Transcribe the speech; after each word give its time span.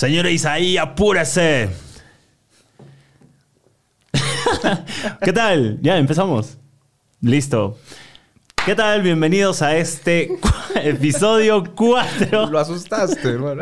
Señor 0.00 0.26
Isaí, 0.28 0.78
apúrese. 0.78 1.68
¿Qué 5.22 5.30
tal? 5.34 5.78
Ya, 5.82 5.98
empezamos. 5.98 6.56
Listo. 7.20 7.76
¿Qué 8.64 8.74
tal? 8.74 9.02
Bienvenidos 9.02 9.60
a 9.60 9.76
este 9.76 10.38
cu- 10.40 10.48
episodio 10.82 11.62
4. 11.76 12.46
Lo 12.46 12.58
asustaste, 12.58 13.28
hermano. 13.28 13.60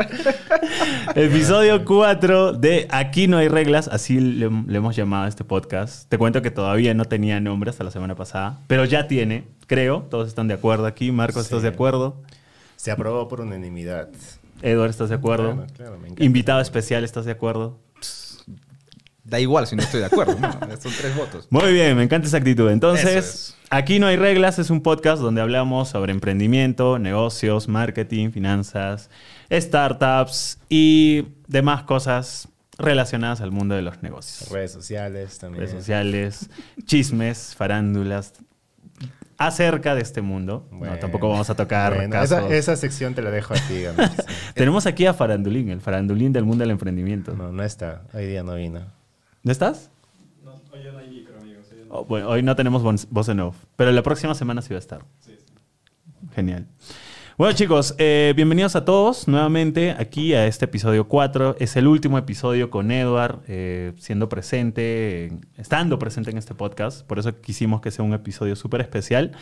Episodio 1.17 1.85
4 1.85 2.53
de 2.53 2.87
Aquí 2.89 3.27
no 3.27 3.39
hay 3.39 3.49
reglas, 3.49 3.89
así 3.89 4.21
le, 4.21 4.49
le 4.49 4.79
hemos 4.79 4.95
llamado 4.95 5.25
a 5.25 5.29
este 5.29 5.43
podcast. 5.43 6.09
Te 6.09 6.19
cuento 6.19 6.41
que 6.41 6.53
todavía 6.53 6.95
no 6.95 7.05
tenía 7.05 7.41
nombre 7.41 7.71
hasta 7.71 7.83
la 7.83 7.91
semana 7.91 8.15
pasada, 8.15 8.61
pero 8.69 8.85
ya 8.85 9.09
tiene, 9.09 9.43
creo. 9.67 10.07
Todos 10.09 10.29
están 10.29 10.47
de 10.47 10.55
acuerdo 10.55 10.87
aquí. 10.87 11.11
Marco, 11.11 11.41
¿estás 11.41 11.63
de 11.63 11.69
acuerdo? 11.69 12.15
Se 12.77 12.93
aprobó 12.93 13.27
por 13.27 13.41
unanimidad. 13.41 14.09
Edward, 14.63 14.91
¿estás 14.91 15.09
de 15.09 15.15
acuerdo? 15.15 15.55
Claro, 15.55 15.73
claro, 15.75 15.99
me 15.99 16.09
encanta. 16.09 16.25
Invitado 16.25 16.61
especial, 16.61 17.05
¿estás 17.05 17.25
de 17.25 17.33
acuerdo? 17.33 17.79
Da 19.25 19.39
igual 19.39 19.67
si 19.67 19.77
no 19.77 19.83
estoy 19.83 20.01
de 20.01 20.07
acuerdo. 20.07 20.39
¿no? 20.41 20.51
Son 20.81 20.93
tres 20.99 21.15
votos. 21.15 21.47
Muy 21.51 21.73
bien, 21.73 21.97
me 21.97 22.03
encanta 22.03 22.29
esa 22.29 22.39
actitud. 22.39 22.71
Entonces, 22.71 23.15
es. 23.15 23.57
aquí 23.69 23.99
no 23.99 24.07
hay 24.07 24.17
reglas, 24.17 24.59
es 24.59 24.71
un 24.71 24.83
podcast 24.83 25.21
donde 25.21 25.43
hablamos 25.43 25.91
sobre 25.91 26.13
emprendimiento, 26.13 26.99
negocios, 26.99 27.69
marketing, 27.69 28.31
finanzas, 28.31 29.11
startups 29.53 30.59
y 30.71 31.27
demás 31.47 31.83
cosas 31.83 32.49
relacionadas 32.79 33.43
al 33.43 33.51
mundo 33.51 33.75
de 33.75 33.83
los 33.83 34.03
negocios. 34.03 34.51
Redes 34.51 34.73
sociales 34.73 35.39
también. 35.39 35.61
Redes 35.61 35.77
sociales, 35.77 36.49
chismes, 36.87 37.55
farándulas, 37.55 38.33
acerca 39.39 39.95
de 39.95 40.03
este 40.03 40.21
mundo. 40.21 40.67
No, 40.71 40.79
Bueno, 40.79 40.99
tampoco 40.99 41.29
vamos 41.29 41.49
a 41.49 41.55
tocar 41.55 41.95
bueno, 41.95 42.11
casos. 42.11 42.39
esa, 42.41 42.55
esa 42.55 42.77
sección 42.77 43.15
te 43.15 43.23
la 43.23 43.31
dejo 43.31 43.55
a 43.55 43.57
ti, 43.57 43.83
Gandhi. 43.85 44.03
Tenemos 44.55 44.85
aquí 44.87 45.07
a 45.07 45.15
Farandulín, 45.15 45.71
el 45.71 45.81
farandulín 45.81 46.33
del 46.33 46.45
mundo 46.45 46.63
del 46.63 46.73
emprendimiento. 46.73 47.35
No, 47.35 47.53
no 47.53 47.63
está. 47.63 48.03
Hoy 48.13 48.27
día 48.27 48.43
no 48.43 48.55
vino. 48.57 48.81
¿No 49.45 49.53
estás? 49.53 49.91
Oh, 51.91 52.05
bueno, 52.05 52.29
hoy 52.29 52.43
no 52.43 52.55
tenemos 52.55 52.83
voz 53.09 53.29
en 53.31 53.41
off, 53.41 53.57
pero 53.77 53.91
la 53.93 54.03
próxima 54.03 54.35
semana 54.35 54.61
sí 54.61 54.75
va 54.75 54.77
a 54.77 54.81
estar. 54.81 55.01
Genial. 56.35 56.67
Bueno 57.39 57.53
chicos, 57.55 57.95
eh, 57.99 58.33
bienvenidos 58.35 58.75
a 58.75 58.85
todos 58.85 59.29
nuevamente 59.29 59.95
aquí 59.97 60.35
a 60.35 60.47
este 60.49 60.65
episodio 60.65 61.07
4. 61.07 61.55
Es 61.61 61.77
el 61.77 61.87
último 61.87 62.19
episodio 62.19 62.69
con 62.69 62.91
Edward, 62.91 63.39
eh, 63.47 63.93
siendo 63.99 64.29
presente, 64.29 65.27
en- 65.27 65.47
estando 65.57 66.01
presente 66.01 66.33
en 66.33 66.39
este 66.39 66.55
podcast. 66.57 67.07
Por 67.07 67.21
eso 67.21 67.41
quisimos 67.41 67.81
que 67.81 67.93
sea 67.93 68.05
un 68.05 68.13
episodio 68.13 68.57
súper 68.57 68.81
especial. 68.81 69.33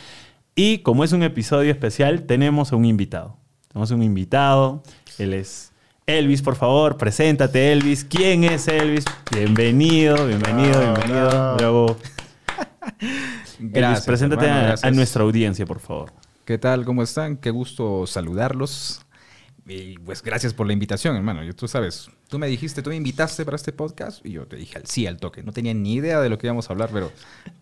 Y 0.55 0.79
como 0.79 1.05
es 1.05 1.13
un 1.13 1.23
episodio 1.23 1.71
especial, 1.71 2.25
tenemos 2.25 2.71
a 2.73 2.77
un 2.77 2.85
invitado. 2.85 3.39
Tenemos 3.69 3.91
un 3.91 4.03
invitado, 4.03 4.83
él 5.19 5.33
es 5.33 5.73
Elvis, 6.07 6.43
por 6.43 6.57
favor, 6.57 6.99
preséntate 6.99 7.73
Elvis. 7.73 8.05
¿Quién 8.05 8.45
es 8.45 8.69
Elvis? 8.69 9.07
Bienvenido, 9.35 10.27
bienvenido, 10.27 10.83
No, 10.83 10.95
bienvenido. 10.95 11.31
no. 11.33 11.57
Bravo. 11.57 11.97
Elvis, 13.01 13.73
Gracias, 13.73 14.05
preséntate 14.07 14.45
hermano, 14.45 14.61
a- 14.61 14.65
a, 14.65 14.69
gracias. 14.69 14.95
nuestra 14.95 15.23
audiencia, 15.23 15.65
por 15.65 15.81
favor. 15.81 16.13
¿Qué 16.47 16.59
tal? 16.59 16.85
¿Cómo 16.85 17.03
están? 17.03 17.39
Qué 17.39 17.51
gusto 17.51 18.07
saludarlos. 18.07 19.01
Y 19.67 19.99
pues 19.99 20.23
gracias 20.23 20.55
por 20.55 20.69
la 20.69 20.75
invitación, 20.75 21.17
hermano. 21.17 21.43
Yo, 21.43 21.57
tú 21.57 21.67
sabes, 21.67 22.09
tú 22.29 22.39
me 22.39 22.47
dijiste, 22.47 22.83
tú 22.83 22.91
me 22.91 22.95
invitaste 22.97 23.45
para 23.45 23.57
este 23.57 23.73
podcast 23.73 24.25
y 24.25 24.31
yo 24.31 24.47
te 24.47 24.55
dije 24.55 24.81
sí 24.85 25.09
al 25.09 25.17
toque. 25.17 25.43
No 25.43 25.51
tenía 25.51 25.75
ni 25.75 25.95
idea 25.95 26.21
de 26.21 26.29
lo 26.29 26.39
que 26.39 26.47
íbamos 26.47 26.71
a 26.71 26.73
hablar, 26.73 26.91
pero, 26.93 27.11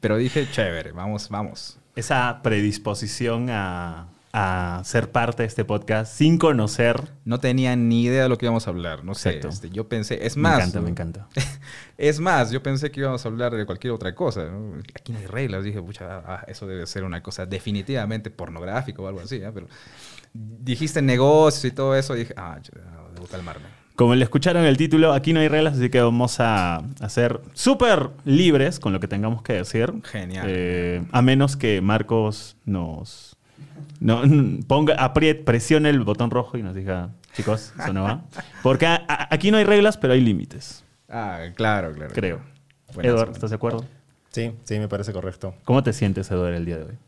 pero 0.01 0.19
dije, 0.19 0.47
chévere, 0.53 0.93
vamos, 0.93 1.31
vamos. 1.31 1.79
Esa 1.97 2.41
predisposición 2.43 3.49
a, 3.49 4.07
a 4.37 4.83
ser 4.85 5.13
parte 5.13 5.45
de 5.45 5.47
este 5.47 5.65
podcast 5.65 6.13
sin 6.13 6.39
conocer. 6.39 7.13
No 7.25 7.39
tenía 7.39 7.77
ni 7.77 8.03
idea 8.03 8.25
de 8.25 8.29
lo 8.29 8.37
que 8.37 8.47
íbamos 8.47 8.67
a 8.67 8.71
hablar. 8.71 9.05
No 9.05 9.15
sé, 9.15 9.39
este, 9.39 9.71
yo 9.71 9.89
pensé, 9.89 10.27
es 10.27 10.37
Me 10.37 10.43
más. 10.43 10.59
encanta, 10.59 10.79
¿no? 10.79 10.85
me 10.85 10.91
encanta. 10.91 11.29
Es 11.97 12.19
más, 12.19 12.51
yo 12.51 12.61
pensé 12.61 12.91
que 12.91 12.99
íbamos 12.99 13.25
a 13.25 13.29
hablar 13.29 13.55
de 13.55 13.65
cualquier 13.65 13.93
otra 13.93 14.13
cosa. 14.17 14.47
¿no? 14.47 14.83
Aquí 14.93 15.13
no 15.13 15.21
hay 15.21 15.27
reglas. 15.27 15.63
Dije, 15.63 15.81
pucha, 15.81 16.19
ah, 16.27 16.45
eso 16.49 16.67
debe 16.67 16.85
ser 16.89 17.05
una 17.05 17.23
cosa 17.23 17.47
definitivamente 17.47 18.33
pornográfica 18.33 19.01
o 19.01 19.07
algo 19.07 19.21
así. 19.21 19.37
¿eh? 19.37 19.53
Pero 19.55 19.69
dijiste 20.33 21.01
negocios 21.01 21.67
y 21.67 21.71
todo 21.71 21.95
eso. 21.95 22.15
Dije, 22.15 22.35
ah, 22.37 22.59
ah, 22.59 23.09
debo 23.15 23.29
calmarme. 23.29 23.67
Como 23.95 24.17
le 24.17 24.25
escucharon 24.25 24.65
el 24.65 24.77
título, 24.77 25.13
aquí 25.13 25.33
no 25.33 25.39
hay 25.39 25.47
reglas, 25.47 25.75
así 25.75 25.89
que 25.89 26.01
vamos 26.01 26.41
a, 26.41 26.79
a 26.79 27.09
ser 27.09 27.41
súper 27.53 28.11
libres 28.25 28.81
con 28.81 28.93
lo 28.93 28.99
que 28.99 29.07
tengamos 29.07 29.43
que 29.43 29.53
decir. 29.53 29.93
Genial. 30.03 30.47
Eh, 30.49 31.05
a 31.13 31.23
menos 31.23 31.57
que 31.57 31.81
Marcos 31.81 32.57
nos 32.65 33.34
no, 34.05 34.23
ponga, 34.69 34.95
apriete, 34.95 35.43
presione 35.43 35.91
el 35.91 36.01
botón 36.01 36.31
rojo 36.31 36.57
y 36.59 36.63
nos 36.63 36.75
diga, 36.75 37.11
chicos, 37.35 37.73
eso 37.79 37.93
no 37.93 38.05
va. 38.05 38.23
Porque 38.63 38.87
a- 38.87 39.05
a- 39.09 39.29
aquí 39.35 39.51
no 39.51 39.57
hay 39.57 39.65
reglas, 39.65 39.97
pero 39.97 40.13
hay 40.13 40.21
límites, 40.21 40.85
Ah, 41.09 41.41
claro, 41.55 41.93
claro. 41.93 42.13
creo. 42.15 42.41
Buenas, 42.95 43.13
Edward. 43.13 43.31
¿estás 43.33 43.51
de 43.51 43.57
acuerdo? 43.57 43.85
Sí, 44.31 44.53
sí, 44.65 44.79
me 44.79 44.89
parece 44.89 45.13
correcto. 45.13 45.55
¿Cómo 45.65 45.83
te 45.83 45.93
sientes, 45.93 46.31
Edward, 46.31 46.55
el 46.55 46.65
día 46.65 46.79
de 46.79 46.85
hoy? 46.85 46.99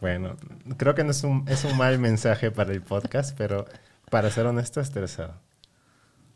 Bueno, 0.00 0.36
creo 0.76 0.94
que 0.94 1.02
no 1.04 1.10
es 1.10 1.24
un, 1.24 1.44
es 1.48 1.64
un 1.64 1.76
mal 1.76 1.98
mensaje 1.98 2.50
para 2.52 2.72
el 2.72 2.80
podcast, 2.82 3.36
pero 3.36 3.66
para 4.10 4.30
ser 4.30 4.46
honesto, 4.46 4.80
estresado. 4.80 5.34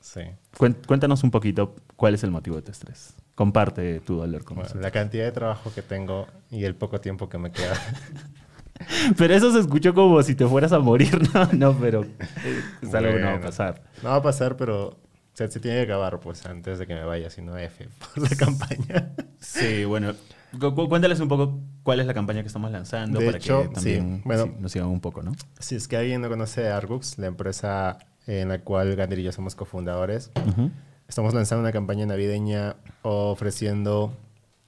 Sí. 0.01 0.23
Cuéntanos 0.59 1.23
un 1.23 1.31
poquito 1.31 1.77
cuál 1.95 2.15
es 2.15 2.25
el 2.25 2.33
motivo 2.33 2.57
de 2.57 2.63
tu 2.63 2.73
estrés. 2.73 3.15
Comparte 3.37 4.01
tu 4.01 4.17
dolor 4.17 4.43
con 4.45 4.57
Bueno, 4.57 4.65
nosotros. 4.65 4.83
la 4.83 4.91
cantidad 4.91 5.25
de 5.25 5.31
trabajo 5.33 5.73
que 5.73 5.83
tengo 5.83 6.27
y 6.51 6.65
el 6.65 6.75
poco 6.75 7.01
tiempo 7.01 7.29
que 7.29 7.39
me 7.39 7.53
queda. 7.53 7.75
Pero 9.17 9.35
eso 9.35 9.53
se 9.53 9.61
escuchó 9.61 9.95
como 9.95 10.23
si 10.23 10.35
te 10.35 10.47
fueras 10.47 10.73
a 10.73 10.79
morir, 10.79 11.19
¿no? 11.35 11.47
No, 11.53 11.73
pero 11.79 12.03
eh, 12.05 12.61
es 12.83 12.95
algo 12.95 13.13
que 13.15 13.21
no 13.21 13.27
va 13.27 13.35
a 13.35 13.41
pasar. 13.41 13.83
No 14.03 14.09
va 14.11 14.17
a 14.17 14.23
pasar, 14.23 14.57
pero 14.57 14.99
se, 15.35 15.49
se 15.51 15.61
tiene 15.61 15.79
que 15.79 15.93
acabar 15.93 16.19
pues 16.21 16.45
antes 16.47 16.79
de 16.79 16.87
que 16.87 16.95
me 16.95 17.05
vaya, 17.05 17.31
si 17.31 17.43
no 17.43 17.57
F 17.57 17.89
por 18.15 18.31
la 18.31 18.37
campaña. 18.37 19.13
Sí, 19.41 19.85
bueno. 19.85 20.15
cu- 20.59 20.75
cu- 20.75 20.89
Cuéntales 20.89 21.21
un 21.21 21.29
poco 21.29 21.61
cuál 21.83 22.01
es 22.01 22.07
la 22.07 22.15
campaña 22.15 22.41
que 22.43 22.49
estamos 22.49 22.71
lanzando 22.71 23.19
De 23.21 23.27
para 23.27 23.39
hecho, 23.39 23.63
que 23.63 23.69
también 23.69 24.17
sí, 24.17 24.23
bueno. 24.25 24.45
sí, 24.45 24.53
nos 24.59 24.73
sigan 24.73 24.89
un 24.89 25.01
poco, 25.01 25.23
¿no? 25.23 25.33
Si 25.59 25.75
es 25.77 25.87
que 25.89 25.97
alguien 25.97 26.21
no 26.21 26.29
conoce 26.29 26.69
a 26.69 26.77
Argux, 26.77 27.19
la 27.19 27.27
empresa 27.29 27.99
en 28.27 28.49
la 28.49 28.59
cual 28.61 28.95
Gander 28.97 29.19
y 29.19 29.23
yo 29.25 29.33
somos 29.33 29.55
cofundadores, 29.55 30.31
Ujú. 30.47 30.71
estamos 31.09 31.35
lanzando 31.35 31.63
una 31.63 31.73
campaña 31.73 32.07
navideña 32.07 32.77
ofreciendo 33.03 34.17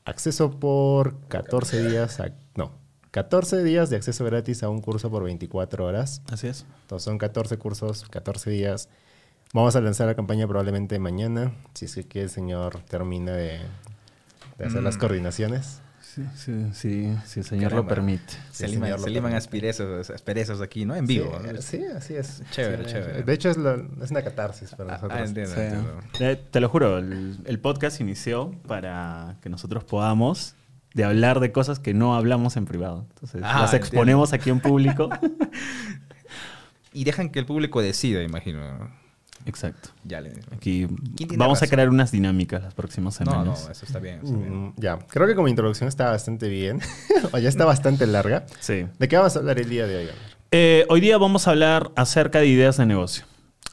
acceso 0.05 0.59
por 0.59 1.19
14 1.29 1.89
días, 1.89 2.21
a- 2.21 2.33
no, 2.57 2.73
14 3.15 3.63
días 3.63 3.91
de 3.91 3.97
acceso 3.97 4.25
gratis 4.25 4.65
a 4.65 4.69
un 4.69 4.81
curso 4.81 5.09
por 5.09 5.23
24 5.23 5.85
horas. 5.85 6.21
Así 6.33 6.49
es. 6.49 6.67
Entonces 6.83 7.05
son 7.05 7.17
14 7.17 7.57
cursos, 7.59 8.05
14 8.11 8.51
días. 8.51 8.89
Vamos 9.53 9.77
a 9.77 9.81
lanzar 9.81 10.09
la 10.09 10.17
campaña 10.17 10.49
probablemente 10.49 10.99
mañana, 10.99 11.53
si 11.75 11.85
es 11.85 11.95
que 11.95 12.01
aquí 12.01 12.19
el 12.19 12.29
señor 12.29 12.81
termina 12.89 13.31
de, 13.31 13.61
de 14.59 14.65
hacer 14.67 14.83
las 14.83 14.97
Mm. 14.97 14.99
coordinaciones. 14.99 15.81
Sí, 16.03 16.25
sí, 16.35 16.67
sí, 16.73 17.17
si 17.25 17.41
el 17.41 17.47
señor 17.47 17.71
lo 17.71 17.77
Caramba. 17.87 17.89
permite. 17.95 18.35
Se 18.51 18.65
el 18.67 18.73
liman, 18.73 18.91
lo 18.91 18.99
se 18.99 19.11
liman 19.11 19.23
permite. 19.31 19.37
asperezas, 19.39 20.11
asperezas 20.11 20.61
aquí, 20.61 20.85
¿no? 20.85 20.97
En 20.97 21.07
vivo. 21.07 21.39
Sí, 21.41 21.53
¿no? 21.53 21.63
sí, 21.63 21.85
así 21.97 22.15
es. 22.17 22.43
Chévere, 22.51 22.85
Sí, 22.85 22.91
chévere. 22.95 23.23
De 23.23 23.33
hecho, 23.33 23.49
es, 23.51 23.57
lo- 23.57 23.75
es 24.03 24.11
una 24.11 24.23
catarsis 24.23 24.71
para 24.71 24.91
Ah, 24.91 24.95
nosotros. 24.97 25.21
ah, 25.21 25.25
entiendo, 25.25 25.55
Sí. 25.55 25.61
entiendo. 25.61 26.01
Eh, 26.19 26.37
te 26.51 26.59
lo 26.61 26.69
juro, 26.69 26.99
el, 26.99 27.39
el 27.45 27.61
podcast 27.61 28.01
inició 28.01 28.53
para 28.67 29.37
que 29.41 29.49
nosotros 29.51 29.85
podamos 29.85 30.57
de 30.95 31.05
hablar 31.05 31.41
de 31.41 31.53
cosas 31.53 31.79
que 31.81 31.93
no 31.93 32.15
hablamos 32.15 32.57
en 32.57 32.65
privado. 32.65 33.07
Entonces, 33.11 33.43
Ah, 33.45 33.63
las 33.63 33.75
exponemos 33.75 34.33
aquí 34.33 34.51
en 34.51 34.61
público. 34.61 35.11
Y 36.93 37.03
dejan 37.03 37.31
que 37.31 37.41
el 37.41 37.47
público 37.47 37.83
decida, 37.83 38.23
imagino. 38.23 38.61
¿no? 38.79 38.91
Exacto. 39.47 39.91
Ya 40.05 40.21
le... 40.21 40.33
Aquí 40.53 40.87
vamos 41.37 41.61
a 41.63 41.67
crear 41.67 41.89
unas 41.91 42.13
dinámicas 42.13 42.63
las 42.63 42.73
próximas 42.73 43.19
No, 43.21 43.33
semanas. 43.33 43.65
no, 43.67 43.73
eso 43.73 43.85
está 43.85 43.99
bien. 43.99 44.21
está 44.23 44.37
bien. 44.37 44.67
Mm, 44.67 44.73
ya, 44.77 44.99
creo 45.09 45.27
que 45.27 45.35
como 45.35 45.49
introducción 45.49 45.89
está 45.89 46.11
bastante 46.11 46.49
bien. 46.49 46.79
o 47.33 47.39
ya 47.39 47.49
está 47.49 47.65
bastante 47.65 48.07
larga. 48.07 48.47
Sí. 48.61 48.87
¿De 48.99 49.09
qué 49.09 49.17
vamos 49.17 49.35
a 49.35 49.41
hablar 49.41 49.59
el 49.59 49.69
día 49.69 49.89
de 49.89 49.97
hoy? 49.97 50.07
Eh, 50.53 50.87
hoy 50.89 51.01
día 51.01 51.19
vamos 51.19 51.49
a 51.49 51.51
hablar 51.51 51.91
acerca 51.97 52.39
de 52.39 52.47
ideas 52.47 52.77
de 52.77 52.87
negocio. 52.87 53.25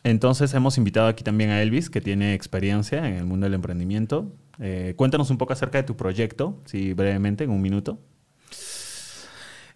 Entonces 0.04 0.52
hemos 0.56 0.80
invitado 0.80 1.08
aquí 1.08 1.24
también 1.24 1.52
a 1.52 1.62
Elvis, 1.62 1.92
que 1.92 2.02
tiene 2.02 2.34
experiencia 2.34 3.08
en 3.08 3.14
el 3.14 3.26
mundo 3.26 3.46
del 3.46 3.54
emprendimiento. 3.54 4.34
Eh, 4.62 4.94
cuéntanos 4.96 5.30
un 5.32 5.38
poco 5.38 5.54
acerca 5.54 5.80
de 5.80 5.84
tu 5.84 5.98
proyecto, 5.98 6.58
si 6.66 6.94
brevemente, 6.94 7.44
en 7.44 7.50
un 7.50 7.62
minuto. 7.62 8.00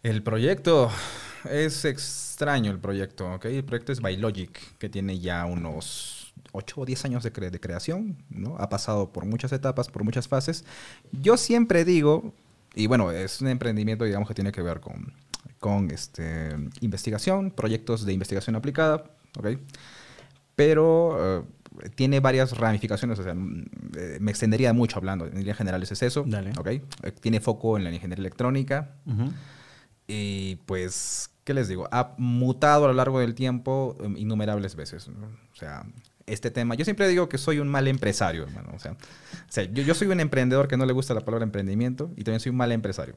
El 0.03 0.21
proyecto 0.23 0.89
es 1.49 1.85
extraño, 1.85 2.71
el 2.71 2.79
proyecto, 2.79 3.33
¿ok? 3.33 3.45
El 3.45 3.63
proyecto 3.63 3.91
es 3.91 4.01
Bilogic, 4.01 4.77
que 4.77 4.89
tiene 4.89 5.19
ya 5.19 5.45
unos 5.45 6.33
8 6.51 6.81
o 6.81 6.85
10 6.85 7.03
años 7.05 7.23
de, 7.23 7.33
cre- 7.33 7.49
de 7.49 7.59
creación, 7.59 8.17
¿no? 8.29 8.55
Ha 8.59 8.69
pasado 8.69 9.11
por 9.11 9.25
muchas 9.25 9.51
etapas, 9.51 9.89
por 9.89 10.03
muchas 10.03 10.27
fases. 10.27 10.63
Yo 11.11 11.37
siempre 11.37 11.85
digo, 11.85 12.33
y 12.75 12.87
bueno, 12.87 13.11
es 13.11 13.41
un 13.41 13.47
emprendimiento, 13.47 14.05
digamos, 14.05 14.27
que 14.27 14.35
tiene 14.35 14.51
que 14.51 14.61
ver 14.61 14.79
con, 14.79 15.13
con 15.59 15.89
este, 15.91 16.55
investigación, 16.81 17.49
proyectos 17.51 18.05
de 18.05 18.13
investigación 18.13 18.55
aplicada, 18.55 19.03
¿ok? 19.39 19.47
Pero 20.55 21.39
eh, 21.39 21.43
tiene 21.95 22.19
varias 22.19 22.57
ramificaciones, 22.57 23.19
o 23.19 23.23
sea, 23.23 23.33
mm, 23.33 23.65
eh, 23.97 24.17
me 24.19 24.31
extendería 24.31 24.73
mucho 24.73 24.97
hablando, 24.97 25.25
en 25.25 25.37
líneas 25.37 25.57
generales 25.57 25.91
es 25.91 26.01
eso, 26.03 26.23
Dale. 26.27 26.51
¿ok? 26.57 26.67
Eh, 26.67 26.81
Tiene 27.19 27.39
foco 27.39 27.77
en 27.77 27.83
la 27.83 27.91
ingeniería 27.91 28.21
electrónica, 28.21 28.95
y 30.07 30.57
pues 30.65 31.29
¿qué 31.45 31.53
les 31.53 31.69
digo? 31.69 31.87
Ha 31.91 32.15
mutado 32.17 32.85
a 32.85 32.87
lo 32.89 32.93
largo 32.93 33.19
del 33.19 33.35
tiempo 33.35 33.95
um, 34.03 34.17
innumerables 34.17 34.75
veces. 34.75 35.07
¿no? 35.07 35.27
O 35.27 35.55
sea, 35.55 35.85
este 36.25 36.51
tema, 36.51 36.75
yo 36.75 36.83
siempre 36.83 37.07
digo 37.07 37.29
que 37.29 37.37
soy 37.37 37.59
un 37.59 37.69
mal 37.69 37.87
empresario, 37.87 38.43
hermano. 38.43 38.71
O 38.75 38.79
sea, 38.79 38.91
o 38.93 38.95
sea 39.47 39.63
yo, 39.63 39.83
yo 39.83 39.93
soy 39.93 40.07
un 40.07 40.19
emprendedor 40.19 40.67
que 40.67 40.75
no 40.75 40.85
le 40.85 40.91
gusta 40.91 41.13
la 41.13 41.21
palabra 41.21 41.45
emprendimiento 41.45 42.11
y 42.17 42.23
también 42.23 42.41
soy 42.41 42.49
un 42.49 42.57
mal 42.57 42.71
empresario. 42.71 43.15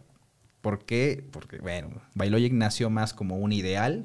¿Por 0.60 0.84
qué? 0.84 1.26
Porque, 1.32 1.58
bueno, 1.58 1.88
Bailogic 2.14 2.52
nació 2.52 2.90
más 2.90 3.14
como 3.14 3.38
un 3.38 3.52
ideal, 3.52 4.04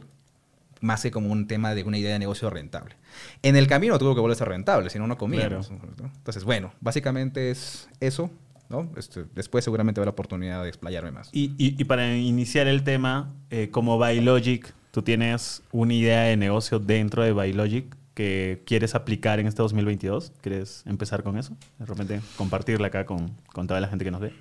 más 0.84 1.02
que 1.02 1.10
como 1.12 1.32
un 1.32 1.48
tema 1.48 1.74
de 1.74 1.84
una 1.84 1.98
idea 1.98 2.14
de 2.14 2.20
negocio 2.20 2.50
rentable. 2.50 2.96
En 3.42 3.56
el 3.56 3.66
camino 3.68 3.98
tuvo 3.98 4.14
que 4.14 4.22
volverse 4.22 4.46
rentable, 4.46 4.90
si 4.90 5.00
no, 5.00 5.08
no 5.08 5.18
comíamos. 5.18 5.72
¿no? 5.72 6.12
Entonces, 6.18 6.44
bueno, 6.44 6.74
básicamente 6.82 7.50
es 7.52 7.90
eso. 8.00 8.30
¿no? 8.70 8.90
Este, 8.98 9.26
después 9.36 9.64
seguramente 9.64 10.00
habrá 10.00 10.12
oportunidad 10.12 10.64
de 10.64 10.70
explayarme 10.70 11.12
más. 11.12 11.30
Y, 11.32 11.52
y- 11.58 11.76
y 11.80 11.84
para 11.84 12.16
iniciar 12.16 12.68
el 12.68 12.84
tema, 12.84 13.32
eh, 13.52 13.70
como 13.72 13.98
Bailogic, 14.00 14.74
tú 14.92 15.02
tienes 15.04 15.62
una 15.72 15.94
idea 15.94 16.22
de 16.24 16.38
negocio 16.38 16.80
dentro 16.80 17.22
de 17.24 17.34
Bailogic 17.34 17.96
que 18.16 18.64
quieres 18.66 18.96
aplicar 18.96 19.40
en 19.40 19.48
este 19.48 19.62
2022. 19.62 20.32
¿Quieres 20.42 20.84
empezar 20.88 21.24
con 21.24 21.38
eso? 21.38 21.56
De 21.80 21.86
repente 21.86 22.22
compartirla 22.36 22.88
acá 22.88 23.06
con, 23.06 23.32
con 23.48 23.68
toda 23.68 23.80
la 23.80 23.88
gente 23.90 24.06
que 24.06 24.12
nos 24.12 24.22
ve. 24.22 24.34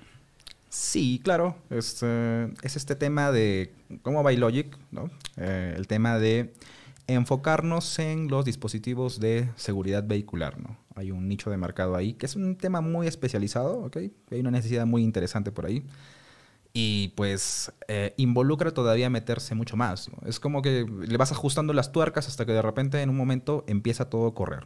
Sí, 0.73 1.21
claro. 1.23 1.55
Este, 1.69 2.45
es 2.63 2.75
este 2.75 2.95
tema 2.95 3.31
de, 3.31 3.75
como 4.01 4.23
Bailogic, 4.23 4.75
¿no? 4.89 5.11
Eh, 5.37 5.75
el 5.77 5.85
tema 5.85 6.17
de 6.17 6.51
enfocarnos 7.05 7.99
en 7.99 8.27
los 8.27 8.43
dispositivos 8.43 9.19
de 9.19 9.51
seguridad 9.55 10.03
vehicular, 10.03 10.59
¿no? 10.59 10.75
Hay 10.95 11.11
un 11.11 11.27
nicho 11.27 11.51
de 11.51 11.57
mercado 11.57 11.95
ahí 11.95 12.13
que 12.13 12.25
es 12.25 12.35
un 12.35 12.55
tema 12.55 12.81
muy 12.81 13.05
especializado, 13.05 13.83
¿ok? 13.83 13.97
Hay 14.31 14.39
una 14.39 14.49
necesidad 14.49 14.87
muy 14.87 15.03
interesante 15.03 15.51
por 15.51 15.67
ahí. 15.67 15.85
Y 16.73 17.09
pues 17.09 17.71
eh, 17.87 18.15
involucra 18.17 18.71
todavía 18.71 19.11
meterse 19.11 19.53
mucho 19.53 19.77
más. 19.77 20.09
¿no? 20.09 20.27
Es 20.27 20.39
como 20.39 20.63
que 20.63 20.87
le 20.87 21.17
vas 21.17 21.31
ajustando 21.31 21.71
las 21.73 21.91
tuercas 21.91 22.27
hasta 22.27 22.47
que 22.47 22.51
de 22.51 22.63
repente 22.63 22.99
en 22.99 23.11
un 23.11 23.17
momento 23.17 23.63
empieza 23.67 24.09
todo 24.09 24.25
a 24.25 24.33
correr. 24.33 24.65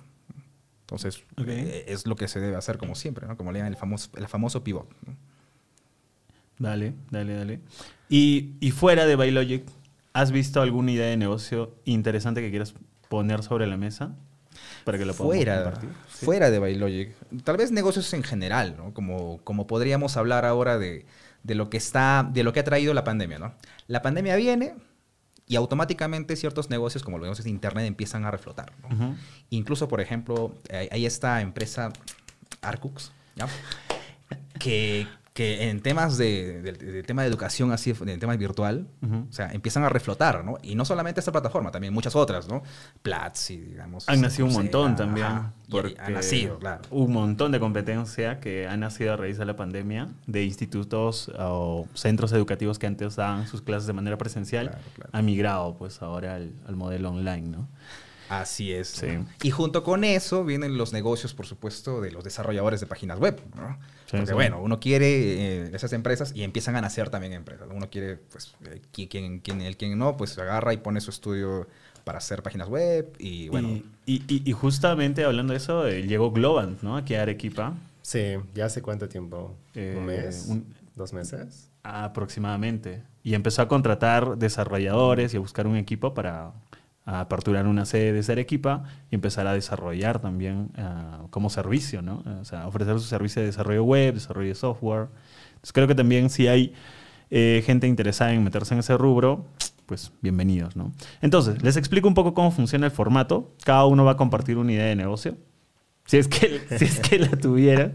Entonces, 0.81 1.21
eh, 1.45 1.83
es 1.89 2.07
lo 2.07 2.15
que 2.15 2.29
se 2.29 2.39
debe 2.39 2.55
hacer 2.55 2.77
como 2.77 2.95
siempre, 2.95 3.27
¿no? 3.27 3.35
Como 3.35 3.51
le 3.51 3.59
llaman 3.59 3.73
el 3.73 3.77
famoso, 3.77 4.09
el 4.15 4.29
famoso 4.29 4.63
pivot. 4.63 4.87
¿no? 5.05 5.36
Dale, 6.59 6.93
dale, 7.11 7.33
dale. 7.35 7.59
Y, 8.09 8.55
y 8.59 8.71
fuera 8.71 9.05
de 9.05 9.15
Bailogic, 9.15 9.63
¿has 10.13 10.31
visto 10.31 10.61
alguna 10.61 10.91
idea 10.91 11.07
de 11.07 11.17
negocio 11.17 11.75
interesante 11.85 12.41
que 12.41 12.49
quieras 12.49 12.73
poner 13.09 13.43
sobre 13.43 13.67
la 13.67 13.77
mesa? 13.77 14.15
Para 14.83 14.97
que 14.97 15.05
lo 15.05 15.13
podamos 15.13 15.35
fuera, 15.35 15.63
compartir. 15.63 15.89
Sí. 16.13 16.25
fuera 16.25 16.49
de 16.49 16.59
Bailogic. 16.59 17.15
Tal 17.43 17.57
vez 17.57 17.71
negocios 17.71 18.11
en 18.13 18.23
general, 18.23 18.75
¿no? 18.77 18.93
Como, 18.93 19.39
como 19.43 19.67
podríamos 19.67 20.17
hablar 20.17 20.45
ahora 20.45 20.77
de, 20.77 21.05
de 21.43 21.55
lo 21.55 21.69
que 21.69 21.77
está, 21.77 22.27
de 22.31 22.43
lo 22.43 22.53
que 22.53 22.61
ha 22.61 22.63
traído 22.63 22.93
la 22.93 23.03
pandemia, 23.03 23.37
¿no? 23.37 23.53
La 23.87 24.01
pandemia 24.01 24.35
viene 24.35 24.75
y 25.47 25.55
automáticamente 25.55 26.35
ciertos 26.35 26.69
negocios, 26.69 27.03
como 27.03 27.17
los 27.17 27.25
negocios 27.25 27.45
de 27.45 27.51
internet, 27.51 27.85
empiezan 27.85 28.25
a 28.25 28.31
reflotar. 28.31 28.73
¿no? 28.81 28.95
Ujú. 28.95 29.15
Incluso, 29.49 29.87
por 29.87 30.01
ejemplo, 30.01 30.53
hay, 30.91 31.05
esta 31.05 31.39
empresa 31.41 31.93
Arcux, 32.61 33.13
¿ya? 33.35 33.47
que, 34.59 35.07
que 35.37 35.69
en 35.69 35.81
temas 35.81 36.17
de, 36.17 36.63
del 36.63 37.05
tema 37.05 37.21
de 37.21 37.27
educación, 37.27 37.71
así, 37.71 37.93
en 38.07 38.19
temas 38.19 38.39
virtual, 38.39 38.87
o 39.03 39.31
sea, 39.31 39.51
empiezan 39.51 39.83
a 39.83 39.89
reflotar, 39.89 40.43
¿no? 40.43 40.57
Y 40.63 40.73
no 40.73 40.83
solamente 40.83 41.19
esta 41.19 41.31
plataforma, 41.31 41.69
también 41.69 41.93
muchas 41.93 42.15
otras, 42.15 42.47
¿no? 42.47 42.63
Platzi, 43.03 43.57
digamos. 43.57 44.09
Han 44.09 44.21
nacido 44.21 44.47
un 44.47 44.53
montón 44.53 44.95
también. 44.95 45.27
ajá, 45.27 45.53
porque 45.69 45.95
han 45.99 46.13
nacido, 46.13 46.57
claro. 46.57 46.81
Un 46.89 47.13
montón 47.13 47.51
de 47.51 47.59
competencia 47.59 48.39
que 48.39 48.67
han 48.67 48.79
nacido 48.79 49.13
a 49.13 49.15
raíz 49.15 49.37
de 49.37 49.45
la 49.45 49.55
pandemia, 49.55 50.07
de 50.25 50.43
institutos 50.43 51.31
o 51.37 51.87
centros 51.93 52.31
educativos 52.31 52.79
que 52.79 52.87
antes 52.87 53.15
daban 53.15 53.45
sus 53.45 53.61
clases 53.61 53.85
de 53.85 53.93
manera 53.93 54.17
presencial, 54.17 54.69
Claro, 54.69 54.83
claro. 54.95 55.09
han 55.13 55.23
migrado 55.25 55.77
pues 55.77 56.01
ahora 56.01 56.33
al, 56.33 56.51
al 56.67 56.75
modelo 56.75 57.11
online, 57.11 57.47
¿no? 57.47 57.67
Así 58.29 58.71
es. 58.73 58.87
Sí. 58.89 59.07
¿no? 59.07 59.25
Y 59.43 59.51
junto 59.51 59.83
con 59.83 60.03
eso 60.03 60.43
vienen 60.43 60.77
los 60.77 60.93
negocios, 60.93 61.33
por 61.33 61.45
supuesto, 61.45 62.01
de 62.01 62.11
los 62.11 62.23
desarrolladores 62.23 62.79
de 62.79 62.87
páginas 62.87 63.19
web. 63.19 63.39
¿no? 63.55 63.77
Sí, 64.05 64.11
Porque, 64.11 64.27
sí. 64.27 64.33
bueno, 64.33 64.61
uno 64.61 64.79
quiere 64.79 65.07
eh, 65.65 65.69
esas 65.73 65.93
empresas 65.93 66.31
y 66.35 66.43
empiezan 66.43 66.75
a 66.75 66.81
nacer 66.81 67.09
también 67.09 67.33
empresas. 67.33 67.67
Uno 67.73 67.89
quiere, 67.89 68.17
pues, 68.17 68.55
eh, 68.65 68.81
qui- 68.93 69.09
quien, 69.09 69.39
quien, 69.39 69.61
el 69.61 69.77
quien 69.77 69.97
no, 69.97 70.15
pues 70.17 70.37
agarra 70.37 70.73
y 70.73 70.77
pone 70.77 71.01
su 71.01 71.09
estudio 71.09 71.67
para 72.03 72.19
hacer 72.19 72.41
páginas 72.41 72.69
web 72.69 73.11
y, 73.19 73.49
bueno. 73.49 73.67
y, 73.67 73.83
y- 74.05 74.23
y- 74.27 74.41
y 74.49 74.51
justamente 74.53 75.25
hablando 75.25 75.51
de 75.51 75.57
eso, 75.57 75.85
eh, 75.87 76.03
llegó 76.03 76.31
Globant, 76.31 76.81
¿no? 76.81 76.95
Aquí 76.97 77.15
a 77.15 77.23
Arequipa, 77.23 77.73
Sí, 78.01 78.35
¿ya 78.55 78.65
hace 78.67 78.81
cuánto 78.81 79.09
tiempo? 79.09 79.53
Eh, 79.75 79.95
¿Un 79.97 80.05
mes? 80.05 80.45
un- 80.47 80.73
¿Dos 80.95 81.11
meses? 81.11 81.69
aproximadamente. 81.83 83.01
Y 83.23 83.33
empezó 83.33 83.61
a 83.61 83.67
contratar 83.67 84.37
desarrolladores 84.37 85.33
y 85.33 85.37
a 85.37 85.39
buscar 85.41 85.67
un 85.67 85.75
equipo 85.75 86.13
para 86.13 86.51
aperturar 87.07 87.65
una 87.67 87.85
sede 87.85 88.11
desde 88.13 88.33
Arequipa 88.33 88.83
y 89.09 89.15
empezar 89.15 89.47
a 89.47 89.53
desarrollar 89.53 90.19
también 90.19 90.69
ah, 90.77 91.21
como 91.29 91.49
servicio, 91.49 92.01
¿no? 92.01 92.23
O 92.41 92.45
sea, 92.45 92.67
ofrecer 92.67 92.93
su 92.99 93.05
servicio 93.05 93.41
de 93.41 93.47
desarrollo 93.47 93.83
web, 93.83 94.13
desarrollo 94.13 94.49
de 94.49 94.55
software. 94.55 95.07
Entonces 95.55 95.71
creo 95.73 95.87
que 95.87 95.95
también 95.95 96.29
si 96.29 96.47
hay 96.47 96.73
eh, 97.29 97.63
gente 97.65 97.87
interesada 97.87 98.33
en 98.33 98.43
meterse 98.43 98.73
en 98.73 98.81
ese 98.81 98.97
rubro, 98.97 99.45
pues 99.85 100.11
bienvenidos, 100.21 100.75
¿no? 100.75 100.91
Entonces, 101.21 101.63
les 101.63 101.77
explico 101.77 102.09
un 102.09 102.13
poco 102.13 102.33
cómo 102.33 102.51
funciona 102.51 102.85
el 102.87 102.91
formato. 102.91 103.53
Cada 103.63 103.85
uno 103.85 104.03
va 104.03 104.11
a 104.11 104.17
compartir 104.17 104.57
una 104.57 104.73
idea 104.73 104.85
de 104.87 104.95
negocio. 104.97 105.37
Si 106.05 106.17
es 106.17 106.27
que, 106.27 106.61
si 106.77 106.85
es 106.85 106.99
que 106.99 107.19
la 107.19 107.29
tuviera. 107.31 107.93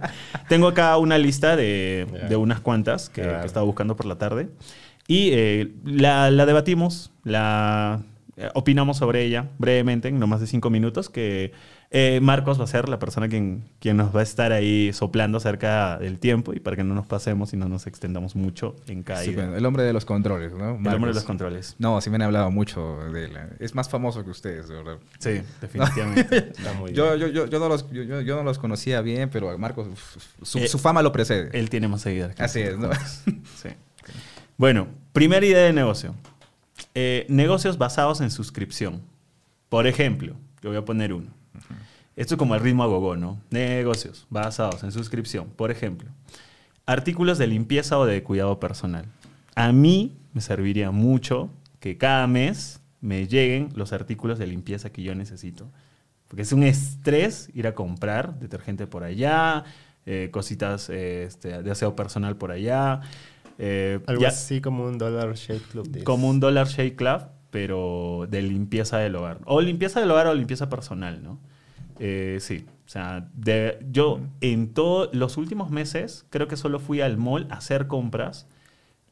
Tengo 0.48 0.68
acá 0.68 0.96
una 0.96 1.18
lista 1.18 1.54
de, 1.54 2.06
Ya. 2.12 2.28
de 2.28 2.36
unas 2.36 2.60
cuantas 2.60 3.10
que, 3.10 3.20
Claro. 3.22 3.40
que 3.40 3.46
estaba 3.46 3.66
buscando 3.66 3.94
por 3.94 4.06
la 4.06 4.16
tarde. 4.16 4.48
Y 5.06 5.30
eh, 5.32 5.72
la, 5.84 6.30
la 6.30 6.46
debatimos, 6.46 7.10
la 7.24 8.00
opinamos 8.54 8.96
sobre 8.98 9.22
ella 9.24 9.48
brevemente, 9.58 10.08
en 10.08 10.18
no 10.18 10.26
más 10.26 10.40
de 10.40 10.46
cinco 10.46 10.70
minutos, 10.70 11.08
que 11.08 11.52
eh, 11.90 12.20
Marcos 12.22 12.58
va 12.58 12.64
a 12.64 12.66
ser 12.66 12.88
la 12.88 12.98
persona 12.98 13.28
quien, 13.28 13.64
quien 13.78 13.98
nos 13.98 14.16
va 14.16 14.20
a 14.20 14.22
estar 14.22 14.50
ahí 14.52 14.92
soplando 14.94 15.36
acerca 15.38 15.98
del 15.98 16.18
tiempo 16.18 16.54
y 16.54 16.60
para 16.60 16.74
que 16.76 16.84
no 16.84 16.94
nos 16.94 17.06
pasemos 17.06 17.52
y 17.52 17.58
no 17.58 17.68
nos 17.68 17.86
extendamos 17.86 18.34
mucho 18.34 18.76
en 18.86 19.02
cada 19.02 19.20
Sí, 19.22 19.34
el 19.36 19.66
hombre 19.66 19.82
de 19.82 19.92
los 19.92 20.04
controles, 20.06 20.52
¿no? 20.54 20.70
El 20.70 20.86
hombre 20.94 21.08
de 21.10 21.14
los 21.14 21.24
controles. 21.24 21.76
No, 21.78 22.00
sí 22.00 22.08
me 22.08 22.16
han 22.16 22.22
hablado 22.22 22.50
mucho 22.50 22.98
de 23.12 23.26
él. 23.26 23.32
¿eh? 23.36 23.48
Es 23.60 23.74
más 23.74 23.90
famoso 23.90 24.24
que 24.24 24.30
ustedes, 24.30 24.68
de 24.68 24.74
verdad. 24.76 24.96
Sí, 25.18 25.42
definitivamente. 25.60 26.36
Está 26.56 26.72
muy 26.72 26.92
Yo, 26.94 27.14
yo, 27.16 27.28
yo, 27.28 27.46
yo 27.46 27.58
no 27.58 27.68
los, 27.68 27.90
yo, 27.90 28.02
yo- 28.22 28.36
no 28.36 28.42
los 28.42 28.58
conocía 28.58 29.02
bien, 29.02 29.28
pero 29.30 29.56
Marcos, 29.58 29.88
su, 30.42 30.58
Eh, 30.60 30.68
su 30.68 30.78
fama 30.78 31.02
lo 31.02 31.12
precede. 31.12 31.50
Él 31.58 31.68
tiene 31.68 31.88
más 31.88 32.00
seguidores. 32.00 32.34
que 32.36 32.42
Así 32.42 32.60
es, 32.60 32.78
¿no? 32.78 32.88
Sí. 33.62 33.68
Bueno, 34.56 34.88
primera 35.12 35.44
idea 35.44 35.62
de 35.64 35.72
negocio. 35.72 36.14
Eh, 36.94 37.26
negocios 37.28 37.78
basados 37.78 38.20
en 38.20 38.30
suscripción. 38.30 39.02
Por 39.68 39.86
ejemplo, 39.86 40.36
yo 40.60 40.70
voy 40.70 40.78
a 40.78 40.84
poner 40.84 41.12
uno. 41.12 41.30
Esto 42.16 42.34
es 42.34 42.38
como 42.38 42.54
el 42.54 42.60
ritmo 42.60 42.82
a 42.82 42.86
gogo, 42.86 43.16
¿no? 43.16 43.40
Negocios 43.50 44.26
basados 44.28 44.82
en 44.82 44.92
suscripción. 44.92 45.48
Por 45.48 45.70
ejemplo, 45.70 46.10
artículos 46.84 47.38
de 47.38 47.46
limpieza 47.46 47.98
o 47.98 48.04
de 48.04 48.22
cuidado 48.22 48.60
personal. 48.60 49.06
A 49.54 49.72
mí 49.72 50.16
me 50.34 50.42
serviría 50.42 50.90
mucho 50.90 51.50
que 51.80 51.96
cada 51.96 52.26
mes 52.26 52.80
me 53.00 53.26
lleguen 53.26 53.70
los 53.74 53.92
artículos 53.92 54.38
de 54.38 54.46
limpieza 54.46 54.90
que 54.90 55.02
yo 55.02 55.14
necesito. 55.14 55.70
Porque 56.28 56.42
es 56.42 56.52
un 56.52 56.62
estrés 56.62 57.50
ir 57.54 57.66
a 57.66 57.74
comprar 57.74 58.38
detergente 58.38 58.86
por 58.86 59.04
allá, 59.04 59.64
eh, 60.06 60.28
cositas 60.32 60.88
eh, 60.90 61.24
este, 61.24 61.62
de 61.62 61.70
aseo 61.70 61.96
personal 61.96 62.36
por 62.36 62.50
allá. 62.50 63.00
Eh, 63.64 64.00
Algo 64.06 64.22
ya- 64.22 64.28
así 64.28 64.60
como 64.60 64.84
un 64.84 64.98
Dollar 64.98 65.34
Shave 65.34 65.60
Club. 65.70 66.02
como 66.04 66.28
un 66.28 66.40
Dollar 66.40 66.66
Shave 66.66 66.96
Club, 66.96 67.22
pero 67.50 68.26
de 68.28 68.42
limpieza 68.42 68.98
del 68.98 69.14
hogar. 69.14 69.38
O 69.44 69.60
limpieza 69.60 70.00
del 70.00 70.10
hogar 70.10 70.26
o 70.26 70.34
limpieza 70.34 70.68
personal, 70.68 71.22
¿no? 71.22 71.38
Eh, 72.00 72.38
sí. 72.40 72.64
O 72.86 72.88
sea, 72.88 73.28
de- 73.34 73.78
yo 73.90 74.20
en 74.40 74.74
todos 74.74 75.14
los 75.14 75.36
últimos 75.36 75.70
meses 75.70 76.26
creo 76.30 76.48
que 76.48 76.56
solo 76.56 76.78
fui 76.80 77.00
al 77.00 77.16
mall 77.18 77.46
a 77.50 77.54
hacer 77.56 77.86
compras 77.86 78.46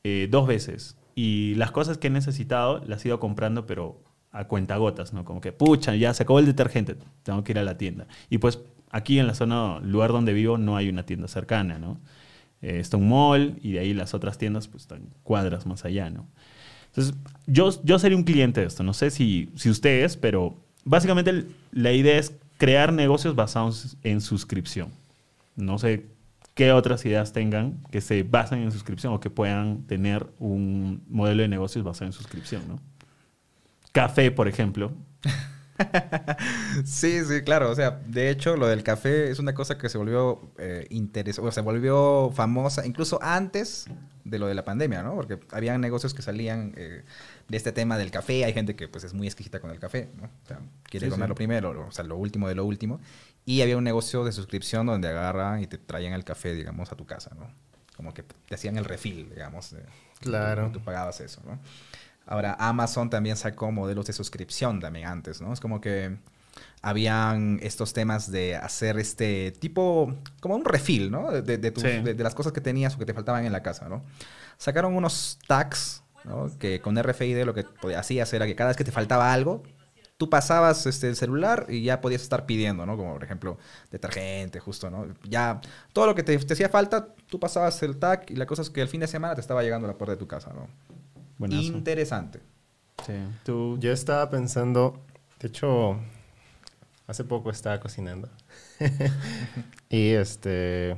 eh, 0.02 0.28
dos 0.30 0.46
veces. 0.48 0.96
Y 1.14 1.54
las 1.56 1.70
cosas 1.70 1.98
que 1.98 2.06
he 2.08 2.10
necesitado 2.10 2.82
las 2.86 3.04
he 3.04 3.08
ido 3.08 3.20
comprando, 3.20 3.66
pero 3.66 4.02
a 4.32 4.44
cuentagotas, 4.48 5.12
¿no? 5.12 5.24
Como 5.24 5.40
que, 5.40 5.52
pucha, 5.52 5.94
ya 5.94 6.14
se 6.14 6.22
acabó 6.22 6.38
el 6.38 6.46
detergente, 6.46 6.96
tengo 7.22 7.44
que 7.44 7.52
ir 7.52 7.58
a 7.58 7.64
la 7.64 7.76
tienda. 7.76 8.06
Y 8.30 8.38
pues 8.38 8.60
aquí 8.90 9.18
en 9.18 9.26
la 9.26 9.34
zona, 9.34 9.78
lugar 9.80 10.10
donde 10.12 10.32
vivo, 10.32 10.56
no 10.56 10.76
hay 10.76 10.88
una 10.88 11.04
tienda 11.04 11.28
cercana, 11.28 11.78
¿no? 11.78 12.00
Eh, 12.62 12.78
está 12.80 12.96
un 12.96 13.08
mall 13.08 13.58
y 13.62 13.72
de 13.72 13.80
ahí 13.80 13.94
las 13.94 14.14
otras 14.14 14.38
tiendas 14.38 14.68
pues 14.68 14.82
están 14.82 15.02
cuadras 15.22 15.66
más 15.66 15.84
allá, 15.84 16.10
¿no? 16.10 16.26
Entonces, 16.88 17.14
yo, 17.46 17.70
yo 17.84 17.98
sería 17.98 18.16
un 18.16 18.24
cliente 18.24 18.60
de 18.60 18.66
esto. 18.66 18.82
No 18.82 18.92
sé 18.92 19.10
si, 19.10 19.50
si 19.54 19.70
ustedes, 19.70 20.16
pero 20.16 20.56
básicamente 20.84 21.46
la 21.70 21.92
idea 21.92 22.18
es 22.18 22.34
crear 22.58 22.92
negocios 22.92 23.34
basados 23.34 23.96
en 24.02 24.20
suscripción. 24.20 24.90
No 25.56 25.78
sé 25.78 26.06
qué 26.54 26.72
otras 26.72 27.04
ideas 27.06 27.32
tengan 27.32 27.78
que 27.90 28.00
se 28.00 28.22
basen 28.22 28.62
en 28.62 28.72
suscripción 28.72 29.12
o 29.14 29.20
que 29.20 29.30
puedan 29.30 29.84
tener 29.86 30.26
un 30.38 31.02
modelo 31.08 31.42
de 31.42 31.48
negocios 31.48 31.84
basado 31.84 32.06
en 32.06 32.12
suscripción, 32.12 32.62
¿no? 32.68 32.80
Café, 33.92 34.30
por 34.30 34.48
ejemplo. 34.48 34.92
Sí, 36.84 37.24
sí, 37.24 37.42
claro. 37.42 37.70
O 37.70 37.74
sea, 37.74 38.00
de 38.06 38.30
hecho, 38.30 38.56
lo 38.56 38.66
del 38.66 38.82
café 38.82 39.30
es 39.30 39.38
una 39.38 39.54
cosa 39.54 39.76
que 39.78 39.88
se 39.88 39.98
volvió 39.98 40.52
eh, 40.58 40.86
interesante, 40.90 41.48
o 41.48 41.52
se 41.52 41.60
volvió 41.60 42.30
famosa 42.34 42.86
incluso 42.86 43.18
antes 43.22 43.86
de 44.24 44.38
lo 44.38 44.46
de 44.46 44.54
la 44.54 44.64
pandemia, 44.64 45.02
¿no? 45.02 45.14
Porque 45.14 45.38
había 45.50 45.76
negocios 45.78 46.14
que 46.14 46.22
salían 46.22 46.72
eh, 46.76 47.04
de 47.48 47.56
este 47.56 47.72
tema 47.72 47.98
del 47.98 48.10
café. 48.10 48.44
Hay 48.44 48.52
gente 48.52 48.76
que 48.76 48.88
pues 48.88 49.04
es 49.04 49.14
muy 49.14 49.26
exquisita 49.26 49.60
con 49.60 49.70
el 49.70 49.78
café, 49.78 50.10
¿no? 50.16 50.24
O 50.24 50.46
sea, 50.46 50.60
quiere 50.84 51.06
Sí, 51.06 51.10
comerlo 51.10 51.34
sí. 51.34 51.38
primero, 51.38 51.86
o 51.88 51.92
sea, 51.92 52.04
lo 52.04 52.16
último 52.16 52.48
de 52.48 52.54
lo 52.54 52.64
último. 52.64 53.00
Y 53.44 53.62
había 53.62 53.76
un 53.76 53.84
negocio 53.84 54.24
de 54.24 54.32
suscripción 54.32 54.86
donde 54.86 55.08
agarran 55.08 55.62
y 55.62 55.66
te 55.66 55.78
traían 55.78 56.12
el 56.12 56.24
café, 56.24 56.54
digamos, 56.54 56.92
a 56.92 56.96
tu 56.96 57.06
casa, 57.06 57.30
¿no? 57.38 57.50
Como 57.96 58.14
que 58.14 58.22
te 58.22 58.54
hacían 58.54 58.76
el 58.76 58.84
refill, 58.84 59.30
digamos. 59.30 59.74
Claro. 60.20 60.68
y 60.68 60.72
tú 60.72 60.80
pagabas 60.80 61.20
eso, 61.20 61.40
¿no? 61.46 61.58
Ahora, 62.30 62.56
Amazon 62.58 63.10
también 63.10 63.36
sacó 63.36 63.70
modelos 63.72 64.06
de 64.06 64.14
suscripción 64.14 64.80
también 64.80 65.06
antes, 65.08 65.42
¿no? 65.42 65.52
Es 65.52 65.60
como 65.60 65.80
que 65.82 66.16
habían 66.82 67.58
estos 67.62 67.92
temas 67.92 68.30
de 68.30 68.56
hacer 68.56 68.98
este 68.98 69.52
tipo, 69.52 70.14
como 70.40 70.54
un 70.56 70.64
refill, 70.64 71.10
¿no? 71.10 71.30
De, 71.30 71.58
de 71.58 71.70
tus- 71.70 71.82
Sí. 71.82 71.88
de- 72.00 72.14
de 72.14 72.22
las 72.24 72.34
cosas 72.34 72.52
que 72.52 72.60
tenías 72.60 72.94
o 72.94 72.98
que 72.98 73.04
te 73.04 73.14
faltaban 73.14 73.44
en 73.44 73.52
la 73.52 73.62
casa, 73.62 73.88
¿no? 73.88 74.02
Sacaron 74.56 74.94
unos 74.96 75.38
tags, 75.46 76.02
¿no? 76.24 76.50
Que 76.58 76.80
con 76.80 76.96
RFID 76.96 77.44
lo 77.44 77.54
que 77.54 77.66
hacías 77.96 78.32
era 78.32 78.46
que 78.46 78.54
cada 78.54 78.68
vez 78.68 78.76
que 78.76 78.84
te 78.84 78.92
faltaba 78.92 79.32
algo, 79.32 79.62
tú 80.16 80.28
pasabas 80.30 80.86
este, 80.86 81.08
el 81.08 81.16
celular 81.16 81.66
y 81.68 81.82
ya 81.82 82.00
podías 82.00 82.22
estar 82.22 82.46
pidiendo, 82.46 82.84
¿no? 82.86 82.96
Como 82.96 83.14
por 83.14 83.24
ejemplo 83.24 83.58
detergente, 83.90 84.60
justo, 84.60 84.90
¿no? 84.90 85.06
Ya 85.24 85.60
todo 85.92 86.06
lo 86.06 86.14
que 86.14 86.22
te, 86.22 86.38
te 86.38 86.52
hacía 86.52 86.68
falta, 86.68 87.08
tú 87.28 87.40
pasabas 87.40 87.82
el 87.82 87.96
tag 87.98 88.24
y 88.28 88.36
la 88.36 88.46
cosa 88.46 88.62
es 88.62 88.70
que 88.70 88.82
el 88.82 88.88
fin 88.88 89.00
de 89.00 89.06
semana 89.06 89.34
te 89.34 89.40
estaba 89.40 89.62
llegando 89.62 89.86
a 89.88 89.92
la 89.92 89.98
puerta 89.98 90.12
de 90.12 90.18
tu 90.18 90.26
casa, 90.26 90.52
¿no? 90.54 90.68
Buenazo. 91.40 91.62
Interesante. 91.62 92.40
Sí. 93.06 93.14
Tú, 93.44 93.78
Yo 93.80 93.92
estaba 93.92 94.28
pensando, 94.30 95.02
de 95.40 95.48
hecho, 95.48 95.98
hace 97.06 97.24
poco 97.24 97.50
estaba 97.50 97.80
cocinando. 97.80 98.28
y 99.88 100.10
este. 100.10 100.96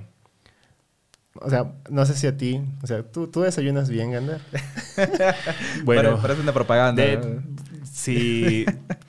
O 1.40 1.49
sea, 1.49 1.72
no 1.88 2.04
sé 2.04 2.14
si 2.14 2.26
a 2.26 2.37
ti. 2.37 2.61
O 2.82 2.87
sea, 2.87 3.02
¿tú, 3.02 3.28
tú 3.28 3.40
desayunas 3.40 3.88
bien, 3.88 4.11
Gander? 4.12 4.40
bueno, 5.84 6.11
Pare- 6.11 6.22
parece 6.22 6.40
una 6.42 6.52
propaganda. 6.52 7.02
sí, 7.90 8.66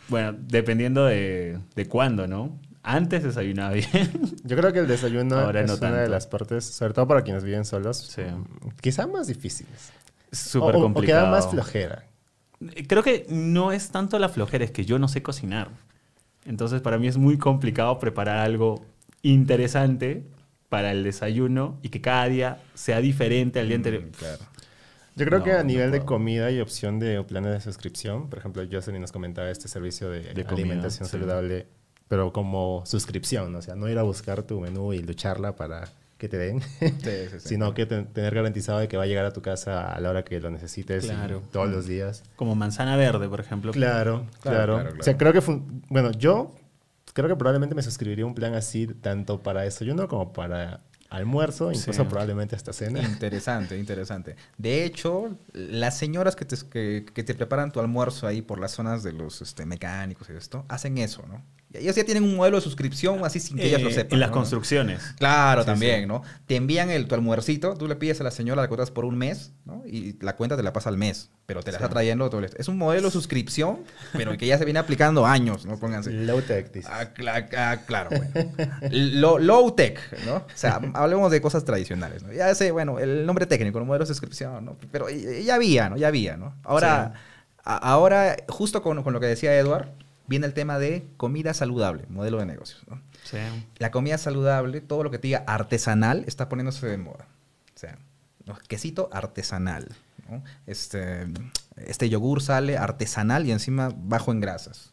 bueno, 0.07 0.37
dependiendo 0.39 1.05
de, 1.05 1.59
de 1.75 1.85
cuándo, 1.87 2.27
¿no? 2.27 2.57
Antes 2.81 3.23
desayunaba 3.23 3.73
bien. 3.73 4.11
Yo 4.43 4.55
creo 4.57 4.71
que 4.73 4.79
el 4.79 4.87
desayuno 4.87 5.37
Ahora 5.39 5.61
es 5.61 5.67
no 5.67 5.75
una 5.87 5.97
de 6.01 6.09
las 6.09 6.27
partes, 6.27 6.65
sobre 6.65 6.93
todo 6.93 7.07
para 7.07 7.21
quienes 7.23 7.43
viven 7.43 7.65
solos, 7.65 7.97
Sí. 7.97 8.23
quizá 8.81 9.07
más 9.07 9.27
difíciles. 9.27 9.91
Súper 10.33 10.75
o, 10.75 10.79
o- 10.79 10.81
o 10.81 10.81
complicado. 10.81 11.25
queda 11.25 11.31
más 11.31 11.47
flojera. 11.49 12.05
Creo 12.87 13.03
que 13.03 13.25
no 13.29 13.71
es 13.71 13.89
tanto 13.91 14.17
la 14.19 14.29
flojera, 14.29 14.63
es 14.63 14.71
que 14.71 14.85
yo 14.85 14.97
no 14.99 15.07
sé 15.07 15.21
cocinar. 15.21 15.69
Entonces, 16.45 16.81
para 16.81 16.97
mí 16.97 17.07
es 17.07 17.17
muy 17.17 17.37
complicado 17.37 17.99
preparar 17.99 18.39
algo 18.39 18.85
interesante 19.23 20.23
para 20.69 20.91
el 20.91 21.03
desayuno 21.03 21.79
y 21.83 21.89
que 21.89 22.01
cada 22.01 22.27
día 22.27 22.61
sea 22.75 23.01
diferente 23.01 23.59
al 23.59 23.67
día 23.67 23.77
anterior. 23.77 24.05
Mm, 24.05 24.11
claro. 24.11 24.43
Yo 25.15 25.25
creo 25.25 25.39
No, 25.39 25.45
que 25.45 25.51
a 25.53 25.63
no 25.63 25.63
nivel 25.63 25.91
de 25.91 26.05
comida 26.05 26.51
y 26.51 26.59
opción 26.61 26.99
de 26.99 27.23
planes 27.23 27.53
de 27.53 27.61
suscripción, 27.61 28.29
por 28.29 28.39
ejemplo, 28.39 28.63
Jocelyn 28.71 29.01
nos 29.01 29.11
comentaba 29.11 29.49
este 29.51 29.67
servicio 29.67 30.09
de, 30.09 30.33
De 30.33 30.43
comida, 30.45 30.51
alimentación 30.51 31.07
sí. 31.07 31.11
saludable, 31.11 31.67
pero 32.07 32.33
como 32.33 32.83
suscripción, 32.85 33.55
o 33.55 33.61
sea, 33.61 33.75
no 33.75 33.89
ir 33.89 33.99
a 33.99 34.03
buscar 34.03 34.43
tu 34.43 34.59
menú 34.59 34.93
y 34.93 34.99
lucharla 35.03 35.55
para 35.55 35.93
que 36.23 36.29
te 36.29 36.37
den, 36.37 36.61
Sí, 36.61 36.87
sí, 37.01 37.27
sí. 37.31 37.39
sino 37.49 37.73
que 37.73 37.85
ten- 37.85 38.05
tener 38.13 38.33
garantizado 38.33 38.79
de 38.79 38.87
que 38.87 38.95
va 38.95 39.03
a 39.03 39.07
llegar 39.07 39.25
a 39.25 39.33
tu 39.33 39.41
casa 39.41 39.91
a 39.93 39.99
la 39.99 40.09
hora 40.09 40.23
que 40.23 40.39
lo 40.39 40.49
necesites 40.49 41.03
Claro. 41.05 41.43
todos 41.51 41.69
los 41.69 41.85
días. 41.85 42.23
Como 42.37 42.55
manzana 42.55 42.95
verde, 42.95 43.27
por 43.27 43.41
ejemplo. 43.41 43.73
Claro, 43.73 44.25
Claro, 44.41 44.75
claro. 44.75 44.75
claro, 44.83 44.97
O 44.99 45.03
sea, 45.03 45.17
creo 45.17 45.33
que, 45.33 45.41
bueno, 45.89 46.11
yo 46.11 46.55
creo 47.13 47.27
que 47.27 47.35
probablemente 47.35 47.75
me 47.75 47.81
suscribiría 47.81 48.25
un 48.25 48.35
plan 48.35 48.53
así, 48.55 48.87
tanto 48.87 49.43
para 49.43 49.63
desayuno 49.63 50.07
como 50.07 50.31
para 50.31 50.79
almuerzo, 51.09 51.71
incluso 51.71 52.03
Sí. 52.03 52.09
probablemente 52.09 52.55
hasta 52.55 52.71
cena. 52.73 53.01
Interesante, 53.03 53.77
interesante. 53.77 54.35
De 54.57 54.83
hecho, 54.85 55.37
las 55.51 55.97
señoras 55.97 56.35
que 56.37 56.45
te, 56.45 56.55
que, 56.71 57.05
que 57.13 57.23
te 57.23 57.35
preparan 57.35 57.71
tu 57.71 57.79
almuerzo 57.81 58.25
ahí 58.27 58.41
por 58.41 58.59
las 58.59 58.71
zonas 58.71 59.03
de 59.03 59.11
los 59.13 59.41
este, 59.41 59.65
mecánicos 59.65 60.29
y 60.29 60.33
esto, 60.33 60.65
hacen 60.69 60.97
eso, 60.97 61.23
¿no? 61.27 61.43
Y 61.73 61.77
ellas 61.79 61.95
ya 61.95 62.03
tienen 62.03 62.23
un 62.23 62.35
modelo 62.35 62.57
de 62.57 62.61
suscripción 62.61 63.25
así 63.25 63.39
sin 63.39 63.57
que 63.57 63.65
ellas 63.65 63.81
lo 63.81 63.89
Eh, 63.89 63.93
sepan. 63.93 64.13
En 64.13 64.19
las 64.19 64.29
¿no? 64.29 64.35
construcciones. 64.35 65.01
Claro, 65.17 65.61
Sí, 65.61 65.65
también, 65.65 66.01
sí. 66.01 66.05
¿no? 66.07 66.21
Te 66.45 66.55
envían 66.55 66.89
el, 66.89 67.07
tu 67.07 67.15
almuercito, 67.15 67.73
tú 67.75 67.87
le 67.87 67.95
pides 67.95 68.21
a 68.21 68.23
la 68.23 68.31
señora 68.31 68.61
la 68.61 68.67
cuotas 68.67 68.91
por 68.91 69.05
un 69.05 69.17
mes, 69.17 69.51
¿no? 69.65 69.81
Y 69.85 70.17
la 70.21 70.35
cuenta 70.35 70.55
te 70.55 70.63
la 70.63 70.71
pasa 70.73 70.89
al 70.89 70.97
mes, 70.97 71.31
pero 71.45 71.63
te 71.63 71.71
la 71.71 71.77
está 71.77 71.89
trayendo 71.89 72.29
todo 72.29 72.41
el... 72.41 72.49
Es 72.57 72.67
un 72.67 72.77
modelo 72.77 73.07
de 73.07 73.11
suscripción, 73.11 73.79
pero 74.13 74.37
que 74.37 74.45
ya 74.45 74.57
se 74.57 74.65
viene 74.65 74.79
aplicando 74.79 75.25
años, 75.25 75.65
¿no? 75.65 75.79
Pónganse. 75.79 76.11
Low 76.11 76.41
tech, 76.41 76.71
dices. 76.71 76.91
Ah, 76.93 77.09
ah, 77.57 77.77
claro, 77.85 78.09
bueno. 78.11 78.51
Lo- 78.91 79.39
low 79.39 79.71
tech, 79.71 79.99
¿no? 80.25 80.35
O 80.35 80.45
sea, 80.53 80.79
hablemos 80.93 81.31
de 81.31 81.41
cosas 81.41 81.65
tradicionales, 81.65 82.21
¿no? 82.23 82.31
Ya 82.33 82.53
sé, 82.55 82.71
bueno, 82.71 82.99
el 82.99 83.25
nombre 83.25 83.45
técnico, 83.45 83.79
el 83.79 83.85
modelo 83.85 84.03
de 84.05 84.07
suscripción, 84.07 84.63
¿no? 84.63 84.77
Pero 84.91 85.07
ya 85.09 85.55
había, 85.55 85.89
¿no? 85.89 85.97
Ya 85.97 86.07
había, 86.09 86.37
¿no? 86.37 86.55
Ahora, 86.63 87.13
ahora 87.63 88.35
justo 88.49 88.81
con, 88.81 89.01
con 89.03 89.13
lo 89.13 89.19
que 89.19 89.25
decía 89.27 89.55
Edward, 89.57 89.89
viene 90.27 90.45
el 90.45 90.53
tema 90.53 90.79
de 90.79 91.05
comida 91.17 91.53
saludable, 91.53 92.05
modelo 92.09 92.37
de 92.39 92.45
negocios, 92.45 92.81
¿no? 92.89 93.01
Sí. 93.23 93.37
La 93.77 93.91
comida 93.91 94.17
saludable, 94.17 94.81
todo 94.81 95.03
lo 95.03 95.11
que 95.11 95.17
te 95.19 95.27
diga 95.27 95.43
artesanal, 95.47 96.23
está 96.27 96.49
poniéndose 96.49 96.87
de 96.87 96.97
moda. 96.97 97.27
O 97.75 97.79
sea, 97.79 97.97
¿no? 98.45 98.57
quesito 98.67 99.09
artesanal. 99.13 99.87
¿no? 100.29 100.43
Este, 100.67 101.27
este 101.77 102.09
yogur 102.09 102.41
sale 102.41 102.77
artesanal 102.77 103.45
y 103.45 103.51
encima 103.51 103.91
bajo 103.95 104.31
en 104.31 104.39
grasas. 104.39 104.91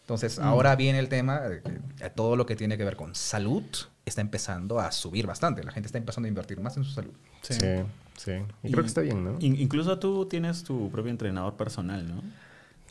Entonces, 0.00 0.38
ahora 0.38 0.76
viene 0.76 0.98
el 0.98 1.08
tema 1.08 1.40
de 1.40 1.62
que 1.62 2.10
todo 2.10 2.36
lo 2.36 2.44
que 2.44 2.56
tiene 2.56 2.76
que 2.76 2.84
ver 2.84 2.94
con 2.96 3.14
salud 3.14 3.62
está 4.04 4.20
empezando 4.20 4.78
a 4.78 4.92
subir 4.92 5.26
bastante. 5.26 5.64
La 5.64 5.72
gente 5.72 5.86
está 5.86 5.96
empezando 5.96 6.26
a 6.26 6.28
invertir 6.28 6.60
más 6.60 6.76
en 6.76 6.84
su 6.84 6.90
salud. 6.90 7.14
Sí. 7.40 7.54
Sí, 7.54 7.66
sí. 8.18 8.32
Y, 8.62 8.68
Y- 8.68 8.72
creo 8.72 8.82
que 8.82 8.88
está 8.88 9.00
bien, 9.00 9.24
¿no? 9.24 9.36
In- 9.40 9.58
incluso 9.58 9.98
tú 9.98 10.26
tienes 10.26 10.62
tu 10.62 10.90
propio 10.90 11.10
entrenador 11.10 11.54
personal, 11.56 12.06
¿no? 12.06 12.22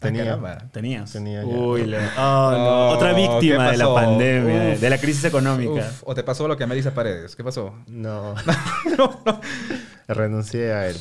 Tenía. 0.04 0.34
Ah. 0.44 0.58
Tenías. 0.72 1.12
Tenía 1.12 1.42
ya. 1.42 1.48
Uy, 1.48 1.86
le- 1.86 1.98
oh, 1.98 2.52
no. 2.52 2.90
Oh, 2.90 2.90
Otra 2.96 3.14
víctima 3.14 3.66
¿qué 3.68 3.72
de 3.72 3.78
la 3.78 3.94
pandemia, 3.94 4.74
Uf. 4.74 4.80
de 4.80 4.90
la 4.90 4.98
crisis 4.98 5.24
económica. 5.26 5.72
Uf, 5.90 6.04
o 6.06 6.14
te 6.16 6.24
pasó 6.24 6.48
lo 6.48 6.56
que 6.58 6.64
a 6.64 6.68
Melissa 6.68 6.94
Paredes. 6.94 7.36
¿Qué 7.36 7.44
pasó? 7.44 7.74
No. 7.88 8.36
Renuncié 10.08 10.74
a 10.74 10.88
él. 10.88 10.98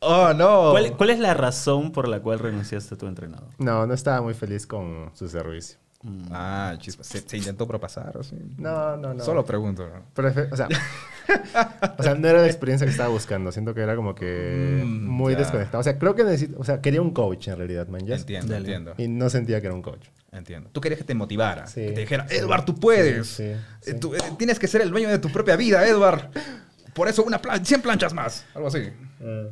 Oh, 0.00 0.32
no. 0.32 0.70
¿Cuál, 0.70 0.96
cuál 0.96 1.10
es 1.10 1.18
la 1.18 1.34
razón 1.34 1.92
por 1.92 2.08
la 2.08 2.20
cual 2.20 2.38
renunciaste 2.38 2.94
a 2.94 2.98
tu 2.98 3.06
entrenador? 3.06 3.48
No, 3.58 3.86
no 3.86 3.94
estaba 3.94 4.20
muy 4.22 4.34
feliz 4.34 4.66
con 4.66 5.10
su 5.14 5.28
servicio. 5.28 5.78
Mm. 6.02 6.22
Ah, 6.30 6.74
chispa. 6.78 7.02
¿Se, 7.02 7.20
se 7.20 7.36
intentó 7.38 7.66
propasar 7.66 8.16
o 8.16 8.22
sí? 8.22 8.36
No, 8.56 8.96
no, 8.96 9.14
no. 9.14 9.24
Solo 9.24 9.44
pregunto. 9.44 9.88
¿no? 9.88 10.04
Prefe- 10.14 10.48
o, 10.52 10.56
sea, 10.56 10.68
o 11.98 12.02
sea, 12.02 12.14
no 12.14 12.28
era 12.28 12.40
la 12.40 12.46
experiencia 12.46 12.86
que 12.86 12.92
estaba 12.92 13.08
buscando. 13.08 13.50
Siento 13.50 13.74
que 13.74 13.80
era 13.80 13.96
como 13.96 14.14
que 14.14 14.80
Mm, 14.84 15.06
muy 15.08 15.32
ya. 15.32 15.40
desconectado. 15.40 15.80
O 15.80 15.82
sea, 15.82 15.98
creo 15.98 16.14
que 16.14 16.22
necesito... 16.24 16.58
O 16.60 16.64
sea, 16.64 16.80
quería 16.80 17.02
un 17.02 17.10
coach 17.10 17.48
en 17.48 17.56
realidad, 17.56 17.88
man. 17.88 18.06
¿ya? 18.06 18.14
Entiendo, 18.16 18.52
Dale. 18.52 18.64
entiendo. 18.66 18.94
Y 18.96 19.08
no 19.08 19.28
sentía 19.28 19.60
que 19.60 19.66
era 19.66 19.74
un 19.74 19.82
coach. 19.82 20.06
Entiendo. 20.30 20.70
Tú 20.72 20.80
querías 20.80 20.98
que 20.98 21.04
te 21.04 21.14
motivara. 21.14 21.66
Sí, 21.66 21.80
que 21.86 21.92
te 21.92 22.00
dijera, 22.02 22.28
sí. 22.28 22.36
Edward, 22.36 22.64
tú 22.64 22.74
puedes. 22.76 23.26
Sí, 23.26 23.36
sí, 23.36 23.42
Eh, 23.50 23.56
sí. 23.80 23.94
tú, 23.94 24.14
eh, 24.14 24.18
tienes 24.36 24.58
que 24.58 24.68
ser 24.68 24.82
el 24.82 24.90
dueño 24.90 25.08
de 25.08 25.18
tu 25.18 25.30
propia 25.32 25.56
vida, 25.56 25.86
Edward. 25.88 26.30
Por 26.98 27.08
eso 27.08 27.24
una 27.24 27.40
plan 27.40 27.64
100 27.64 27.80
planchas 27.80 28.12
más. 28.12 28.44
Algo 28.54 28.68
así. 28.68 28.80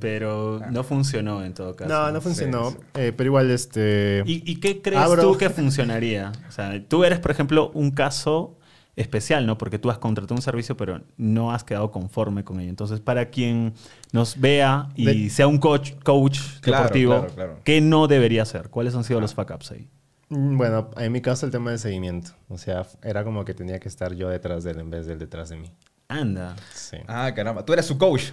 Pero 0.00 0.60
no 0.70 0.84
funcionó 0.84 1.42
en 1.44 1.54
todo 1.54 1.74
caso. 1.74 1.88
No, 1.88 2.10
no 2.12 2.20
funcionó. 2.20 2.70
sí. 2.72 2.76
Eh, 2.94 3.12
pero 3.16 3.28
igual, 3.28 3.50
este... 3.50 4.22
¿Y, 4.26 4.42
y 4.50 4.56
qué 4.60 4.82
crees 4.82 5.00
Abro- 5.02 5.22
tú 5.22 5.38
que 5.38 5.48
funcionaría? 5.50 6.32
O 6.48 6.52
sea, 6.52 6.78
tú 6.86 7.04
eres, 7.04 7.18
por 7.20 7.30
ejemplo, 7.30 7.70
un 7.72 7.90
caso 7.92 8.58
especial, 8.96 9.46
¿no? 9.46 9.58
Porque 9.58 9.78
tú 9.78 9.90
has 9.90 9.98
contratado 9.98 10.34
un 10.34 10.42
servicio, 10.42 10.76
pero 10.76 11.02
no 11.16 11.52
has 11.52 11.64
quedado 11.64 11.90
conforme 11.90 12.44
con 12.44 12.60
ello. 12.60 12.70
Entonces, 12.70 13.00
para 13.00 13.30
quien 13.30 13.74
nos 14.12 14.40
vea 14.40 14.88
y 14.94 15.04
De- 15.24 15.30
sea 15.30 15.46
un 15.46 15.58
coach, 15.58 15.92
coach 16.02 16.38
Claro, 16.60 16.84
deportivo, 16.84 17.12
claro, 17.18 17.34
claro. 17.34 17.60
¿qué 17.64 17.80
no 17.80 18.06
debería 18.08 18.42
hacer? 18.42 18.70
¿Cuáles 18.70 18.94
han 18.94 19.04
sido 19.04 19.20
los 19.20 19.34
fuck 19.34 19.50
ups 19.54 19.70
ahí? 19.72 19.88
Mm, 20.30 20.56
Bueno, 20.56 20.90
en 20.96 21.12
mi 21.12 21.20
caso 21.20 21.46
el 21.46 21.52
tema 21.52 21.70
del 21.70 21.78
seguimiento. 21.78 22.30
O 22.48 22.58
sea, 22.58 22.86
era 23.02 23.22
como 23.22 23.44
que 23.44 23.54
tenía 23.54 23.78
que 23.78 23.88
estar 23.88 24.14
yo 24.14 24.28
detrás 24.28 24.64
de 24.64 24.70
él 24.72 24.80
en 24.80 24.90
vez 24.90 25.06
de 25.06 25.12
él 25.12 25.18
detrás 25.18 25.50
de 25.50 25.56
mí. 25.56 25.70
Anda. 26.08 26.54
Sí. 26.72 26.98
Ah, 27.08 27.32
caramba. 27.34 27.64
Tú 27.64 27.72
eres 27.72 27.84
su 27.84 27.98
coach. 27.98 28.30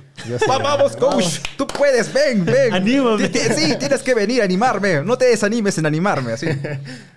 Vamos, 0.47 0.95
coach. 0.95 1.09
Vamos. 1.11 1.41
Tú 1.57 1.65
puedes. 1.65 2.13
Ven, 2.13 2.45
ven. 2.45 2.71
Anímame. 2.73 3.27
Sí, 3.27 3.75
tienes 3.79 4.03
que 4.03 4.13
venir 4.13 4.41
a 4.41 4.45
animarme. 4.45 5.01
No 5.03 5.17
te 5.17 5.25
desanimes 5.25 5.77
en 5.79 5.85
animarme. 5.85 6.33
Así. 6.33 6.47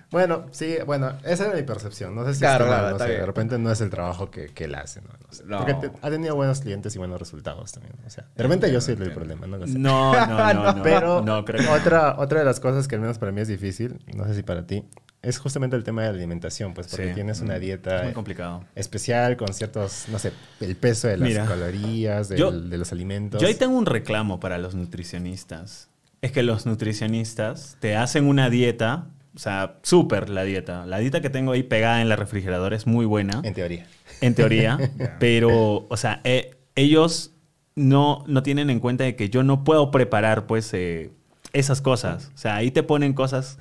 Bueno, 0.09 0.45
sí, 0.51 0.77
bueno, 0.85 1.17
esa 1.25 1.47
era 1.47 1.55
mi 1.57 1.63
percepción. 1.63 2.15
No 2.15 2.23
sé 2.25 2.33
si 2.35 2.39
Claro, 2.39 2.65
mal, 2.67 2.79
claro, 2.79 2.97
no 2.97 3.05
sé, 3.05 3.11
de 3.11 3.25
repente 3.25 3.57
no 3.59 3.69
es 3.69 3.81
el 3.81 3.89
trabajo 3.89 4.31
que, 4.31 4.45
que 4.53 4.63
él 4.63 4.75
hace, 4.75 5.01
¿no? 5.01 5.09
No 5.09 5.33
sé. 5.33 5.43
No. 5.45 5.57
Porque 5.57 5.73
te- 5.73 5.91
ha 6.01 6.09
tenido 6.09 6.33
buenos 6.33 6.61
clientes 6.61 6.95
y 6.95 6.97
buenos 6.97 7.19
resultados 7.19 7.73
también. 7.73 7.93
O 8.05 8.09
sea, 8.09 8.25
de 8.33 8.41
repente 8.41 8.71
yo 8.71 8.79
soy 8.79 8.93
el 8.97 9.11
problema, 9.11 9.47
no 9.47 9.57
lo 9.57 9.67
sé. 9.67 9.77
No, 9.77 10.13
no, 10.27 10.53
no, 10.53 10.73
no. 10.75 10.81
Pero 10.81 11.21
no, 11.21 11.43
creo 11.43 11.61
que 11.61 11.67
otra, 11.67 12.15
otra 12.19 12.39
de 12.39 12.45
las 12.45 12.61
cosas 12.61 12.87
que 12.87 12.95
al 12.95 13.01
menos 13.01 13.17
para 13.17 13.33
mí 13.33 13.41
es 13.41 13.49
difícil, 13.49 13.99
no 14.15 14.23
sé 14.23 14.33
si 14.33 14.43
para 14.43 14.65
ti, 14.65 14.85
es 15.21 15.39
justamente 15.39 15.75
el 15.75 15.83
tema 15.83 16.03
de 16.03 16.09
la 16.09 16.15
alimentación, 16.17 16.73
pues 16.73 16.87
porque 16.87 17.09
Sí. 17.09 17.13
tienes 17.15 17.41
una 17.41 17.55
es 17.55 17.61
dieta 17.61 18.03
muy 18.03 18.13
complicado. 18.13 18.63
especial 18.75 19.35
con 19.37 19.53
ciertos, 19.53 20.05
no 20.09 20.19
sé, 20.19 20.31
el 20.61 20.75
peso 20.75 21.07
de 21.07 21.17
las 21.17 21.27
Mira, 21.27 21.45
calorías, 21.45 22.29
del- 22.29 22.37
yo- 22.39 22.51
de 22.51 22.77
los 22.77 22.91
alimentos. 22.91 23.41
Yo 23.41 23.47
ahí 23.47 23.55
tengo 23.55 23.77
un 23.77 23.85
reclamo 23.85 24.39
para 24.39 24.57
los 24.57 24.75
nutricionistas. 24.75 25.89
Es 26.21 26.31
que 26.31 26.43
los 26.43 26.65
nutricionistas 26.65 27.77
te 27.79 27.95
hacen 27.95 28.25
una 28.25 28.49
dieta 28.49 29.07
O 29.35 29.39
sea, 29.39 29.75
súper 29.83 30.29
la 30.29 30.41
dieta. 30.43 30.87
La 30.87 30.97
dieta 30.97 31.21
que 31.21 31.29
tengo 31.29 31.51
ahí 31.51 31.61
pegada 31.61 32.01
en 32.01 32.09
la 32.09 32.15
refrigeradora 32.15 32.75
es 32.75 32.87
muy 32.87 33.05
buena. 33.05 33.41
En 33.43 33.53
teoría. 33.53 33.85
En 34.19 34.33
teoría. 34.33 34.79
pero, 35.19 35.85
o 35.87 35.95
sea, 35.97 36.21
eh, 36.23 36.57
ellos 36.73 37.33
no, 37.75 38.23
no 38.25 38.41
tienen 38.41 38.71
en 38.71 38.79
cuenta 38.79 39.03
de 39.03 39.15
que 39.15 39.29
yo 39.29 39.43
no 39.43 39.63
puedo 39.63 39.91
preparar, 39.91 40.47
pues, 40.47 40.73
eh, 40.73 41.11
esas 41.53 41.81
cosas. 41.81 42.31
O 42.33 42.37
sea, 42.39 42.55
ahí 42.55 42.71
te 42.71 42.81
ponen 42.81 43.13
cosas 43.13 43.59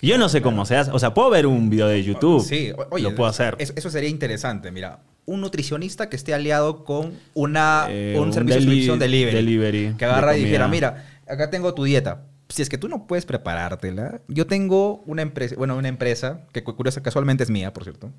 yo 0.00 0.18
no 0.18 0.28
sé 0.28 0.42
cómo 0.42 0.64
se 0.66 0.76
hace. 0.76 0.90
O 0.90 0.98
sea, 0.98 1.14
puedo 1.14 1.30
ver 1.30 1.46
un 1.46 1.70
video 1.70 1.88
de 1.88 2.02
YouTube. 2.02 2.42
Sí, 2.44 2.72
oye, 2.90 3.02
lo 3.04 3.14
puedo 3.14 3.28
hacer. 3.30 3.56
es- 3.58 3.72
Eso 3.76 3.90
sería 3.90 4.08
interesante, 4.10 4.70
mira. 4.70 5.00
Un 5.24 5.40
nutricionista 5.40 6.08
que 6.08 6.16
esté 6.16 6.34
aliado 6.34 6.84
con 6.84 7.14
una, 7.34 7.86
Eh, 7.88 8.14
un, 8.16 8.28
un 8.28 8.32
servicio 8.32 8.56
de 8.60 8.62
suscripción 8.62 8.98
delivery. 8.98 9.34
delivery 9.36 9.94
Que 9.98 10.04
agarra 10.04 10.32
de 10.32 10.38
y 10.40 10.44
dijera, 10.44 10.68
mira, 10.68 11.20
acá 11.28 11.50
tengo 11.50 11.74
tu 11.74 11.84
dieta. 11.84 12.22
Si 12.48 12.62
es 12.62 12.68
que 12.68 12.78
tú 12.78 12.88
no 12.88 13.08
puedes 13.08 13.26
preparártela, 13.26 14.20
yo 14.28 14.46
tengo 14.46 15.02
una 15.06 15.22
empresa, 15.22 15.56
bueno, 15.56 15.76
una 15.76 15.88
empresa, 15.88 16.42
que 16.52 16.62
curiosa, 16.62 17.02
casualmente 17.02 17.42
es 17.42 17.50
mía, 17.50 17.72
por 17.72 17.82
cierto, 17.82 18.12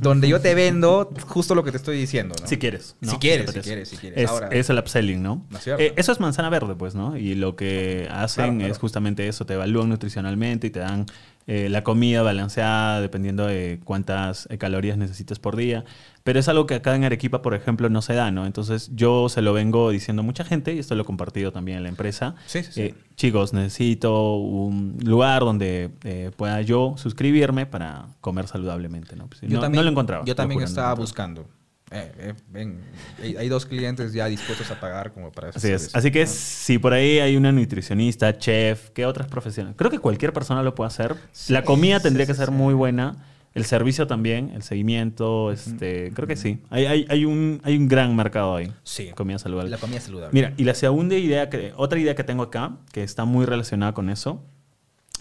donde 0.00 0.28
yo 0.28 0.40
te 0.40 0.54
vendo 0.54 1.10
justo 1.26 1.54
lo 1.54 1.64
que 1.64 1.70
te 1.72 1.76
estoy 1.76 1.96
diciendo, 1.98 2.34
¿no? 2.40 2.46
Si 2.46 2.56
quieres. 2.58 2.96
¿no? 3.00 3.10
Si 3.12 3.16
quieres, 3.18 3.50
si 3.50 3.60
quieres, 3.60 3.88
si 3.88 3.96
quieres. 3.96 4.18
Es, 4.24 4.30
Ahora- 4.30 4.48
es 4.48 4.70
el 4.70 4.78
upselling, 4.78 5.22
¿no? 5.22 5.44
¿No 5.50 5.58
es 5.58 5.64
cierto? 5.64 5.82
Eh, 5.82 5.92
eso 5.96 6.12
es 6.12 6.20
manzana 6.20 6.50
verde, 6.50 6.74
pues, 6.76 6.94
¿no? 6.94 7.16
Y 7.16 7.34
lo 7.34 7.56
que 7.56 8.08
hacen 8.10 8.44
Claro, 8.44 8.58
claro. 8.58 8.72
es 8.72 8.78
justamente 8.78 9.26
eso, 9.28 9.44
te 9.46 9.54
evalúan 9.54 9.88
nutricionalmente 9.88 10.68
y 10.68 10.70
te 10.70 10.80
dan 10.80 11.06
eh, 11.46 11.68
la 11.68 11.82
comida 11.82 12.22
balanceada 12.22 13.00
dependiendo 13.00 13.46
de 13.46 13.80
cuántas 13.84 14.46
eh, 14.50 14.58
calorías 14.58 14.96
necesites 14.96 15.38
por 15.38 15.56
día. 15.56 15.84
Pero 16.24 16.38
es 16.38 16.48
algo 16.48 16.66
que 16.66 16.74
acá 16.74 16.94
en 16.94 17.04
Arequipa, 17.04 17.42
por 17.42 17.54
ejemplo, 17.54 17.88
no 17.88 18.00
se 18.00 18.14
da, 18.14 18.30
¿no? 18.30 18.46
Entonces 18.46 18.90
yo 18.94 19.28
se 19.28 19.42
lo 19.42 19.52
vengo 19.52 19.90
diciendo 19.90 20.22
a 20.22 20.24
mucha 20.24 20.44
gente 20.44 20.72
y 20.72 20.78
esto 20.78 20.94
lo 20.94 21.02
he 21.02 21.04
compartido 21.04 21.50
también 21.50 21.78
en 21.78 21.82
la 21.82 21.88
empresa. 21.88 22.36
Sí, 22.46 22.62
sí, 22.62 22.72
sí. 22.72 22.82
Eh, 22.82 22.94
chicos, 23.16 23.52
necesito 23.52 24.36
un 24.36 24.98
lugar 25.04 25.40
donde 25.40 25.90
eh, 26.04 26.30
pueda 26.36 26.62
yo 26.62 26.94
suscribirme 26.96 27.66
para 27.66 28.06
comer 28.20 28.46
saludablemente, 28.46 29.16
¿no? 29.16 29.26
Pues, 29.26 29.42
no, 29.42 29.68
no 29.68 29.82
lo 29.82 29.90
encontraba. 29.90 30.24
Yo 30.24 30.36
también 30.36 30.62
estaba 30.62 30.94
buscando. 30.94 31.46
Eh, 31.92 32.12
eh, 32.18 32.34
ven, 32.50 32.80
hay, 33.22 33.36
hay 33.36 33.48
dos 33.48 33.66
clientes 33.66 34.12
ya 34.12 34.26
dispuestos 34.26 34.70
a 34.70 34.80
pagar 34.80 35.12
como 35.12 35.30
para 35.30 35.50
eso. 35.50 35.58
Así 35.58 35.70
es. 35.70 35.94
Así 35.94 36.10
que 36.10 36.26
si 36.26 36.78
por 36.78 36.92
ahí 36.92 37.18
hay 37.18 37.36
una 37.36 37.52
nutricionista, 37.52 38.38
chef, 38.38 38.90
¿qué 38.90 39.04
otras 39.04 39.28
profesiones? 39.28 39.74
Creo 39.76 39.90
que 39.90 39.98
cualquier 39.98 40.32
persona 40.32 40.62
lo 40.62 40.74
puede 40.74 40.88
hacer. 40.88 41.16
Sí, 41.32 41.52
la 41.52 41.64
comida 41.64 41.98
sí, 41.98 42.04
tendría 42.04 42.26
sí, 42.26 42.32
que 42.32 42.38
ser 42.38 42.48
sí. 42.48 42.52
muy 42.52 42.74
buena. 42.74 43.26
El 43.54 43.66
servicio 43.66 44.06
también, 44.06 44.50
el 44.54 44.62
seguimiento, 44.62 45.52
este, 45.52 46.10
creo 46.14 46.26
que 46.26 46.36
sí. 46.36 46.60
Hay, 46.70 46.86
hay, 46.86 47.06
hay 47.10 47.26
un, 47.26 47.60
hay 47.64 47.76
un 47.76 47.86
gran 47.86 48.16
mercado 48.16 48.56
ahí. 48.56 48.72
Sí. 48.82 49.10
Comida 49.14 49.38
saludable. 49.38 49.68
La 49.68 49.76
comida 49.76 50.00
saludable. 50.00 50.30
Mira, 50.32 50.54
y 50.56 50.64
la 50.64 50.74
segunda 50.74 51.16
idea, 51.16 51.50
que, 51.50 51.74
otra 51.76 51.98
idea 51.98 52.14
que 52.14 52.24
tengo 52.24 52.44
acá, 52.44 52.78
que 52.92 53.02
está 53.02 53.26
muy 53.26 53.44
relacionada 53.44 53.92
con 53.92 54.08
eso, 54.08 54.42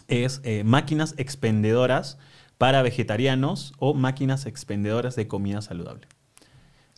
es 0.07 0.39
eh, 0.45 0.63
máquinas 0.63 1.13
expendedoras 1.17 2.17
para 2.57 2.81
vegetarianos 2.83 3.73
o 3.79 3.93
máquinas 3.93 4.45
expendedoras 4.45 5.17
de 5.17 5.27
comida 5.27 5.61
saludable. 5.61 6.07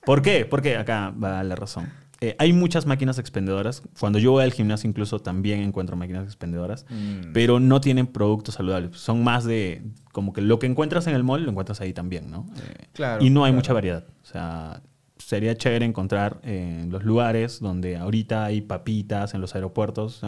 ¿Por 0.05 0.21
qué? 0.21 0.45
Porque 0.45 0.75
acá 0.77 1.11
va 1.11 1.43
la 1.43 1.55
razón. 1.55 1.89
Eh, 2.21 2.35
hay 2.39 2.53
muchas 2.53 2.85
máquinas 2.85 3.19
expendedoras. 3.19 3.83
Cuando 3.99 4.17
yo 4.17 4.31
voy 4.31 4.43
al 4.43 4.53
gimnasio 4.53 4.89
incluso 4.89 5.19
también 5.19 5.59
encuentro 5.61 5.97
máquinas 5.97 6.23
expendedoras, 6.25 6.85
Mm. 6.89 7.33
pero 7.33 7.59
no 7.59 7.81
tienen 7.81 8.07
productos 8.07 8.55
saludables. 8.55 8.97
Son 8.97 9.23
más 9.23 9.43
de 9.43 9.81
como 10.13 10.31
que 10.31 10.41
lo 10.41 10.57
que 10.59 10.67
encuentras 10.67 11.07
en 11.07 11.15
el 11.15 11.23
mall 11.23 11.43
lo 11.43 11.49
encuentras 11.51 11.81
ahí 11.81 11.91
también, 11.93 12.31
¿no? 12.31 12.45
Eh, 12.55 12.85
Claro, 12.93 13.23
y 13.23 13.29
no 13.29 13.43
hay 13.43 13.51
mucha 13.51 13.73
variedad. 13.73 14.05
O 14.21 14.25
sea, 14.25 14.81
sería 15.17 15.55
chévere 15.57 15.85
encontrar 15.85 16.39
en 16.43 16.91
los 16.91 17.03
lugares 17.03 17.59
donde 17.59 17.97
ahorita 17.97 18.45
hay 18.45 18.61
papitas 18.61 19.33
en 19.33 19.41
los 19.41 19.55
aeropuertos, 19.55 20.21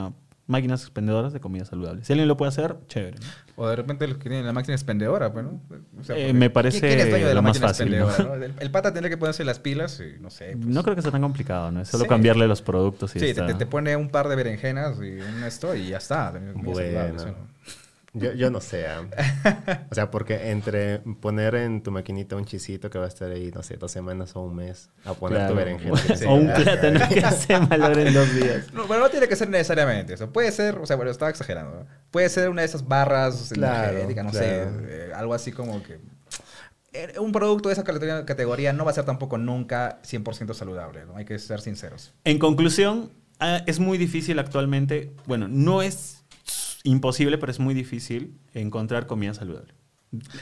máquinas 0.47 0.81
expendedoras 0.83 1.33
de 1.33 1.39
comida 1.39 1.65
saludable. 1.65 2.03
Si 2.03 2.13
alguien 2.13 2.27
lo 2.27 2.37
puede 2.37 2.49
hacer, 2.49 2.75
chévere. 2.87 3.17
¿no? 3.19 3.25
O 3.63 3.67
de 3.67 3.75
repente 3.75 4.07
los 4.07 4.17
que 4.17 4.29
tienen 4.29 4.45
la 4.45 4.53
máquina 4.53 4.75
expendedora, 4.75 5.31
pues, 5.33 5.45
¿no? 5.45 5.61
O 5.99 6.03
sea, 6.03 6.17
Eh, 6.17 6.33
me 6.33 6.49
parece 6.49 6.79
¿quién 6.81 6.99
es 6.99 7.09
dueño 7.09 7.27
de 7.27 7.33
la 7.33 7.35
lo 7.35 7.41
más 7.41 7.57
fácil, 7.59 7.93
expendedora, 7.93 8.23
¿no? 8.23 8.35
no? 8.37 8.43
El, 8.45 8.53
el 8.59 8.71
pata 8.71 8.91
tendría 8.93 9.09
que 9.09 9.17
ponerse 9.17 9.43
las 9.45 9.59
pilas 9.59 9.99
y 10.01 10.21
no 10.21 10.29
sé. 10.29 10.51
pues, 10.55 10.65
No 10.67 10.83
creo 10.83 10.95
que 10.95 11.01
sea 11.01 11.11
tan 11.11 11.21
complicado, 11.21 11.71
¿no? 11.71 11.81
Es 11.81 11.87
solo 11.87 12.03
Sí. 12.03 12.09
cambiarle 12.09 12.47
los 12.47 12.61
productos 12.61 13.15
y 13.15 13.19
Sí, 13.19 13.25
está. 13.27 13.45
te- 13.47 13.53
te 13.55 13.65
pone 13.65 13.95
un 13.95 14.09
par 14.09 14.27
de 14.27 14.35
berenjenas 14.35 14.97
y 14.97 15.19
un 15.21 15.43
esto 15.43 15.73
y 15.75 15.87
ya 15.87 15.97
está. 15.97 16.31
Bueno. 16.53 17.35
Yo, 18.17 18.31
yo 18.33 18.49
no 18.49 18.61
sé. 18.61 18.85
ah. 18.87 19.85
O 19.91 19.93
sea, 19.95 20.09
porque 20.09 20.49
entre 20.51 20.99
poner 20.99 21.53
en 21.55 21.83
tu 21.83 21.91
maquinita 21.91 22.35
un 22.37 22.45
chisito 22.45 22.89
que 22.89 22.97
va 22.97 23.05
a 23.05 23.07
estar 23.09 23.29
ahí, 23.29 23.51
no 23.53 23.61
sé, 23.61 23.75
dos 23.77 23.91
semanas 23.91 24.35
o 24.35 24.41
un 24.41 24.55
mes, 24.55 24.89
a 25.03 25.13
poner 25.13 25.37
Claro. 25.39 25.53
tu 25.53 25.57
berenjena. 25.57 25.93
O 26.29 26.35
un 26.35 26.47
plátano 26.53 26.99
que 27.09 27.21
se 27.31 27.59
malogra 27.59 28.01
en 28.01 28.13
dos 28.13 28.33
días. 28.33 28.73
No, 28.73 28.87
pero 28.87 29.01
no 29.01 29.09
tiene 29.09 29.27
que 29.27 29.35
ser 29.35 29.49
necesariamente 29.49 30.13
eso. 30.13 30.31
Puede 30.31 30.51
ser, 30.51 30.77
o 30.77 30.85
sea, 30.85 30.95
bueno, 30.95 31.11
estaba 31.11 31.29
exagerando. 31.29 31.79
¿no? 31.81 31.85
Puede 32.09 32.29
ser 32.29 32.49
una 32.49 32.61
de 32.61 32.67
esas 32.67 32.87
barras 32.87 33.51
Claro, 33.53 33.89
energéticas, 33.91 34.25
no 34.25 34.31
claro. 34.31 34.45
sé, 34.47 34.67
eh, 34.87 35.11
algo 35.13 35.33
así 35.33 35.51
como 35.51 35.83
que... 35.83 35.99
eh, 36.93 37.19
Un 37.19 37.31
producto 37.31 37.69
de 37.69 37.73
esa 37.73 37.83
categoría, 37.83 38.25
categoría 38.25 38.71
no 38.73 38.85
va 38.85 38.91
a 38.91 38.93
ser 38.93 39.03
tampoco 39.05 39.37
nunca 39.37 40.01
100% 40.03 40.53
saludable, 40.53 41.05
¿no? 41.05 41.17
Hay 41.17 41.25
que 41.25 41.37
ser 41.39 41.59
sinceros. 41.59 42.13
En 42.23 42.39
conclusión, 42.39 43.11
ah, 43.39 43.61
es 43.65 43.79
muy 43.79 43.97
difícil 43.97 44.39
actualmente, 44.39 45.11
bueno, 45.25 45.47
no 45.49 45.81
es 45.81 46.23
imposible, 46.85 47.37
pero 47.37 47.51
es 47.51 47.59
muy 47.59 47.73
difícil 47.73 48.37
encontrar 48.53 49.05
comida 49.07 49.33
saludable. 49.33 49.73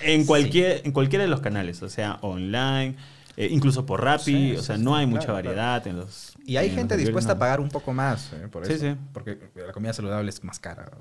En, 0.03 0.21
Sí. 0.21 0.27
cualquier, 0.27 0.81
en 0.85 0.91
cualquiera 0.91 1.23
de 1.23 1.29
los 1.29 1.41
canales, 1.41 1.81
o 1.81 1.89
sea, 1.89 2.19
online, 2.21 2.95
eh, 3.37 3.47
incluso 3.49 3.85
por 3.87 4.03
Rappi, 4.03 4.23
Sí, 4.23 4.55
o 4.55 4.61
sea, 4.61 4.75
sí, 4.77 4.83
no 4.83 4.95
hay 4.95 5.07
mucha 5.07 5.25
claro. 5.25 5.33
variedad 5.35 5.87
en 5.87 5.97
los... 5.97 6.33
Y 6.45 6.57
hay 6.57 6.69
en 6.69 6.75
gente 6.75 6.97
dispuesta 6.97 7.33
a 7.33 7.39
pagar 7.39 7.59
un 7.59 7.69
poco 7.69 7.91
más 7.93 8.31
eh, 8.33 8.47
por 8.51 8.65
Sí, 8.67 8.73
eso. 8.73 8.91
sí. 8.91 8.95
Porque 9.13 9.39
la 9.55 9.73
comida 9.73 9.91
saludable 9.93 10.29
es 10.29 10.43
más 10.43 10.59
cara. 10.59 10.91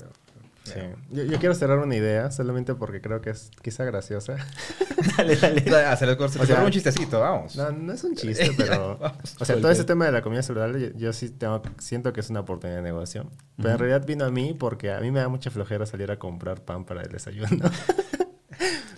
Sí. 0.64 0.80
Yo, 1.10 1.24
yo 1.24 1.38
quiero 1.38 1.54
cerrar 1.54 1.78
una 1.78 1.96
idea, 1.96 2.30
solamente 2.30 2.74
porque 2.74 3.00
creo 3.00 3.20
que 3.20 3.30
es 3.30 3.50
quizá 3.62 3.84
graciosa. 3.84 4.36
dale, 5.16 5.36
dale. 5.36 5.64
Corta- 6.16 6.28
se 6.28 6.40
O 6.40 6.46
sea, 6.46 6.62
un 6.62 6.70
chistecito, 6.70 7.20
vamos. 7.20 7.56
No, 7.56 7.70
no 7.72 7.92
es 7.92 8.04
un 8.04 8.14
chiste, 8.16 8.52
pero... 8.56 8.98
Vamos. 8.98 9.36
O 9.40 9.44
sea, 9.44 9.56
todo 9.56 9.70
ese 9.70 9.84
tema 9.84 10.06
de 10.06 10.12
la 10.12 10.22
comida 10.22 10.42
saludable, 10.42 10.80
yo, 10.80 10.88
yo 10.96 11.12
sí 11.12 11.30
tengo, 11.30 11.62
siento 11.78 12.12
que 12.12 12.20
es 12.20 12.30
una 12.30 12.40
oportunidad 12.40 12.76
de 12.78 12.82
negocio. 12.82 13.28
Pero 13.56 13.70
en 13.70 13.78
realidad 13.78 14.06
vino 14.06 14.24
a 14.24 14.30
mí 14.30 14.54
porque 14.58 14.92
a 14.92 15.00
mí 15.00 15.10
me 15.10 15.20
da 15.20 15.28
mucha 15.28 15.50
flojera 15.50 15.84
salir 15.86 16.10
a 16.10 16.18
comprar 16.18 16.60
pan 16.62 16.84
para 16.84 17.02
el 17.02 17.08
desayuno. 17.10 17.48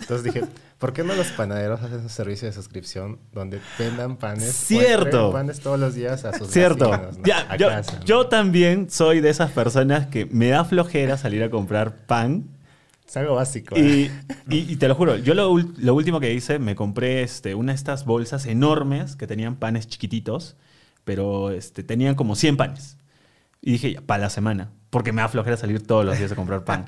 Entonces 0.07 0.23
dije, 0.33 0.45
¿por 0.77 0.93
qué 0.93 1.03
no 1.03 1.15
los 1.15 1.27
panaderos 1.29 1.81
hacen 1.81 1.99
un 2.01 2.09
servicio 2.09 2.47
de 2.47 2.53
suscripción 2.53 3.17
donde 3.33 3.59
vendan 3.79 4.17
panes? 4.17 4.53
Cierto. 4.53 5.31
panes 5.31 5.59
todos 5.59 5.79
los 5.79 5.95
días 5.95 6.25
a 6.25 6.37
sus 6.37 6.49
Cierto. 6.49 6.89
vecinos, 6.91 7.17
¿no? 7.17 7.23
Ya, 7.25 7.47
A 7.49 7.55
yo, 7.57 7.67
casa. 7.69 7.99
yo 8.05 8.27
también 8.27 8.89
soy 8.89 9.19
de 9.21 9.29
esas 9.29 9.51
personas 9.51 10.07
que 10.07 10.25
me 10.27 10.49
da 10.49 10.63
flojera 10.63 11.17
salir 11.17 11.41
a 11.43 11.49
comprar 11.49 12.05
pan. 12.05 12.45
Es 13.07 13.17
algo 13.17 13.35
básico. 13.35 13.75
¿eh? 13.75 14.11
Y, 14.49 14.55
y- 14.55 14.71
y 14.73 14.75
te 14.77 14.87
lo 14.87 14.95
juro, 14.95 15.15
yo 15.17 15.33
lo 15.33 15.93
último 15.93 16.19
que 16.19 16.33
hice, 16.33 16.59
me 16.59 16.75
compré 16.75 17.23
este, 17.23 17.55
una 17.55 17.71
de 17.71 17.75
estas 17.77 18.05
bolsas 18.05 18.45
enormes 18.45 19.15
que 19.15 19.27
tenían 19.27 19.55
panes 19.55 19.87
chiquititos, 19.87 20.55
pero 21.03 21.51
este, 21.51 21.83
tenían 21.83 22.15
como 22.15 22.35
100 22.35 22.57
panes. 22.57 22.97
Y 23.61 23.71
dije, 23.73 23.93
ya, 23.93 24.01
para 24.01 24.21
la 24.23 24.29
semana, 24.29 24.69
porque 24.95 25.11
me 25.11 25.21
da 25.21 25.27
flojera 25.27 25.57
salir 25.57 25.85
todos 25.85 26.05
los 26.05 26.17
días 26.17 26.31
a 26.31 26.35
comprar 26.35 26.63
pan. 26.63 26.85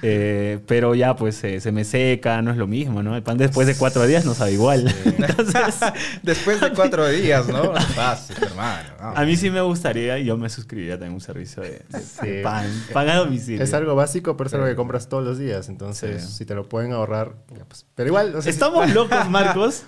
Eh, 0.00 0.60
pero 0.66 0.94
ya, 0.94 1.14
pues 1.14 1.44
eh, 1.44 1.60
se 1.60 1.72
me 1.72 1.84
seca, 1.84 2.40
no 2.40 2.50
es 2.52 2.56
lo 2.56 2.66
mismo, 2.66 3.02
¿no? 3.02 3.14
El 3.14 3.22
pan 3.22 3.36
después 3.36 3.66
de 3.66 3.74
cuatro 3.74 4.06
días 4.06 4.24
no 4.24 4.32
sabe 4.32 4.52
igual. 4.52 4.88
Entonces, 5.04 5.74
Después 6.22 6.58
de 6.62 6.70
cuatro 6.72 7.06
días, 7.06 7.46
¿no? 7.48 7.74
Fácil, 7.94 8.36
hermano. 8.40 8.88
vamos. 8.98 9.18
a 9.18 9.24
mí 9.26 9.36
sí 9.36 9.50
me 9.50 9.60
gustaría 9.60 10.18
y 10.18 10.24
yo 10.24 10.38
me 10.38 10.48
suscribiría 10.48 10.94
también 10.94 11.12
a 11.12 11.14
un 11.16 11.20
servicio 11.20 11.62
de, 11.62 11.82
de 11.90 12.00
Sí. 12.00 12.42
pan, 12.42 12.64
pan 12.94 13.10
a 13.10 13.16
domicilio. 13.16 13.62
Es 13.62 13.74
algo 13.74 13.94
básico, 13.94 14.38
pero 14.38 14.48
es 14.48 14.54
algo 14.54 14.66
que 14.66 14.74
compras 14.74 15.10
todos 15.10 15.22
los 15.22 15.36
días. 15.38 15.68
Entonces, 15.68 16.24
Sí. 16.24 16.32
si 16.38 16.46
te 16.46 16.54
lo 16.54 16.66
pueden 16.66 16.92
ahorrar, 16.92 17.34
ya, 17.54 17.66
pues. 17.66 17.84
Pero 17.94 18.08
igual, 18.08 18.34
o 18.36 18.40
sea, 18.40 18.48
Estamos 18.50 18.90
locos, 18.94 19.28
Marcos. 19.28 19.82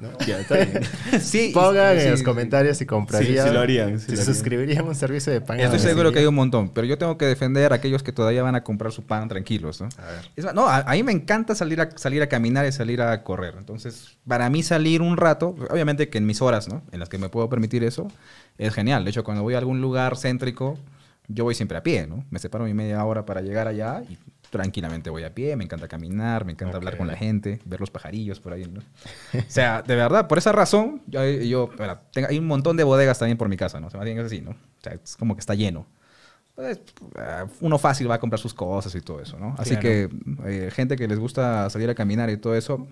¿No? 0.00 0.08
Ya, 0.26 0.40
está 0.40 0.56
bien. 0.56 0.80
Sí, 1.20 1.50
Pongan 1.54 1.98
sí, 1.98 2.04
en 2.04 2.10
los 2.12 2.22
comentarios 2.22 2.78
si 2.78 2.86
comprarían. 2.86 3.46
Sí, 3.48 3.54
lo 3.54 3.60
harían, 3.60 4.00
si 4.00 4.10
lo 4.10 4.16
se 4.16 4.22
harían. 4.22 4.34
suscribirían 4.34 4.86
un 4.86 4.94
servicio 4.94 5.32
de 5.32 5.40
pan. 5.40 5.60
Estoy 5.60 5.78
seguro 5.78 6.12
que 6.12 6.20
hay 6.20 6.26
un 6.26 6.34
montón, 6.34 6.70
pero 6.70 6.86
yo 6.86 6.98
tengo 6.98 7.16
que 7.18 7.26
defender 7.26 7.72
a 7.72 7.76
aquellos 7.76 8.02
que 8.02 8.12
todavía 8.12 8.42
van 8.42 8.54
a 8.54 8.64
comprar 8.64 8.92
su 8.92 9.02
pan 9.02 9.28
tranquilos, 9.28 9.80
¿no? 9.80 9.88
A 9.98 10.06
ver. 10.06 10.30
Es 10.36 10.54
no, 10.54 10.68
a, 10.68 10.78
a 10.78 10.92
mí 10.92 11.02
me 11.02 11.12
encanta 11.12 11.54
salir 11.54 11.80
a, 11.80 11.90
salir 11.96 12.22
a 12.22 12.28
caminar 12.28 12.66
y 12.66 12.72
salir 12.72 13.02
a 13.02 13.22
correr. 13.22 13.54
Entonces, 13.58 14.16
para 14.26 14.48
mí 14.50 14.62
salir 14.62 15.02
un 15.02 15.16
rato, 15.16 15.54
obviamente 15.70 16.08
que 16.08 16.18
en 16.18 16.26
mis 16.26 16.40
horas, 16.42 16.68
¿no? 16.68 16.82
En 16.92 17.00
las 17.00 17.08
que 17.08 17.18
me 17.18 17.28
puedo 17.28 17.48
permitir 17.48 17.84
eso, 17.84 18.08
es 18.58 18.74
genial. 18.74 19.04
De 19.04 19.10
hecho, 19.10 19.24
cuando 19.24 19.42
voy 19.42 19.54
a 19.54 19.58
algún 19.58 19.80
lugar 19.80 20.16
céntrico, 20.16 20.78
yo 21.28 21.44
voy 21.44 21.54
siempre 21.54 21.78
a 21.78 21.82
pie, 21.82 22.06
¿no? 22.06 22.24
Me 22.30 22.38
separo 22.38 22.64
mi 22.64 22.74
media 22.74 23.04
hora 23.04 23.24
para 23.24 23.40
llegar 23.40 23.68
allá 23.68 24.02
y 24.08 24.18
tranquilamente 24.50 25.10
voy 25.10 25.24
a 25.24 25.34
pie. 25.34 25.56
Me 25.56 25.64
encanta 25.64 25.88
caminar, 25.88 26.44
me 26.44 26.52
encanta 26.52 26.76
hablar 26.76 26.96
con 26.96 27.06
la 27.06 27.16
gente, 27.16 27.60
ver 27.64 27.80
los 27.80 27.90
pajarillos 27.90 28.40
por 28.40 28.52
ahí, 28.52 28.64
¿no? 28.66 28.80
O 29.38 29.42
sea, 29.48 29.82
de 29.82 29.94
verdad, 29.96 30.26
por 30.28 30.38
esa 30.38 30.52
razón, 30.52 31.02
yo, 31.06 31.24
yo 31.26 31.70
tengo- 32.12 32.28
hay 32.28 32.38
un 32.38 32.46
montón 32.46 32.76
de 32.76 32.84
bodegas 32.84 33.18
también 33.18 33.38
por 33.38 33.48
mi 33.48 33.56
casa, 33.56 33.80
¿no? 33.80 33.86
O 33.86 33.90
sea, 33.90 33.98
más 33.98 34.04
bien 34.06 34.18
es 34.18 34.24
así, 34.26 34.40
¿no? 34.40 34.50
O 34.50 34.56
sea, 34.82 34.92
es 35.02 35.16
como 35.16 35.34
que 35.34 35.40
está 35.40 35.54
lleno. 35.54 35.86
Pues, 36.56 36.78
eh, 37.16 37.44
uno 37.60 37.78
fácil 37.78 38.10
va 38.10 38.16
a 38.16 38.20
comprar 38.20 38.38
sus 38.40 38.52
cosas 38.52 38.94
y 38.94 39.00
todo 39.00 39.20
eso, 39.20 39.38
¿no? 39.38 39.54
Así 39.56 39.70
Claro. 39.76 39.82
que 39.82 40.08
eh, 40.46 40.70
gente 40.72 40.96
que 40.96 41.08
les 41.08 41.18
gusta 41.18 41.70
salir 41.70 41.88
a 41.88 41.94
caminar 41.94 42.28
y 42.28 42.36
todo 42.36 42.54
eso, 42.54 42.86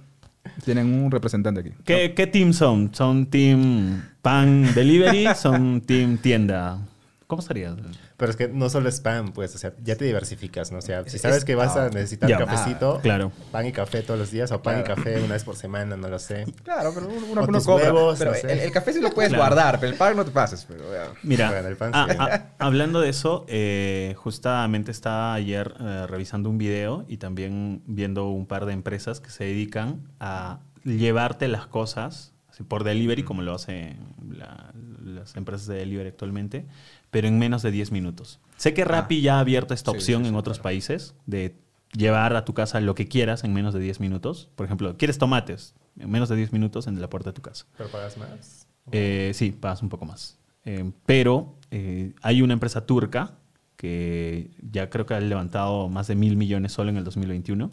tienen 0.65 0.87
un 0.95 1.11
representante 1.11 1.61
aquí. 1.61 1.71
¿Qué, 1.85 2.15
¿Qué 2.15 2.27
team 2.27 2.53
son? 2.55 2.95
¿Son 2.95 3.27
team 3.27 4.01
pan 4.23 4.73
delivery? 4.75 5.27
¿Son 5.35 5.81
team 5.83 6.17
tienda? 6.19 6.79
¿Cómo 7.27 7.43
sería? 7.43 7.77
Pero 8.19 8.31
es 8.33 8.37
que 8.37 8.49
no 8.49 8.69
solo 8.69 8.89
spam, 8.91 9.33
pues, 9.33 9.55
o 9.55 9.59
sea, 9.59 9.73
ya 9.81 9.95
te 9.95 10.05
diversificas, 10.05 10.73
¿no? 10.73 10.79
O 10.79 10.83
sea, 10.83 11.05
si 11.07 11.17
Es- 11.17 11.23
sabes 11.23 11.37
es- 11.39 11.45
que 11.45 11.55
vas 11.55 11.77
a 11.77 11.85
ah, 11.87 11.89
necesitar 11.91 12.29
ya. 12.29 12.37
cafecito, 12.37 12.99
Claro. 13.01 13.31
pan 13.53 13.65
y 13.67 13.71
café 13.73 14.03
todos 14.03 14.19
los 14.19 14.33
días, 14.33 14.51
o 14.51 14.61
pan 14.61 14.83
Claro. 14.83 14.93
y 14.93 14.97
café 14.97 15.23
una 15.23 15.35
vez 15.35 15.45
por 15.45 15.55
semana, 15.55 15.97
no 15.97 16.09
lo 16.09 16.19
sé. 16.19 16.45
Claro, 16.65 16.91
pero 16.93 17.07
uno, 17.07 17.27
uno, 17.31 17.47
compra. 17.63 17.75
huevos, 17.93 18.19
pero 18.19 18.33
no 18.33 18.37
sé. 18.37 18.53
el, 18.53 18.59
el 18.59 18.73
café 18.73 18.93
sí 18.93 19.01
lo 19.01 19.11
puedes 19.13 19.29
Claro. 19.31 19.45
guardar, 19.45 19.79
pero 19.79 19.93
el 19.93 19.97
pan 19.99 20.17
no 20.17 20.25
te 20.25 20.33
pases. 20.33 20.65
Pero. 20.67 20.83
Mira, 21.23 21.49
Bueno, 21.53 21.69
el 21.69 21.77
pan 21.77 21.93
ah, 21.95 22.07
sí. 22.11 22.17
ah, 22.19 22.47
hablando 22.59 23.01
de 23.01 23.09
eso, 23.11 23.45
eh, 23.49 24.15
justamente 24.17 24.91
estaba 24.91 25.35
ayer 25.35 25.75
eh, 25.79 26.07
revisando 26.09 26.51
un 26.51 26.59
video 26.59 27.05
y 27.07 27.19
también 27.19 27.83
viendo 27.87 28.27
un 28.31 28.47
par 28.47 28.67
de 28.67 28.73
empresas 28.73 29.21
que 29.21 29.31
se 29.31 29.45
dedican 29.45 30.03
a 30.19 30.59
llevarte 30.83 31.47
las 31.47 31.69
cosas 31.69 32.33
así, 32.51 32.65
por 32.65 32.83
delivery, 32.83 33.23
como 33.23 33.43
lo 33.43 33.55
hacen 33.55 33.97
la- 34.29 34.73
las 35.05 35.37
empresas 35.37 35.67
de 35.69 35.77
delivery 35.77 36.09
actualmente, 36.09 36.67
pero 37.11 37.29
en 37.29 37.39
menos 37.39 37.63
de 37.63 37.71
10 37.71 37.93
minutos. 37.93 38.41
Sé 38.57 38.75
que 38.75 38.85
Rappi 38.85 39.21
ya 39.21 39.37
ha 39.37 39.41
abierto 39.41 39.75
esta 39.75 39.91
opción 39.91 40.23
sí, 40.23 40.27
sí, 40.27 40.29
en 40.31 40.37
otros 40.37 40.59
claro. 40.59 40.65
países 40.65 41.15
de 41.27 41.57
llevar 41.93 42.35
a 42.37 42.45
tu 42.45 42.55
casa 42.55 42.81
lo 42.81 42.95
que 42.95 43.09
quieras 43.09 43.45
en 43.45 43.53
menos 43.53 43.75
de 43.75 43.81
10 43.81 44.01
minutos. 44.01 44.51
Por 44.57 44.67
ejemplo, 44.67 44.97
¿quieres 44.97 45.19
tomates? 45.19 45.75
En 45.99 46.11
menos 46.11 46.29
de 46.29 46.37
10 46.37 46.53
minutos 46.53 46.87
en 46.87 47.01
la 47.01 47.09
puerta 47.09 47.31
de 47.31 47.35
tu 47.35 47.43
casa. 47.43 47.67
¿Pero 47.77 47.91
pagas 47.91 48.17
más? 48.19 48.67
Eh, 48.93 49.33
sí, 49.35 49.53
pagas 49.53 49.83
un 49.83 49.89
poco 49.89 50.05
más. 50.05 50.39
Eh, 50.65 50.91
pero 51.07 51.57
eh, 51.71 52.15
hay 52.23 52.43
una 52.43 52.53
empresa 52.53 52.87
turca 52.87 53.39
que 53.77 54.51
ya 54.61 54.91
creo 54.91 55.07
que 55.07 55.15
ha 55.15 55.21
levantado 55.21 55.89
más 55.89 56.09
de 56.09 56.17
mil 56.17 56.37
millones 56.37 56.73
solo 56.73 56.91
en 56.91 56.97
el 56.97 57.05
2021. 57.05 57.71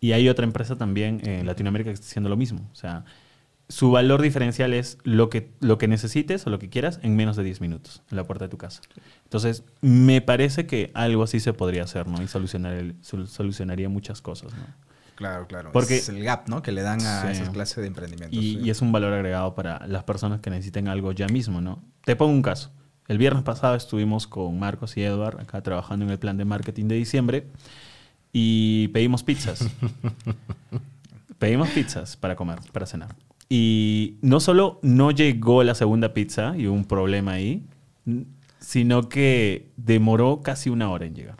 Y 0.00 0.12
hay 0.12 0.28
otra 0.28 0.44
empresa 0.44 0.76
también 0.76 1.20
en 1.26 1.46
Latinoamérica 1.46 1.90
que 1.90 1.94
está 1.94 2.06
haciendo 2.06 2.28
lo 2.28 2.36
mismo. 2.36 2.68
O 2.72 2.74
sea, 2.74 3.04
su 3.68 3.90
valor 3.90 4.20
diferencial 4.22 4.74
es 4.74 4.98
lo 5.04 5.30
que, 5.30 5.50
lo 5.60 5.78
que 5.78 5.88
necesites 5.88 6.46
o 6.46 6.50
lo 6.50 6.58
que 6.58 6.68
quieras 6.68 7.00
en 7.02 7.16
menos 7.16 7.36
de 7.36 7.44
10 7.44 7.60
minutos 7.60 8.02
en 8.10 8.16
la 8.16 8.24
puerta 8.24 8.44
de 8.44 8.48
tu 8.50 8.58
casa. 8.58 8.82
Entonces, 9.24 9.64
me 9.80 10.20
parece 10.20 10.66
que 10.66 10.90
algo 10.94 11.22
así 11.22 11.40
se 11.40 11.52
podría 11.54 11.84
hacer, 11.84 12.06
¿no? 12.06 12.22
Y 12.22 12.28
solucionar 12.28 12.74
el- 12.74 12.94
solucionaría 13.02 13.88
muchas 13.88 14.20
cosas, 14.20 14.52
¿no? 14.52 14.64
Claro, 15.14 15.46
claro. 15.46 15.70
Porque- 15.72 15.96
es 15.96 16.08
el 16.08 16.22
gap, 16.24 16.48
¿no? 16.48 16.60
Que 16.62 16.72
le 16.72 16.82
dan 16.82 17.00
a 17.06 17.22
Sí. 17.22 17.28
esas 17.32 17.50
clases 17.50 17.76
de 17.78 17.86
emprendimientos. 17.86 18.36
Y, 18.38 18.54
sí. 18.56 18.60
y 18.64 18.70
es 18.70 18.82
un 18.82 18.92
valor 18.92 19.12
agregado 19.12 19.54
para 19.54 19.86
las 19.86 20.04
personas 20.04 20.40
que 20.40 20.50
necesiten 20.50 20.88
algo 20.88 21.12
ya 21.12 21.26
mismo, 21.28 21.60
¿no? 21.60 21.82
Te 22.04 22.16
pongo 22.16 22.32
un 22.32 22.42
caso. 22.42 22.70
El 23.08 23.18
viernes 23.18 23.44
pasado 23.44 23.74
estuvimos 23.76 24.26
con 24.26 24.58
Marcos 24.58 24.96
y 24.96 25.02
Edward 25.04 25.40
acá 25.40 25.62
trabajando 25.62 26.04
en 26.04 26.10
el 26.10 26.18
plan 26.18 26.36
de 26.36 26.44
marketing 26.44 26.86
de 26.88 26.96
diciembre 26.96 27.46
y 28.32 28.88
pedimos 28.88 29.22
pizzas. 29.22 29.68
pedimos 31.38 31.68
pizzas 31.70 32.16
para 32.16 32.34
comer, 32.36 32.58
para 32.72 32.86
cenar. 32.86 33.14
Y 33.48 34.16
no 34.22 34.40
solo 34.40 34.78
no 34.82 35.10
llegó 35.10 35.62
la 35.62 35.74
segunda 35.74 36.14
pizza 36.14 36.54
y 36.56 36.66
hubo 36.66 36.74
un 36.74 36.84
problema 36.86 37.32
ahí, 37.32 37.62
sino 38.58 39.08
que 39.08 39.70
demoró 39.76 40.40
casi 40.42 40.70
una 40.70 40.90
hora 40.90 41.06
en 41.06 41.14
llegar. 41.14 41.36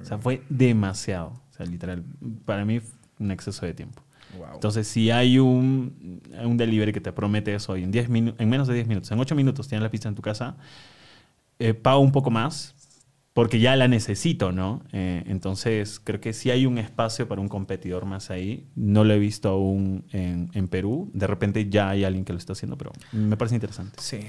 O 0.00 0.04
sea, 0.04 0.18
fue 0.18 0.42
demasiado. 0.48 1.28
O 1.50 1.52
sea, 1.56 1.66
literal, 1.66 2.04
para 2.44 2.64
mí 2.64 2.80
un 3.18 3.30
exceso 3.30 3.64
de 3.66 3.74
tiempo. 3.74 4.02
Wow. 4.36 4.46
Entonces, 4.54 4.86
si 4.86 5.10
hay 5.10 5.38
un, 5.38 6.20
un 6.44 6.56
delivery 6.56 6.92
que 6.92 7.00
te 7.00 7.12
promete 7.12 7.54
eso 7.54 7.76
y 7.76 7.84
en, 7.84 7.90
10 7.90 8.10
minu- 8.10 8.34
en 8.38 8.48
menos 8.48 8.68
de 8.68 8.74
10 8.74 8.86
minutos, 8.86 9.10
en 9.10 9.18
8 9.18 9.34
minutos 9.34 9.66
tienes 9.68 9.82
la 9.82 9.90
pizza 9.90 10.08
en 10.08 10.14
tu 10.14 10.22
casa, 10.22 10.56
eh, 11.58 11.72
pago 11.74 12.00
un 12.00 12.12
poco 12.12 12.30
más 12.30 12.74
porque 13.38 13.60
ya 13.60 13.76
la 13.76 13.86
necesito, 13.86 14.50
¿no? 14.50 14.82
Eh, 14.90 15.22
entonces, 15.28 16.00
creo 16.02 16.20
que 16.20 16.32
si 16.32 16.50
hay 16.50 16.66
un 16.66 16.76
espacio 16.76 17.28
para 17.28 17.40
un 17.40 17.46
competidor 17.46 18.04
más 18.04 18.30
ahí. 18.30 18.66
No 18.74 19.04
lo 19.04 19.14
he 19.14 19.18
visto 19.20 19.48
aún 19.48 20.04
en, 20.10 20.50
en 20.54 20.66
Perú. 20.66 21.08
De 21.14 21.28
repente 21.28 21.68
ya 21.70 21.88
hay 21.88 22.02
alguien 22.02 22.24
que 22.24 22.32
lo 22.32 22.38
está 22.40 22.54
haciendo, 22.54 22.76
pero 22.76 22.90
me 23.12 23.36
parece 23.36 23.54
interesante. 23.54 23.92
Sí. 24.02 24.22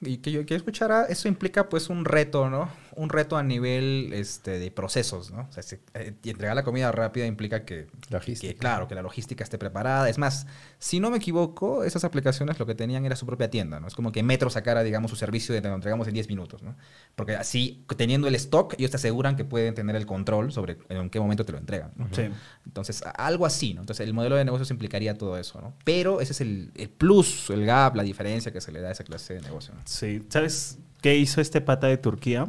Y 0.00 0.16
que 0.16 0.32
yo 0.32 0.44
que 0.44 0.56
escuchara, 0.56 1.04
eso 1.04 1.28
implica 1.28 1.68
pues 1.68 1.90
un 1.90 2.04
reto, 2.04 2.50
¿no? 2.50 2.68
Un 2.96 3.08
reto 3.08 3.36
a 3.36 3.42
nivel 3.42 4.10
este, 4.12 4.58
de 4.58 4.70
procesos, 4.70 5.30
¿no? 5.30 5.46
O 5.48 5.52
sea, 5.52 5.62
se- 5.62 5.80
eh, 5.94 6.14
y 6.22 6.30
entregar 6.30 6.54
la 6.56 6.64
comida 6.64 6.90
rápida 6.92 7.26
implica 7.26 7.64
que, 7.64 7.86
Logística. 8.10 8.52
que, 8.52 8.58
claro, 8.58 8.88
que 8.88 8.94
la 8.94 9.02
logística 9.02 9.44
esté 9.44 9.58
preparada. 9.58 10.08
Es 10.08 10.18
más, 10.18 10.46
si 10.78 11.00
no 11.00 11.10
me 11.10 11.18
equivoco, 11.18 11.84
esas 11.84 12.04
aplicaciones 12.04 12.58
lo 12.58 12.66
que 12.66 12.74
tenían 12.74 13.04
era 13.06 13.16
su 13.16 13.26
propia 13.26 13.50
tienda, 13.50 13.80
¿no? 13.80 13.86
Es 13.86 13.94
como 13.94 14.12
que 14.12 14.22
Metro 14.22 14.50
sacara, 14.50 14.82
digamos, 14.82 15.10
su 15.10 15.16
servicio 15.16 15.54
de 15.54 15.60
te 15.60 15.68
lo 15.68 15.74
entregamos 15.74 16.08
en 16.08 16.14
10 16.14 16.28
minutos, 16.28 16.62
¿no? 16.62 16.74
Porque 17.16 17.36
así, 17.36 17.84
teniendo 17.96 18.28
el 18.28 18.34
stock, 18.34 18.74
ellos 18.78 18.90
te 18.90 18.96
aseguran 18.96 19.36
que 19.36 19.44
pueden 19.44 19.74
tener 19.74 19.96
el 19.96 20.06
control 20.06 20.52
sobre 20.52 20.78
en 20.88 21.10
qué 21.10 21.20
momento 21.20 21.44
te 21.44 21.52
lo 21.52 21.58
entregan. 21.58 21.92
¿no? 21.96 22.08
Sí. 22.12 22.22
Entonces, 22.66 23.02
algo 23.16 23.46
así, 23.46 23.74
¿no? 23.74 23.80
Entonces, 23.82 24.06
el 24.06 24.14
modelo 24.14 24.36
de 24.36 24.44
negocios 24.44 24.70
implicaría 24.70 25.16
todo 25.16 25.38
eso, 25.38 25.60
¿no? 25.60 25.74
Pero 25.84 26.20
ese 26.20 26.32
es 26.32 26.40
el, 26.40 26.70
el 26.76 26.88
plus, 26.88 27.50
el 27.50 27.64
gap, 27.66 27.94
la 27.96 28.02
diferencia 28.02 28.52
que 28.52 28.60
se 28.60 28.72
le 28.72 28.80
da 28.80 28.88
a 28.88 28.92
esa 28.92 29.04
clase 29.04 29.34
de 29.34 29.40
negocio. 29.42 29.74
¿no? 29.74 29.80
Sí. 29.84 30.22
¿Sabes 30.28 30.78
qué 31.02 31.16
hizo 31.16 31.40
este 31.40 31.60
pata 31.60 31.86
de 31.86 31.96
Turquía? 31.96 32.46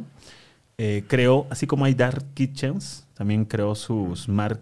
Eh, 0.84 1.04
creó, 1.06 1.46
así 1.48 1.68
como 1.68 1.84
hay 1.84 1.94
dark 1.94 2.24
kitchens, 2.34 3.06
también 3.14 3.44
creó 3.44 3.76
sus 3.76 4.28
mar 4.28 4.58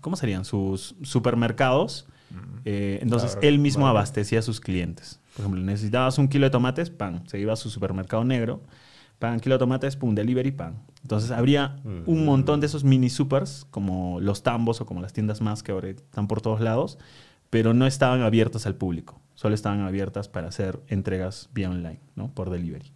¿cómo 0.00 0.16
serían? 0.16 0.46
Sus 0.46 0.94
supermercados. 1.02 2.06
Eh, 2.64 3.00
entonces 3.02 3.32
Claro, 3.32 3.46
él 3.46 3.58
mismo 3.58 3.82
claro. 3.82 3.98
abastecía 3.98 4.38
a 4.38 4.42
sus 4.42 4.60
clientes. 4.60 5.20
Por 5.34 5.42
ejemplo, 5.42 5.62
necesitabas 5.62 6.16
un 6.16 6.28
kilo 6.28 6.46
de 6.46 6.50
tomates, 6.50 6.88
pan. 6.88 7.22
Se 7.26 7.38
iba 7.38 7.52
a 7.52 7.56
su 7.56 7.68
supermercado 7.68 8.24
negro, 8.24 8.62
pan, 9.18 9.38
kilo 9.38 9.56
de 9.56 9.58
tomates, 9.58 9.94
pum, 9.96 10.14
delivery, 10.14 10.52
pan. 10.52 10.78
Entonces 11.02 11.30
habría 11.30 11.80
un 12.06 12.24
montón 12.24 12.60
de 12.60 12.66
esos 12.66 12.82
mini 12.82 13.10
supers, 13.10 13.66
como 13.70 14.20
los 14.20 14.42
tambos 14.42 14.80
o 14.80 14.86
como 14.86 15.02
las 15.02 15.12
tiendas 15.12 15.42
más 15.42 15.62
que 15.62 15.72
ahora 15.72 15.90
están 15.90 16.28
por 16.28 16.40
todos 16.40 16.62
lados, 16.62 16.96
pero 17.50 17.74
no 17.74 17.86
estaban 17.86 18.22
abiertas 18.22 18.64
al 18.64 18.74
público. 18.74 19.20
Solo 19.34 19.54
estaban 19.54 19.80
abiertas 19.80 20.28
para 20.28 20.48
hacer 20.48 20.80
entregas 20.88 21.50
vía 21.52 21.68
online, 21.68 22.00
¿no? 22.14 22.32
Por 22.32 22.48
delivery. 22.48 22.90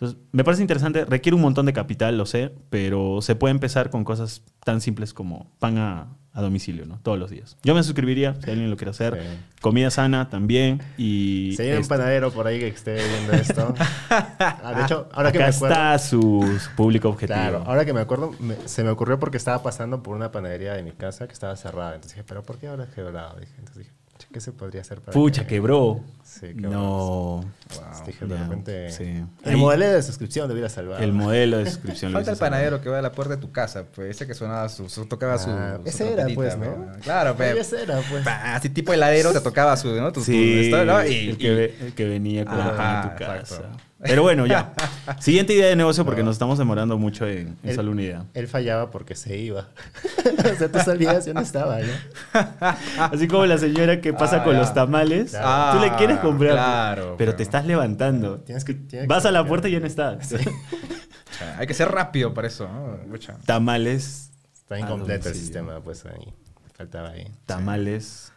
Entonces, 0.00 0.18
me 0.30 0.44
parece 0.44 0.62
interesante, 0.62 1.04
requiere 1.04 1.34
un 1.34 1.42
montón 1.42 1.66
de 1.66 1.72
capital, 1.72 2.16
lo 2.16 2.24
sé, 2.24 2.52
pero 2.70 3.20
se 3.20 3.34
puede 3.34 3.50
empezar 3.50 3.90
con 3.90 4.04
cosas 4.04 4.42
tan 4.64 4.80
simples 4.80 5.12
como 5.12 5.50
pan 5.58 5.76
a, 5.76 6.06
a 6.32 6.40
domicilio, 6.40 6.86
¿no? 6.86 7.00
Todos 7.02 7.18
los 7.18 7.30
días. 7.30 7.56
Yo 7.64 7.74
me 7.74 7.82
suscribiría, 7.82 8.36
si 8.40 8.48
alguien 8.48 8.70
lo 8.70 8.76
quiere 8.76 8.92
hacer. 8.92 9.14
Sí. 9.20 9.28
Comida 9.60 9.90
sana 9.90 10.28
también. 10.30 10.80
Y 10.96 11.52
Si 11.56 11.62
hay 11.64 11.72
un 11.72 11.78
este, 11.78 11.88
panadero 11.88 12.30
por 12.30 12.46
ahí 12.46 12.60
que 12.60 12.68
esté 12.68 12.94
viendo 12.94 13.32
esto. 13.32 13.74
Ah, 14.10 14.74
de 14.76 14.82
hecho, 14.84 15.08
ahora 15.12 15.32
que 15.32 15.38
me 15.38 15.44
acuerdo. 15.44 15.66
está 15.74 15.98
su, 15.98 16.58
su 16.62 16.70
público 16.76 17.08
objetivo. 17.08 17.36
Claro, 17.38 17.64
ahora 17.66 17.84
que 17.84 17.92
me 17.92 18.00
acuerdo, 18.00 18.32
me- 18.38 18.56
se 18.68 18.84
me 18.84 18.90
ocurrió 18.90 19.18
porque 19.18 19.36
estaba 19.36 19.62
pasando 19.62 20.02
por 20.02 20.14
una 20.16 20.30
panadería 20.30 20.74
de 20.74 20.82
mi 20.84 20.92
casa 20.92 21.26
que 21.26 21.32
estaba 21.32 21.56
cerrada. 21.56 21.94
Entonces 21.96 22.14
dije, 22.16 22.24
¿pero 22.26 22.42
por 22.44 22.58
qué 22.58 22.68
ahora 22.68 22.84
es 22.84 22.90
quebrado? 22.90 23.38
Dije, 23.40 23.52
entonces 23.58 23.78
dije, 23.78 23.90
"Che, 23.90 23.97
¿qué 24.32 24.40
se 24.40 24.52
podría 24.52 24.82
hacer 24.82 25.00
para 25.00 25.12
Pucha, 25.12 25.42
que- 25.42 25.48
quebró. 25.54 26.00
Sí, 26.22 26.48
qué 26.48 26.54
no. 26.54 27.40
Entonces 27.70 28.06
dije, 28.06 28.26
de 28.26 28.34
Ya, 28.36 28.42
repente. 28.44 28.90
sí. 28.92 29.04
El 29.44 29.50
Ahí- 29.50 29.56
modelo 29.56 29.86
de 29.86 30.02
suscripción 30.02 30.46
debiera 30.48 30.68
salvar. 30.68 31.02
El 31.02 31.12
modelo 31.12 31.58
de 31.58 31.66
suscripción. 31.66 32.12
Falta 32.12 32.30
el 32.32 32.36
panadero 32.36 32.80
que 32.80 32.88
va 32.90 32.98
a 32.98 33.02
la 33.02 33.12
puerta 33.12 33.36
de 33.36 33.40
tu 33.40 33.50
casa, 33.50 33.84
pues 33.94 34.10
ese 34.10 34.26
que 34.26 34.34
sonaba 34.34 34.68
su, 34.68 34.88
su- 34.88 35.06
tocaba 35.06 35.38
su, 35.38 35.50
Ah, 35.50 35.78
su 35.82 35.88
ese 35.88 36.12
era, 36.12 36.26
pues, 36.34 36.54
pe, 36.54 36.66
¿no? 36.66 36.92
Claro, 37.02 37.34
pe, 37.36 37.58
Ese 37.58 37.82
era, 37.82 38.00
pues. 38.08 38.22
pa, 38.24 38.54
así 38.54 38.68
tipo 38.68 38.92
heladero 38.92 39.32
te 39.32 39.40
tocaba 39.40 39.76
su, 39.76 39.88
¿no? 39.92 40.12
Tu, 40.12 40.20
tu- 40.20 40.26
Sí, 40.26 40.66
esto, 40.66 40.84
¿no? 40.84 41.04
Y- 41.04 41.30
el, 41.30 41.38
que 41.38 41.46
y- 41.80 41.84
el 41.86 41.94
que 41.94 42.04
venía 42.06 42.44
con 42.44 42.60
el 42.60 42.70
pan 42.72 42.96
a 42.96 43.02
tu 43.10 43.18
casa. 43.24 43.38
exacto. 43.56 43.78
Pero 44.00 44.22
bueno, 44.22 44.46
ya. 44.46 44.72
Siguiente 45.20 45.54
idea 45.54 45.66
de 45.66 45.76
negocio 45.76 46.04
porque 46.04 46.20
No. 46.22 46.26
nos 46.26 46.36
estamos 46.36 46.56
demorando 46.58 46.98
mucho 46.98 47.26
en, 47.26 47.56
en 47.62 47.70
El- 47.70 47.74
solo 47.74 47.90
una 47.90 48.02
idea. 48.02 48.24
Él 48.34 48.46
fallaba 48.46 48.90
porque 48.90 49.14
se 49.16 49.36
iba. 49.36 49.68
o 50.52 50.56
sea, 50.56 50.70
tú 50.70 50.78
salías 50.78 51.26
y 51.26 51.32
no 51.34 51.40
estaba, 51.40 51.78
¿no? 51.80 51.92
Así 52.98 53.26
como 53.26 53.44
la 53.46 53.58
señora 53.58 54.00
que 54.00 54.12
pasa 54.12 54.36
Ah, 54.42 54.44
con 54.44 54.52
ya. 54.54 54.60
los 54.60 54.72
tamales. 54.74 55.34
Ah, 55.36 55.72
tú 55.74 55.80
le 55.84 55.92
quieres 55.96 56.18
comprar. 56.18 56.52
claro, 56.52 57.02
pero, 57.02 57.16
pero- 57.16 57.34
te 57.36 57.42
estás 57.42 57.66
levantando. 57.66 58.38
Tienes 58.40 58.64
que, 58.64 58.74
tienes 58.74 59.08
Vas 59.08 59.22
que- 59.22 59.28
a 59.28 59.32
la 59.32 59.44
puerta 59.44 59.68
y 59.68 59.72
ya 59.72 59.80
no 59.80 59.86
estás. 59.86 60.32
Hay 61.58 61.66
que 61.66 61.74
ser 61.74 61.88
rápido 61.90 62.32
para 62.34 62.48
eso, 62.48 62.68
¿no? 62.68 62.98
Tamales. 63.46 64.30
Está 64.54 64.78
incompleto 64.78 65.28
el 65.28 65.34
sistema, 65.34 65.80
pues 65.80 66.04
ahí. 66.06 66.32
Faltaba 66.76 67.10
ahí. 67.10 67.32
Tamales. 67.46 68.32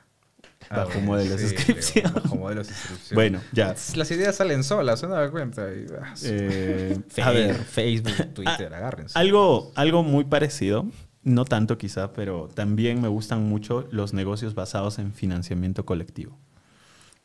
Ah, 0.69 0.78
Bajo 0.78 0.91
bueno, 0.91 1.06
modelo 1.08 1.36
de 1.36 1.47
sí, 1.47 1.56
suscripción. 1.56 2.13
Bajo 2.13 2.36
modelo 2.36 2.63
de 2.63 2.69
suscripción. 2.69 3.15
Bueno, 3.15 3.41
ya. 3.52 3.76
Las 3.95 4.12
ideas 4.12 4.36
salen 4.36 4.63
solas, 4.63 5.00
se 5.00 5.08
da 5.08 5.30
cuenta. 5.30 5.63
y, 5.74 5.86
ah, 6.02 6.13
Eh, 6.24 6.97
a 7.21 7.32
ver, 7.32 7.56
Facebook, 7.56 8.34
Twitter, 8.34 8.74
agárrense. 8.74 9.17
algo, 9.19 9.71
algo 9.76 10.04
muy 10.04 10.24
parecido. 10.24 10.86
No 11.24 11.45
tanto 11.45 11.78
quizá, 11.78 12.13
pero 12.13 12.47
también 12.47 13.00
me 13.02 13.08
gustan 13.08 13.43
mucho 13.43 13.88
los 13.91 14.13
negocios 14.13 14.56
basados 14.56 14.97
en 14.97 15.13
financiamiento 15.13 15.86
colectivo. 15.86 16.38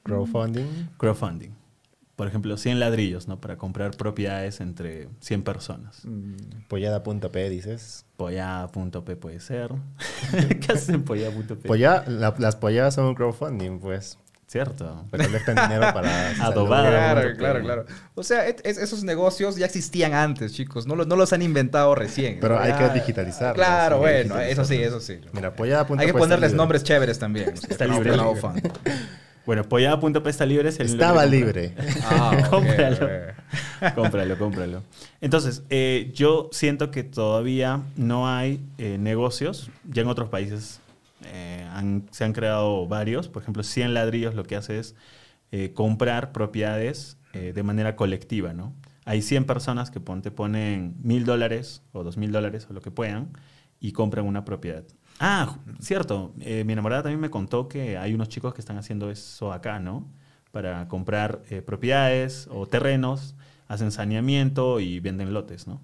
Crowdfunding. 0.03 0.89
Crowdfunding. 0.99 1.51
Por 2.17 2.27
ejemplo, 2.29 2.57
100 2.57 2.81
ladrillos, 2.81 3.29
¿no? 3.29 3.41
Para 3.43 3.57
comprar 3.59 3.91
propiedades 3.97 4.61
entre 4.63 5.09
100 5.21 5.43
personas. 5.43 6.01
Mm, 6.05 6.35
Pollada.p, 6.67 7.51
dices. 7.51 8.07
Polla.p 8.17 9.17
puede 9.17 9.39
ser. 9.41 9.71
¿Qué 10.61 10.73
haces 10.73 10.89
en 10.89 11.05
polla.p? 11.05 11.69
Polla, 11.69 12.05
la- 12.09 12.35
las 12.39 12.57
polladas 12.57 12.95
son 12.95 13.05
un 13.05 13.15
crowdfunding, 13.15 13.79
pues. 13.81 14.19
Cierto. 14.49 15.05
Recolectan 15.11 15.57
dinero 15.69 15.93
para. 15.93 16.35
Salud. 16.37 16.67
Claro, 16.69 17.21
claro, 17.37 17.37
pero- 17.37 17.61
claro. 17.65 17.87
O 18.15 18.23
sea, 18.23 18.47
es- 18.49 18.79
esos 18.79 19.03
negocios 19.05 19.57
ya 19.57 19.67
existían 19.67 20.15
antes, 20.15 20.53
chicos. 20.55 20.87
No, 20.87 20.95
los- 20.97 21.07
no 21.09 21.17
los 21.17 21.33
han 21.35 21.43
inventado 21.43 21.95
recién. 21.95 22.39
Pero 22.41 22.59
hay 22.59 22.73
que 22.75 22.89
digitalizarlos, 22.95 23.57
Claro, 23.57 23.99
bueno, 23.99 24.39
eso 24.41 24.65
sí, 24.65 24.77
eso 24.77 25.01
sí. 25.01 25.21
Mira, 25.33 25.55
pollada.p. 25.55 25.95
hay 25.95 25.99
que 26.07 26.11
está 26.13 26.19
ponerles 26.19 26.55
nombres 26.55 26.83
chéveres 26.83 27.19
también. 27.19 27.53
Está 27.69 27.87
libre. 27.87 28.13
Crowdfund. 28.13 28.63
Bueno, 29.47 29.65
pollada.p 29.65 30.29
está 30.29 30.45
libre. 30.45 30.69
es 30.69 30.81
el 30.81 30.87
Estaba 30.89 31.25
libre. 31.25 31.75
Ah, 32.03 32.47
Cómpralo. 32.51 33.09
cómpralo, 33.95 34.39
cómpralo. 34.39 34.83
Entonces, 35.21 35.63
eh, 35.71 36.11
yo 36.15 36.49
siento 36.53 36.91
que 36.91 37.05
todavía 37.05 37.83
no 37.97 38.29
hay 38.29 38.61
eh, 38.79 38.99
negocios. 38.99 39.71
Ya 39.89 40.03
en 40.03 40.09
otros 40.09 40.29
países 40.29 40.81
eh, 41.27 41.65
han- 41.73 42.07
se 42.11 42.25
han 42.25 42.33
creado 42.33 42.87
varios. 42.89 43.29
Por 43.29 43.43
ejemplo, 43.43 43.63
100 43.63 43.95
ladrillos 43.95 44.35
lo 44.35 44.45
que 44.45 44.57
hace 44.57 44.79
es 44.81 44.95
eh, 45.53 45.73
comprar 45.75 46.33
propiedades 46.33 47.17
eh, 47.33 47.53
de 47.55 47.63
manera 47.63 47.95
colectiva, 47.97 48.53
¿no? 48.53 48.73
Hay 49.05 49.23
100 49.23 49.45
personas 49.45 49.93
que 49.93 50.01
pon- 50.01 50.23
te 50.23 50.33
ponen 50.33 50.97
mil 51.05 51.25
dólares 51.25 51.83
o 51.93 52.03
dos 52.03 52.17
mil 52.17 52.33
dólares 52.33 52.67
o 52.69 52.73
lo 52.73 52.81
que 52.83 52.91
puedan 52.91 53.29
y 53.81 53.93
compran 53.93 54.27
una 54.27 54.45
propiedad. 54.45 54.83
Ah, 55.19 55.59
cierto. 55.81 56.35
eh, 56.41 56.65
mi 56.65 56.75
enamorada 56.75 57.05
también 57.05 57.21
me 57.21 57.31
contó 57.31 57.69
que 57.69 57.97
hay 57.97 58.13
unos 58.15 58.29
chicos 58.29 58.53
que 58.55 58.61
están 58.61 58.77
haciendo 58.79 59.11
eso 59.11 59.53
acá, 59.53 59.79
¿no? 59.81 60.07
Para 60.51 60.89
comprar 60.89 61.43
eh, 61.49 61.63
propiedades 61.63 62.49
o 62.51 62.67
terrenos, 62.67 63.35
hacen 63.67 63.93
saneamiento 63.93 64.79
y 64.81 65.01
venden 65.01 65.33
lotes, 65.33 65.67
¿no? 65.67 65.81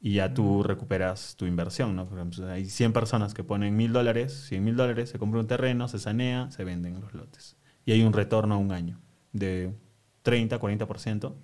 Y 0.00 0.14
ya 0.14 0.34
tú 0.34 0.62
recuperas 0.64 1.36
tu 1.36 1.46
inversión, 1.46 1.96
¿no? 1.96 2.06
Por 2.08 2.18
ejemplo, 2.18 2.48
hay 2.50 2.66
100 2.70 2.92
personas 2.92 3.34
que 3.34 3.44
ponen 3.44 3.76
mil 3.76 3.92
dólares, 3.92 4.46
100 4.48 4.64
mil 4.64 4.76
dólares, 4.76 5.10
se 5.10 5.18
compra 5.18 5.40
un 5.40 5.46
terreno, 5.48 5.88
se 5.88 5.98
sanea, 5.98 6.50
se 6.52 6.64
venden 6.64 7.00
los 7.00 7.14
lotes. 7.14 7.56
Y 7.86 7.92
hay 7.92 8.02
un 8.02 8.12
retorno 8.12 8.56
a 8.56 8.58
un 8.58 8.72
año 8.72 9.00
de 9.32 9.74
30, 10.22 10.58
40%, 10.60 11.36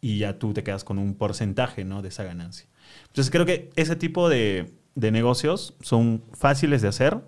y 0.00 0.18
ya 0.18 0.38
tú 0.38 0.52
te 0.54 0.62
quedas 0.62 0.84
con 0.84 0.98
un 0.98 1.14
porcentaje, 1.14 1.84
¿no? 1.84 2.02
De 2.02 2.08
esa 2.08 2.24
ganancia. 2.24 2.68
Entonces 3.08 3.30
creo 3.30 3.46
que 3.46 3.70
ese 3.76 3.96
tipo 3.96 4.28
de, 4.28 4.77
de 4.98 5.12
negocios 5.12 5.74
son 5.80 6.22
fáciles 6.32 6.82
de 6.82 6.88
hacer, 6.88 7.18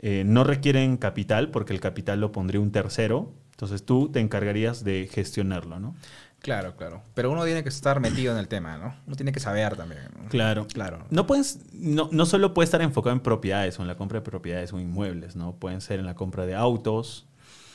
eh, 0.00 0.24
no 0.26 0.44
requieren 0.44 0.96
capital, 0.96 1.50
porque 1.50 1.72
el 1.72 1.80
capital 1.80 2.20
lo 2.20 2.32
pondría 2.32 2.60
un 2.60 2.72
tercero, 2.72 3.32
entonces 3.52 3.84
tú 3.84 4.10
te 4.10 4.20
encargarías 4.20 4.82
de 4.82 5.08
gestionarlo, 5.10 5.78
¿no? 5.78 5.94
Claro, 6.40 6.76
claro. 6.76 7.02
Pero 7.14 7.30
uno 7.30 7.44
tiene 7.44 7.62
que 7.62 7.70
estar 7.70 8.00
metido 8.00 8.32
en 8.32 8.38
el 8.38 8.48
tema, 8.48 8.76
¿no? 8.76 8.94
Uno 9.06 9.16
tiene 9.16 9.32
que 9.32 9.40
saber 9.40 9.76
también. 9.76 10.02
¿no? 10.20 10.28
Claro. 10.28 10.66
Claro. 10.66 11.06
No, 11.08 11.26
puedes, 11.26 11.60
no, 11.72 12.10
no 12.12 12.26
solo 12.26 12.52
puede 12.52 12.64
estar 12.64 12.82
enfocado 12.82 13.14
en 13.14 13.20
propiedades 13.20 13.78
o 13.78 13.82
en 13.82 13.88
la 13.88 13.96
compra 13.96 14.18
de 14.18 14.24
propiedades 14.24 14.72
o 14.74 14.78
inmuebles, 14.78 15.36
¿no? 15.36 15.54
Pueden 15.54 15.80
ser 15.80 16.00
en 16.00 16.04
la 16.04 16.14
compra 16.14 16.44
de 16.44 16.54
autos, 16.54 17.26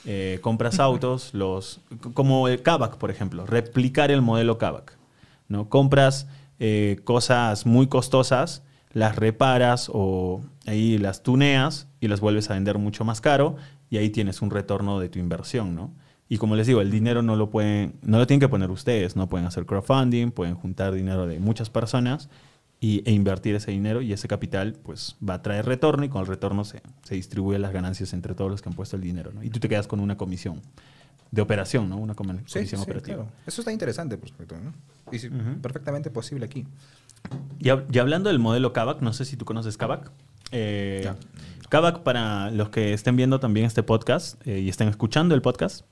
eh, 0.06 0.38
compras 0.42 0.80
autos, 0.80 1.34
los, 1.34 1.82
como 2.14 2.48
el 2.48 2.62
Kavak, 2.62 2.98
por 2.98 3.10
ejemplo, 3.10 3.48
replicar 3.48 4.12
el 4.12 4.22
modelo 4.22 4.60
Kavak, 4.60 4.98
¿no? 5.48 5.68
Compras 5.70 6.28
eh, 6.60 7.00
cosas 7.06 7.66
muy 7.66 7.88
costosas, 7.88 8.64
las 8.92 9.16
reparas 9.16 9.90
o 9.94 10.42
ahí 10.66 10.98
las 10.98 11.24
tuneas 11.24 11.88
y 12.00 12.08
las 12.08 12.20
vuelves 12.22 12.50
a 12.50 12.54
vender 12.56 12.78
mucho 12.78 13.06
más 13.06 13.22
caro 13.22 13.56
y 13.90 13.98
ahí 13.98 14.10
tienes 14.10 14.42
un 14.42 14.50
retorno 14.52 15.00
de 15.00 15.10
tu 15.10 15.20
inversión, 15.20 15.76
¿no? 15.76 15.92
Y 16.28 16.38
como 16.38 16.56
les 16.56 16.68
digo, 16.68 16.82
el 16.82 16.92
dinero 16.92 17.22
no 17.24 17.36
lo 17.36 17.50
pueden, 17.50 17.96
no 18.04 18.20
lo 18.20 18.28
tienen 18.28 18.40
que 18.40 18.50
poner 18.50 18.70
ustedes, 18.70 19.16
no 19.16 19.28
pueden 19.30 19.48
hacer 19.48 19.66
crowdfunding, 19.66 20.30
pueden 20.32 20.54
juntar 20.56 20.94
dinero 20.94 21.26
de 21.26 21.40
muchas 21.40 21.72
personas 21.72 22.30
y, 22.80 23.02
e 23.10 23.12
invertir 23.14 23.56
ese 23.56 23.72
dinero 23.72 24.02
y 24.02 24.14
ese 24.14 24.28
capital 24.28 24.74
pues 24.84 25.16
va 25.28 25.36
a 25.36 25.42
traer 25.42 25.66
retorno 25.66 26.06
y 26.06 26.10
con 26.10 26.22
el 26.22 26.28
retorno 26.28 26.66
se, 26.66 26.82
se 27.04 27.16
distribuye 27.16 27.58
las 27.58 27.74
ganancias 27.74 28.14
entre 28.14 28.36
todos 28.36 28.52
los 28.52 28.62
que 28.62 28.70
han 28.70 28.76
puesto 28.76 28.96
el 28.96 29.02
dinero, 29.02 29.32
¿no? 29.34 29.44
Y 29.44 29.50
tú 29.50 29.60
te 29.60 29.68
quedas 29.68 29.88
con 29.88 30.00
una 30.00 30.18
comisión 30.18 30.62
de 31.32 31.42
operación, 31.42 31.90
¿no? 31.90 31.98
Una 31.98 32.14
Sí, 32.14 32.18
comisión 32.18 32.66
sí, 32.66 32.76
operativa. 32.84 33.18
claro. 33.18 33.32
Eso 33.46 33.62
está 33.62 33.72
interesante, 33.72 34.18
por 34.18 34.30
supuesto, 34.30 34.56
¿no? 34.60 34.74
Y 35.12 35.20
perfectamente 35.62 36.10
posible 36.12 36.46
aquí. 36.46 36.66
Y, 37.60 37.66
hab- 37.70 37.86
y 37.92 38.00
hablando 38.00 38.30
del 38.30 38.40
modelo 38.40 38.74
Kavak, 38.74 39.02
no 39.02 39.14
sé 39.14 39.26
si 39.26 39.38
tú 39.38 39.46
conoces 39.46 39.78
Kavak. 39.78 40.12
Eh, 40.52 41.02
Ya. 41.04 41.16
Kavak, 41.70 42.00
para 42.02 42.50
los 42.52 42.70
que 42.70 42.94
estén 42.94 43.16
viendo 43.16 43.40
también 43.40 43.66
este 43.68 43.84
podcast 43.84 44.42
eh, 44.48 44.60
y 44.60 44.70
estén 44.70 44.88
escuchando 44.88 45.36
el 45.36 45.42
podcast, 45.42 45.86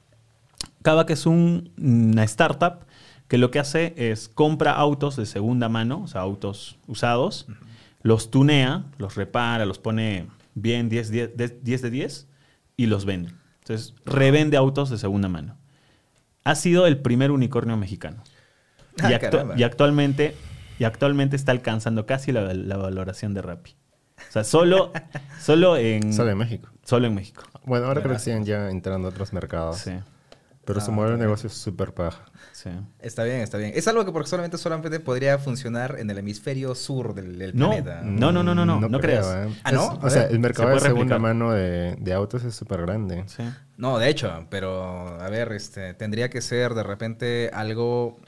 Kavak 0.81 1.09
es 1.11 1.25
un- 1.25 1.71
una 1.77 2.23
startup 2.23 2.85
que 3.27 3.37
lo 3.37 3.51
que 3.51 3.59
hace 3.59 3.93
es 3.97 4.27
compra 4.29 4.71
autos 4.71 5.17
de 5.17 5.25
segunda 5.25 5.69
mano, 5.69 6.01
o 6.03 6.07
sea, 6.07 6.21
autos 6.21 6.77
usados, 6.87 7.45
los 8.01 8.31
tunea, 8.31 8.85
los 8.97 9.15
repara, 9.15 9.65
los 9.65 9.79
pone 9.79 10.27
bien 10.55 10.87
10, 10.89 11.11
10, 11.11 11.37
de 11.37 11.49
10 11.61 11.81
de 11.81 11.89
10 11.91 12.27
y 12.77 12.85
los 12.85 13.05
vende. 13.05 13.31
Entonces, 13.59 13.93
revende 14.05 14.55
autos 14.55 14.89
de 14.89 14.97
segunda 14.97 15.27
mano. 15.27 15.57
Ha 16.45 16.55
sido 16.55 16.87
el 16.87 16.97
primer 16.99 17.31
unicornio 17.31 17.75
mexicano. 17.75 18.23
Ah, 19.01 19.11
y, 19.11 19.13
actu- 19.15 19.29
caramba. 19.31 19.55
y 19.57 19.63
actualmente, 19.63 20.35
y 20.79 20.83
actualmente 20.83 21.35
está 21.35 21.51
alcanzando 21.51 22.05
casi 22.05 22.31
la, 22.31 22.53
la 22.53 22.77
valoración 22.77 23.33
de 23.33 23.41
Rappi. 23.41 23.75
O 24.29 24.31
sea, 24.31 24.43
solo, 24.43 24.91
solo, 25.39 25.77
en, 25.77 26.11
Solo 26.13 26.31
en 26.31 26.37
México. 26.37 26.69
solo 26.83 27.07
en 27.07 27.15
México. 27.15 27.43
Bueno, 27.65 27.85
ahora 27.85 28.01
creo 28.01 28.13
que 28.13 28.19
siguen 28.19 28.45
ya 28.45 28.69
entrando 28.69 29.07
a 29.07 29.11
otros 29.11 29.31
mercados. 29.33 29.77
Sí, 29.77 29.91
Pero 30.65 30.81
su 30.81 30.91
Ah, 30.91 30.95
modelo 30.95 31.17
de 31.17 31.23
negocio 31.23 31.47
es 31.47 31.53
súper 31.53 31.93
paja. 31.93 32.25
sí. 32.51 32.69
Está 32.99 33.23
bien, 33.23 33.41
está 33.41 33.57
bien. 33.57 33.71
Es 33.75 33.87
algo 33.87 34.03
que 34.05 34.11
porque 34.11 34.27
solamente, 34.29 34.57
solamente 34.57 34.99
podría 34.99 35.37
funcionar 35.37 35.97
en 35.99 36.09
el 36.09 36.17
hemisferio 36.17 36.73
sur 36.75 37.13
del, 37.13 37.37
del 37.37 37.55
No, 37.55 37.67
planeta. 37.69 38.01
No, 38.03 38.31
no, 38.31 38.43
no, 38.43 38.53
no, 38.55 38.65
no, 38.65 38.79
no 38.81 38.99
creo, 38.99 39.21
creas. 39.21 39.25
¿eh? 39.49 39.55
Ah, 39.63 39.71
¿no? 39.71 39.93
Es- 39.93 40.03
o 40.03 40.09
sea, 40.09 40.23
el 40.23 40.39
mercado 40.39 40.69
se 40.69 40.73
de 40.75 40.79
segunda 40.81 41.15
replicar. 41.15 41.19
mano 41.21 41.51
de, 41.53 41.95
de 41.99 42.13
autos 42.13 42.43
es 42.43 42.55
súper 42.55 42.81
grande. 42.81 43.23
sí. 43.27 43.43
No, 43.77 43.99
de 43.99 44.09
hecho, 44.09 44.47
pero 44.49 45.21
a 45.21 45.29
ver, 45.29 45.51
este, 45.51 45.93
tendría 45.93 46.29
que 46.31 46.41
ser 46.41 46.73
de 46.73 46.81
repente 46.83 47.51
algo, 47.53 48.19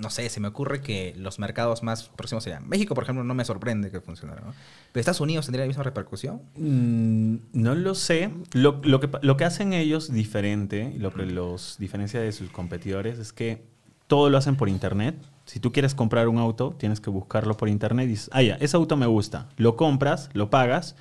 no 0.00 0.10
sé, 0.10 0.28
se 0.28 0.40
me 0.40 0.48
ocurre 0.48 0.80
que 0.80 1.14
los 1.16 1.38
mercados 1.38 1.82
más 1.82 2.08
próximos 2.08 2.42
serían 2.44 2.68
México, 2.68 2.94
por 2.94 3.04
ejemplo, 3.04 3.22
no 3.24 3.34
me 3.34 3.44
sorprende 3.44 3.90
que 3.90 4.00
funcionara, 4.00 4.40
¿no? 4.40 4.54
Pero 4.92 5.00
Estados 5.00 5.20
Unidos 5.20 5.46
tendría 5.46 5.64
la 5.64 5.68
misma 5.68 5.82
repercusión. 5.84 6.42
Mm, 6.56 7.36
no 7.52 7.74
lo 7.74 7.94
sé. 7.94 8.30
Lo, 8.52 8.80
lo 8.84 9.00
que, 9.00 9.08
pa- 9.08 9.20
lo 9.22 9.36
que 9.36 9.44
hacen 9.44 9.72
ellos 9.72 10.12
diferente 10.12 10.92
y 10.94 10.98
lo 10.98 11.12
que 11.12 11.26
los 11.26 11.76
diferencia 11.78 12.20
de 12.20 12.32
sus 12.32 12.50
competidores 12.50 13.18
es 13.18 13.32
que 13.32 13.62
todo 14.06 14.28
lo 14.30 14.38
hacen 14.38 14.56
por 14.56 14.68
internet. 14.68 15.14
Si 15.44 15.58
tú 15.60 15.72
quieres 15.72 15.94
comprar 15.94 16.28
un 16.28 16.38
auto, 16.38 16.74
tienes 16.78 17.00
que 17.00 17.10
buscarlo 17.10 17.56
por 17.56 17.68
internet 17.68 18.06
y 18.06 18.10
dices, 18.10 18.30
ah, 18.32 18.42
ya, 18.42 18.54
ese 18.56 18.76
auto 18.76 18.96
me 18.96 19.06
gusta. 19.06 19.48
Lo 19.56 19.76
compras, 19.76 20.30
lo 20.32 20.48
pagas, 20.50 20.94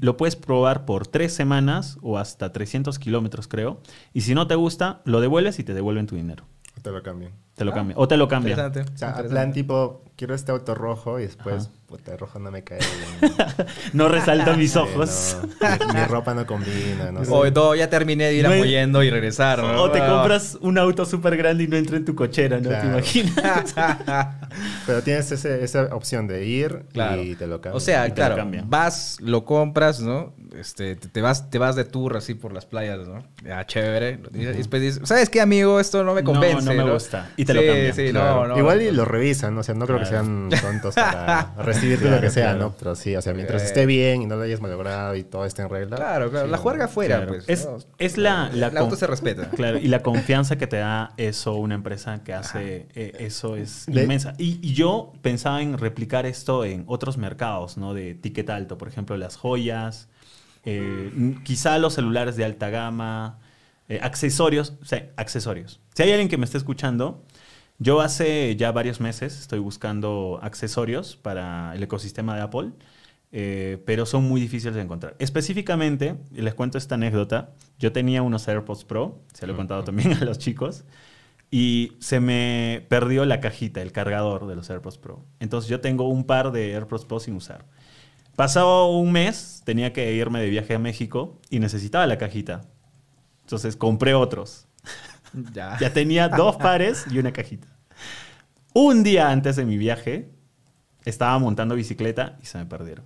lo 0.00 0.16
puedes 0.16 0.36
probar 0.36 0.84
por 0.84 1.06
tres 1.06 1.32
semanas 1.32 1.98
o 2.02 2.18
hasta 2.18 2.52
300 2.52 2.98
kilómetros, 2.98 3.48
creo. 3.48 3.80
Y 4.12 4.22
si 4.22 4.34
no 4.34 4.46
te 4.46 4.54
gusta, 4.54 5.00
lo 5.04 5.20
devuelves 5.20 5.58
y 5.58 5.64
te 5.64 5.72
devuelven 5.74 6.06
tu 6.06 6.14
dinero. 6.16 6.44
Te 6.86 6.92
lo 6.92 7.02
cambio. 7.02 7.30
Te 7.56 7.64
lo 7.64 7.72
Ah, 7.72 7.74
cambian. 7.74 7.98
O 7.98 8.06
te 8.06 8.16
lo 8.16 8.28
cambian. 8.28 8.56
Interesante. 8.58 8.92
O 8.94 8.98
sea, 8.98 9.08
interesante. 9.08 9.30
plan 9.34 9.52
tipo, 9.52 10.04
quiero 10.14 10.34
este 10.36 10.52
auto 10.52 10.74
rojo 10.74 11.18
y 11.18 11.22
después, 11.22 11.64
Ajá. 11.64 11.74
puta, 11.86 12.12
el 12.12 12.18
rojo 12.18 12.38
no 12.38 12.50
me 12.52 12.62
cae 12.62 12.78
bien. 13.20 13.32
No 13.92 14.08
resalta 14.08 14.54
mis 14.56 14.72
Sí, 14.72 14.78
ojos. 14.78 15.36
no, 15.42 15.86
mi, 15.94 16.00
mi 16.00 16.04
ropa 16.06 16.34
no 16.34 16.46
combina, 16.46 17.10
no 17.12 17.24
sé. 17.24 17.30
O 17.32 17.50
no, 17.50 17.74
ya 17.74 17.88
terminé 17.90 18.26
de 18.26 18.34
ir 18.34 18.44
No 18.44 18.50
a 18.50 18.54
es- 18.54 18.60
Mollendo 18.60 19.02
y 19.02 19.10
regresar, 19.10 19.58
¿no? 19.62 19.82
O 19.82 19.90
te 19.90 20.00
Ah. 20.00 20.06
compras 20.08 20.58
un 20.60 20.78
auto 20.78 21.04
súper 21.06 21.36
grande 21.36 21.64
y 21.64 21.66
no 21.68 21.76
entra 21.76 21.96
en 21.96 22.04
tu 22.04 22.14
cochera, 22.14 22.60
¿no? 22.60 22.68
¿Te 22.68 22.86
imaginas? 22.86 23.74
Pero 24.86 25.02
tienes 25.02 25.32
ese- 25.32 25.64
esa 25.64 25.94
opción 25.94 26.26
de 26.28 26.44
ir 26.46 26.86
Claro. 26.92 27.20
y 27.22 27.34
te 27.34 27.46
lo 27.46 27.60
cambian. 27.60 27.76
O 27.76 27.80
sea, 27.80 28.08
claro, 28.14 28.36
cambian. 28.36 28.68
vas, 28.70 29.16
lo 29.20 29.44
compras, 29.44 30.00
¿no? 30.00 30.34
Este, 30.54 30.96
te, 30.96 31.08
te 31.08 31.20
vas, 31.20 31.50
te 31.50 31.58
vas 31.58 31.74
de 31.76 31.84
tour 31.84 32.16
así 32.16 32.34
por 32.34 32.52
las 32.52 32.66
playas, 32.66 33.06
¿no? 33.06 33.24
Ya, 33.44 33.66
chévere. 33.66 34.20
Y 34.34 34.44
después 34.44 34.80
dices, 34.82 35.00
¿sabes 35.08 35.28
qué, 35.30 35.40
amigo? 35.40 35.80
Esto 35.80 36.04
no 36.04 36.14
me 36.14 36.22
No, 36.22 36.32
convence. 36.32 36.64
no 36.74 36.84
me 36.84 36.92
gusta. 36.92 37.30
Y 37.36 37.44
te 37.44 37.54
lo 37.54 37.60
cambian. 37.64 37.94
Sí, 37.94 38.10
Claro. 38.10 38.42
no, 38.42 38.48
no. 38.48 38.58
Igual 38.58 38.82
y 38.82 38.86
no. 38.86 38.92
lo 38.92 39.04
revisan, 39.04 39.56
o 39.58 39.62
sea, 39.62 39.74
no 39.74 39.86
creo 39.86 39.98
que 39.98 40.06
sean 40.06 40.48
tontos 40.62 40.94
para 40.94 41.54
recibirte 41.58 42.02
Claro, 42.04 42.16
lo 42.16 42.22
que 42.22 42.30
sea, 42.30 42.44
claro. 42.52 42.58
¿no? 42.58 42.74
Pero 42.78 42.94
sí, 42.94 43.16
o 43.16 43.22
sea, 43.22 43.34
mientras 43.34 43.62
Eh. 43.62 43.66
esté 43.66 43.86
bien 43.86 44.22
y 44.22 44.26
no 44.26 44.36
lo 44.36 44.42
hayas 44.42 44.60
malogrado 44.60 45.14
y 45.16 45.24
todo 45.24 45.44
esté 45.44 45.62
en 45.62 45.68
regla. 45.70 45.96
Claro, 45.96 46.30
claro. 46.30 46.46
sí, 46.46 46.50
la 46.52 46.56
no. 46.56 46.62
juerga 46.62 46.88
fuera, 46.88 47.16
Claro. 47.16 47.32
pues. 47.32 47.44
Es, 47.48 47.66
¿no? 47.66 47.78
es 47.98 48.16
la, 48.18 48.50
la 48.52 48.68
El 48.68 48.76
auto 48.78 48.96
se 48.96 49.06
respeta. 49.06 49.50
Claro, 49.56 49.78
y 49.78 49.88
la 49.88 50.02
confianza 50.02 50.56
que 50.56 50.66
te 50.66 50.76
da 50.76 51.12
eso, 51.16 51.54
una 51.54 51.74
empresa 51.74 52.22
que 52.22 52.32
hace 52.34 52.86
eh, 52.94 53.12
eso 53.20 53.56
es 53.56 53.86
De- 53.86 54.02
inmensa. 54.02 54.34
Y, 54.38 54.58
y 54.62 54.74
yo 54.74 55.12
pensaba 55.22 55.60
en 55.62 55.76
replicar 55.78 56.26
esto 56.26 56.64
en 56.64 56.84
otros 56.86 57.16
mercados, 57.18 57.76
¿no? 57.78 57.94
De 57.94 58.14
ticket 58.14 58.48
alto, 58.50 58.78
por 58.78 58.88
ejemplo, 58.88 59.16
las 59.16 59.36
joyas, 59.36 60.08
eh, 60.66 61.38
quizá 61.44 61.78
los 61.78 61.94
celulares 61.94 62.36
de 62.36 62.44
alta 62.44 62.68
gama, 62.70 63.38
eh, 63.88 64.00
accesorios, 64.02 64.74
o 64.82 64.84
sea, 64.84 65.10
accesorios. 65.16 65.80
Si 65.94 66.02
hay 66.02 66.10
alguien 66.10 66.28
que 66.28 66.36
me 66.36 66.44
esté 66.44 66.58
escuchando, 66.58 67.24
yo 67.78 68.00
hace 68.00 68.56
ya 68.56 68.72
varios 68.72 69.00
meses 69.00 69.38
estoy 69.38 69.60
buscando 69.60 70.40
accesorios 70.42 71.16
para 71.16 71.72
el 71.74 71.82
ecosistema 71.84 72.34
de 72.34 72.42
Apple, 72.42 72.72
eh, 73.30 73.80
pero 73.86 74.06
son 74.06 74.24
muy 74.24 74.40
difíciles 74.40 74.74
de 74.74 74.82
encontrar. 74.82 75.14
Específicamente, 75.20 76.16
les 76.32 76.54
cuento 76.54 76.78
esta 76.78 76.96
anécdota, 76.96 77.52
yo 77.78 77.92
tenía 77.92 78.22
unos 78.22 78.48
AirPods 78.48 78.84
Pro, 78.84 79.20
se 79.34 79.46
lo 79.46 79.52
he 79.52 79.56
contado 79.56 79.84
también 79.84 80.14
a 80.14 80.24
los 80.24 80.38
chicos, 80.38 80.84
y 81.48 81.92
se 82.00 82.18
me 82.18 82.84
perdió 82.88 83.24
la 83.24 83.38
cajita, 83.40 83.82
el 83.82 83.92
cargador 83.92 84.48
de 84.48 84.56
los 84.56 84.68
AirPods 84.68 84.98
Pro. 84.98 85.24
Entonces 85.38 85.70
yo 85.70 85.80
tengo 85.80 86.08
un 86.08 86.24
par 86.24 86.50
de 86.50 86.74
AirPods 86.74 87.04
Pro 87.04 87.20
sin 87.20 87.36
usar. 87.36 87.66
Pasado 88.36 88.88
un 88.88 89.12
mes, 89.12 89.62
tenía 89.64 89.92
que 89.92 90.12
irme 90.12 90.40
de 90.40 90.50
viaje 90.50 90.74
a 90.74 90.78
México 90.78 91.40
y 91.48 91.58
necesitaba 91.58 92.06
la 92.06 92.18
cajita. 92.18 92.62
Entonces 93.42 93.76
compré 93.76 94.14
otros. 94.14 94.66
Ya. 95.52 95.76
Ya 95.80 95.92
tenía 95.92 96.28
dos 96.28 96.56
pares 96.56 97.06
y 97.10 97.18
una 97.18 97.32
cajita. 97.32 97.66
Un 98.74 99.02
día 99.02 99.30
antes 99.30 99.56
de 99.56 99.64
mi 99.64 99.78
viaje, 99.78 100.28
estaba 101.06 101.38
montando 101.38 101.74
bicicleta 101.74 102.36
y 102.42 102.46
se 102.46 102.58
me 102.58 102.66
perdieron. 102.66 103.04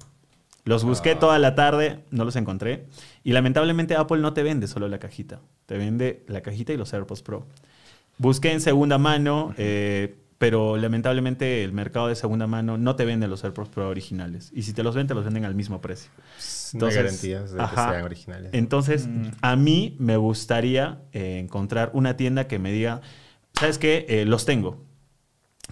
Los 0.64 0.84
busqué 0.84 1.14
toda 1.14 1.38
la 1.38 1.54
tarde, 1.54 2.04
no 2.10 2.24
los 2.24 2.36
encontré. 2.36 2.86
Y 3.24 3.32
lamentablemente 3.32 3.96
Apple 3.96 4.18
no 4.18 4.32
te 4.32 4.42
vende 4.42 4.66
solo 4.66 4.88
la 4.88 4.98
cajita. 4.98 5.40
Te 5.66 5.78
vende 5.78 6.24
la 6.26 6.42
cajita 6.42 6.72
y 6.72 6.76
los 6.76 6.92
AirPods 6.92 7.22
Pro. 7.22 7.46
Busqué 8.18 8.52
en 8.52 8.60
segunda 8.60 8.98
mano, 8.98 9.54
eh, 9.56 10.16
pero 10.40 10.78
lamentablemente 10.78 11.62
el 11.64 11.74
mercado 11.74 12.08
de 12.08 12.14
segunda 12.14 12.46
mano 12.46 12.78
no 12.78 12.96
te 12.96 13.04
vende 13.04 13.28
los 13.28 13.44
AirPods 13.44 13.68
Pro 13.68 13.90
originales. 13.90 14.50
Y 14.54 14.62
si 14.62 14.72
te 14.72 14.82
los 14.82 14.94
venden, 14.94 15.08
te 15.08 15.14
los 15.14 15.24
venden 15.24 15.44
al 15.44 15.54
mismo 15.54 15.82
precio. 15.82 16.10
no 16.16 16.22
hay 16.22 16.72
Entonces, 16.72 16.96
garantías 16.96 17.52
de 17.52 17.60
ajá. 17.60 17.86
que 17.88 17.92
sean 17.92 18.04
originales. 18.04 18.50
Entonces, 18.54 19.06
a 19.42 19.56
mí 19.56 19.96
me 19.98 20.16
gustaría 20.16 21.02
eh, 21.12 21.40
encontrar 21.40 21.90
una 21.92 22.16
tienda 22.16 22.48
que 22.48 22.58
me 22.58 22.72
diga, 22.72 23.02
¿sabes 23.52 23.76
qué? 23.76 24.06
Eh, 24.08 24.24
los 24.24 24.46
tengo. 24.46 24.82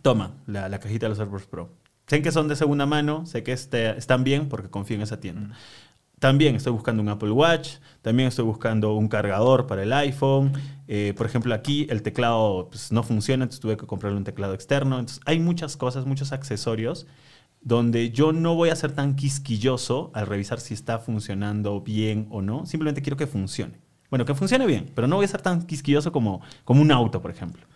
Toma, 0.03 0.35
la, 0.47 0.69
la 0.69 0.79
cajita 0.81 1.07
de 1.07 1.11
los 1.11 1.19
AirPods 1.19 1.47
Pro. 1.47 1.73
Sé 2.07 2.21
que 2.21 2.31
son 2.31 2.47
de 2.49 2.55
segunda 2.55 2.85
mano, 2.85 3.25
sé 3.25 3.43
que 3.43 3.53
este- 3.53 3.97
están 3.97 4.23
bien 4.23 4.51
porque 4.51 4.69
confío 4.69 4.97
en 4.97 5.03
esa 5.03 5.19
tienda. 5.19 5.57
También 6.19 6.57
estoy 6.57 6.73
buscando 6.73 7.03
un 7.03 7.09
Apple 7.09 7.31
Watch, 7.31 7.77
también 8.03 8.29
estoy 8.29 8.45
buscando 8.45 8.95
un 8.95 9.09
cargador 9.09 9.67
para 9.67 9.83
el 9.83 9.93
iPhone. 9.93 10.53
Eh, 10.89 11.15
por 11.17 11.27
ejemplo, 11.27 11.55
aquí 11.55 11.87
el 11.91 12.03
teclado 12.03 12.69
pues, 12.71 12.91
no 12.91 13.03
funciona, 13.03 13.45
entonces 13.45 13.61
tuve 13.61 13.77
que 13.77 13.87
comprarle 13.87 14.19
un 14.19 14.25
teclado 14.25 14.55
externo. 14.55 14.99
Entonces, 14.99 15.21
hay 15.27 15.39
muchas 15.39 15.77
cosas, 15.77 16.07
muchos 16.07 16.33
accesorios 16.33 17.07
donde 17.61 18.11
yo 18.11 18.33
no 18.33 18.55
voy 18.55 18.71
a 18.71 18.77
ser 18.77 18.93
tan 18.93 19.17
quisquilloso 19.17 20.11
al 20.15 20.27
revisar 20.27 20.61
si 20.61 20.75
está 20.75 20.99
funcionando 20.99 21.81
bien 21.81 22.27
o 22.31 22.43
no. 22.43 22.67
Simplemente 22.67 23.03
quiero 23.03 23.17
que 23.17 23.27
funcione. 23.27 23.75
Bueno, 24.11 24.25
que 24.25 24.35
funcione 24.35 24.67
bien, 24.67 24.91
pero 24.95 25.07
no 25.07 25.17
voy 25.17 25.25
a 25.25 25.29
ser 25.29 25.43
tan 25.43 25.67
quisquilloso 25.67 26.13
como, 26.13 26.41
como 26.65 26.81
un 26.81 26.91
auto, 26.91 27.21
por 27.21 27.31
ejemplo. 27.31 27.67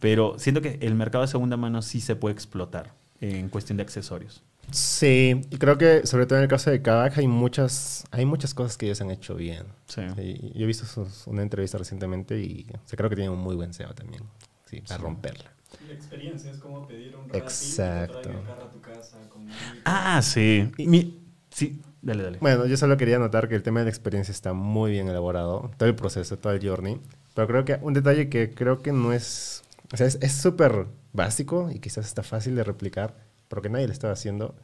Pero 0.00 0.38
siento 0.38 0.62
que 0.62 0.78
el 0.80 0.94
mercado 0.94 1.22
de 1.22 1.28
segunda 1.28 1.56
mano 1.56 1.82
sí 1.82 2.00
se 2.00 2.16
puede 2.16 2.34
explotar 2.34 2.94
en 3.20 3.48
cuestión 3.48 3.76
de 3.76 3.82
accesorios. 3.82 4.42
Sí, 4.70 5.40
y 5.50 5.58
creo 5.58 5.78
que 5.78 6.06
sobre 6.06 6.26
todo 6.26 6.38
en 6.38 6.42
el 6.44 6.48
caso 6.50 6.70
de 6.70 6.82
Kavak 6.82 7.16
hay 7.18 7.28
muchas, 7.28 8.04
hay 8.10 8.24
muchas 8.26 8.52
cosas 8.52 8.76
que 8.76 8.86
ellos 8.86 9.00
han 9.00 9.10
hecho 9.10 9.34
bien. 9.34 9.64
Sí. 9.86 10.02
Sí, 10.16 10.52
yo 10.54 10.64
he 10.64 10.66
visto 10.66 10.84
sus- 10.86 11.26
una 11.26 11.42
entrevista 11.42 11.78
recientemente 11.78 12.38
y 12.40 12.66
o 12.74 12.80
sea, 12.88 12.96
creo 12.96 13.08
que 13.08 13.16
tienen 13.16 13.32
un 13.32 13.38
muy 13.40 13.54
buen 13.56 13.70
SEO 13.70 13.94
también. 13.94 14.24
Sí, 14.66 14.80
para 14.80 14.98
romperla. 15.02 15.52
La 15.88 15.94
experiencia 15.94 16.50
es 16.50 16.58
como 16.58 16.86
pedir 16.88 17.16
un 17.16 17.28
Exacto. 17.32 18.30
el 18.30 18.42
carro 18.42 18.62
a 18.64 18.70
tu 18.70 18.80
casa 18.80 19.28
con 19.28 19.42
Ah, 19.84 20.20
sí. 20.22 20.70
Mi- 20.78 21.20
sí, 21.50 21.80
dale, 22.02 22.24
dale. 22.24 22.38
Bueno, 22.40 22.66
yo 22.66 22.76
solo 22.76 22.96
quería 22.96 23.18
notar 23.18 23.48
que 23.48 23.54
el 23.54 23.62
tema 23.62 23.80
de 23.80 23.84
la 23.86 23.90
experiencia 23.90 24.32
está 24.32 24.52
muy 24.52 24.90
bien 24.90 25.08
elaborado, 25.08 25.70
todo 25.76 25.88
el 25.88 25.94
proceso, 25.94 26.38
todo 26.38 26.52
el 26.52 26.66
journey. 26.66 27.00
Pero 27.34 27.46
creo 27.46 27.64
que 27.64 27.78
un 27.82 27.94
detalle 27.94 28.28
que 28.28 28.50
creo 28.50 28.82
que 28.82 28.92
no 28.92 29.12
es, 29.12 29.62
o 29.92 29.96
sea, 29.96 30.06
es 30.06 30.18
es 30.20 30.32
súper 30.32 30.86
básico 31.12 31.70
y 31.70 31.78
quizás 31.78 32.06
está 32.06 32.22
fácil 32.22 32.56
de 32.56 32.64
replicar, 32.64 33.14
pero 33.48 33.62
que 33.62 33.68
nadie 33.70 33.86
lo 33.86 33.92
estaba 33.92 34.12
haciendo, 34.12 34.54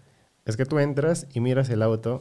es 0.44 0.56
que 0.56 0.66
tú 0.66 0.78
entras 0.78 1.26
y 1.32 1.40
miras 1.40 1.68
el 1.70 1.82
auto. 1.82 2.20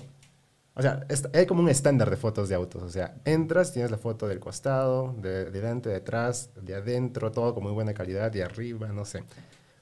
O 0.74 0.82
sea, 0.82 1.06
es- 1.10 1.28
hay 1.34 1.46
como 1.46 1.62
un 1.62 1.70
estándar 1.70 2.10
de 2.10 2.18
fotos 2.18 2.48
de 2.50 2.56
autos. 2.56 2.82
O 2.84 2.90
sea, 2.90 3.16
entras, 3.26 3.74
tienes 3.74 3.92
la 3.92 3.98
foto 3.98 4.28
del 4.28 4.40
costado, 4.40 5.14
de, 5.22 5.46
de 5.46 5.52
delante, 5.52 5.90
de 5.90 5.98
atrás, 5.98 6.50
de 6.62 6.76
adentro, 6.76 7.32
todo 7.32 7.54
con 7.54 7.64
muy 7.64 7.74
buena 7.74 7.94
calidad, 7.94 8.32
de 8.32 8.44
arriba, 8.44 8.88
no 8.90 9.04
sé. 9.06 9.24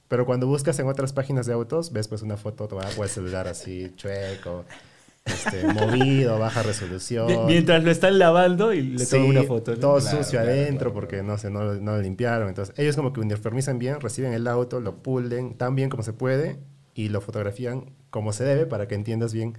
Pero 0.08 0.26
cuando 0.26 0.46
buscas 0.48 0.78
en 0.80 0.88
otras 0.88 1.12
páginas 1.12 1.46
de 1.46 1.52
autos, 1.52 1.92
ves 1.92 2.08
pues 2.08 2.22
una 2.22 2.36
foto 2.36 2.66
tomada 2.66 2.90
por 2.90 3.04
el 3.06 3.10
celular 3.10 3.46
así, 3.46 3.92
chueco, 3.96 4.64
este, 5.24 5.64
movido, 5.72 6.38
baja 6.40 6.62
resolución. 6.64 7.26
Mi- 7.28 7.36
Mientras 7.52 7.84
lo 7.84 7.90
están 7.92 8.18
lavando 8.18 8.72
y 8.72 8.82
le 8.82 9.06
toman 9.06 9.26
Sí, 9.26 9.30
una 9.30 9.42
foto. 9.44 9.72
¿no? 9.72 9.78
Todo 9.78 10.00
Claro, 10.00 10.16
sucio 10.18 10.40
claro, 10.40 10.50
adentro 10.50 10.78
claro, 10.92 10.94
porque 10.94 11.22
no 11.22 11.38
sé, 11.38 11.50
no, 11.50 11.74
no 11.74 11.92
lo 11.96 12.02
limpiaron. 12.02 12.48
Entonces, 12.48 12.74
ellos 12.78 12.96
como 12.96 13.12
que 13.12 13.20
uniformizan 13.20 13.78
bien, 13.78 14.00
reciben 14.00 14.32
el 14.32 14.48
auto, 14.48 14.80
lo 14.80 14.96
pulen 15.02 15.54
tan 15.56 15.76
bien 15.76 15.88
como 15.90 16.02
se 16.02 16.12
puede 16.12 16.58
y 17.04 17.08
lo 17.08 17.20
fotografían 17.20 17.94
como 18.10 18.32
se 18.32 18.44
debe 18.44 18.66
para 18.66 18.86
que 18.88 18.94
entiendas 18.94 19.32
bien 19.32 19.56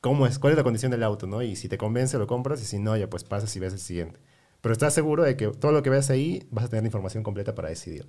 cómo 0.00 0.26
es, 0.26 0.38
cuál 0.38 0.52
es 0.52 0.56
la 0.58 0.64
condición 0.64 0.90
del 0.90 1.02
auto, 1.02 1.26
¿no? 1.26 1.40
Y 1.42 1.56
si 1.56 1.68
te 1.68 1.78
convence, 1.78 2.18
lo 2.18 2.26
compras 2.26 2.60
y 2.60 2.64
si 2.66 2.78
no, 2.78 2.96
ya 2.96 3.08
pues 3.08 3.24
pasas 3.24 3.54
y 3.56 3.60
ves 3.60 3.72
el 3.72 3.78
siguiente. 3.78 4.20
Pero 4.60 4.72
estás 4.72 4.92
seguro 4.94 5.22
de 5.22 5.36
que 5.36 5.48
todo 5.48 5.72
lo 5.72 5.82
que 5.82 5.90
ves 5.90 6.10
ahí 6.10 6.46
vas 6.50 6.66
a 6.66 6.68
tener 6.68 6.82
la 6.82 6.88
información 6.88 7.22
completa 7.22 7.54
para 7.54 7.68
decidir. 7.70 8.06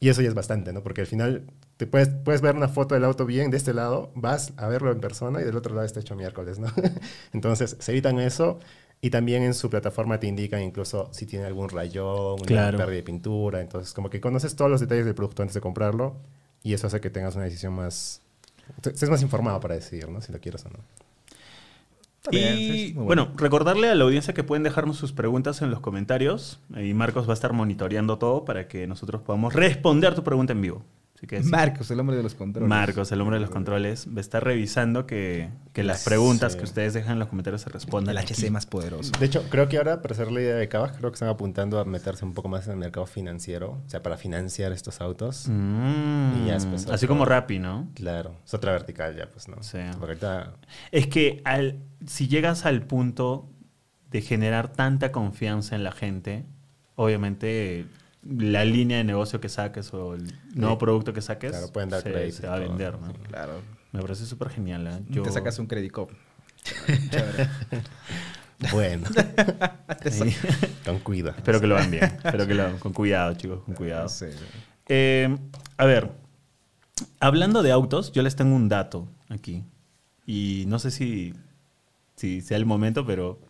Y 0.00 0.08
eso 0.08 0.22
ya 0.22 0.28
es 0.28 0.34
bastante, 0.34 0.72
¿no? 0.72 0.82
Porque 0.82 1.02
al 1.02 1.06
final 1.06 1.44
te 1.76 1.86
puedes, 1.86 2.08
puedes 2.08 2.40
ver 2.40 2.56
una 2.56 2.68
foto 2.68 2.94
del 2.94 3.04
auto 3.04 3.26
bien 3.26 3.50
de 3.50 3.58
este 3.58 3.74
lado, 3.74 4.10
vas 4.14 4.52
a 4.56 4.66
verlo 4.66 4.90
en 4.90 5.00
persona 5.00 5.40
y 5.40 5.44
del 5.44 5.56
otro 5.56 5.74
lado 5.74 5.86
está 5.86 6.00
hecho 6.00 6.16
miércoles, 6.16 6.58
¿no? 6.58 6.68
Entonces, 7.32 7.76
se 7.78 7.92
evitan 7.92 8.18
eso 8.18 8.58
y 9.02 9.10
también 9.10 9.42
en 9.42 9.54
su 9.54 9.70
plataforma 9.70 10.18
te 10.18 10.26
indican 10.26 10.62
incluso 10.62 11.10
si 11.12 11.26
tiene 11.26 11.44
algún 11.46 11.68
rayón, 11.68 12.34
una 12.40 12.44
Claro. 12.46 12.78
pérdida 12.78 12.96
de 12.96 13.02
pintura. 13.02 13.60
Entonces, 13.60 13.92
como 13.92 14.10
que 14.10 14.20
conoces 14.20 14.56
todos 14.56 14.70
los 14.70 14.80
detalles 14.80 15.04
del 15.04 15.14
producto 15.14 15.42
antes 15.42 15.54
de 15.54 15.60
comprarlo 15.60 16.16
y 16.62 16.74
eso 16.74 16.86
hace 16.86 17.00
que 17.00 17.10
tengas 17.10 17.34
una 17.34 17.44
decisión 17.44 17.72
más... 17.74 18.20
Estés 18.84 19.10
más 19.10 19.22
informado 19.22 19.60
para 19.60 19.74
decidir, 19.74 20.08
¿no? 20.08 20.20
Si 20.20 20.32
lo 20.32 20.40
quieres 20.40 20.64
o 20.64 20.68
no. 20.68 20.78
Está 22.18 22.30
bien, 22.30 22.56
sí, 22.56 22.88
Y 22.90 22.94
muy 22.94 23.06
bueno, 23.06 23.32
recordarle 23.36 23.88
a 23.88 23.94
la 23.94 24.04
audiencia 24.04 24.34
que 24.34 24.44
pueden 24.44 24.62
dejarnos 24.62 24.98
sus 24.98 25.12
preguntas 25.12 25.62
en 25.62 25.70
los 25.70 25.80
comentarios 25.80 26.60
y 26.76 26.92
Marcos 26.92 27.26
va 27.26 27.32
a 27.32 27.34
estar 27.34 27.54
monitoreando 27.54 28.18
todo 28.18 28.44
para 28.44 28.68
que 28.68 28.86
nosotros 28.86 29.22
podamos 29.22 29.54
responder 29.54 30.14
tu 30.14 30.22
pregunta 30.22 30.52
en 30.52 30.60
vivo. 30.60 30.84
Así 31.20 31.26
que 31.26 31.42
sí, 31.42 31.50
Marcos, 31.50 31.90
el 31.90 32.00
hombre 32.00 32.16
de 32.16 32.22
los 32.22 32.34
controles. 32.34 32.66
Marcos, 32.66 33.12
el 33.12 33.20
hombre 33.20 33.36
de 33.36 33.40
los 33.42 33.50
controles, 33.50 34.06
va 34.08 34.16
a 34.16 34.20
estar 34.22 34.42
revisando 34.42 35.06
que, 35.06 35.50
que 35.74 35.84
las 35.84 36.02
preguntas 36.02 36.52
Sí. 36.52 36.58
que 36.58 36.64
ustedes 36.64 36.94
dejan 36.94 37.12
en 37.12 37.18
los 37.18 37.28
comentarios 37.28 37.60
se 37.60 37.68
respondan. 37.68 38.12
El 38.16 38.22
aquí. 38.22 38.32
HC 38.32 38.50
más 38.50 38.64
poderoso. 38.64 39.12
De 39.20 39.26
hecho, 39.26 39.44
creo 39.50 39.68
que 39.68 39.76
ahora, 39.76 40.00
para 40.00 40.14
hacer 40.14 40.32
la 40.32 40.40
idea 40.40 40.54
de 40.56 40.66
Kavak, 40.70 40.96
creo 40.96 41.10
que 41.10 41.16
están 41.16 41.28
apuntando 41.28 41.78
a 41.78 41.84
meterse 41.84 42.24
un 42.24 42.32
poco 42.32 42.48
más 42.48 42.64
en 42.68 42.72
el 42.72 42.78
mercado 42.78 43.04
financiero, 43.04 43.82
o 43.84 43.88
sea, 43.90 44.02
para 44.02 44.16
financiar 44.16 44.72
estos 44.72 45.02
autos. 45.02 45.46
Mm, 45.46 46.44
Y 46.44 46.46
ya 46.46 46.54
después 46.54 46.86
así 46.88 47.06
como 47.06 47.26
Rappi, 47.26 47.58
¿no? 47.58 47.90
Claro, 47.92 48.34
es 48.42 48.54
otra 48.54 48.72
vertical 48.72 49.14
ya, 49.14 49.28
pues, 49.28 49.46
¿no? 49.46 49.62
Sí. 49.62 49.76
Porque 49.98 50.12
ahorita 50.26 50.54
Es 50.90 51.06
que 51.06 51.42
al, 51.44 51.80
si 52.06 52.28
llegas 52.28 52.64
al 52.64 52.80
punto 52.86 53.50
de 54.10 54.22
generar 54.22 54.72
tanta 54.72 55.12
confianza 55.12 55.76
en 55.76 55.84
la 55.84 55.92
gente, 55.92 56.46
obviamente 56.94 57.84
la 58.22 58.64
línea 58.64 58.98
de 58.98 59.04
negocio 59.04 59.40
que 59.40 59.48
saques 59.48 59.92
o 59.94 60.14
el 60.14 60.32
nuevo 60.54 60.76
producto 60.78 61.12
que 61.12 61.22
saques 61.22 61.52
Claro, 61.52 61.68
pueden 61.72 61.88
dar 61.90 62.02
se, 62.02 62.32
se 62.32 62.46
va 62.46 62.56
a 62.56 62.58
vender, 62.58 62.98
¿no? 62.98 63.12
Claro. 63.28 63.60
Me 63.92 64.00
parece 64.00 64.26
súper 64.26 64.50
genial. 64.50 64.86
¿eh? 64.86 65.00
Yo- 65.08 65.22
Te 65.22 65.30
sacas 65.32 65.58
un 65.58 65.66
credit 65.66 65.90
cop. 65.92 66.10
Chévere. 67.10 67.48
Bueno, 68.72 69.06
Sí. 70.10 70.34
con 70.84 70.98
cuidado. 70.98 71.36
Espero 71.38 71.60
que 71.60 71.66
lo 71.66 71.76
hagan 71.78 71.90
bien. 71.90 72.04
Espero 72.24 72.46
que 72.46 72.54
lo 72.54 72.62
hagan 72.64 72.78
con 72.78 72.92
cuidado, 72.92 73.32
chicos, 73.34 73.62
con 73.64 73.74
cuidado. 73.74 74.08
Sí. 74.10 74.26
Eh, 74.88 75.34
a 75.78 75.84
ver, 75.86 76.10
hablando 77.20 77.62
de 77.62 77.72
autos, 77.72 78.12
yo 78.12 78.22
les 78.22 78.36
tengo 78.36 78.54
un 78.54 78.68
dato 78.68 79.08
aquí. 79.30 79.64
Y 80.26 80.64
no 80.68 80.78
sé 80.78 80.90
si, 80.90 81.32
si 82.16 82.42
sea 82.42 82.58
el 82.58 82.66
momento, 82.66 83.06
pero 83.06 83.40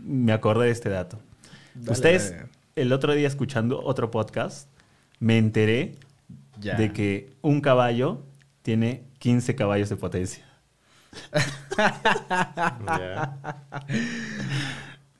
me 0.00 0.32
acordé 0.32 0.66
de 0.66 0.72
este 0.72 0.88
dato. 0.88 1.18
Dale, 1.74 1.90
Ustedes, 1.92 2.30
dale. 2.30 2.48
El 2.76 2.92
otro 2.92 3.14
día 3.14 3.26
escuchando 3.28 3.80
otro 3.82 4.10
podcast, 4.10 4.68
me 5.18 5.38
enteré 5.38 5.96
Ya. 6.60 6.76
de 6.76 6.92
que 6.92 7.30
un 7.42 7.60
caballo 7.60 8.22
tiene 8.62 9.04
15 9.18 9.54
caballos 9.54 9.88
de 9.88 9.96
potencia. 9.96 10.44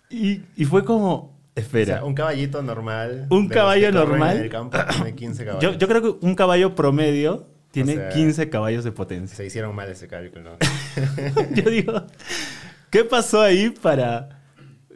Y, 0.08 0.42
y 0.56 0.64
fue 0.64 0.84
como, 0.84 1.12
O 1.14 1.34
espera, 1.54 1.96
sea, 1.98 2.04
un 2.04 2.14
caballito 2.14 2.62
normal. 2.62 3.26
Un 3.30 3.48
caballo 3.48 3.92
normal. 3.92 4.36
En 4.38 4.42
el 4.44 4.50
campo 4.50 4.78
tiene 4.94 5.14
15 5.14 5.44
caballos. 5.44 5.72
yo, 5.72 5.78
yo 5.78 5.88
creo 5.88 6.02
que 6.02 6.26
un 6.26 6.34
caballo 6.34 6.74
promedio 6.74 7.46
tiene 7.70 7.94
sea, 7.94 8.08
15 8.10 8.50
caballos 8.50 8.82
de 8.84 8.92
potencia. 8.92 9.36
Se 9.36 9.46
hicieron 9.46 9.74
mal 9.74 9.88
ese 9.88 10.08
cálculo. 10.08 10.56
Yo 11.54 11.70
digo, 11.70 12.02
¿qué 12.90 13.04
pasó 13.04 13.40
ahí 13.42 13.70
para... 13.70 14.40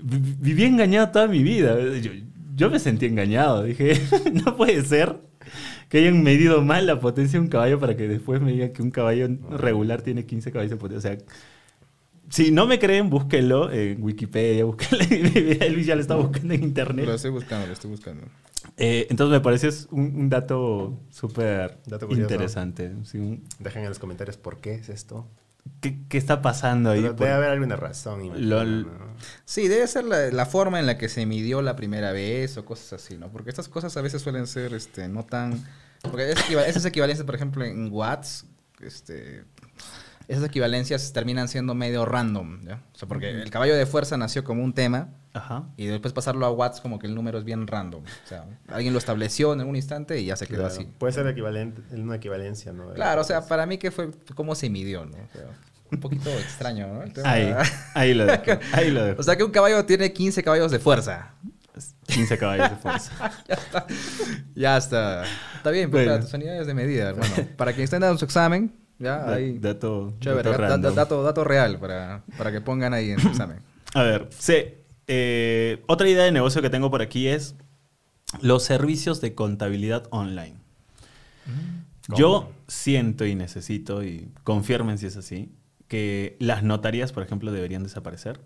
vi- 0.00 0.34
Viví 0.40 0.64
engañado 0.64 1.08
toda 1.10 1.28
mi 1.28 1.44
vida. 1.44 1.76
Yo, 2.00 2.10
yo 2.54 2.70
me 2.70 2.78
sentí 2.78 3.06
engañado. 3.06 3.62
Dije, 3.64 4.00
no 4.44 4.56
puede 4.56 4.82
ser 4.84 5.16
que 5.88 5.98
hayan 5.98 6.22
medido 6.22 6.62
mal 6.62 6.86
la 6.86 6.98
potencia 7.00 7.38
de 7.38 7.44
un 7.44 7.50
caballo 7.50 7.78
para 7.78 7.96
que 7.96 8.08
después 8.08 8.40
me 8.40 8.52
digan 8.52 8.72
que 8.72 8.82
un 8.82 8.90
caballo 8.90 9.28
regular 9.50 10.02
tiene 10.02 10.24
15 10.26 10.50
caballos 10.52 10.70
de 10.70 10.76
potencia. 10.76 11.10
O 11.12 11.16
sea, 11.16 11.24
si 12.30 12.50
no 12.50 12.66
me 12.66 12.78
creen, 12.78 13.10
búsquenlo 13.10 13.70
en 13.70 14.02
Wikipedia, 14.02 14.64
búsquenlo. 14.66 15.04
Luis 15.70 15.86
ya 15.86 15.94
lo 15.94 16.00
está 16.00 16.16
buscando 16.16 16.54
en 16.54 16.64
internet. 16.64 17.06
Lo 17.06 17.14
estoy 17.14 17.30
buscando, 17.30 17.66
lo 17.66 17.72
estoy 17.72 17.90
buscando. 17.90 18.24
Eh, 18.78 19.06
entonces 19.10 19.30
me 19.32 19.40
parece 19.40 19.68
es 19.68 19.86
un, 19.90 20.04
un 20.16 20.28
dato 20.30 20.98
súper 21.10 21.78
interesante. 22.22 22.92
Sí, 23.04 23.18
un- 23.18 23.44
Dejen 23.58 23.82
en 23.82 23.90
los 23.90 23.98
comentarios 23.98 24.36
por 24.38 24.58
qué 24.60 24.74
es 24.74 24.88
esto. 24.88 25.28
¿Qué, 25.80 25.98
qué 26.08 26.18
está 26.18 26.42
pasando 26.42 26.90
ahí? 26.90 27.00
Pero 27.02 27.14
debe 27.14 27.32
haber 27.32 27.50
alguna 27.50 27.76
razón. 27.76 28.24
imagino, 28.24 28.46
Lol. 28.48 28.82
¿no? 28.86 29.14
Sí, 29.44 29.68
debe 29.68 29.86
ser 29.86 30.04
la, 30.04 30.30
la 30.30 30.46
forma 30.46 30.80
en 30.80 30.86
la 30.86 30.98
que 30.98 31.08
se 31.08 31.24
midió 31.26 31.62
la 31.62 31.76
primera 31.76 32.12
vez 32.12 32.56
o 32.56 32.64
cosas 32.64 32.94
así, 32.94 33.16
¿no? 33.16 33.30
Porque 33.30 33.50
estas 33.50 33.68
cosas 33.68 33.96
a 33.96 34.02
veces 34.02 34.22
suelen 34.22 34.46
ser 34.46 34.74
este, 34.74 35.08
no 35.08 35.24
tan... 35.24 35.64
Porque 36.02 36.30
es 36.32 36.38
equival- 36.38 36.66
esas 36.66 36.84
equivalencias, 36.84 37.24
por 37.24 37.34
ejemplo, 37.34 37.64
en 37.64 37.88
watts, 37.90 38.44
este, 38.80 39.44
esas 40.28 40.44
equivalencias 40.44 41.12
terminan 41.14 41.48
siendo 41.48 41.74
medio 41.74 42.04
random, 42.04 42.60
¿ya? 42.64 42.82
O 42.94 42.98
sea, 42.98 43.08
porque 43.08 43.30
el 43.30 43.50
caballo 43.50 43.74
de 43.74 43.86
fuerza 43.86 44.16
nació 44.18 44.44
como 44.44 44.62
un 44.62 44.74
tema 44.74 45.08
Ajá. 45.34 45.64
y 45.76 45.86
después 45.86 46.12
pasarlo 46.14 46.46
a 46.46 46.50
watts 46.52 46.80
como 46.80 46.98
que 47.00 47.06
el 47.08 47.14
número 47.14 47.38
es 47.38 47.44
bien 47.44 47.66
random. 47.66 48.04
O 48.04 48.28
sea, 48.28 48.44
alguien 48.68 48.92
lo 48.92 48.98
estableció 49.00 49.52
en 49.52 49.60
algún 49.60 49.74
instante 49.76 50.20
y 50.20 50.26
ya 50.26 50.36
se 50.36 50.46
quedó 50.46 50.60
Claro, 50.60 50.72
así. 50.74 50.88
Puede 50.98 51.12
ser 51.12 51.26
equivalente, 51.26 51.82
una 51.92 52.16
equivalencia, 52.16 52.72
¿no? 52.72 52.92
Claro, 52.94 53.20
o 53.20 53.24
sea, 53.24 53.46
para 53.46 53.66
mí 53.66 53.76
que 53.78 53.90
fue 53.90 54.10
cómo 54.36 54.54
se 54.54 54.70
midió, 54.70 55.04
¿no? 55.04 55.16
O 55.16 55.36
sea, 55.36 55.46
un 55.90 56.00
poquito 56.00 56.30
extraño, 56.30 56.86
¿no? 56.86 57.12
Tema- 57.12 57.30
Ahí, 57.30 57.52
ahí 57.94 58.14
lo 58.14 58.26
dejo. 58.26 58.42
Ahí 58.72 58.90
lo 58.90 59.04
dejo. 59.04 59.20
O 59.20 59.22
sea 59.24 59.36
que 59.36 59.44
un 59.44 59.50
caballo 59.50 59.84
tiene 59.84 60.12
15 60.12 60.42
caballos 60.42 60.70
de 60.70 60.78
fuerza. 60.78 61.34
15 62.06 62.38
caballos 62.38 62.70
de 62.70 62.76
fuerza. 62.76 63.12
ya 63.48 63.54
está. 63.54 63.86
Ya 64.54 64.76
está. 64.76 65.24
Está 65.56 65.70
bien, 65.70 65.90
pero 65.90 66.04
Bueno. 66.12 66.24
tus 66.24 66.32
unidades 66.34 66.66
de 66.68 66.74
medida, 66.74 67.08
hermano. 67.10 67.34
Para 67.56 67.72
quienes 67.72 67.88
estén 67.88 68.00
dando 68.00 68.16
su 68.18 68.24
examen, 68.24 68.72
ya 69.00 69.28
ahí. 69.32 69.58
Dato, 69.58 70.14
Chévere, 70.20 70.48
dato 70.50 70.62
da- 70.62 70.78
da- 70.78 70.90
dato, 70.92 71.22
dato 71.24 71.42
real 71.44 71.78
para, 71.80 72.22
para 72.38 72.52
que 72.52 72.60
pongan 72.60 72.94
ahí 72.94 73.10
en 73.10 73.18
su 73.18 73.28
examen. 73.28 73.58
A 73.94 74.02
ver, 74.02 74.28
sí. 74.38 74.74
Eh, 75.06 75.82
otra 75.86 76.08
idea 76.08 76.24
de 76.24 76.32
negocio 76.32 76.62
que 76.62 76.70
tengo 76.70 76.90
por 76.90 77.02
aquí 77.02 77.28
es 77.28 77.54
los 78.40 78.64
servicios 78.64 79.20
de 79.20 79.34
contabilidad 79.34 80.06
online. 80.10 80.56
Yo 82.16 82.52
siento 82.68 83.24
y 83.24 83.34
necesito, 83.34 84.02
y 84.02 84.28
confirmen 84.44 84.98
si 84.98 85.06
es 85.06 85.16
así, 85.16 85.52
que 85.88 86.36
las 86.38 86.62
notarías, 86.62 87.12
por 87.12 87.22
ejemplo, 87.22 87.52
deberían 87.52 87.82
desaparecer. 87.82 88.40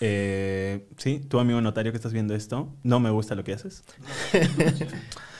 Eh, 0.00 0.86
sí, 0.96 1.20
tu 1.20 1.38
amigo 1.38 1.60
notario 1.60 1.92
que 1.92 1.96
estás 1.96 2.12
viendo 2.12 2.34
esto, 2.34 2.68
no 2.82 3.00
me 3.00 3.10
gusta 3.10 3.34
lo 3.34 3.44
que 3.44 3.52
haces. 3.52 3.84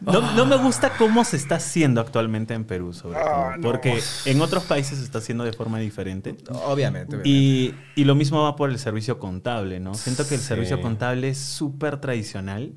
No, 0.00 0.32
no 0.34 0.46
me 0.46 0.56
gusta 0.56 0.90
cómo 0.96 1.24
se 1.24 1.36
está 1.36 1.56
haciendo 1.56 2.00
actualmente 2.00 2.54
en 2.54 2.64
Perú, 2.64 2.92
sobre 2.92 3.18
todo. 3.20 3.46
Porque 3.62 4.00
en 4.26 4.40
otros 4.40 4.64
países 4.64 4.98
se 4.98 5.04
está 5.04 5.18
haciendo 5.18 5.44
de 5.44 5.52
forma 5.52 5.78
diferente. 5.78 6.30
Obviamente. 6.50 7.16
obviamente. 7.16 7.22
Y, 7.28 7.74
y 7.94 8.04
lo 8.04 8.14
mismo 8.14 8.42
va 8.42 8.56
por 8.56 8.70
el 8.70 8.78
servicio 8.78 9.18
contable, 9.18 9.80
¿no? 9.80 9.94
Siento 9.94 10.26
que 10.28 10.34
el 10.34 10.40
Sí. 10.40 10.46
servicio 10.48 10.80
contable 10.82 11.28
es 11.30 11.38
súper 11.38 11.98
tradicional 12.00 12.72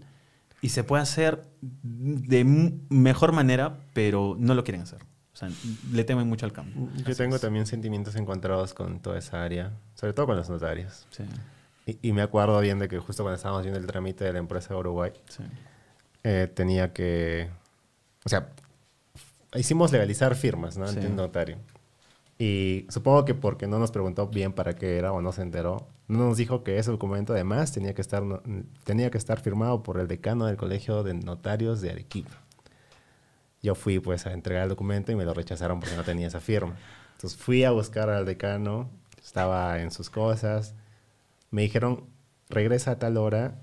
y 0.62 0.70
se 0.70 0.84
puede 0.84 1.04
hacer 1.04 1.44
de 1.62 2.44
mejor 2.90 3.32
manera, 3.32 3.78
pero 3.94 4.36
no 4.40 4.54
lo 4.56 4.64
quieren 4.64 4.82
hacer. 4.82 5.00
O 5.34 5.38
sea, 5.40 5.50
le 5.94 6.04
temen 6.04 6.28
mucho 6.28 6.46
al 6.46 6.52
campo. 6.52 6.90
Yo 7.06 7.16
tengo 7.16 7.40
también 7.40 7.66
sentimientos 7.66 8.16
encontrados 8.16 8.74
con 8.74 9.00
toda 9.00 9.18
esa 9.18 9.42
área, 9.44 9.72
sobre 9.96 10.12
todo 10.14 10.26
con 10.26 10.36
los 10.36 10.50
notarios. 10.50 11.06
Sí, 11.12 11.24
Y, 11.86 12.10
y 12.10 12.12
me 12.14 12.22
acuerdo 12.22 12.60
bien 12.60 12.78
de 12.80 12.90
que 12.90 13.00
justo 13.00 13.24
cuando 13.24 13.38
estábamos 13.38 13.64
viendo 13.64 13.80
el 13.80 13.86
trámite 13.88 14.26
de 14.26 14.34
la 14.34 14.40
empresa 14.40 14.74
de 14.74 14.80
Uruguay, 14.82 15.12
sí. 15.30 15.44
Eh, 16.24 16.52
tenía 16.54 16.94
que... 16.94 17.50
O 18.26 18.30
sea, 18.30 18.50
hicimos 19.56 19.92
legalizar 19.92 20.36
firmas, 20.36 20.78
¿no? 20.78 20.86
Ante 20.86 21.02
Sí. 21.02 21.08
un 21.08 21.16
notario. 21.16 21.58
Y 22.38 22.86
supongo 22.90 23.26
que 23.26 23.34
porque 23.36 23.68
no 23.68 23.80
nos 23.80 23.92
preguntó 23.92 24.28
bien 24.28 24.54
para 24.54 24.74
qué 24.76 24.98
era 24.98 25.12
o 25.12 25.22
no 25.22 25.32
se 25.34 25.42
enteró, 25.42 25.88
no 26.08 26.20
nos 26.20 26.38
dijo 26.38 26.64
que 26.64 26.78
ese 26.80 26.90
documento 26.92 27.34
además 27.34 27.72
tenía 27.74 27.94
que 27.94 28.02
estar, 28.02 28.24
no- 28.24 28.42
tenía 28.86 29.12
que 29.12 29.18
estar 29.18 29.42
firmado 29.42 29.84
por 29.84 30.00
el 30.00 30.08
decano 30.08 30.46
del 30.46 30.56
Colegio 30.56 31.04
de 31.04 31.14
Notarios 31.16 31.82
de 31.82 31.92
Arequipa. 31.92 32.38
Yo 33.62 33.76
fui 33.76 34.00
pues 34.00 34.26
a 34.26 34.32
entregar 34.32 34.64
el 34.64 34.70
documento 34.70 35.12
y 35.12 35.16
me 35.16 35.26
lo 35.26 35.34
rechazaron 35.34 35.80
porque 35.82 35.96
no 35.98 36.04
tenía 36.04 36.28
esa 36.28 36.40
firma. 36.40 36.76
Entonces 37.18 37.38
fui 37.38 37.66
a 37.66 37.72
buscar 37.72 38.10
al 38.10 38.26
decano, 38.26 38.90
estaba 39.22 39.82
en 39.82 39.92
sus 39.92 40.10
cosas, 40.10 40.76
me 41.52 41.64
dijeron 41.64 42.06
regresa 42.50 42.92
a 42.92 43.00
tal 43.00 43.18
hora 43.18 43.60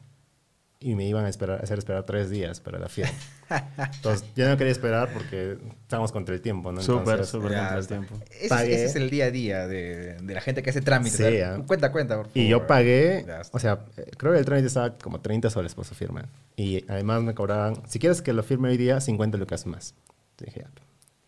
y 0.79 0.95
me 0.95 1.07
iban 1.07 1.25
a 1.25 1.29
esperar, 1.29 1.61
a 1.61 1.65
hacer 1.65 1.79
esperar 1.79 2.05
tres 2.05 2.29
días 2.31 2.61
para 2.61 2.79
la 2.79 2.89
firma. 2.89 3.11
Entonces 3.97 4.27
yo 4.37 4.49
no 4.49 4.57
quería 4.57 4.73
esperar 4.73 5.11
porque 5.13 5.57
estábamos 5.83 6.13
contra 6.13 6.35
el 6.35 6.41
tiempo, 6.41 6.71
¿no? 6.73 6.83
Súper, 6.83 7.25
súper 7.25 7.53
contra 7.53 7.79
el 7.79 7.87
tiempo. 7.87 8.15
Ese, 8.31 8.49
Pagué. 8.49 8.75
ese 8.75 8.85
es 8.87 8.97
el 8.97 9.09
día 9.09 9.27
a 9.27 9.31
día 9.31 9.67
de, 9.67 10.15
de 10.15 10.35
la 10.35 10.41
gente 10.41 10.63
que 10.63 10.71
hace 10.71 10.83
trámites. 10.83 11.17
Sí, 11.17 11.41
ah. 11.41 11.63
Cuenta, 11.67 11.91
cuenta, 11.93 12.17
por 12.17 12.27
favor. 12.27 12.39
Y 12.39 12.49
yo 12.49 12.67
pagué, 12.67 13.25
o 13.53 13.59
sea, 13.59 13.85
eh, 13.97 14.11
creo 14.17 14.33
que 14.33 14.39
el 14.39 14.45
trámite 14.45 14.69
estaba 14.69 14.99
como 14.99 15.21
30 15.21 15.49
soles 15.51 15.75
por 15.75 15.85
su 15.85 15.95
firma. 15.95 16.29
Y 16.57 16.85
además 16.91 17.23
me 17.23 17.35
cobraban, 17.35 17.83
si 17.89 17.99
quieres 17.99 18.21
que 18.21 18.33
lo 18.33 18.43
firme 18.43 18.69
hoy 18.69 18.77
día, 18.77 19.01
50 19.01 19.39
lucas 19.39 19.67
más. 19.67 19.95
Dije, 20.39 20.61
ya, 20.61 20.71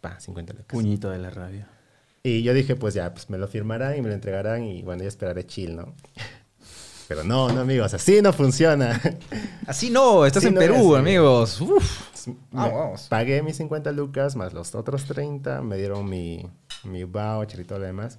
pa, 0.00 0.20
50 0.20 0.52
lucas. 0.52 0.68
Puñito 0.68 1.10
de 1.10 1.18
la 1.18 1.30
rabia. 1.30 1.68
Y 2.22 2.42
yo 2.42 2.52
dije, 2.52 2.76
pues 2.76 2.94
ya, 2.94 3.12
pues 3.12 3.30
me 3.30 3.38
lo 3.38 3.48
firmarán 3.48 3.96
y 3.96 4.02
me 4.02 4.08
lo 4.08 4.14
entregarán 4.14 4.64
y 4.64 4.82
bueno, 4.82 5.02
ya 5.02 5.08
esperaré 5.08 5.46
chill, 5.46 5.76
¿no? 5.76 5.94
Pero 7.08 7.24
no, 7.24 7.48
no, 7.50 7.60
amigos, 7.62 7.94
así 7.94 8.20
no 8.20 8.32
funciona. 8.34 9.00
Así 9.66 9.90
no, 9.90 10.24
estás 10.26 10.44
en 10.44 10.54
no 10.54 10.60
Perú, 10.60 10.94
es, 10.94 11.00
amigos. 11.00 11.60
Uf. 11.60 12.26
Me- 12.26 12.36
Vamos. 12.52 13.06
Pagué 13.08 13.42
mis 13.42 13.56
50 13.56 13.92
lucas 13.92 14.36
más 14.36 14.52
los 14.52 14.74
otros 14.74 15.04
30, 15.06 15.62
me 15.62 15.76
dieron 15.76 16.08
mi, 16.08 16.46
mi 16.84 17.04
voucher 17.04 17.60
y 17.60 17.64
todo 17.64 17.78
lo 17.78 17.86
demás. 17.86 18.18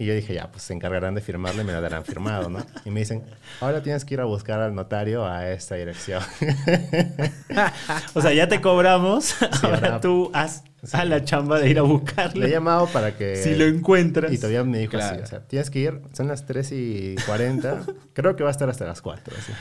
Y 0.00 0.06
yo 0.06 0.14
dije, 0.14 0.32
ya, 0.34 0.48
pues 0.52 0.62
se 0.62 0.74
encargarán 0.74 1.16
de 1.16 1.20
firmarlo 1.20 1.60
y 1.62 1.64
me 1.64 1.72
lo 1.72 1.80
darán 1.80 2.04
firmado, 2.04 2.48
¿no? 2.48 2.64
Y 2.84 2.90
me 2.90 3.00
dicen, 3.00 3.24
ahora 3.60 3.82
tienes 3.82 4.04
que 4.04 4.14
ir 4.14 4.20
a 4.20 4.26
buscar 4.26 4.60
al 4.60 4.72
notario 4.74 5.26
a 5.26 5.50
esta 5.50 5.74
dirección. 5.74 6.22
O 8.14 8.20
sea, 8.20 8.32
ya 8.32 8.46
te 8.48 8.60
cobramos, 8.60 9.34
ahora 9.62 9.76
ahora- 9.76 10.00
tú 10.00 10.30
haz 10.34 10.62
a 10.92 11.04
la 11.04 11.24
chamba 11.24 11.58
de 11.58 11.70
ir 11.70 11.78
a 11.78 11.82
Le 11.82 11.88
he 11.88 11.90
buscarle. 11.92 12.50
llamado 12.50 12.86
para 12.86 13.16
que... 13.16 13.36
Si 13.36 13.54
lo 13.54 13.64
encuentras. 13.64 14.32
Y 14.32 14.36
todavía 14.38 14.64
me 14.64 14.78
dijo 14.78 14.96
así, 14.96 15.20
o 15.20 15.26
sea, 15.26 15.40
tienes 15.46 15.70
que 15.70 15.78
ir, 15.80 16.00
son 16.12 16.28
las 16.28 16.46
3 16.46 16.72
y 16.72 17.16
40, 17.26 17.82
creo 18.12 18.36
que 18.36 18.42
va 18.42 18.50
a 18.50 18.52
estar 18.52 18.68
hasta 18.68 18.86
las 18.86 19.02
4, 19.02 19.34
así. 19.38 19.52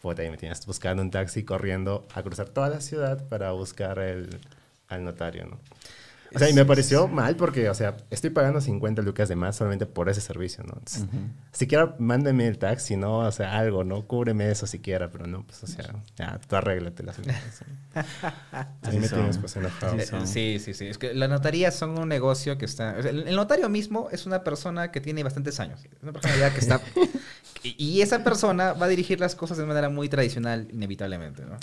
Puta, 0.00 0.22
y 0.24 0.30
me 0.30 0.36
tienes 0.36 0.64
buscando 0.66 1.02
un 1.02 1.10
taxi, 1.10 1.44
corriendo 1.44 2.06
a 2.14 2.22
cruzar 2.22 2.48
toda 2.50 2.68
la 2.68 2.80
ciudad 2.80 3.26
para 3.28 3.52
buscar 3.52 3.98
el, 3.98 4.38
al 4.88 5.04
notario, 5.04 5.46
¿no? 5.46 5.58
O 6.34 6.38
sea, 6.38 6.48
y 6.48 6.52
me 6.54 6.64
pareció 6.64 7.08
mal 7.08 7.36
porque, 7.36 7.68
o 7.68 7.74
sea, 7.74 7.96
estoy 8.10 8.30
pagando 8.30 8.60
50 8.60 9.02
lucas 9.02 9.28
de 9.28 9.36
más 9.36 9.56
solamente 9.56 9.86
por 9.86 10.08
ese 10.08 10.20
servicio, 10.20 10.64
¿no? 10.64 10.74
Entonces, 10.78 11.06
Siquiera 11.52 11.94
mándeme 11.98 12.48
el 12.48 12.58
taxi, 12.58 12.96
¿no? 12.96 13.18
O 13.18 13.32
sea, 13.32 13.58
algo, 13.58 13.84
¿no? 13.84 14.06
Cúbreme 14.06 14.50
eso 14.50 14.66
siquiera, 14.66 15.10
pero 15.10 15.26
no, 15.26 15.44
pues, 15.44 15.62
o 15.62 15.66
sea, 15.66 15.94
ya, 16.16 16.40
tú 16.48 16.56
arréglate 16.56 17.02
las 17.02 17.16
cosas. 17.16 17.62
Ahí 18.82 18.98
me 19.00 19.08
son. 19.08 19.18
tienes, 19.18 19.38
pues, 19.38 19.56
enojado. 19.56 19.96
Sí, 20.24 20.58
sí, 20.58 20.74
sí. 20.74 20.86
Es 20.86 20.98
que 20.98 21.14
las 21.14 21.28
notarías 21.28 21.74
son 21.74 21.98
un 21.98 22.08
negocio 22.08 22.58
que 22.58 22.64
está... 22.64 22.96
o 22.98 23.02
sea, 23.02 23.10
el 23.10 23.34
el 23.34 23.36
notario 23.36 23.68
mismo 23.68 24.08
es 24.12 24.26
una 24.26 24.44
persona 24.44 24.92
que 24.92 25.00
tiene 25.00 25.22
bastantes 25.22 25.58
años. 25.60 25.80
Es 25.84 26.02
una 26.02 26.12
persona 26.12 26.36
ya 26.36 26.52
que 26.52 26.60
está... 26.60 26.80
y, 27.62 28.02
esa 28.02 28.22
persona 28.22 28.72
va 28.74 28.86
a 28.86 28.88
dirigir 28.88 29.20
las 29.20 29.34
cosas 29.34 29.56
de 29.56 29.64
manera 29.64 29.88
muy 29.88 30.08
tradicional, 30.08 30.68
inevitablemente, 30.72 31.42
¿no? 31.44 31.56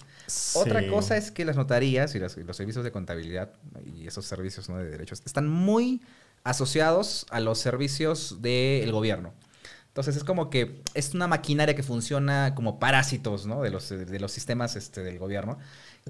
Otra 0.55 0.87
cosa 0.87 1.17
es 1.17 1.31
que 1.31 1.45
las 1.45 1.55
notarías 1.55 2.15
y 2.15 2.19
los 2.19 2.33
servicios 2.33 2.83
de 2.83 2.91
contabilidad 2.91 3.51
y 3.85 4.07
esos 4.07 4.25
servicios 4.25 4.69
¿no? 4.69 4.77
de 4.77 4.89
derechos 4.89 5.21
están 5.25 5.47
muy 5.47 6.01
asociados 6.43 7.25
a 7.29 7.39
los 7.39 7.59
servicios 7.59 8.41
del 8.41 8.91
gobierno. 8.91 9.33
Entonces 9.89 10.15
es 10.15 10.23
como 10.23 10.49
que 10.49 10.81
es 10.93 11.13
una 11.13 11.27
maquinaria 11.27 11.75
que 11.75 11.83
funciona 11.83 12.55
como 12.55 12.79
parásitos 12.79 13.45
¿no? 13.45 13.61
de, 13.61 13.71
los, 13.71 13.89
de 13.89 14.19
los 14.19 14.31
sistemas 14.31 14.77
este, 14.77 15.03
del 15.03 15.19
gobierno. 15.19 15.59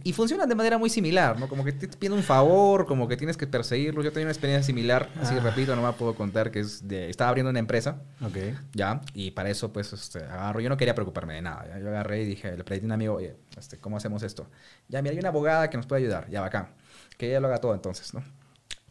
Y 0.04 0.14
funcionan 0.14 0.48
de 0.48 0.56
manera 0.56 0.78
muy 0.78 0.90
similar, 0.90 1.38
¿no? 1.40 1.50
Como 1.50 1.66
que 1.66 1.74
te 1.74 1.88
piden 1.90 2.14
un 2.14 2.24
favor, 2.24 2.86
como 2.86 3.08
que 3.10 3.18
tienes 3.18 3.36
que 3.36 3.46
perseguirlo. 3.46 4.02
Yo 4.02 4.12
tenía 4.12 4.26
una 4.26 4.32
experiencia 4.32 4.66
similar, 4.66 5.10
así 5.22 5.36
Ah. 5.38 5.42
repito, 5.42 5.76
no 5.76 5.82
me 5.86 5.92
puedo 5.94 6.16
contar, 6.16 6.50
que 6.50 6.62
es 6.62 6.88
de... 6.88 7.10
Estaba 7.10 7.30
abriendo 7.30 7.50
una 7.50 7.60
empresa, 7.60 7.98
Ok. 8.26 8.38
ya, 8.74 9.02
y 9.14 9.32
para 9.32 9.50
eso, 9.50 9.74
pues, 9.74 9.92
este, 9.92 10.20
agarro. 10.20 10.62
Yo 10.62 10.70
no 10.70 10.78
quería 10.78 10.96
preocuparme 10.96 11.34
de 11.34 11.42
nada. 11.42 11.68
¿ya? 11.68 11.80
Yo 11.80 11.90
agarré 11.90 12.22
y 12.22 12.26
dije, 12.26 12.56
le 12.56 12.64
pedí 12.64 12.82
a 12.82 12.86
un 12.86 12.94
amigo, 12.94 13.16
oye, 13.16 13.36
este, 13.58 13.78
¿cómo 13.80 13.98
hacemos 13.98 14.24
esto? 14.24 14.48
Ya, 14.88 15.02
mira, 15.02 15.12
hay 15.14 15.20
una 15.20 15.30
abogada 15.30 15.70
que 15.70 15.76
nos 15.78 15.86
puede 15.86 16.04
ayudar. 16.04 16.30
Ya, 16.30 16.40
bacán. 16.42 16.70
Que 17.18 17.28
ella 17.30 17.40
lo 17.42 17.48
haga 17.48 17.58
todo 17.58 17.74
entonces, 17.74 18.14
¿no? 18.14 18.24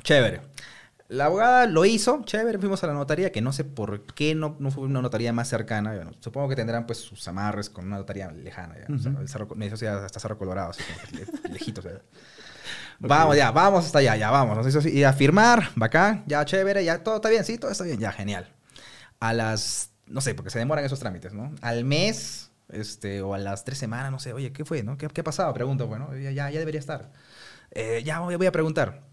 Chévere. 0.03 0.41
La 1.11 1.25
abogada 1.25 1.67
lo 1.67 1.85
hizo, 1.85 2.23
chévere, 2.25 2.57
fuimos 2.61 2.85
a 2.85 2.87
la 2.87 2.93
notaría, 2.93 3.33
que 3.33 3.41
no 3.41 3.53
sé 3.53 3.65
por 3.65 4.05
qué 4.15 4.37
no, 4.37 4.55
no 4.61 4.71
fue 4.71 4.85
una 4.85 5.03
notaría 5.03 5.33
más 5.33 5.49
cercana. 5.49 5.93
Bueno, 5.93 6.13
supongo 6.21 6.49
que 6.49 6.55
tendrán 6.55 6.87
pues 6.87 6.99
sus 6.99 7.27
amarres 7.27 7.69
con 7.69 7.87
una 7.87 7.97
notaría 7.97 8.31
lejana. 8.31 8.77
Ya. 8.79 8.95
O 8.95 8.99
sea, 8.99 9.11
Ujú. 9.11 9.21
el 9.21 9.29
cerro, 9.29 9.49
me 9.57 9.67
hizo 9.67 9.75
así 9.75 9.87
hasta 9.87 10.21
Cerro 10.21 10.39
Colorado, 10.39 10.71
así 10.71 10.83
como 10.85 10.99
que 11.09 11.17
le- 11.49 11.49
lejitos. 11.53 11.85
Vamos, 13.01 13.37
ya, 13.37 13.51
vamos 13.51 13.87
hasta 13.87 13.99
allá, 13.99 14.15
ya, 14.17 14.31
vamos. 14.31 14.57
Nos 14.57 14.67
hizo 14.69 14.79
así, 14.79 14.91
y 14.91 15.03
a 15.05 15.13
firmar, 15.13 15.71
bacán, 15.75 16.23
ya, 16.27 16.45
chévere, 16.45 16.85
ya, 16.85 17.03
todo 17.03 17.17
está 17.17 17.29
bien, 17.29 17.45
sí, 17.45 17.59
todo 17.59 17.71
está 17.73 17.83
bien, 17.85 17.99
ya, 17.99 18.13
genial. 18.13 18.49
A 19.19 19.33
las, 19.33 19.91
no 20.07 20.21
sé, 20.21 20.35
porque 20.35 20.51
se 20.51 20.59
demoran 20.61 20.85
esos 20.85 21.01
trámites, 21.01 21.33
¿no? 21.33 21.53
Al 21.61 21.85
mes, 21.85 22.53
este, 22.69 23.21
o 23.23 23.35
a 23.35 23.39
las 23.39 23.65
tres 23.65 23.79
semanas, 23.79 24.13
no 24.13 24.19
sé, 24.21 24.33
oye, 24.33 24.53
¿qué 24.53 24.65
fue, 24.65 24.83
no? 24.85 24.97
¿Qué, 24.97 25.09
qué 25.09 25.23
ha 25.23 25.25
pasado? 25.25 25.53
Pregunto, 25.55 25.87
bueno, 25.89 26.17
ya, 26.17 26.31
ya, 26.31 26.51
ya 26.51 26.59
debería 26.61 26.79
estar. 26.79 27.11
Eh, 27.73 28.03
ya 28.05 28.21
voy, 28.21 28.37
voy 28.37 28.47
a 28.47 28.53
preguntar. 28.53 29.10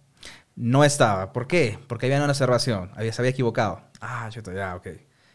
No 0.58 0.84
estaba. 0.84 1.32
¿Por 1.34 1.48
qué? 1.48 1.80
Porque 1.88 2.08
había 2.08 2.18
una 2.18 2.28
observación. 2.32 2.92
Había, 2.96 3.14
se 3.14 3.22
había 3.22 3.30
equivocado. 3.32 3.80
Ah, 4.02 4.28
chuto, 4.32 4.52
ya, 4.52 4.76
ok. 4.76 4.88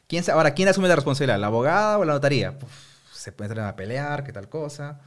¿Quién, 0.09 0.25
ahora, 0.31 0.53
¿quién 0.53 0.69
asume 0.69 0.89
la 0.89 0.97
responsabilidad? 0.97 1.39
¿La 1.39 1.47
abogada 1.47 1.99
o 1.99 2.05
la 2.05 2.13
notaría? 2.13 2.59
Puf, 2.59 2.71
se 3.13 3.33
pueden 3.33 3.53
entrar 3.53 3.69
a 3.69 3.77
pelear, 3.77 4.25
qué 4.25 4.33
tal 4.33 4.49
cosa. 4.49 5.01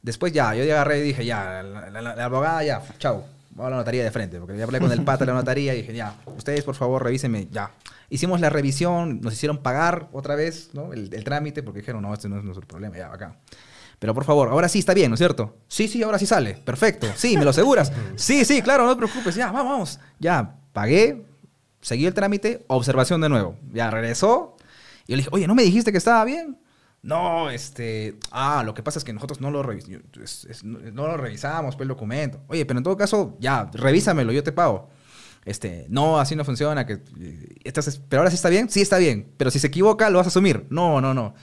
Después 0.00 0.32
ya, 0.32 0.54
yo 0.54 0.62
agarré 0.72 1.00
y 1.00 1.02
dije, 1.02 1.24
ya, 1.26 1.62
la- 1.62 1.90
la- 1.90 2.14
la 2.14 2.24
abogada 2.24 2.62
ya, 2.62 2.80
chau. 2.98 3.24
Voy 3.50 3.66
a 3.66 3.70
la 3.70 3.76
notaría 3.76 4.04
de 4.04 4.10
frente, 4.12 4.38
porque 4.38 4.56
ya 4.56 4.62
hablé 4.64 4.78
con 4.78 4.92
el 4.92 5.02
pata 5.02 5.24
de 5.24 5.32
la 5.32 5.38
notaría 5.38 5.74
y 5.74 5.78
dije, 5.78 5.92
ya, 5.92 6.14
ustedes 6.36 6.62
por 6.62 6.76
favor 6.76 7.02
revísenme, 7.02 7.48
ya. 7.50 7.72
Hicimos 8.08 8.40
la 8.40 8.48
revisión, 8.50 9.20
nos 9.20 9.32
hicieron 9.34 9.58
pagar 9.58 10.06
otra 10.12 10.36
vez, 10.36 10.70
¿no? 10.72 10.92
El, 10.92 11.12
el 11.12 11.24
trámite, 11.24 11.64
porque 11.64 11.80
dijeron, 11.80 12.00
no, 12.02 12.14
este 12.14 12.28
no 12.28 12.38
es 12.38 12.44
nuestro 12.44 12.64
problema, 12.66 12.96
ya, 12.96 13.12
acá. 13.12 13.34
Pero 13.98 14.14
por 14.14 14.24
favor, 14.24 14.48
ahora 14.48 14.68
sí 14.68 14.78
está 14.78 14.94
bien, 14.94 15.10
¿no 15.10 15.14
es 15.14 15.18
cierto? 15.18 15.56
Sí, 15.66 15.88
sí, 15.88 16.02
ahora 16.02 16.18
sí 16.18 16.26
sale. 16.26 16.54
Perfecto. 16.54 17.08
Sí, 17.16 17.36
¿me 17.36 17.44
lo 17.44 17.50
aseguras? 17.50 17.92
Sí, 18.16 18.44
sí, 18.44 18.62
claro, 18.62 18.84
no 18.86 18.92
te 18.94 18.98
preocupes. 19.04 19.34
Ya, 19.34 19.50
vamos, 19.50 19.70
vamos. 19.72 20.00
Ya, 20.20 20.56
pagué, 20.72 21.24
seguí 21.80 22.06
el 22.06 22.14
trámite, 22.14 22.64
observación 22.68 23.20
de 23.20 23.28
nuevo. 23.28 23.56
Ya 23.72 23.90
regresó. 23.90 24.56
Y 25.06 25.12
yo 25.12 25.16
le 25.16 25.22
dije, 25.22 25.30
oye, 25.32 25.46
¿no 25.46 25.54
me 25.54 25.62
dijiste 25.64 25.90
que 25.92 25.98
estaba 25.98 26.24
bien? 26.24 26.58
No, 27.02 27.48
este. 27.50 28.18
Ah, 28.30 28.62
lo 28.64 28.74
que 28.74 28.82
pasa 28.82 28.98
es 28.98 29.04
que 29.04 29.12
nosotros 29.12 29.40
no 29.40 29.50
lo, 29.50 29.62
revis 29.62 29.86
es- 30.22 30.44
es- 30.46 30.64
no 30.64 30.78
no 30.80 31.06
lo 31.06 31.16
revisamos, 31.16 31.76
pues 31.76 31.82
el 31.84 31.88
documento. 31.88 32.40
Oye, 32.48 32.66
pero 32.66 32.78
en 32.78 32.84
todo 32.84 32.96
caso, 32.96 33.36
ya, 33.40 33.70
revísamelo, 33.72 34.32
yo 34.32 34.42
te 34.42 34.52
pago. 34.52 34.90
este, 35.44 35.86
no, 35.88 36.18
así 36.20 36.36
no 36.36 36.44
funciona, 36.44 36.84
que 36.84 37.00
estás, 37.64 38.00
pero 38.08 38.20
ahora 38.20 38.30
sí 38.30 38.34
está 38.36 38.48
bien, 38.50 38.68
sí 38.68 38.82
está 38.82 38.98
bien, 38.98 39.32
pero 39.38 39.50
si 39.50 39.58
se 39.58 39.68
equivoca 39.68 40.10
lo 40.10 40.18
vas 40.18 40.26
a 40.26 40.28
asumir. 40.28 40.66
No, 40.70 41.00
no, 41.00 41.14
no. 41.14 41.34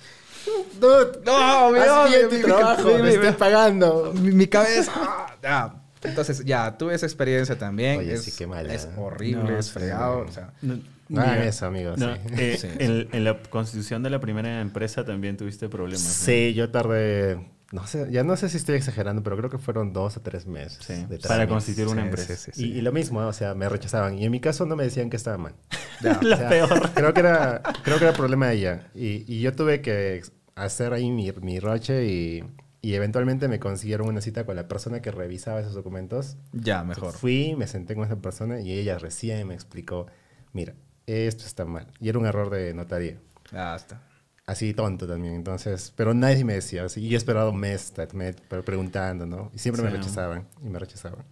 Dude, 0.80 1.19
No, 1.26 1.71
mi- 1.71 1.80
haz 1.80 2.09
bien 2.09 2.23
mi- 2.26 2.30
tu 2.30 2.36
mi- 2.38 2.41
trabajo, 2.43 2.84
mi- 2.88 2.93
me 2.95 3.01
mi- 3.03 3.09
estoy 3.09 3.32
pagando. 3.34 4.13
Mi, 4.15 4.32
mi 4.32 4.47
cabeza. 4.47 4.91
ah, 4.95 5.36
ya. 5.41 5.76
Entonces, 6.03 6.45
ya, 6.45 6.78
tuve 6.78 6.93
esa 6.93 7.05
experiencia 7.07 7.57
también. 7.57 7.99
Oye, 7.99 8.13
es, 8.13 8.23
sí, 8.23 8.32
qué 8.38 8.45
mala. 8.45 8.71
Es 8.73 8.88
horrible, 8.97 9.43
No, 9.53 9.57
es 9.57 9.65
sí. 9.67 9.71
fregado. 9.71 10.19
o 10.19 10.32
sea, 10.32 10.53
No, 10.61 10.76
No 10.76 11.21
mira, 11.21 11.45
eso, 11.45 11.65
amigos. 11.65 11.97
no, 11.97 12.13
sí. 12.15 12.21
eh, 12.38 12.57
Sí, 12.59 12.67
en, 12.80 13.07
en 13.11 13.23
la 13.23 13.41
constitución 13.49 14.03
de 14.03 14.09
la 14.11 14.19
primera 14.19 14.61
empresa 14.61 15.03
también 15.03 15.36
tuviste 15.38 15.67
problemas. 15.69 16.03
¿no? 16.05 16.11
Sí, 16.11 16.53
yo 16.53 16.69
tardé, 16.69 17.39
no 17.71 17.88
sé, 17.88 18.07
ya 18.11 18.23
no 18.23 18.38
sé 18.38 18.49
si 18.49 18.57
estoy 18.57 18.76
exagerando, 18.76 19.23
pero 19.23 19.36
creo 19.38 19.49
que 19.49 19.57
fueron 19.57 19.93
dos 19.93 20.17
o 20.17 20.21
tres 20.21 20.45
meses. 20.45 20.78
Sí, 20.86 21.05
de 21.09 21.17
para 21.19 21.47
constituir 21.47 21.88
una 21.88 22.01
Sí, 22.03 22.07
empresa. 22.07 22.36
sí, 22.36 22.51
sí. 22.53 22.65
Y, 22.73 22.78
y 22.78 22.82
lo 22.82 22.91
mismo, 22.91 23.19
o 23.21 23.34
sea, 23.34 23.55
me 23.55 23.67
rechazaban. 23.67 24.17
Y 24.19 24.26
en 24.26 24.32
mi 24.32 24.39
caso 24.39 24.65
no 24.67 24.76
me 24.76 24.84
decían 24.84 25.09
que 25.09 25.17
estaba 25.17 25.38
mal. 25.39 25.53
ya. 26.01 26.19
La 26.21 26.36
O 26.36 26.39
sea, 26.39 26.49
peor. 26.49 26.89
Creo 26.93 27.13
que 27.15 27.19
era, 27.19 27.61
creo 27.84 27.97
que 27.97 28.03
era 28.05 28.13
problema 28.13 28.47
de 28.49 28.55
ella. 28.55 28.88
Y, 28.93 29.26
y 29.34 29.41
yo 29.41 29.53
tuve 29.55 29.82
que 29.82 30.21
hacer 30.56 30.93
ahí 30.93 31.12
mi, 31.12 31.32
mi 31.41 31.60
roche 31.60 32.06
y, 32.06 32.43
y 32.82 32.93
eventualmente 32.95 33.47
me 33.47 33.60
consiguieron 33.60 34.08
una 34.08 34.22
cita 34.22 34.45
con 34.45 34.56
la 34.56 34.68
persona 34.68 35.01
que 35.01 35.12
revisaba 35.12 35.60
esos 35.60 35.74
documentos. 35.74 36.38
Ya, 36.53 36.84
mejor. 36.84 37.14
Fui, 37.14 37.56
me 37.58 37.68
senté 37.68 37.95
con 37.95 38.06
esa 38.06 38.16
persona 38.16 38.62
y 38.62 38.72
ella 38.72 38.97
recién 38.97 39.47
me 39.47 39.53
explicó, 39.53 40.08
mira, 40.53 40.74
esto 41.08 41.45
está 41.45 41.66
mal. 41.66 41.88
Y 41.99 42.10
era 42.10 42.18
un 42.20 42.26
error 42.26 42.49
de 42.49 42.74
notaría. 42.74 43.18
Ya 43.51 43.76
está. 43.76 44.01
Así 44.47 44.74
tonto 44.76 45.08
también, 45.08 45.34
entonces, 45.34 45.91
pero 45.95 46.14
nadie 46.14 46.43
me 46.45 46.53
decía, 46.53 46.84
así, 46.86 47.01
y 47.03 47.10
yo 47.10 47.16
he 47.16 47.18
esperado 47.18 47.49
un 47.49 47.58
mes 47.60 47.91
me- 48.14 48.34
pero 48.47 48.64
preguntando, 48.64 49.26
¿no? 49.26 49.51
Y 49.56 49.58
siempre 49.58 49.82
me 49.84 49.89
Sí. 49.89 49.97
rechazaban, 49.97 50.47
y 50.64 50.70
me 50.70 50.78
rechazaban. 50.78 51.26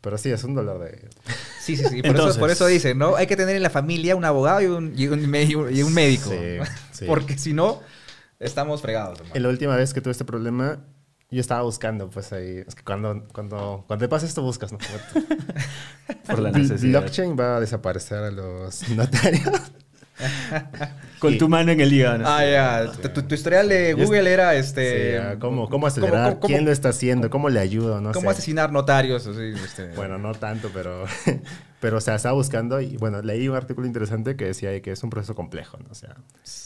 Pero 0.00 0.18
sí, 0.18 0.32
es 0.32 0.42
un 0.42 0.56
dolor 0.56 0.80
de... 0.80 1.08
Sí, 1.60 1.76
sí, 1.76 1.84
sí. 1.88 2.02
Por, 2.02 2.06
Entonces- 2.10 2.30
eso, 2.32 2.40
por 2.40 2.50
eso 2.50 2.66
dicen, 2.66 2.98
¿no? 2.98 3.14
Hay 3.14 3.28
que 3.28 3.36
tener 3.36 3.54
en 3.54 3.62
la 3.62 3.70
familia 3.70 4.16
un 4.16 4.24
abogado 4.24 4.60
y 4.60 4.66
un, 4.66 4.92
y 4.98 5.06
un, 5.06 5.30
me- 5.30 5.44
y 5.44 5.54
un 5.54 5.94
médico. 5.94 6.30
Sí, 6.30 6.58
sí. 6.90 7.04
Porque 7.06 7.38
si 7.38 7.52
no, 7.52 7.80
estamos 8.42 8.82
fregados. 8.82 9.20
hermano. 9.20 9.40
La 9.40 9.48
última 9.48 9.76
vez 9.76 9.94
que 9.94 10.00
tuve 10.00 10.12
este 10.12 10.24
problema, 10.24 10.84
yo 11.30 11.40
estaba 11.40 11.62
buscando, 11.62 12.10
pues 12.10 12.32
ahí, 12.32 12.62
es 12.66 12.74
que 12.74 12.84
cuando, 12.84 13.26
cuando, 13.32 13.84
cuando 13.86 14.04
te 14.04 14.08
pasa 14.08 14.26
esto 14.26 14.42
buscas, 14.42 14.72
¿no? 14.72 14.78
Por 16.26 16.38
la 16.40 16.50
necesidad. 16.50 17.00
Blockchain 17.00 17.38
va 17.38 17.56
a 17.56 17.60
desaparecer 17.60 18.18
a 18.18 18.30
los 18.30 18.88
notarios. 18.90 19.72
Con 21.18 21.38
tu 21.38 21.48
mano 21.48 21.70
en 21.70 21.80
el 21.80 21.92
hígado. 21.92 22.18
¿no? 22.18 22.24
Ah, 22.28 22.44
ya. 22.44 22.92
Tu, 23.00 23.08
tu- 23.10 23.22
tu 23.22 23.34
historial 23.34 23.68
de 23.68 23.92
Google 23.94 24.32
era 24.32 24.54
este. 24.56 25.18
ah, 25.18 25.36
¿cómo, 25.38 25.68
¿Cómo 25.68 25.86
acelerar? 25.86 26.34
cómo- 26.40 26.48
¿Quién 26.48 26.64
lo 26.64 26.72
está 26.72 26.88
haciendo? 26.88 27.30
¿Cómo 27.30 27.48
le 27.48 27.60
ayudo? 27.60 28.00
No 28.00 28.10
cómo 28.12 28.30
sé. 28.30 28.38
asesinar 28.38 28.72
notarios? 28.72 29.24
así, 29.26 29.52
este. 29.64 29.94
Bueno, 29.94 30.18
no 30.18 30.32
tanto, 30.34 30.70
pero, 30.74 31.04
pero 31.80 31.98
o 31.98 32.00
sea, 32.00 32.16
estaba 32.16 32.34
buscando 32.34 32.80
y 32.80 32.96
bueno, 32.96 33.22
leí 33.22 33.48
un 33.48 33.54
artículo 33.56 33.86
interesante 33.86 34.34
que 34.34 34.46
decía 34.46 34.80
que 34.82 34.90
es 34.90 35.02
un 35.04 35.10
proceso 35.10 35.36
complejo, 35.36 35.78
¿no? 35.78 35.86
O 35.92 35.94
sea, 35.94 36.16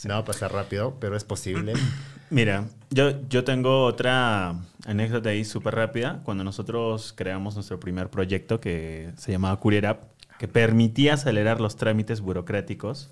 no 0.04 0.14
va 0.14 0.20
a 0.20 0.24
pasar 0.24 0.52
rápido, 0.52 0.96
pero 1.00 1.16
es 1.16 1.24
posible. 1.24 1.74
Mira, 2.30 2.64
yo, 2.90 3.12
yo 3.28 3.44
tengo 3.44 3.84
otra 3.84 4.54
anécdota 4.86 5.28
ahí 5.28 5.44
súper 5.44 5.74
rápida. 5.74 6.20
Cuando 6.24 6.44
nosotros 6.44 7.12
creamos 7.14 7.56
nuestro 7.56 7.78
primer 7.78 8.08
proyecto 8.08 8.58
que 8.58 9.10
se 9.18 9.32
llamaba 9.32 9.60
Courier 9.60 9.86
App, 9.86 10.02
que 10.38 10.48
permitía 10.48 11.14
acelerar 11.14 11.60
los 11.60 11.76
trámites 11.76 12.20
burocráticos, 12.22 13.10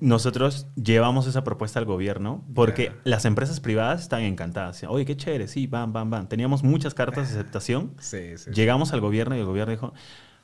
nosotros 0.00 0.66
llevamos 0.74 1.26
esa 1.26 1.44
propuesta 1.44 1.78
al 1.78 1.84
gobierno 1.84 2.44
porque 2.54 2.92
las 3.04 3.24
empresas 3.24 3.60
privadas 3.60 4.02
están 4.02 4.22
encantadas. 4.22 4.82
Oye, 4.88 5.04
qué 5.04 5.16
chévere, 5.16 5.46
sí, 5.48 5.66
van, 5.66 5.92
van, 5.92 6.10
van. 6.10 6.28
Teníamos 6.28 6.62
muchas 6.62 6.94
cartas 6.94 7.28
de 7.28 7.38
aceptación. 7.38 7.92
Sí, 8.00 8.36
sí. 8.36 8.50
Llegamos 8.50 8.92
al 8.92 9.00
gobierno 9.00 9.36
y 9.36 9.40
el 9.40 9.46
gobierno 9.46 9.70
dijo, 9.72 9.94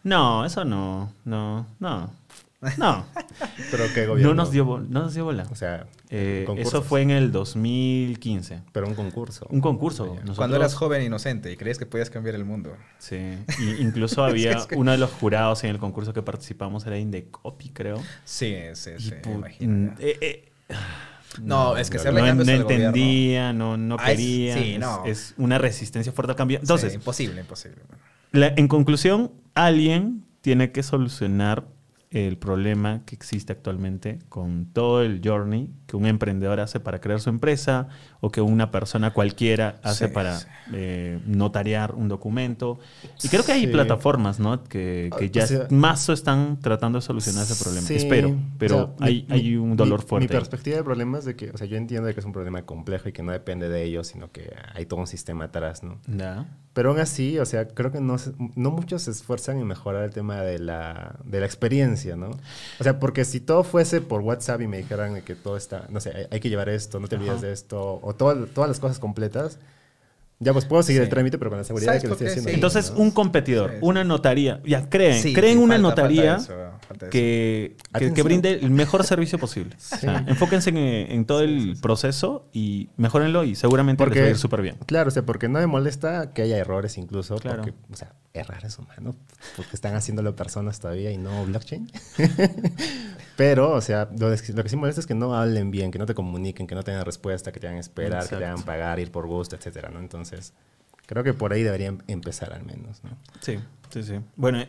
no, 0.02 0.44
eso 0.44 0.64
no, 0.64 1.12
no, 1.24 1.66
no, 1.78 2.10
no. 2.78 3.06
Pero 3.70 3.84
que 3.94 4.06
gobierno. 4.06 4.34
No 4.34 4.42
nos 4.42 4.50
dio, 4.50 4.64
no 4.64 5.02
nos 5.02 5.14
dio 5.14 5.24
bola. 5.24 5.46
O 5.50 5.54
sea, 5.54 5.86
Eh, 6.10 6.46
eso 6.58 6.82
fue 6.82 7.02
en 7.02 7.10
el 7.10 7.32
2015. 7.32 8.62
pero 8.72 8.86
un 8.86 8.94
concurso. 8.94 9.46
Un 9.50 9.60
concurso. 9.60 10.16
Cuando 10.36 10.56
eras 10.56 10.74
joven 10.74 11.00
e 11.02 11.04
inocente 11.06 11.50
y 11.52 11.56
creías 11.56 11.78
que 11.78 11.86
podías 11.86 12.10
cambiar 12.10 12.34
el 12.34 12.44
mundo. 12.44 12.76
Sí. 12.98 13.16
Y 13.60 13.82
incluso 13.82 14.22
había 14.24 14.52
Es 14.52 14.66
que- 14.66 14.76
uno 14.76 14.90
de 14.92 14.98
los 14.98 15.10
jurados 15.10 15.64
en 15.64 15.70
el 15.70 15.78
concurso 15.78 16.12
que 16.12 16.22
participamos, 16.22 16.86
era 16.86 16.98
Indecopy, 16.98 17.70
creo. 17.70 17.96
Sí, 18.24 18.56
sí, 18.74 18.90
sí. 18.98 19.14
imagino. 19.26 19.92
mm, 19.92 19.94
eh, 19.98 20.18
eh, 20.20 20.48
No, 21.40 21.76
es 21.76 21.88
que 21.90 21.96
no, 21.96 22.00
hacerle 22.00 22.20
no, 22.34 22.44
no 22.44 22.50
entendía, 22.50 23.52
no, 23.52 23.76
no 23.76 23.96
Ah, 24.00 24.10
es- 24.12 24.18
quería. 24.18 24.54
sí, 24.58 24.72
es, 24.74 24.80
no. 24.80 25.04
es 25.06 25.34
una 25.38 25.58
resistencia 25.58 26.12
fuerte 26.12 26.32
al 26.32 26.36
cambio. 26.36 26.58
Sí, 26.58 26.62
Entonces, 26.64 26.92
imposible, 26.94 27.40
imposible. 27.40 27.78
la- 28.32 28.52
en 28.56 28.66
conclusión, 28.68 29.30
alguien 29.54 30.24
tiene 30.40 30.72
que 30.72 30.82
solucionar 30.82 31.66
el 32.10 32.38
problema 32.38 33.02
que 33.06 33.14
existe 33.14 33.52
actualmente 33.52 34.18
con 34.28 34.66
todo 34.72 35.00
el 35.02 35.20
journey 35.24 35.70
que 35.86 35.96
un 35.96 36.06
emprendedor 36.06 36.58
hace 36.58 36.80
para 36.80 37.00
crear 37.00 37.20
su 37.20 37.30
empresa 37.30 37.86
o 38.20 38.30
que 38.32 38.40
una 38.40 38.72
persona 38.72 39.12
cualquiera 39.12 39.76
hace 39.84 40.08
Sí, 40.08 40.12
para 40.12 40.40
sí. 40.40 40.46
eh, 40.72 41.20
notariar 41.26 41.94
un 41.94 42.08
documento. 42.08 42.80
Y 43.22 43.28
creo 43.28 43.44
que 43.44 43.52
hay 43.52 43.60
Sí. 43.60 43.66
plataformas, 43.68 44.40
¿no? 44.40 44.64
Que, 44.64 45.08
que 45.18 45.26
O 45.26 45.28
ya 45.28 45.46
sea- 45.46 45.68
más 45.70 46.08
están 46.08 46.58
tratando 46.60 46.98
de 46.98 47.02
solucionar 47.02 47.44
ese 47.44 47.62
problema. 47.62 47.86
Espero, 47.88 48.36
pero 48.58 48.76
o 48.76 48.98
sea, 48.98 49.06
hay, 49.06 49.26
mi- 49.28 49.34
hay 49.34 49.56
un 49.56 49.76
dolor 49.76 50.00
mi- 50.02 50.06
fuerte. 50.08 50.26
Mi 50.34 50.36
perspectiva 50.36 50.76
del 50.76 50.84
problema 50.84 51.18
es 51.18 51.24
de 51.24 51.36
que, 51.36 51.50
o 51.50 51.56
sea, 51.56 51.68
yo 51.68 51.76
entiendo 51.76 52.08
de 52.08 52.14
que 52.14 52.18
es 52.20 52.26
un 52.26 52.32
problema 52.32 52.62
complejo 52.62 53.08
y 53.08 53.12
que 53.12 53.22
no 53.22 53.30
depende 53.30 53.68
de 53.68 53.84
ellos, 53.84 54.08
sino 54.08 54.32
que 54.32 54.52
hay 54.74 54.84
todo 54.84 54.98
un 54.98 55.06
sistema 55.06 55.44
atrás, 55.44 55.84
¿no? 55.84 56.00
Ya. 56.08 56.46
Pero 56.80 56.88
aún 56.92 56.98
así, 56.98 57.38
o 57.38 57.44
sea, 57.44 57.68
creo 57.68 57.92
que 57.92 58.00
no, 58.00 58.16
se- 58.16 58.32
no 58.56 58.70
muchos 58.70 59.02
se 59.02 59.10
esfuerzan 59.10 59.58
en 59.58 59.66
mejorar 59.66 60.02
el 60.02 60.12
tema 60.12 60.40
de 60.40 60.58
la, 60.58 61.16
de 61.26 61.38
la 61.40 61.44
experiencia, 61.44 62.16
¿no? 62.16 62.30
O 62.78 62.82
sea, 62.84 62.98
porque 62.98 63.26
si 63.26 63.38
todo 63.38 63.64
fuese 63.64 64.00
por 64.00 64.22
WhatsApp 64.22 64.62
y 64.62 64.66
me 64.66 64.78
dijeran 64.78 65.20
que 65.20 65.34
todo 65.34 65.58
está, 65.58 65.84
no 65.90 66.00
sé, 66.00 66.10
hay, 66.16 66.26
hay 66.30 66.40
que 66.40 66.48
llevar 66.48 66.70
esto, 66.70 66.98
no 66.98 67.06
te 67.06 67.16
olvides 67.16 67.34
Ajá. 67.34 67.46
de 67.48 67.52
esto, 67.52 68.00
o 68.02 68.14
todo- 68.14 68.46
todas 68.46 68.68
las 68.70 68.80
cosas 68.80 68.98
completas, 68.98 69.58
ya 70.38 70.54
pues 70.54 70.64
puedo 70.64 70.82
seguir 70.82 71.02
Sí. 71.02 71.04
el 71.04 71.10
trámite, 71.10 71.36
pero 71.36 71.50
con 71.50 71.58
la 71.58 71.64
seguridad 71.64 71.92
de 71.92 71.98
¿Sabes 72.00 72.02
que 72.02 72.08
lo 72.08 72.14
estoy 72.14 72.26
haciendo. 72.28 72.48
Sí. 72.48 72.54
Entonces, 72.54 72.94
un 72.96 73.10
competidor, 73.10 73.72
Sí, 73.72 73.76
sí. 73.76 73.82
una 73.82 74.02
notaría, 74.04 74.62
ya 74.64 74.88
creen, 74.88 75.20
Sí, 75.22 75.34
creen 75.34 75.58
una 75.58 75.74
falta- 75.74 75.82
notaría 75.82 76.38
falta 76.38 76.54
eso, 76.54 76.69
eso. 77.06 77.10
que, 77.10 77.76
que, 78.14 78.22
brinde 78.22 78.52
el 78.52 78.70
mejor 78.70 79.04
servicio 79.04 79.38
posible. 79.38 79.76
O 79.92 79.96
sea, 79.96 80.24
enfóquense 80.26 80.70
en, 80.70 80.76
en 80.78 81.24
todo 81.24 81.42
el 81.42 81.76
proceso 81.80 82.48
y 82.52 82.88
mejórenlo 82.96 83.44
y 83.44 83.54
seguramente 83.54 84.04
les 84.06 84.18
va 84.18 84.26
a 84.26 84.28
ir 84.30 84.36
súper 84.38 84.62
bien. 84.62 84.76
Claro, 84.86 85.08
o 85.08 85.10
sea, 85.10 85.24
porque 85.24 85.48
no 85.48 85.58
me 85.58 85.66
molesta 85.66 86.32
que 86.32 86.42
haya 86.42 86.56
errores 86.58 86.96
incluso, 86.98 87.36
Claro. 87.36 87.62
porque, 87.62 87.74
o 87.92 87.96
sea, 87.96 88.12
errores 88.32 88.78
humanos, 88.78 89.16
porque 89.56 89.70
están 89.74 89.94
haciéndolo 89.94 90.36
personas 90.36 90.78
todavía 90.80 91.10
y 91.10 91.18
no 91.18 91.44
blockchain. 91.44 91.90
Pero, 93.36 93.70
o 93.72 93.80
sea, 93.80 94.08
lo, 94.18 94.30
que- 94.30 94.68
sí 94.68 94.76
molesta 94.76 95.00
es 95.00 95.06
que 95.06 95.14
no 95.14 95.34
hablen 95.34 95.70
bien, 95.70 95.90
que 95.90 95.98
no 95.98 96.06
te 96.06 96.14
comuniquen, 96.14 96.66
que 96.66 96.74
no 96.74 96.82
tengan 96.82 97.04
respuesta, 97.04 97.52
que 97.52 97.60
te 97.60 97.66
hagan 97.66 97.78
esperar, 97.78 98.28
que 98.28 98.36
te 98.36 98.44
hagan 98.44 98.62
pagar, 98.62 98.98
ir 99.00 99.10
por 99.10 99.26
gusto, 99.26 99.56
etcétera, 99.56 99.88
¿no? 99.88 99.98
Entonces, 99.98 100.52
creo 101.06 101.24
que 101.24 101.32
por 101.34 101.52
ahí 101.52 101.62
deberían 101.62 102.02
empezar 102.06 102.52
al 102.52 102.64
menos, 102.64 103.02
¿no? 103.02 103.10
Sí, 103.40 103.58
sí, 103.90 104.02
sí. 104.02 104.20
Bueno, 104.36 104.62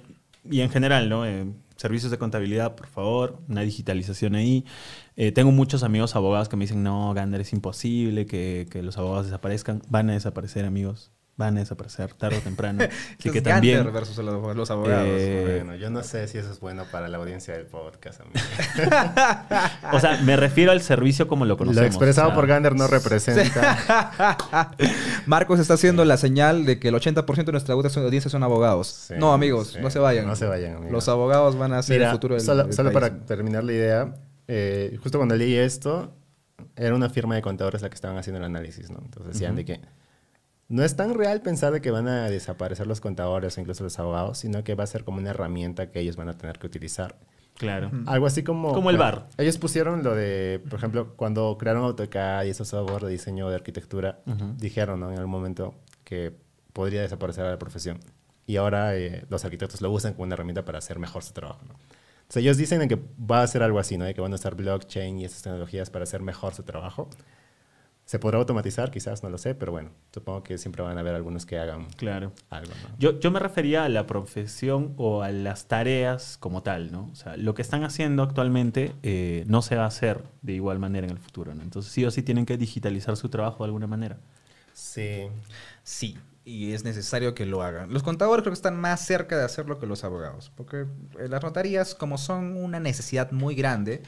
y 0.49 0.61
en 0.61 0.69
general, 0.69 1.09
¿no? 1.09 1.25
Eh, 1.25 1.45
servicios 1.75 2.11
de 2.11 2.17
contabilidad, 2.17 2.75
por 2.75 2.87
favor, 2.87 3.39
una 3.47 3.61
digitalización 3.61 4.35
ahí. 4.35 4.65
Eh, 5.15 5.31
tengo 5.31 5.51
muchos 5.51 5.83
amigos 5.83 6.15
abogados 6.15 6.49
que 6.49 6.55
me 6.57 6.65
dicen, 6.65 6.83
no, 6.83 7.13
Gander, 7.13 7.41
es 7.41 7.53
imposible 7.53 8.25
que, 8.25 8.67
que 8.69 8.83
los 8.83 8.97
abogados 8.97 9.25
desaparezcan. 9.25 9.81
Van 9.89 10.09
a 10.09 10.13
desaparecer, 10.13 10.65
amigos. 10.65 11.11
Van 11.37 11.55
a 11.57 11.61
desaparecer 11.61 12.13
tarde 12.13 12.37
o 12.37 12.41
temprano. 12.41 12.83
Así 13.19 13.31
que 13.31 13.41
también... 13.41 13.91
versus 13.91 14.17
los, 14.17 14.55
los 14.55 14.69
abogados. 14.69 15.07
Eh, 15.09 15.61
bueno, 15.63 15.75
yo 15.75 15.89
no 15.89 16.03
sé 16.03 16.27
si 16.27 16.37
eso 16.37 16.51
es 16.51 16.59
bueno 16.59 16.83
para 16.91 17.07
la 17.07 17.17
audiencia 17.17 17.55
del 17.55 17.65
podcast, 17.65 18.21
amigo. 18.21 18.39
O 19.93 19.99
sea, 19.99 20.21
me 20.21 20.35
refiero 20.35 20.71
al 20.71 20.81
servicio 20.81 21.27
como 21.27 21.45
lo 21.45 21.57
conocemos. 21.57 21.81
Lo 21.81 21.87
expresado 21.87 22.27
o 22.27 22.31
sea, 22.31 22.35
por 22.35 22.47
Gander 22.47 22.75
no 22.75 22.87
representa. 22.87 24.75
Marcos 25.25 25.59
está 25.59 25.73
haciendo 25.75 26.05
la 26.05 26.17
señal 26.17 26.65
de 26.65 26.79
que 26.79 26.89
el 26.89 26.95
80% 26.95 27.45
de 27.45 27.51
nuestra 27.51 27.73
audiencia 27.73 28.29
son 28.29 28.43
abogados. 28.43 28.87
Sí, 28.87 29.15
no, 29.17 29.33
amigos, 29.33 29.69
sí. 29.69 29.79
no 29.81 29.89
se 29.89 29.99
vayan. 29.99 30.27
No 30.27 30.35
se 30.35 30.45
vayan, 30.45 30.75
amigos. 30.75 30.91
Los 30.91 31.07
abogados 31.07 31.57
van 31.57 31.73
a 31.73 31.81
ser 31.81 31.97
Mira, 31.97 32.09
el 32.09 32.13
futuro 32.13 32.35
del, 32.35 32.43
solo, 32.43 32.63
del 32.65 32.73
solo 32.73 32.91
país. 32.91 33.09
para 33.09 33.25
terminar 33.25 33.63
la 33.63 33.73
idea, 33.73 34.15
eh, 34.47 34.97
justo 35.01 35.17
cuando 35.17 35.35
leí 35.35 35.55
esto, 35.55 36.13
era 36.75 36.95
una 36.95 37.09
firma 37.09 37.35
de 37.35 37.41
contadores 37.41 37.81
la 37.81 37.89
que 37.89 37.95
estaban 37.95 38.17
haciendo 38.17 38.39
el 38.39 38.45
análisis, 38.45 38.89
¿no? 38.89 38.99
Entonces 39.03 39.33
decían 39.33 39.55
de 39.55 39.65
que 39.65 39.81
no 40.71 40.83
es 40.83 40.95
tan 40.95 41.13
real 41.13 41.41
pensar 41.41 41.73
de 41.73 41.81
que 41.81 41.91
van 41.91 42.07
a 42.07 42.29
desaparecer 42.29 42.87
los 42.87 43.01
contadores 43.01 43.57
o 43.57 43.61
incluso 43.61 43.83
los 43.83 43.99
abogados, 43.99 44.37
sino 44.37 44.63
que 44.63 44.73
va 44.73 44.85
a 44.85 44.87
ser 44.87 45.03
como 45.03 45.17
una 45.17 45.31
herramienta 45.31 45.91
que 45.91 45.99
ellos 45.99 46.15
van 46.15 46.29
a 46.29 46.37
tener 46.37 46.59
que 46.59 46.67
utilizar. 46.67 47.17
Claro. 47.57 47.91
Algo 48.05 48.25
así 48.25 48.41
como... 48.41 48.73
Como 48.73 48.89
el 48.89 48.95
bueno, 48.95 49.11
bar. 49.17 49.27
Ellos 49.37 49.57
pusieron 49.57 50.01
lo 50.01 50.15
de, 50.15 50.63
por 50.69 50.79
ejemplo, 50.79 51.13
cuando 51.17 51.57
crearon 51.59 51.83
AutoCAD 51.83 52.45
y 52.45 52.49
esos 52.51 52.69
software 52.69 53.03
de 53.03 53.11
diseño 53.11 53.49
de 53.49 53.55
arquitectura, 53.55 54.21
dijeron 54.57 55.01
¿no? 55.01 55.11
en 55.11 55.17
algún 55.17 55.31
momento 55.31 55.75
que 56.05 56.33
podría 56.71 57.01
desaparecer 57.01 57.45
a 57.45 57.49
la 57.49 57.59
profesión. 57.59 57.99
Y 58.47 58.55
ahora 58.55 58.95
eh, 58.95 59.25
los 59.29 59.43
arquitectos 59.43 59.81
lo 59.81 59.91
usan 59.91 60.13
como 60.13 60.23
una 60.23 60.35
herramienta 60.35 60.63
para 60.63 60.77
hacer 60.77 60.99
mejor 60.99 61.21
su 61.21 61.33
trabajo. 61.33 61.61
¿no? 61.67 61.75
Entonces 62.31 62.43
ellos 62.43 62.55
dicen 62.55 62.87
que 62.87 62.97
va 63.19 63.41
a 63.41 63.47
ser 63.47 63.61
algo 63.61 63.77
así, 63.77 63.97
¿no? 63.97 64.05
De 64.05 64.13
que 64.13 64.21
van 64.21 64.31
a 64.31 64.35
usar 64.35 64.55
blockchain 64.55 65.19
y 65.19 65.25
esas 65.25 65.41
tecnologías 65.41 65.89
para 65.89 66.03
hacer 66.03 66.21
mejor 66.21 66.53
su 66.53 66.63
trabajo. 66.63 67.09
¿Se 68.11 68.19
podrá 68.19 68.39
automatizar? 68.39 68.91
Quizás, 68.91 69.23
no 69.23 69.29
lo 69.29 69.37
sé, 69.37 69.55
pero 69.55 69.71
bueno, 69.71 69.91
supongo 70.13 70.43
que 70.43 70.57
siempre 70.57 70.83
van 70.83 70.97
a 70.97 70.99
haber 70.99 71.15
algunos 71.15 71.45
que 71.45 71.57
hagan 71.57 71.85
Claro. 71.95 72.33
algo, 72.49 72.73
¿no? 72.83 72.93
Yo, 72.99 73.17
yo 73.21 73.31
me 73.31 73.39
refería 73.39 73.85
a 73.85 73.87
la 73.87 74.05
profesión 74.05 74.93
o 74.97 75.23
a 75.23 75.31
las 75.31 75.69
tareas 75.69 76.35
como 76.37 76.61
tal, 76.61 76.91
¿no? 76.91 77.07
O 77.13 77.15
sea, 77.15 77.37
lo 77.37 77.53
que 77.55 77.61
están 77.61 77.85
haciendo 77.85 78.23
actualmente 78.23 78.91
eh, 79.01 79.45
no 79.47 79.61
se 79.61 79.77
va 79.77 79.85
a 79.85 79.87
hacer 79.87 80.25
de 80.41 80.51
igual 80.51 80.77
manera 80.77 81.07
en 81.07 81.11
el 81.13 81.19
futuro, 81.19 81.55
¿no? 81.55 81.61
Entonces 81.63 81.89
sí 81.93 82.03
o 82.03 82.11
sí 82.11 82.21
tienen 82.21 82.45
que 82.45 82.57
digitalizar 82.57 83.15
su 83.15 83.29
trabajo 83.29 83.63
de 83.63 83.67
alguna 83.67 83.87
manera. 83.87 84.17
Sí. 84.73 85.29
Sí, 85.83 86.17
y 86.43 86.73
es 86.73 86.83
necesario 86.83 87.33
que 87.33 87.45
lo 87.45 87.61
hagan. 87.63 87.93
Los 87.93 88.03
contadores 88.03 88.41
creo 88.43 88.51
que 88.51 88.55
están 88.55 88.79
más 88.79 89.05
cerca 89.05 89.37
de 89.37 89.45
hacerlo 89.45 89.79
que 89.79 89.85
los 89.85 90.03
abogados, 90.03 90.51
porque 90.55 90.85
eh, 91.19 91.27
las 91.29 91.43
notarías, 91.43 91.95
como 91.95 92.17
son 92.17 92.57
una 92.57 92.79
necesidad 92.79 93.31
muy 93.31 93.55
grande, 93.55 94.01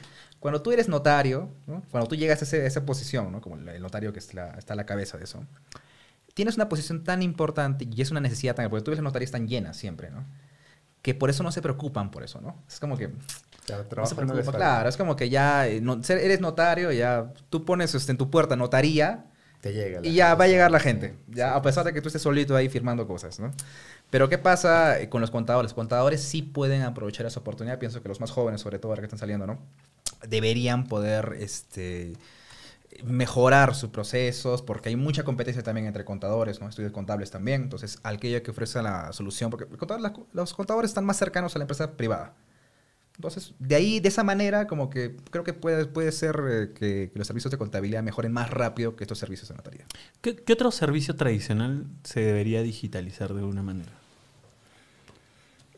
cuando 0.44 0.60
tú 0.60 0.72
eres 0.72 0.90
notario, 0.90 1.48
¿no? 1.66 1.82
cuando 1.90 2.06
tú 2.06 2.16
llegas 2.16 2.42
a, 2.42 2.44
ese- 2.44 2.64
a 2.64 2.66
esa 2.66 2.84
posición, 2.84 3.32
¿no? 3.32 3.40
como 3.40 3.56
el 3.56 3.80
notario 3.80 4.12
que 4.12 4.18
está, 4.18 4.50
está 4.58 4.74
a 4.74 4.76
la 4.76 4.84
cabeza 4.84 5.16
de 5.16 5.24
eso, 5.24 5.42
tienes 6.34 6.56
una 6.56 6.68
posición 6.68 7.02
tan 7.02 7.22
importante 7.22 7.88
y 7.90 8.02
es 8.02 8.10
una 8.10 8.20
necesidad 8.20 8.54
tan 8.54 8.68
porque 8.68 8.84
tú 8.84 8.90
ves 8.90 8.98
las 8.98 9.04
notarías 9.04 9.28
están 9.28 9.48
llenas 9.48 9.78
siempre, 9.78 10.10
¿no? 10.10 10.22
Que 11.00 11.14
por 11.14 11.30
eso 11.30 11.42
no 11.42 11.50
se 11.50 11.62
preocupan 11.62 12.10
por 12.10 12.22
eso, 12.24 12.42
¿no? 12.42 12.62
Es 12.68 12.78
como 12.78 12.98
que 12.98 13.08
Claro, 13.64 13.86
no 13.96 14.04
se 14.04 14.14
preocupa, 14.14 14.52
claro, 14.52 14.86
es 14.90 14.98
como 14.98 15.16
que 15.16 15.30
ya 15.30 15.66
eh, 15.66 15.80
no- 15.80 15.98
eres 16.10 16.42
notario, 16.42 16.92
ya 16.92 17.32
tú 17.48 17.64
pones 17.64 17.94
este, 17.94 18.12
en 18.12 18.18
tu 18.18 18.28
puerta 18.28 18.54
notaría 18.54 19.24
Te 19.62 19.72
llega. 19.72 20.00
y 20.02 20.12
ya 20.12 20.26
gente, 20.26 20.38
va 20.40 20.44
a 20.44 20.48
llegar 20.48 20.70
la 20.70 20.80
gente, 20.80 21.16
ya 21.28 21.54
a 21.54 21.62
pesar 21.62 21.86
de 21.86 21.94
que 21.94 22.02
tú 22.02 22.08
estés 22.08 22.20
solito 22.20 22.54
ahí 22.54 22.68
firmando 22.68 23.06
cosas, 23.06 23.40
¿no? 23.40 23.50
Pero 24.10 24.28
¿qué 24.28 24.36
pasa 24.36 25.00
eh, 25.00 25.08
con 25.08 25.22
los 25.22 25.30
contadores? 25.30 25.70
Los 25.70 25.74
contadores 25.74 26.20
sí 26.22 26.42
pueden 26.42 26.82
aprovechar 26.82 27.24
esa 27.24 27.40
oportunidad, 27.40 27.78
pienso 27.78 28.02
que 28.02 28.08
los 28.10 28.20
más 28.20 28.30
jóvenes, 28.30 28.60
sobre 28.60 28.78
todo 28.78 28.92
ahora 28.92 29.00
que 29.00 29.06
están 29.06 29.18
saliendo, 29.18 29.46
¿no? 29.46 29.58
Deberían 30.28 30.86
poder 30.86 31.36
este, 31.38 32.14
mejorar 33.02 33.74
sus 33.74 33.90
procesos, 33.90 34.62
porque 34.62 34.90
hay 34.90 34.96
mucha 34.96 35.24
competencia 35.24 35.62
también 35.62 35.86
entre 35.86 36.04
contadores, 36.04 36.60
¿no? 36.60 36.68
Estudios 36.68 36.92
contables 36.92 37.30
también, 37.30 37.62
entonces 37.62 37.98
aquello 38.02 38.42
que 38.42 38.50
ofrece 38.50 38.82
la 38.82 39.12
solución, 39.12 39.50
porque 39.50 39.66
los 40.32 40.54
contadores 40.54 40.90
están 40.90 41.04
más 41.04 41.16
cercanos 41.16 41.54
a 41.54 41.58
la 41.58 41.64
empresa 41.64 41.96
privada. 41.96 42.34
Entonces, 43.16 43.54
de 43.60 43.76
ahí, 43.76 44.00
de 44.00 44.08
esa 44.08 44.24
manera, 44.24 44.66
como 44.66 44.90
que 44.90 45.16
creo 45.30 45.44
que 45.44 45.52
puede, 45.52 45.86
puede 45.86 46.10
ser 46.10 46.40
eh, 46.48 46.72
que, 46.74 47.12
los 47.14 47.26
servicios 47.26 47.52
de 47.52 47.58
contabilidad 47.58 48.02
mejoren 48.02 48.32
más 48.32 48.50
rápido 48.50 48.96
que 48.96 49.04
estos 49.04 49.18
servicios 49.18 49.48
de 49.48 49.54
notaría. 49.54 49.86
¿Qué, 50.20 50.34
qué 50.34 50.52
otro 50.52 50.72
servicio 50.72 51.14
tradicional 51.14 51.86
se 52.02 52.20
debería 52.20 52.62
digitalizar 52.62 53.32
de 53.32 53.40
alguna 53.40 53.62
manera? 53.62 53.92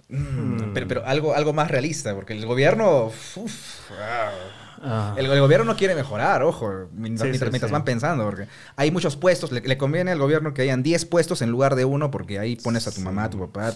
Mm, 0.08 0.72
Pero, 0.72 0.86
pero 0.88 1.06
algo, 1.06 1.34
algo 1.34 1.52
más 1.52 1.68
realista, 1.70 2.14
porque 2.14 2.32
el 2.32 2.46
gobierno... 2.46 3.06
uf, 3.36 3.90
ah, 4.00 4.30
Ah, 4.82 5.14
el, 5.16 5.24
el 5.26 5.40
gobierno 5.40 5.64
no 5.64 5.74
quiere 5.74 5.94
mejorar, 5.94 6.42
ojo, 6.42 6.70
mientras, 6.92 7.24
Sí, 7.26 7.30
mientras- 7.30 7.48
sí, 7.48 7.50
mientras 7.50 7.70
sí. 7.70 7.72
van 7.72 7.84
pensando, 7.84 8.24
porque 8.24 8.46
hay 8.76 8.90
muchos 8.90 9.16
puestos, 9.16 9.50
le, 9.50 9.62
le 9.62 9.78
conviene 9.78 10.10
al 10.12 10.18
gobierno 10.18 10.52
que 10.52 10.62
hayan 10.62 10.82
10 10.82 11.06
puestos 11.06 11.40
en 11.40 11.50
lugar 11.50 11.76
de 11.76 11.86
uno, 11.86 12.10
porque 12.10 12.38
ahí 12.38 12.56
pones 12.56 12.86
a 12.86 12.92
tu 12.92 13.00
mamá, 13.00 13.24
a 13.24 13.30
tu 13.30 13.38
papá. 13.40 13.72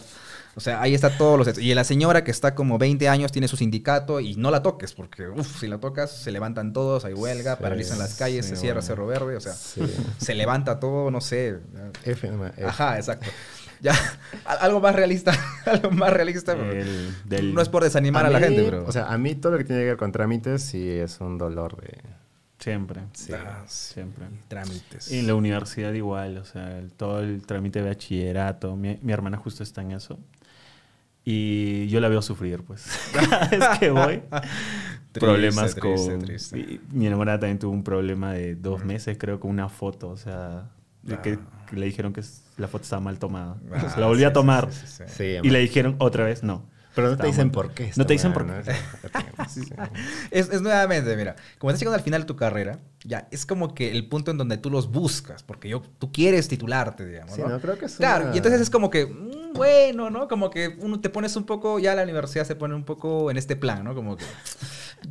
O 0.56 0.60
sea, 0.60 0.82
ahí 0.82 0.94
está 0.94 1.16
todos 1.16 1.38
los... 1.38 1.58
Y 1.58 1.72
la 1.74 1.84
señora 1.84 2.22
que 2.22 2.30
está 2.30 2.54
como 2.54 2.76
20 2.76 3.08
años 3.08 3.32
tiene 3.32 3.48
su 3.48 3.56
sindicato 3.56 4.20
y 4.20 4.34
no 4.34 4.50
la 4.50 4.62
toques, 4.62 4.92
porque 4.92 5.26
uf, 5.28 5.58
si 5.60 5.68
la 5.68 5.78
tocas 5.78 6.10
se 6.10 6.32
levantan 6.32 6.72
todos, 6.74 7.04
hay 7.06 7.14
huelga, 7.14 7.56
Sí, 7.56 7.62
paralizan 7.62 7.98
las 7.98 8.14
calles, 8.16 8.44
sí, 8.44 8.50
se 8.50 8.56
cierra 8.56 8.80
bueno. 8.80 8.86
Cerro 8.86 9.06
Verde, 9.06 9.36
o 9.36 9.40
sea, 9.40 9.54
Sí. 9.54 9.80
se 10.18 10.34
levanta 10.34 10.80
todo, 10.80 11.10
no 11.10 11.20
sé. 11.22 11.60
F, 12.04 12.28
F. 12.28 12.64
Ajá, 12.66 12.96
exacto. 12.98 13.26
Ya, 13.80 13.94
al- 14.44 14.58
algo 14.60 14.80
más 14.80 14.94
realista, 14.94 15.32
algo 15.66 15.90
más 15.90 16.12
realista. 16.12 16.54
pero 16.54 16.72
el 16.72 17.14
del- 17.24 17.54
No 17.54 17.60
es 17.62 17.68
por 17.68 17.82
desanimar 17.82 18.26
a, 18.26 18.30
la 18.30 18.38
mí, 18.38 18.44
gente, 18.46 18.62
pero... 18.64 18.84
O 18.86 18.92
sea, 18.92 19.12
a 19.12 19.16
mí 19.18 19.34
todo 19.34 19.52
lo 19.52 19.58
que 19.58 19.64
tiene 19.64 19.82
que 19.82 19.86
ver 19.88 19.96
con 19.96 20.12
trámites 20.12 20.62
sí 20.62 20.88
es 20.88 21.20
un 21.20 21.38
dolor 21.38 21.80
de... 21.80 21.98
Siempre, 22.58 23.00
Sí. 23.14 23.32
Ah, 23.32 23.62
sí. 23.66 23.94
siempre. 23.94 24.26
Trámites. 24.48 25.10
Y 25.10 25.20
en 25.20 25.26
la 25.26 25.34
universidad 25.34 25.94
igual, 25.94 26.36
o 26.36 26.44
sea, 26.44 26.78
el- 26.78 26.92
todo 26.92 27.20
el 27.20 27.46
trámite 27.46 27.80
de 27.82 27.88
bachillerato. 27.88 28.76
Mi, 28.76 28.98
mi 29.00 29.12
hermana 29.14 29.38
justo 29.38 29.62
está 29.62 29.80
en 29.80 29.92
eso. 29.92 30.18
Y 31.24 31.86
yo 31.88 32.00
la 32.00 32.08
veo 32.08 32.20
sufrir, 32.22 32.62
pues. 32.62 32.86
Cada 33.12 33.46
vez 33.48 33.78
que 33.78 33.90
voy, 33.90 34.22
problemas 35.12 35.74
triste, 35.74 35.80
con... 36.10 36.18
triste. 36.22 36.58
y 36.58 36.80
mi 36.92 37.06
enamorada 37.06 37.40
también 37.40 37.58
tuvo 37.58 37.72
un 37.72 37.84
problema 37.84 38.32
de 38.32 38.54
dos 38.56 38.84
meses, 38.84 39.16
creo, 39.18 39.38
con 39.40 39.50
una 39.50 39.68
foto. 39.68 40.08
O 40.10 40.16
sea, 40.16 40.70
de 41.02 41.14
Ah. 41.14 41.22
que 41.22 41.38
le 41.72 41.86
dijeron 41.86 42.12
que 42.12 42.20
s- 42.20 42.42
la 42.60 42.68
foto 42.68 42.84
estaba 42.84 43.00
mal 43.00 43.18
tomada. 43.18 43.56
Ah, 43.72 43.90
se 43.92 43.98
la 44.00 44.06
volvió 44.06 44.28
a 44.28 44.32
tomar. 44.32 44.72
sí, 44.72 44.80
sí, 44.86 45.04
sí. 45.08 45.14
Sí, 45.16 45.36
Y 45.42 45.50
le 45.50 45.58
dijeron 45.60 45.96
otra 45.98 46.24
vez, 46.24 46.42
no. 46.42 46.68
Pero 46.94 47.08
no 47.08 47.16
te 47.16 47.26
dicen 47.28 47.46
mal. 47.48 47.52
por 47.52 47.70
qué. 47.72 47.92
No 47.96 48.04
te 48.04 48.12
dicen 48.14 48.32
por 48.32 48.44
¿no? 48.44 48.54
qué. 48.62 48.72
Es, 50.30 50.48
es 50.50 50.60
nuevamente, 50.62 51.16
mira, 51.16 51.36
como 51.58 51.70
estás 51.70 51.80
llegando 51.80 51.96
al 51.96 52.02
final 52.04 52.22
de 52.22 52.26
tu 52.26 52.36
carrera, 52.36 52.78
ya 53.04 53.26
es 53.30 53.46
como 53.46 53.74
que 53.74 53.90
el 53.92 54.08
punto 54.08 54.30
en 54.30 54.38
donde 54.38 54.56
tú 54.58 54.70
los 54.70 54.90
buscas, 54.90 55.42
porque 55.42 55.68
yo, 55.68 55.82
tú 55.98 56.12
quieres 56.12 56.48
titularte, 56.48 57.06
digamos. 57.06 57.34
Sí, 57.34 57.42
¿no? 57.42 57.48
no, 57.48 57.60
creo 57.60 57.78
que 57.78 57.86
es 57.86 57.96
Claro, 57.96 58.26
una- 58.26 58.34
y 58.34 58.38
entonces 58.38 58.60
es 58.60 58.70
como 58.70 58.90
que, 58.90 59.06
mm, 59.06 59.52
bueno, 59.54 60.10
¿no? 60.10 60.28
Como 60.28 60.50
que 60.50 60.76
uno 60.80 61.00
te 61.00 61.10
pones 61.10 61.34
un 61.36 61.44
poco, 61.44 61.78
ya 61.78 61.94
la 61.94 62.02
universidad 62.02 62.44
se 62.44 62.54
pone 62.56 62.74
un 62.74 62.84
poco 62.84 63.30
en 63.30 63.36
este 63.36 63.56
plan, 63.56 63.84
¿no? 63.84 63.94
Como 63.94 64.16
que, 64.16 64.24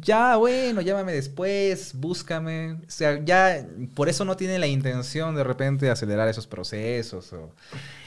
ya, 0.02 0.36
bueno, 0.38 0.82
llámame 0.82 1.14
después, 1.14 1.94
búscame. 1.96 2.74
O 2.74 2.78
sea, 2.88 3.20
ya, 3.24 3.66
por 3.96 4.10
eso 4.10 4.26
no 4.26 4.36
tiene 4.38 4.60
la 4.60 4.68
intención 4.68 5.36
de 5.36 5.44
repente 5.44 5.90
acelerar 5.90 6.28
esos 6.28 6.48
procesos. 6.48 7.34
O, 7.34 7.52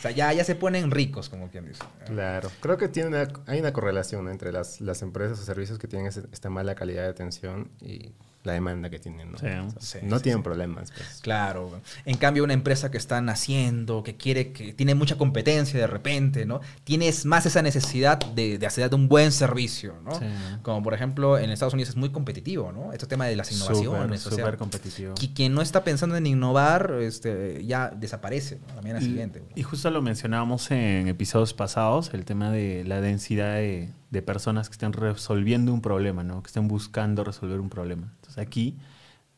sea, 0.00 0.10
ya, 0.10 0.32
ya 0.32 0.44
se 0.44 0.54
ponen 0.54 0.90
ricos, 0.90 1.28
como 1.28 1.48
quien 1.50 1.66
dice. 1.68 1.82
Claro, 2.06 2.50
creo 2.60 2.76
que 2.76 2.88
tiene 2.88 3.08
una- 3.10 3.28
hay 3.46 3.60
una 3.60 3.72
correlación 3.72 4.28
entre 4.28 4.52
las, 4.52 4.80
las 4.80 5.02
empresas 5.02 5.38
o 5.40 5.44
servicios 5.44 5.78
que 5.78 5.88
tienen 5.88 6.06
esta 6.08 6.50
mala 6.50 6.74
calidad 6.74 7.02
de 7.02 7.08
atención 7.10 7.70
y 7.80 8.12
la 8.44 8.52
demanda 8.52 8.90
que 8.90 8.98
tienen. 8.98 9.32
¿no, 9.32 9.38
Sí. 9.38 9.46
O 9.46 9.80
sea, 9.80 10.00
Sí, 10.00 10.06
no 10.06 10.16
sí, 10.18 10.24
tienen 10.24 10.40
sí. 10.40 10.44
problemas. 10.44 10.90
pues. 10.90 11.20
Claro. 11.22 11.80
En 12.04 12.16
cambio, 12.16 12.44
una 12.44 12.54
empresa 12.54 12.90
que 12.90 12.98
están 12.98 13.28
haciendo, 13.28 14.02
que 14.02 14.16
quiere, 14.16 14.52
que 14.52 14.72
tiene 14.72 14.94
mucha 14.94 15.16
competencia 15.16 15.78
de 15.78 15.86
repente, 15.86 16.44
¿no? 16.46 16.60
Tienes 16.84 17.24
más 17.24 17.46
esa 17.46 17.62
necesidad 17.62 18.18
de, 18.18 18.58
de 18.58 18.66
hacer 18.66 18.92
un 18.94 19.08
buen 19.08 19.30
servicio, 19.32 19.94
¿no? 20.04 20.18
Sí. 20.18 20.24
Como 20.62 20.82
por 20.82 20.94
ejemplo, 20.94 21.38
en 21.38 21.50
Estados 21.50 21.74
Unidos 21.74 21.90
es 21.90 21.96
muy 21.96 22.10
competitivo, 22.10 22.72
¿no? 22.72 22.92
Este 22.92 23.06
tema 23.06 23.26
de 23.26 23.36
las 23.36 23.52
innovaciones. 23.52 24.20
Súper, 24.22 24.32
o 24.32 24.36
sea, 24.36 24.44
súper 24.44 24.58
competitivo. 24.58 25.14
qui- 25.14 25.32
quien 25.34 25.54
no 25.54 25.62
está 25.62 25.84
pensando 25.84 26.16
en 26.16 26.26
innovar, 26.26 26.96
este, 27.00 27.64
ya 27.64 27.90
desaparece, 27.90 28.58
¿no? 28.66 28.74
La 28.74 28.82
mañana 28.82 29.00
Y- 29.00 29.04
siguiente. 29.04 29.42
Y 29.54 29.62
justo 29.62 29.90
lo 29.90 30.02
mencionábamos 30.02 30.70
en 30.70 31.08
episodios 31.08 31.54
pasados, 31.54 32.10
el 32.12 32.24
tema 32.24 32.50
de 32.50 32.84
la 32.84 33.00
densidad 33.00 33.54
de, 33.56 33.90
de 34.12 34.20
personas 34.20 34.68
que 34.68 34.74
estén 34.74 34.92
resolviendo 34.92 35.72
un 35.72 35.80
problema, 35.80 36.22
¿no? 36.22 36.42
Que 36.42 36.48
estén 36.48 36.68
buscando 36.68 37.24
resolver 37.24 37.60
un 37.60 37.70
problema. 37.70 38.12
Entonces 38.16 38.38
aquí, 38.38 38.76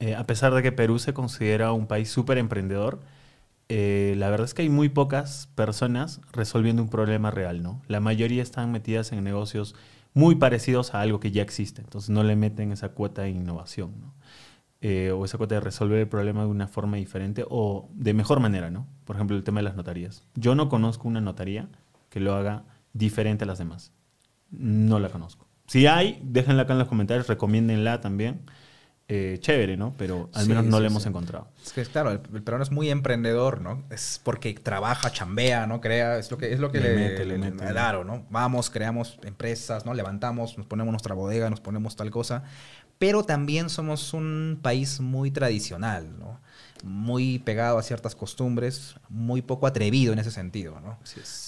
eh, 0.00 0.16
a 0.16 0.26
pesar 0.26 0.52
de 0.52 0.62
que 0.62 0.72
Perú 0.72 0.98
se 0.98 1.14
considera 1.14 1.72
un 1.72 1.86
país 1.86 2.10
súper 2.10 2.38
emprendedor, 2.38 3.00
eh, 3.68 4.14
la 4.18 4.30
verdad 4.30 4.46
es 4.46 4.52
que 4.52 4.62
hay 4.62 4.68
muy 4.68 4.88
pocas 4.88 5.48
personas 5.54 6.20
resolviendo 6.32 6.82
un 6.82 6.88
problema 6.88 7.30
real, 7.30 7.62
¿no? 7.62 7.82
La 7.86 8.00
mayoría 8.00 8.42
están 8.42 8.72
metidas 8.72 9.12
en 9.12 9.22
negocios 9.22 9.76
muy 10.12 10.34
parecidos 10.34 10.92
a 10.92 11.00
algo 11.02 11.20
que 11.20 11.30
ya 11.30 11.42
existe. 11.42 11.80
Entonces 11.80 12.10
no 12.10 12.24
le 12.24 12.34
meten 12.34 12.72
esa 12.72 12.88
cuota 12.90 13.22
de 13.22 13.30
innovación, 13.30 13.92
¿no? 14.00 14.14
Eh, 14.80 15.12
o 15.12 15.24
esa 15.24 15.38
cuota 15.38 15.54
de 15.54 15.60
resolver 15.60 16.00
el 16.00 16.08
problema 16.08 16.42
de 16.42 16.48
una 16.48 16.66
forma 16.66 16.96
diferente 16.96 17.44
o 17.48 17.88
de 17.94 18.12
mejor 18.12 18.40
manera, 18.40 18.70
¿no? 18.70 18.88
Por 19.04 19.16
ejemplo, 19.16 19.36
el 19.36 19.44
tema 19.44 19.60
de 19.60 19.64
las 19.64 19.76
notarías. 19.76 20.24
Yo 20.34 20.56
no 20.56 20.68
conozco 20.68 21.06
una 21.06 21.20
notaría 21.20 21.68
que 22.10 22.18
lo 22.20 22.34
haga 22.34 22.64
diferente 22.92 23.44
a 23.44 23.46
las 23.46 23.58
demás. 23.58 23.92
No 24.58 24.98
la 24.98 25.08
conozco. 25.10 25.46
Si 25.66 25.86
hay, 25.86 26.20
déjenla 26.22 26.62
acá 26.62 26.72
en 26.74 26.80
los 26.80 26.88
comentarios, 26.88 27.26
recomiéndenla 27.26 28.00
también. 28.00 28.42
Eh, 29.08 29.38
chévere, 29.40 29.76
¿no? 29.76 29.94
Pero 29.98 30.30
al 30.32 30.46
Sí, 30.46 30.48
menos 30.48 30.64
no 30.64 30.76
sí, 30.78 30.82
la 30.82 30.86
hemos 30.88 31.02
sí. 31.02 31.08
encontrado. 31.10 31.48
Es 31.62 31.72
que, 31.74 31.84
claro, 31.84 32.10
el, 32.10 32.20
el 32.34 32.42
peruano 32.42 32.62
es 32.62 32.70
muy 32.70 32.88
emprendedor, 32.90 33.60
¿no? 33.60 33.84
Es 33.90 34.20
porque 34.24 34.54
trabaja, 34.54 35.10
chambea, 35.12 35.66
¿no? 35.66 35.80
Crea, 35.80 36.18
es 36.18 36.30
lo 36.30 36.38
que, 36.38 36.52
es 36.54 36.58
lo 36.60 36.72
que 36.72 36.80
Le 36.80 36.88
le, 36.88 36.94
mete, 36.94 37.24
le 37.26 37.38
le- 37.38 37.38
mete, 37.38 37.64
¿no? 37.64 37.70
Claro, 37.70 38.04
¿no? 38.04 38.26
Vamos, 38.30 38.70
creamos 38.70 39.18
empresas, 39.24 39.84
¿no? 39.84 39.92
Levantamos, 39.94 40.56
nos 40.56 40.66
ponemos 40.66 40.90
nuestra 40.92 41.14
bodega, 41.14 41.50
nos 41.50 41.60
ponemos 41.60 41.96
tal 41.96 42.10
cosa. 42.10 42.44
Pero 42.98 43.24
también 43.24 43.68
somos 43.68 44.14
un 44.14 44.58
país 44.62 45.00
muy 45.00 45.30
tradicional, 45.30 46.18
¿no? 46.18 46.40
Muy 46.82 47.38
pegado 47.40 47.78
a 47.78 47.82
ciertas 47.82 48.14
costumbres, 48.14 48.94
muy 49.08 49.42
poco 49.42 49.66
atrevido 49.66 50.12
en 50.12 50.18
ese 50.18 50.30
sentido, 50.30 50.80
¿no? 50.80 50.98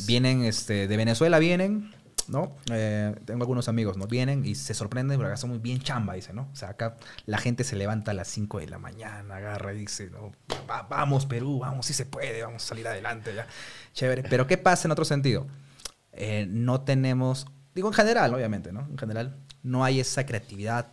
Vienen, 0.06 0.42
este, 0.44 0.88
de 0.88 0.96
Venezuela 0.96 1.38
vienen, 1.38 1.90
¿no? 2.30 2.56
Eh, 2.70 3.14
tengo 3.24 3.42
algunos 3.42 3.68
amigos, 3.68 3.96
¿no? 3.96 4.06
Vienen 4.06 4.44
y 4.44 4.54
se 4.54 4.74
sorprenden, 4.74 5.18
pero 5.18 5.28
acá 5.28 5.36
somos 5.36 5.60
bien 5.62 5.80
chamba, 5.80 6.14
dice, 6.14 6.32
¿no? 6.32 6.48
O 6.52 6.56
sea, 6.56 6.70
acá 6.70 6.96
la 7.26 7.38
gente 7.38 7.64
se 7.64 7.76
levanta 7.76 8.10
a 8.10 8.14
las 8.14 8.28
5 8.28 8.58
de 8.60 8.66
la 8.68 8.78
mañana, 8.78 9.36
agarra 9.36 9.72
y 9.74 9.78
dice, 9.78 10.10
¿no? 10.10 10.32
"Va- 10.70 10.82
vamos 10.82 11.26
Perú, 11.26 11.58
vamos, 11.60 11.86
si 11.86 11.92
se 11.94 12.06
puede, 12.06 12.42
vamos 12.42 12.64
a 12.64 12.66
salir 12.68 12.86
adelante, 12.88 13.34
ya. 13.34 13.46
Chévere. 13.92 14.24
Pero 14.24 14.46
¿qué 14.46 14.58
pasa 14.58 14.88
en 14.88 14.92
otro 14.92 15.04
sentido? 15.04 15.46
Eh, 16.12 16.46
no 16.48 16.80
tenemos, 16.82 17.46
digo 17.74 17.88
en 17.88 17.94
general, 17.94 18.32
obviamente, 18.34 18.72
¿no? 18.72 18.80
En 18.90 18.98
general, 18.98 19.36
no 19.62 19.84
hay 19.84 20.00
esa 20.00 20.24
creatividad 20.26 20.88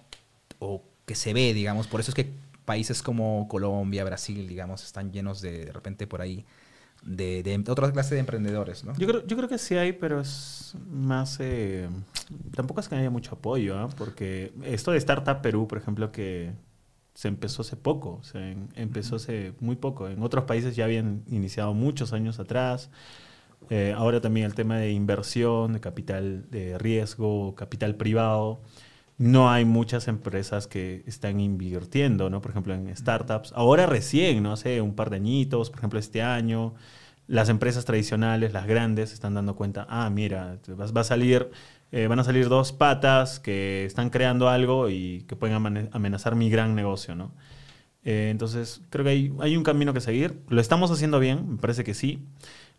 o 0.59 0.83
que 1.05 1.15
se 1.15 1.33
ve, 1.33 1.53
digamos, 1.53 1.87
por 1.87 1.99
eso 1.99 2.11
es 2.11 2.15
que 2.15 2.33
países 2.65 3.01
como 3.03 3.47
Colombia, 3.49 4.03
Brasil, 4.05 4.47
digamos, 4.47 4.83
están 4.85 5.11
llenos 5.11 5.41
de, 5.41 5.65
de 5.65 5.71
repente 5.73 6.07
por 6.07 6.21
ahí, 6.21 6.45
de, 7.05 7.43
de 7.43 7.63
otra 7.71 7.91
clase 7.91 8.15
de 8.15 8.21
emprendedores, 8.21 8.83
¿no? 8.83 8.93
Yo 8.97 9.07
creo, 9.07 9.25
yo 9.25 9.37
creo 9.37 9.49
que 9.49 9.57
sí 9.57 9.75
hay, 9.75 9.93
pero 9.93 10.19
es 10.19 10.75
más... 10.89 11.37
eh, 11.39 11.89
tampoco 12.55 12.79
es 12.79 12.87
que 12.87 12.95
haya 12.95 13.09
mucho 13.09 13.35
apoyo, 13.35 13.77
¿ah? 13.77 13.89
Porque 13.97 14.53
esto 14.63 14.91
de 14.91 14.97
Startup 14.97 15.41
Perú, 15.41 15.67
por 15.67 15.77
ejemplo, 15.77 16.11
que, 16.11 16.53
se 17.13 17.27
empezó 17.27 17.61
hace 17.61 17.75
poco, 17.75 18.21
en- 18.33 18.69
empezó 18.75 19.17
hace 19.17 19.53
muy 19.59 19.75
poco. 19.75 20.07
En 20.09 20.23
otros 20.23 20.45
países 20.45 20.75
ya 20.75 20.85
habían 20.85 21.23
iniciado 21.27 21.73
muchos 21.73 22.11
años 22.13 22.39
atrás. 22.39 22.89
Eh, 23.69 23.93
ahora 23.95 24.19
también 24.19 24.45
el 24.47 24.55
tema 24.55 24.77
de 24.77 24.91
inversión, 24.91 25.73
de 25.73 25.79
capital 25.79 26.49
de 26.49 26.77
riesgo, 26.77 27.55
capital 27.55 27.95
privado. 27.95 28.61
No 29.23 29.49
hay 29.49 29.63
muchas 29.63 30.09
empresas 30.09 30.67
que 30.67 31.01
están 31.07 31.39
invirtiendo, 31.39 32.29
¿no? 32.29 32.41
Por 32.41 32.51
ejemplo, 32.51 32.73
en 32.73 32.93
startups. 32.93 33.53
Ahora 33.55 33.85
recién, 33.85 34.43
no 34.43 34.57
sé, 34.57 34.81
un 34.81 34.95
par 34.95 35.09
de 35.09 35.15
añitos, 35.15 35.69
por 35.69 35.79
ejemplo, 35.79 35.97
este 35.97 36.21
año, 36.21 36.73
las 37.27 37.47
empresas 37.47 37.85
tradicionales, 37.85 38.51
las 38.51 38.67
grandes, 38.67 39.13
están 39.13 39.33
dando 39.33 39.55
cuenta, 39.55 39.87
ah, 39.89 40.09
mira, 40.09 40.59
va, 40.77 41.01
a 41.01 41.03
salir, 41.05 41.49
eh, 41.93 42.07
van 42.07 42.19
a 42.19 42.25
salir 42.25 42.49
dos 42.49 42.73
patas 42.73 43.39
que 43.39 43.85
están 43.85 44.09
creando 44.09 44.49
algo 44.49 44.89
y 44.89 45.23
que 45.25 45.37
pueden 45.37 45.55
amenazar 45.93 46.35
mi 46.35 46.49
gran 46.49 46.75
negocio, 46.75 47.15
¿no? 47.15 47.31
Eh, 48.03 48.27
entonces, 48.29 48.81
creo 48.89 49.05
que 49.05 49.11
hay, 49.11 49.33
hay 49.39 49.55
un 49.55 49.63
camino 49.63 49.93
que 49.93 50.01
seguir. 50.01 50.41
Lo 50.49 50.59
estamos 50.59 50.91
haciendo 50.91 51.21
bien, 51.21 51.49
me 51.49 51.57
parece 51.59 51.85
que 51.85 51.93
sí. 51.93 52.27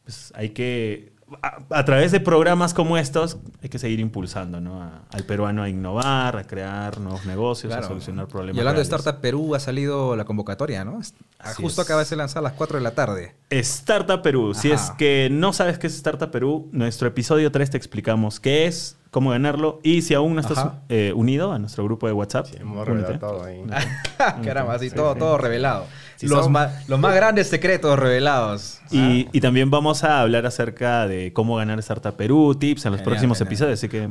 Pues 0.02 0.30
hay 0.36 0.50
que, 0.50 1.13
a, 1.42 1.58
a 1.70 1.84
través 1.84 2.12
de 2.12 2.20
programas 2.20 2.74
como 2.74 2.96
estos, 2.98 3.38
hay 3.62 3.68
que 3.68 3.78
seguir 3.78 4.00
impulsando 4.00 4.60
¿no? 4.60 4.82
A- 4.82 5.02
al 5.10 5.24
peruano 5.24 5.62
a 5.62 5.68
innovar, 5.68 6.36
a 6.36 6.44
crear 6.44 6.98
nuevos 7.00 7.24
negocios, 7.26 7.72
a 7.72 7.82
solucionar 7.82 8.26
problemas. 8.26 8.56
Y 8.56 8.60
hablando 8.60 8.78
de. 8.78 8.82
Startup 8.82 9.20
Perú, 9.20 9.54
ha 9.54 9.60
salido 9.60 10.16
la 10.16 10.24
convocatoria, 10.24 10.84
¿no? 10.84 10.98
Así 11.38 11.62
Justo 11.62 11.82
es. 11.82 11.86
acaba 11.86 12.00
de 12.00 12.06
ser 12.06 12.18
lanzada 12.18 12.40
a 12.40 12.50
las 12.50 12.52
4 12.54 12.78
de 12.78 12.82
la 12.84 12.90
tarde. 12.94 13.34
Startup 13.50 14.20
Perú. 14.22 14.54
Si 14.54 14.70
es 14.70 14.90
que 14.98 15.28
no 15.30 15.52
sabes 15.52 15.78
qué 15.78 15.86
es 15.86 15.94
Startup 15.94 16.30
Perú, 16.30 16.68
nuestro 16.72 17.08
episodio 17.08 17.50
3 17.52 17.70
te 17.70 17.76
explicamos 17.76 18.40
qué 18.40 18.66
es, 18.66 18.96
cómo 19.10 19.30
ganarlo 19.30 19.80
y 19.82 20.02
si 20.02 20.14
aún 20.14 20.34
no 20.34 20.40
estás 20.40 20.66
eh, 20.88 21.12
unido 21.14 21.52
a 21.52 21.58
nuestro 21.58 21.84
grupo 21.84 22.06
de 22.06 22.12
WhatsApp. 22.12 22.46
Sí, 22.46 22.56
hemos 22.60 22.86
revelado 22.86 23.18
todo 23.18 23.44
ahí. 23.44 23.62
Caramba, 24.44 24.74
así 24.74 24.90
Sí, 24.90 24.96
todo, 24.96 25.12
sí. 25.14 25.18
todo 25.18 25.38
revelado. 25.38 25.86
Si 26.16 26.26
los, 26.28 26.48
más 26.50 26.84
grandes 27.14 27.48
secretos 27.48 27.98
revelados. 27.98 28.80
Y, 28.90 29.28
y 29.32 29.40
también 29.40 29.70
vamos 29.70 30.04
a 30.04 30.20
hablar 30.20 30.46
acerca 30.46 31.06
de 31.08 31.32
cómo 31.32 31.56
ganar 31.56 31.78
Startup 31.80 32.14
Perú, 32.14 32.54
tips 32.54 32.86
en 32.86 32.92
los 32.92 32.98
Genial, 33.00 33.04
próximos 33.04 33.38
genial. 33.38 33.52
episodios. 33.52 33.78
Así 33.80 33.88
que 33.88 34.08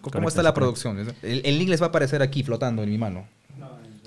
¿Cómo, 0.00 0.28
está 0.28 0.42
la 0.42 0.54
producción? 0.54 0.98
El, 1.22 1.42
el 1.44 1.58
link 1.58 1.68
les 1.68 1.80
va 1.80 1.86
a 1.86 1.88
aparecer 1.90 2.22
aquí 2.22 2.42
flotando 2.42 2.82
en 2.82 2.90
mi 2.90 2.98
mano. 2.98 3.26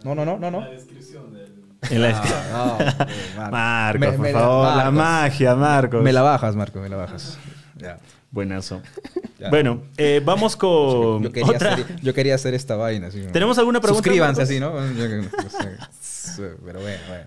No, 0.04 0.16
no, 0.16 0.26
no, 0.26 0.38
no, 0.38 0.52
no. 0.52 0.62
La 0.62 0.70
descripción 0.70 1.34
del... 1.34 1.54
en 1.90 2.02
la 2.02 2.22
Ah, 2.54 2.78
no, 2.80 3.06
eh, 3.06 3.52
Marcos. 3.52 4.00
Me- 4.00 4.08
por 4.12 4.20
me 4.20 4.32
favor, 4.32 4.68
la 4.68 4.76
Marcos. 4.76 4.94
magia, 4.94 5.56
Marcos. 5.56 6.04
Me 6.04 6.14
la 6.14 6.22
bajas, 6.22 6.56
Marco, 6.56 6.80
me 6.80 6.90
la 6.90 6.96
bajas. 6.98 7.38
Ya. 7.78 7.98
Buenazo. 8.32 8.82
Ya. 9.40 9.52
Bueno, 9.52 9.84
eh, 9.98 10.20
vamos 10.26 10.56
con 10.58 11.22
Yo 11.22 11.32
quería, 11.32 11.52
otra. 11.52 11.74
hacer, 11.76 11.86
yo 12.02 12.12
quería 12.16 12.34
hacer 12.34 12.56
esta 12.56 12.76
vaina. 12.76 13.10
¿Tenemos 13.32 13.56
alguna 13.60 13.80
pregunta? 13.80 14.04
Suscríbanse 14.04 14.42
así, 14.42 14.60
¿no? 14.60 14.74
Pero 16.38 16.80
bueno, 16.82 17.00
bueno. 17.08 17.26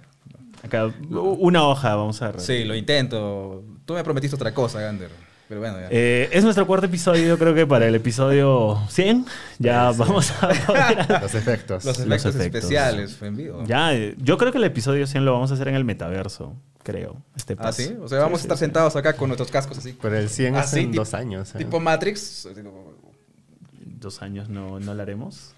Acá, 0.63 0.93
una 1.11 1.65
hoja, 1.67 1.95
vamos 1.95 2.21
a 2.23 2.33
ver. 2.33 2.41
Sí, 2.41 2.65
lo 2.65 2.75
intento. 2.75 3.65
Tú 3.87 3.95
me 3.95 4.05
prometiste 4.05 4.37
otra 4.37 4.53
cosa, 4.53 4.81
Gander. 4.81 5.11
Pero 5.49 5.61
bueno, 5.63 5.81
ya. 5.81 5.89
Eh, 5.91 6.29
es 6.33 6.45
nuestro 6.45 6.65
cuarto 6.67 6.87
episodio, 6.87 7.37
creo 7.37 7.53
que 7.55 7.67
para 7.67 7.87
el 7.89 7.95
episodio 7.97 8.79
100 8.89 9.27
ya 9.59 9.91
vamos 9.91 10.31
a 10.31 10.49
poder- 10.67 11.21
Los 11.23 11.35
efectos. 11.35 11.85
los 11.85 11.99
los 11.99 12.07
efectos, 12.07 12.35
efectos. 12.37 12.63
especiales 12.63 13.21
en 13.23 13.37
vivo. 13.37 13.65
Ya, 13.67 13.91
yo 14.19 14.39
creo 14.39 14.53
que 14.53 14.59
el 14.59 14.65
episodio 14.65 15.07
100 15.09 15.25
lo 15.25 15.33
vamos 15.33 15.51
a 15.51 15.55
hacer 15.55 15.67
en 15.67 15.75
el 15.75 15.85
metaverso, 15.85 16.55
creo. 16.85 17.17
Este 17.35 17.55
¿Ah, 17.55 17.63
paso. 17.63 17.83
sí? 17.83 17.97
O 18.01 18.07
sea, 18.07 18.21
vamos 18.21 18.41
Sí, 18.41 18.45
a 18.45 18.47
estar 18.47 18.57
sí, 18.59 18.61
sí. 18.61 18.65
sentados 18.67 18.95
acá 18.95 19.15
con 19.15 19.29
nuestros 19.29 19.51
cascos 19.51 19.79
así. 19.79 19.99
Pero 20.01 20.17
el 20.19 20.29
100 20.29 20.55
es 20.55 20.61
Así, 20.67 20.81
en 20.81 20.93
tip- 20.93 20.97
dos 20.97 21.15
años. 21.15 21.53
¿eh? 21.57 21.59
Tipo 21.59 21.81
Matrix. 21.81 22.47
Dos 23.99 24.23
años 24.23 24.49
no, 24.49 24.79
no 24.79 24.95
lo 24.95 25.03
haremos. 25.03 25.53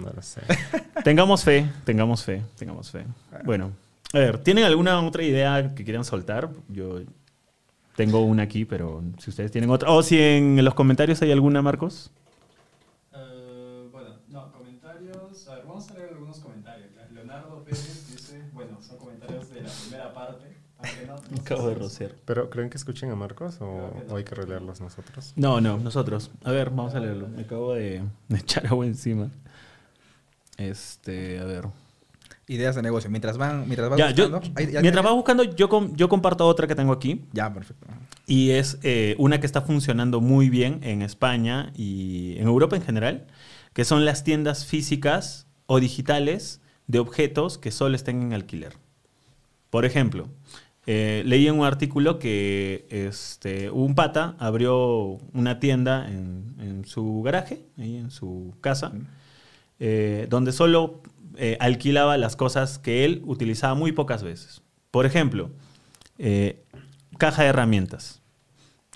No 0.00 0.10
lo 0.14 0.22
sé. 0.22 0.42
Tengamos 1.04 1.42
fe, 1.44 1.66
tengamos 1.84 2.24
fe, 2.24 2.42
tengamos 2.58 2.90
fe. 2.90 3.04
Bueno, 3.44 3.72
a 4.12 4.18
ver, 4.18 4.38
¿tienen 4.38 4.64
alguna 4.64 5.00
otra 5.00 5.22
idea 5.22 5.74
que 5.74 5.84
quieran 5.84 6.04
soltar? 6.04 6.50
Yo 6.68 7.00
tengo 7.96 8.20
una 8.24 8.42
aquí, 8.42 8.64
pero 8.64 9.02
si 9.18 9.30
ustedes 9.30 9.50
tienen 9.50 9.70
otra. 9.70 9.90
O 9.90 10.02
si 10.02 10.18
en 10.20 10.62
los 10.64 10.74
comentarios 10.74 11.22
hay 11.22 11.32
alguna, 11.32 11.62
Marcos. 11.62 12.10
Eh, 13.14 13.88
bueno, 13.92 14.08
no, 14.28 14.52
comentarios. 14.52 15.48
A 15.48 15.54
ver, 15.54 15.64
vamos 15.66 15.90
a 15.90 15.94
leer 15.94 16.08
algunos 16.12 16.38
comentarios. 16.40 16.88
Leonardo 17.14 17.64
Pérez 17.64 18.06
dice, 18.10 18.38
bueno, 18.52 18.78
son 18.86 18.98
comentarios 18.98 19.50
de 19.50 19.62
la 19.62 19.68
primera 19.70 20.12
parte. 20.14 20.56
no- 21.06 21.16
no 21.30 21.40
Acabo 21.40 21.68
de 21.68 21.74
rociar. 21.74 22.12
¿Pero 22.24 22.50
creen 22.50 22.70
que 22.70 22.76
escuchen 22.76 23.10
a 23.10 23.14
Marcos 23.16 23.56
o, 23.60 23.64
no. 24.06 24.14
o 24.14 24.16
hay 24.16 24.24
que 24.24 24.34
releerlos 24.34 24.80
nosotros? 24.80 25.32
No, 25.36 25.60
no, 25.60 25.76
nosotros. 25.78 26.30
A 26.44 26.50
ver, 26.52 26.70
vamos 26.70 26.94
a 26.94 27.00
leerlo. 27.00 27.28
Me 27.28 27.42
acabo 27.42 27.72
de, 27.74 28.02
de 28.28 28.38
echar 28.38 28.66
agua 28.66 28.86
encima. 28.86 29.30
Este, 30.60 31.38
a 31.40 31.44
ver. 31.44 31.64
Ideas 32.48 32.74
de 32.74 32.82
negocio. 32.82 33.10
Mientras 33.10 33.38
van, 33.38 33.64
mientras 33.66 33.88
vas 33.88 33.98
Ya, 33.98 34.10
yo, 34.10 34.28
buscando- 34.28 34.70
ya- 34.72 34.80
mientras 34.80 35.04
vas 35.04 35.14
buscando, 35.14 35.42
yo, 35.44 35.68
com- 35.68 35.94
yo 35.94 36.08
comparto 36.08 36.46
otra 36.46 36.66
que 36.66 36.74
tengo 36.74 36.92
aquí. 36.92 37.24
Ya, 37.32 37.52
perfecto. 37.52 37.86
Y 38.26 38.50
es 38.50 38.78
eh, 38.82 39.14
una 39.18 39.38
que 39.40 39.46
está 39.46 39.62
funcionando 39.62 40.20
muy 40.20 40.50
bien 40.50 40.80
en 40.82 41.02
España 41.02 41.72
y 41.76 42.34
en 42.38 42.46
Europa 42.48 42.76
en 42.76 42.82
general, 42.82 43.26
que 43.72 43.84
son 43.84 44.04
las 44.04 44.24
tiendas 44.24 44.66
físicas 44.66 45.46
o 45.66 45.78
digitales 45.80 46.60
de 46.88 46.98
objetos 46.98 47.56
que 47.56 47.70
solo 47.70 47.94
estén 47.94 48.20
en 48.20 48.32
alquiler. 48.32 48.72
Por 49.70 49.84
ejemplo, 49.84 50.28
eh, 50.86 51.22
leí 51.24 51.46
en 51.46 51.56
un 51.60 51.64
artículo 51.64 52.18
que 52.18 52.86
este, 52.90 53.70
un 53.70 53.94
pata 53.94 54.34
abrió 54.40 55.18
una 55.32 55.60
tienda 55.60 56.08
en, 56.10 56.56
en 56.58 56.84
su 56.84 57.22
garaje, 57.22 57.62
ahí 57.78 57.96
en 57.96 58.10
su 58.10 58.54
casa, 58.60 58.92
eh, 59.80 60.26
donde 60.30 60.52
solo 60.52 61.02
eh, 61.36 61.56
alquilaba 61.60 62.16
las 62.18 62.36
cosas 62.36 62.78
que 62.78 63.04
él 63.04 63.22
utilizaba 63.24 63.74
muy 63.74 63.92
pocas 63.92 64.22
veces. 64.22 64.62
Por 64.90 65.06
ejemplo, 65.06 65.50
eh, 66.18 66.62
caja 67.18 67.42
de 67.42 67.48
herramientas. 67.48 68.20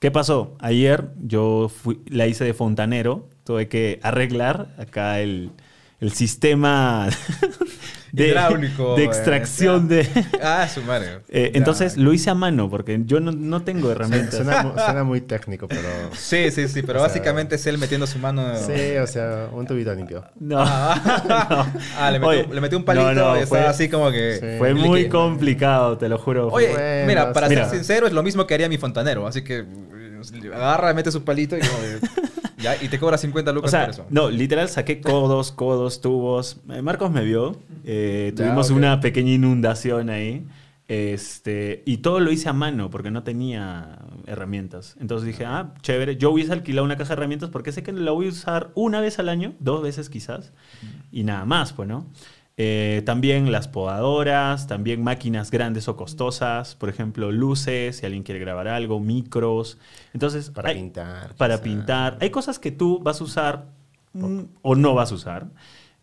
¿Qué 0.00 0.10
pasó? 0.10 0.56
Ayer 0.60 1.10
yo 1.22 1.68
fui- 1.70 2.00
la 2.06 2.26
hice 2.26 2.44
de 2.44 2.52
fontanero, 2.54 3.28
tuve 3.44 3.68
que 3.68 3.98
arreglar 4.02 4.74
acá 4.78 5.20
el, 5.20 5.50
el 6.00 6.12
sistema 6.12 7.08
de, 8.12 8.28
Hidráulico, 8.28 8.94
de 8.96 9.02
eh, 9.02 9.06
extracción 9.06 9.88
de... 9.88 10.08
Ah, 10.42 10.68
su 10.72 10.82
madre. 10.82 11.20
Eh, 11.36 11.50
entonces 11.54 11.96
lo 11.96 12.12
hice 12.12 12.30
a 12.30 12.34
mano 12.34 12.70
porque 12.70 13.00
yo 13.06 13.18
no, 13.18 13.32
no 13.32 13.62
tengo 13.62 13.90
herramientas. 13.90 14.36
Suena, 14.36 14.62
mu- 14.62 14.74
suena 14.78 15.02
muy 15.04 15.20
técnico, 15.20 15.66
pero... 15.66 15.88
Sí, 16.16 16.50
sí, 16.52 16.68
sí, 16.68 16.82
pero 16.82 17.00
O 17.00 17.02
sea, 17.02 17.08
básicamente 17.08 17.56
es 17.56 17.66
él 17.66 17.78
metiendo 17.78 18.06
su 18.06 18.18
mano. 18.20 18.54
Sí, 18.56 18.96
o 18.98 19.06
sea, 19.08 19.48
un 19.52 19.66
tubito 19.66 19.92
limpio. 19.94 20.24
No. 20.38 20.58
Ah, 20.60 22.10
le 22.12 22.18
metió, 22.20 22.28
Oye, 22.28 22.46
le 22.54 22.60
metió 22.60 22.78
un 22.78 22.84
palito 22.84 23.12
no, 23.12 23.14
no, 23.32 23.36
y 23.36 23.40
estaba 23.42 23.62
fue- 23.62 23.68
así 23.68 23.88
como 23.88 24.10
que. 24.12 24.38
Sí. 24.40 24.58
Fue 24.58 24.74
muy 24.74 25.08
complicado, 25.08 25.98
te 25.98 26.08
lo 26.08 26.18
juro. 26.18 26.48
Oye, 26.48 26.70
Bueno, 26.72 27.06
mira, 27.06 27.32
para 27.32 27.48
mira. 27.48 27.68
ser 27.68 27.76
sincero, 27.78 28.06
es 28.06 28.12
lo 28.12 28.22
mismo 28.22 28.46
que 28.46 28.54
haría 28.54 28.68
mi 28.68 28.78
fontanero. 28.78 29.26
Así 29.26 29.42
que 29.42 29.58
eh, 29.60 30.50
agarra, 30.54 30.94
mete 30.94 31.10
su 31.10 31.24
palito 31.24 31.56
y, 31.56 31.60
como 31.60 31.78
ya, 32.64 32.82
y 32.82 32.88
te 32.88 32.98
cobra 32.98 33.16
50 33.18 33.50
O 33.50 33.54
lucas 33.54 33.70
sea, 33.70 33.82
por 33.82 33.90
eso. 33.90 34.06
no, 34.10 34.28
literal 34.30 34.68
saqué 34.68 35.00
codos, 35.00 35.52
codos, 35.52 36.00
tubos. 36.00 36.56
Eh, 36.70 36.82
Marcos 36.82 37.10
me 37.12 37.22
vio. 37.22 37.56
eh, 37.84 38.32
Ya, 38.34 38.42
tuvimos 38.44 38.70
una 38.70 39.00
pequeña 39.00 39.30
inundación 39.32 40.10
ahí. 40.10 40.44
Este, 40.86 41.82
y 41.86 41.98
todo 41.98 42.20
lo 42.20 42.30
hice 42.30 42.48
a 42.50 42.52
mano 42.52 42.90
porque 42.90 43.10
no 43.10 43.22
tenía 43.22 44.00
herramientas. 44.26 44.96
Entonces 45.00 45.26
dije, 45.26 45.44
ah, 45.46 45.72
chévere, 45.80 46.16
yo 46.16 46.30
hubiese 46.30 46.52
alquilado 46.52 46.84
una 46.84 46.96
caja 46.96 47.08
de 47.10 47.14
herramientas 47.20 47.48
porque 47.50 47.72
sé 47.72 47.82
que 47.82 47.92
la 47.92 48.10
voy 48.10 48.26
a 48.26 48.28
usar 48.30 48.70
una 48.74 49.00
vez 49.00 49.18
al 49.18 49.28
año, 49.30 49.54
dos 49.60 49.82
veces 49.82 50.10
quizás, 50.10 50.52
y 51.10 51.24
nada 51.24 51.46
más, 51.46 51.72
pues, 51.72 51.88
¿no? 51.88 52.06
Eh, 52.56 53.02
también 53.04 53.50
las 53.50 53.66
podadoras, 53.66 54.68
también 54.68 55.02
máquinas 55.02 55.50
grandes 55.50 55.88
o 55.88 55.96
costosas, 55.96 56.76
por 56.76 56.88
ejemplo, 56.88 57.32
luces, 57.32 57.96
si 57.96 58.06
alguien 58.06 58.22
quiere 58.22 58.38
grabar 58.40 58.68
algo, 58.68 59.00
micros. 59.00 59.78
Entonces, 60.12 60.50
Para 60.50 60.68
hay- 60.68 60.76
pintar. 60.76 61.34
para 61.34 61.54
quizá. 61.56 61.64
pintar. 61.64 62.18
Hay 62.20 62.30
cosas 62.30 62.60
que 62.60 62.70
tú 62.70 63.00
vas 63.02 63.20
a 63.20 63.24
usar 63.24 63.66
mm, 64.12 64.40
o 64.62 64.76
no 64.76 64.94
vas 64.94 65.10
a 65.10 65.16
usar 65.16 65.48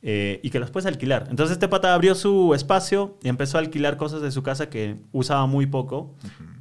eh, 0.02 0.42
y 0.44 0.50
que 0.50 0.60
las 0.60 0.72
puedes 0.72 0.86
alquilar. 0.88 1.28
Entonces 1.30 1.54
este 1.54 1.70
pata 1.70 1.94
abrió 1.94 2.16
su 2.16 2.54
espacio 2.54 3.18
y 3.24 3.30
empezó 3.30 3.58
a 3.58 3.62
alquilar 3.62 3.96
cosas 3.96 4.22
de 4.22 4.32
su 4.32 4.44
casa 4.44 4.70
que 4.70 4.98
usaba 5.14 5.46
muy 5.46 5.68
poco 5.68 6.16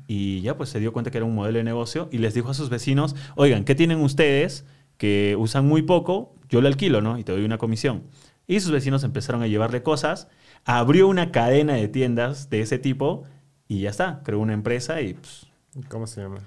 y 0.06 0.40
ya 0.42 0.56
pues 0.56 0.68
se 0.68 0.78
dio 0.78 0.92
cuenta 0.92 1.10
que 1.10 1.18
era 1.18 1.24
un 1.24 1.34
modelo 1.34 1.58
de 1.58 1.64
negocio 1.64 2.08
y 2.12 2.18
les 2.18 2.34
dijo 2.34 2.50
a 2.50 2.54
sus 2.54 2.68
vecinos, 2.68 3.16
oigan, 3.34 3.64
¿qué 3.64 3.74
tienen 3.74 3.98
ustedes 4.00 4.64
que 4.98 5.34
usan 5.36 5.66
muy 5.66 5.82
poco? 5.82 6.34
Yo 6.48 6.60
lo 6.60 6.68
alquilo, 6.68 7.00
¿no? 7.00 7.18
Y 7.18 7.24
te 7.24 7.32
doy 7.32 7.44
una 7.44 7.58
comisión. 7.58 8.04
Y 8.50 8.58
sus 8.58 8.72
vecinos 8.72 9.04
empezaron 9.04 9.42
a 9.42 9.46
llevarle 9.46 9.84
cosas, 9.84 10.26
abrió 10.64 11.06
una 11.06 11.30
cadena 11.30 11.74
de 11.74 11.86
tiendas 11.86 12.50
de 12.50 12.62
ese 12.62 12.80
tipo 12.80 13.22
y 13.68 13.82
ya 13.82 13.90
está, 13.90 14.22
creó 14.24 14.40
una 14.40 14.54
empresa 14.54 15.00
y 15.02 15.14
pues, 15.14 15.46
¿Cómo 15.88 16.08
se 16.08 16.20
llama? 16.22 16.38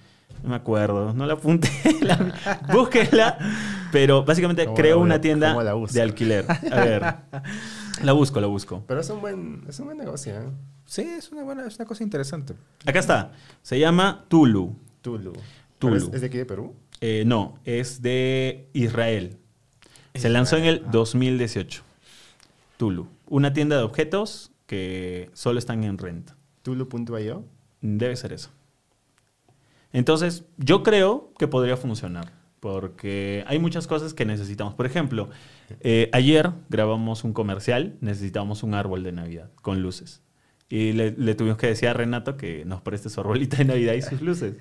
no 0.44 0.50
me 0.50 0.56
acuerdo, 0.56 1.14
no 1.14 1.26
la 1.26 1.36
apunté. 1.36 1.70
la- 2.02 2.60
búsquenla. 2.74 3.38
Pero 3.94 4.26
básicamente 4.26 4.66
¿Cómo 4.66 4.76
creo 4.76 4.98
la- 4.98 5.02
una 5.04 5.22
tienda 5.22 5.56
de 5.90 6.02
alquiler. 6.02 6.46
A 6.50 6.80
ver. 6.84 7.16
La 8.04 8.12
busco, 8.12 8.42
la 8.42 8.48
busco. 8.48 8.84
Pero 8.86 9.00
es 9.00 9.10
un 9.10 9.22
buen, 9.22 9.64
es 9.70 9.80
un 9.80 9.86
buen 9.86 9.98
negocio, 9.98 10.34
¿eh? 10.38 10.50
Sí, 10.86 11.04
es 11.04 11.32
una 11.32 11.44
buena, 11.44 11.66
es 11.66 11.78
una 11.78 11.86
cosa 11.86 12.04
interesante. 12.04 12.54
Acá 12.86 13.00
está. 13.00 13.32
Se 13.62 13.80
llama 13.80 14.26
Tulu. 14.28 14.76
Tulu. 15.02 15.32
Tulu. 15.32 15.34
¿Pero 15.80 15.96
¿Es, 15.96 16.04
es 16.16 16.20
de 16.20 16.28
aquí 16.28 16.38
de 16.38 16.46
Perú? 16.46 16.76
Eh, 17.00 17.24
no, 17.26 17.60
es 17.64 18.02
de 18.02 18.68
Israel. 18.74 19.38
Se 20.16 20.28
lanzó 20.30 20.58
en 20.58 20.66
el 20.66 20.84
2018. 20.92 21.82
Tulu. 22.78 23.08
una 23.28 23.54
tienda 23.54 23.78
de 23.78 23.84
objetos 23.84 24.52
que 24.66 25.30
solo 25.34 25.60
están 25.60 25.84
en 25.84 25.98
renta. 25.98 26.36
Tulu.io. 26.64 27.46
Debe 27.82 28.16
ser 28.16 28.34
eso. 28.34 28.50
Entonces, 29.92 30.46
yo 30.58 30.82
creo 30.82 31.34
que 31.38 31.48
podría 31.48 31.78
funcionar, 31.78 32.32
porque 32.60 33.44
hay 33.48 33.60
muchas 33.60 33.86
cosas 33.86 34.14
que 34.14 34.26
necesitamos. 34.26 34.74
Por 34.74 34.86
ejemplo, 34.86 35.30
eh, 35.82 36.10
ayer 36.14 36.52
grabamos 36.70 37.24
un 37.24 37.34
comercial, 37.34 37.96
necesitábamos 38.02 38.64
un 38.64 38.74
árbol 38.74 39.04
de 39.04 39.12
Navidad 39.12 39.52
con 39.62 39.82
luces. 39.82 40.22
Y 40.76 40.92
le, 40.94 41.12
le 41.12 41.36
tuvimos 41.36 41.60
que 41.60 41.68
decir 41.68 41.88
a 41.88 41.94
Renato 41.94 42.36
que 42.36 42.66
nos 42.66 42.82
preste 42.82 43.08
su 43.08 43.20
arbolita 43.20 43.58
de 43.58 43.66
Navidad 43.66 43.94
y 43.94 44.02
sus 44.02 44.24
luces. 44.24 44.56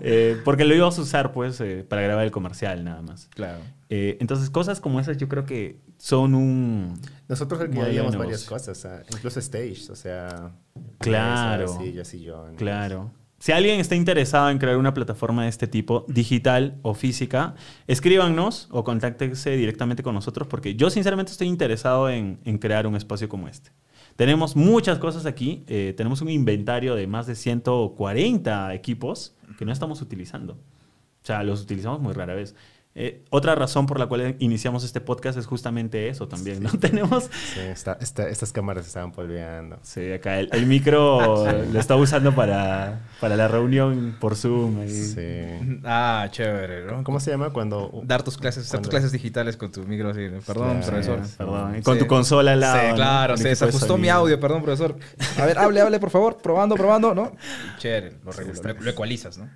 Eh, 0.00 0.40
porque 0.42 0.64
lo 0.64 0.74
íbamos 0.74 0.98
a 0.98 1.02
usar, 1.02 1.32
pues, 1.32 1.60
eh, 1.60 1.84
para 1.86 2.00
grabar 2.00 2.24
el 2.24 2.30
comercial, 2.30 2.82
nada 2.82 3.02
más. 3.02 3.28
Claro. 3.34 3.60
Eh, 3.90 4.16
entonces, 4.20 4.48
cosas 4.48 4.80
como 4.80 5.00
esas 5.00 5.18
yo 5.18 5.28
creo 5.28 5.44
que 5.44 5.80
son 5.98 6.34
un... 6.34 6.98
Nosotros 7.28 7.60
alquilaríamos 7.60 8.16
varias 8.16 8.44
cosas, 8.44 8.86
incluso 9.12 9.38
stage, 9.38 9.92
o 9.92 9.96
sea... 9.96 10.52
Claro. 10.98 11.64
mesas, 11.64 11.78
sillas, 11.78 12.08
sillones. 12.08 12.56
Claro. 12.56 13.10
Si 13.38 13.52
alguien 13.52 13.80
está 13.80 13.96
interesado 13.96 14.48
en 14.48 14.56
crear 14.56 14.78
una 14.78 14.94
plataforma 14.94 15.42
de 15.42 15.50
este 15.50 15.66
tipo, 15.66 16.06
digital 16.08 16.78
o 16.80 16.94
física, 16.94 17.54
escríbanos 17.86 18.68
o 18.70 18.82
contáctense 18.82 19.50
directamente 19.58 20.02
con 20.02 20.14
nosotros 20.14 20.48
porque 20.48 20.74
yo 20.74 20.88
sinceramente 20.88 21.32
estoy 21.32 21.48
interesado 21.48 22.08
en, 22.08 22.40
en 22.46 22.56
crear 22.56 22.86
un 22.86 22.96
espacio 22.96 23.28
como 23.28 23.46
este. 23.46 23.72
Tenemos 24.16 24.54
muchas 24.54 24.98
cosas 24.98 25.26
aquí, 25.26 25.64
eh, 25.66 25.92
tenemos 25.96 26.20
un 26.22 26.30
inventario 26.30 26.94
de 26.94 27.06
más 27.06 27.26
de 27.26 27.34
140 27.34 28.74
equipos 28.74 29.34
que 29.58 29.64
no 29.64 29.72
estamos 29.72 30.00
utilizando. 30.02 30.52
O 30.54 31.26
sea, 31.26 31.42
los 31.42 31.62
utilizamos 31.62 32.00
muy 32.00 32.12
rara 32.12 32.34
vez. 32.34 32.54
Eh, 32.96 33.24
otra 33.30 33.56
razón 33.56 33.86
por 33.86 33.98
la 33.98 34.06
cual 34.06 34.36
iniciamos 34.38 34.84
este 34.84 35.00
podcast 35.00 35.36
es 35.36 35.46
justamente 35.46 36.08
eso 36.08 36.28
también, 36.28 36.62
¿no? 36.62 36.70
Tenemos 36.78 37.24
Sí, 37.24 37.58
está- 37.58 37.98
está- 38.00 38.28
estas 38.28 38.52
cámaras 38.52 38.86
estaban 38.86 39.10
polveando. 39.10 39.78
Sí, 39.82 40.12
acá 40.12 40.38
el, 40.38 40.48
el 40.52 40.66
micro 40.66 41.44
lo 41.72 41.80
está 41.80 41.96
usando 41.96 42.32
para, 42.36 43.00
para 43.20 43.34
la 43.36 43.48
reunión 43.48 44.16
por 44.20 44.36
Zoom. 44.36 44.78
ahí. 44.82 44.90
Sí. 44.90 45.80
Ah, 45.84 46.28
chévere, 46.30 46.84
¿no? 46.86 47.02
¿Cómo 47.02 47.18
se 47.18 47.32
llama 47.32 47.50
cuando... 47.50 47.90
Dar 48.04 48.22
tus 48.22 48.36
clases, 48.38 48.70
dar 48.70 48.80
tus 48.80 48.90
clases 48.90 49.10
digitales 49.10 49.56
con 49.56 49.72
tu 49.72 49.82
micro 49.82 50.10
así. 50.10 50.28
Perdón, 50.46 50.78
Claro, 50.78 50.86
profesor. 50.86 51.20
Perdón, 51.36 51.82
con 51.82 51.94
Sí. 51.94 52.00
tu 52.00 52.06
consola 52.06 52.52
al 52.52 52.60
lado. 52.60 52.88
Sí, 52.90 52.94
claro, 52.94 53.36
se 53.36 53.48
desajustó 53.48 53.98
mi 53.98 54.08
audio, 54.08 54.38
perdón, 54.38 54.62
profesor. 54.62 54.96
A 55.40 55.46
ver, 55.46 55.58
hable, 55.58 55.80
hable, 55.80 55.98
por 55.98 56.10
favor. 56.10 56.36
Probando, 56.40 56.76
probando, 56.76 57.12
¿no? 57.12 57.32
Chévere, 57.78 58.12
lo, 58.24 58.30
regula- 58.30 58.72
lo, 58.72 58.80
lo 58.82 58.90
ecualizas, 58.90 59.36
¿no? 59.36 59.48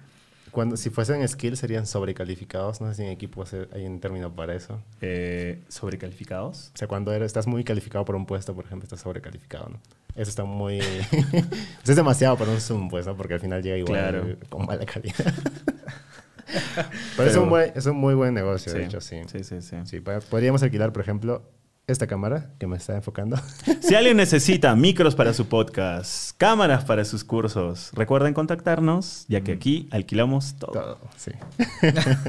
Cuando, 0.59 0.77
si 0.77 0.91
fuesen 0.91 1.27
skills 1.29 1.61
serían 1.61 1.87
sobrecalificados. 1.87 2.81
No 2.81 2.89
sé 2.89 2.97
si 2.97 3.03
en 3.05 3.11
equipos 3.11 3.55
hay 3.73 3.87
un 3.87 4.01
término 4.01 4.35
para 4.35 4.57
eso. 4.57 4.83
Eh, 5.01 5.63
¿Sobrecalificados? 5.69 6.73
O 6.75 6.77
sea, 6.77 6.89
cuando 6.89 7.13
eres, 7.13 7.27
estás 7.27 7.47
muy 7.47 7.63
calificado 7.63 8.05
por 8.05 8.17
un 8.17 8.27
puesto, 8.27 8.57
por 8.57 8.65
ejemplo, 8.65 8.85
estás 8.87 8.99
sobrecalificado, 9.03 9.69
¿no? 9.69 9.81
Eso 10.17 10.31
está 10.31 10.43
muy... 10.43 10.81
es 11.85 11.95
demasiado 11.97 12.37
para 12.37 12.51
un 12.51 12.61
Zoom, 12.61 12.89
pues, 12.89 13.07
¿no? 13.07 13.17
Porque 13.17 13.35
al 13.35 13.41
final 13.41 13.63
llega 13.63 13.77
igual 13.77 14.01
Claro. 14.01 14.37
con 14.49 14.67
mala 14.67 14.85
calidad. 14.85 15.33
Pero, 17.17 17.31
es, 17.31 17.37
un 17.37 17.49
buen- 17.51 17.73
es 17.77 17.87
un 17.87 17.97
muy 17.97 18.15
buen 18.15 18.35
negocio, 18.35 18.73
de 18.73 18.85
hecho, 18.85 19.01
sí. 19.01 19.21
Sí, 19.31 19.45
sí, 19.45 19.61
sí. 19.85 20.01
Podríamos 20.01 20.61
alquilar, 20.65 20.93
por 20.93 21.03
ejemplo, 21.03 21.43
esta 21.89 22.07
cámara 22.07 22.51
que 22.61 22.69
me 22.69 22.77
está 22.77 22.95
enfocando. 22.95 23.37
Si 23.81 23.95
alguien 23.95 24.19
necesita 24.19 24.75
micros 24.77 25.15
para 25.15 25.33
su 25.33 25.47
podcast, 25.49 26.37
cámaras 26.37 26.85
para 26.85 27.05
sus 27.05 27.25
cursos, 27.25 27.91
recuerden 27.95 28.35
contactarnos, 28.35 29.25
ya 29.29 29.41
que 29.41 29.53
aquí 29.53 29.89
alquilamos 29.91 30.55
todo. 30.59 30.73
Todo, 30.73 30.99
sí. 31.17 31.31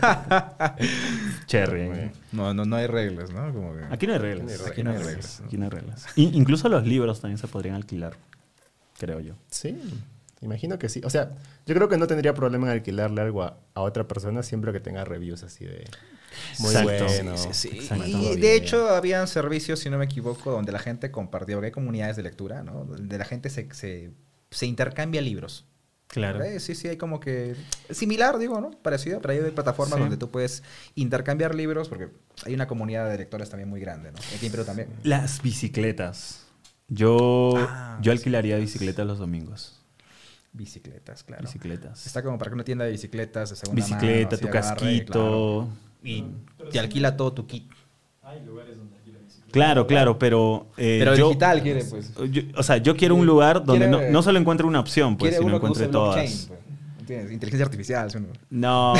Cherry. 1.47 2.11
No, 2.31 2.53
no, 2.53 2.65
no 2.65 2.75
hay 2.75 2.87
reglas, 2.87 3.31
¿no? 3.31 3.51
Como 3.53 3.73
que- 3.75 3.85
Aquí 3.91 4.07
no 4.07 4.13
hay 4.13 4.19
reglas. 4.19 4.67
Aquí 4.67 4.83
no 4.83 4.91
hay 4.91 4.97
reglas. 4.97 5.41
Aquí 5.45 5.57
no 5.57 5.63
hay 5.65 5.69
reglas. 5.69 6.05
In- 6.15 6.35
incluso 6.35 6.69
los 6.69 6.85
libros 6.85 7.21
también 7.21 7.37
se 7.37 7.47
podrían 7.47 7.75
alquilar, 7.75 8.13
creo 8.97 9.19
yo. 9.19 9.33
Sí, 9.49 9.77
imagino 10.41 10.79
que 10.79 10.89
sí. 10.89 11.01
O 11.03 11.09
sea, 11.09 11.31
yo 11.65 11.75
creo 11.75 11.89
que 11.89 11.97
no 11.97 12.07
tendría 12.07 12.33
problema 12.33 12.67
en 12.67 12.73
alquilarle 12.73 13.21
algo 13.21 13.43
a, 13.43 13.57
a 13.73 13.81
otra 13.81 14.07
persona 14.07 14.43
siempre 14.43 14.71
que 14.71 14.79
tenga 14.79 15.03
reviews 15.03 15.43
así 15.43 15.65
de 15.65 15.85
muy 16.59 16.75
Exacto. 16.75 17.05
bueno. 17.05 17.37
Sí, 17.37 17.49
sí, 17.53 17.69
sí. 17.69 17.77
Exacto. 17.79 18.05
Y 18.07 18.35
de 18.37 18.55
hecho, 18.55 18.89
habían 18.89 19.27
servicios, 19.27 19.79
si 19.79 19.89
no 19.89 19.97
me 19.97 20.05
equivoco, 20.05 20.51
donde 20.51 20.71
la 20.71 20.79
gente 20.79 21.11
compartía, 21.11 21.55
porque 21.55 21.67
hay 21.67 21.71
comunidades 21.71 22.15
de 22.15 22.23
lectura, 22.23 22.63
¿no? 22.63 22.85
Donde 22.85 23.17
la 23.17 23.25
gente 23.25 23.49
se, 23.49 23.73
se, 23.73 24.11
se 24.51 24.65
intercambia 24.65 25.21
libros. 25.21 25.65
Claro. 26.07 26.39
Sí, 26.59 26.73
sí, 26.73 26.87
hay 26.87 26.97
como 26.97 27.19
que 27.19 27.55
similar, 27.91 28.39
digo, 28.39 28.59
¿no? 28.59 28.71
Parecido, 28.71 29.21
pero 29.21 29.45
hay 29.45 29.51
plataformas 29.51 29.97
Sí. 29.97 30.01
donde 30.01 30.17
tú 30.17 30.31
puedes 30.31 30.63
intercambiar 30.95 31.53
libros, 31.53 31.87
porque 31.87 32.09
hay 32.45 32.55
una 32.55 32.67
comunidad 32.67 33.07
de 33.11 33.17
lectores 33.19 33.47
también 33.51 33.69
muy 33.69 33.79
grande, 33.79 34.11
¿no? 34.11 34.17
Aquí 34.35 34.47
en 34.47 34.51
Perú 34.51 34.65
también. 34.65 34.89
Las 35.03 35.41
bicicletas. 35.43 36.45
Yo, 36.87 37.53
Ah, 37.57 37.99
yo 38.01 38.11
alquilaría 38.11 38.57
bicicletas 38.57 39.05
los 39.05 39.19
domingos. 39.19 39.75
Bicicletas, 40.51 41.23
claro. 41.23 41.43
Bicicletas. 41.43 42.07
Está 42.07 42.23
como 42.23 42.39
para 42.39 42.49
que 42.49 42.55
una 42.55 42.63
tienda 42.63 42.85
de 42.85 42.89
bicicletas 42.91 43.51
de 43.51 43.55
segunda 43.55 43.75
Bicicleta, 43.85 44.35
mano, 44.35 44.47
tu 44.47 44.49
casquito. 44.51 45.11
claro. 45.13 45.67
Y 46.03 46.23
te 46.71 46.79
alquila 46.79 47.15
todo 47.17 47.33
tu 47.33 47.45
kit. 47.47 47.69
Hay 48.23 48.43
lugares 48.45 48.77
donde 48.77 48.95
alquilan 48.95 49.21
bicicletas. 49.23 49.51
Claro, 49.51 49.87
claro, 49.87 50.17
pero. 50.19 50.67
eh, 50.77 50.97
Pero 50.99 51.15
yo- 51.15 51.27
digital 51.29 51.61
quiere, 51.61 51.83
pues. 51.83 52.13
yo- 52.31 52.41
o 52.55 52.63
sea, 52.63 52.77
yo 52.77 52.95
quiero 52.95 53.15
un 53.15 53.25
lugar 53.25 53.63
donde 53.65 53.87
no, 53.87 53.97
Quiere- 53.97 54.11
no 54.13 54.21
solo 54.21 54.39
encuentre 54.39 54.65
una 54.67 54.79
opción, 54.79 55.17
pues, 55.17 55.35
sino 55.37 55.55
encuentre 55.55 55.87
blockchain, 55.87 55.91
todas. 55.91 56.45
pues. 56.47 56.58
¿Entiendes? 57.09 57.33
Inteligencia 57.33 57.65
artificial. 57.65 58.11
¿sí 58.11 58.17
o 58.17 58.21
no? 58.21 58.93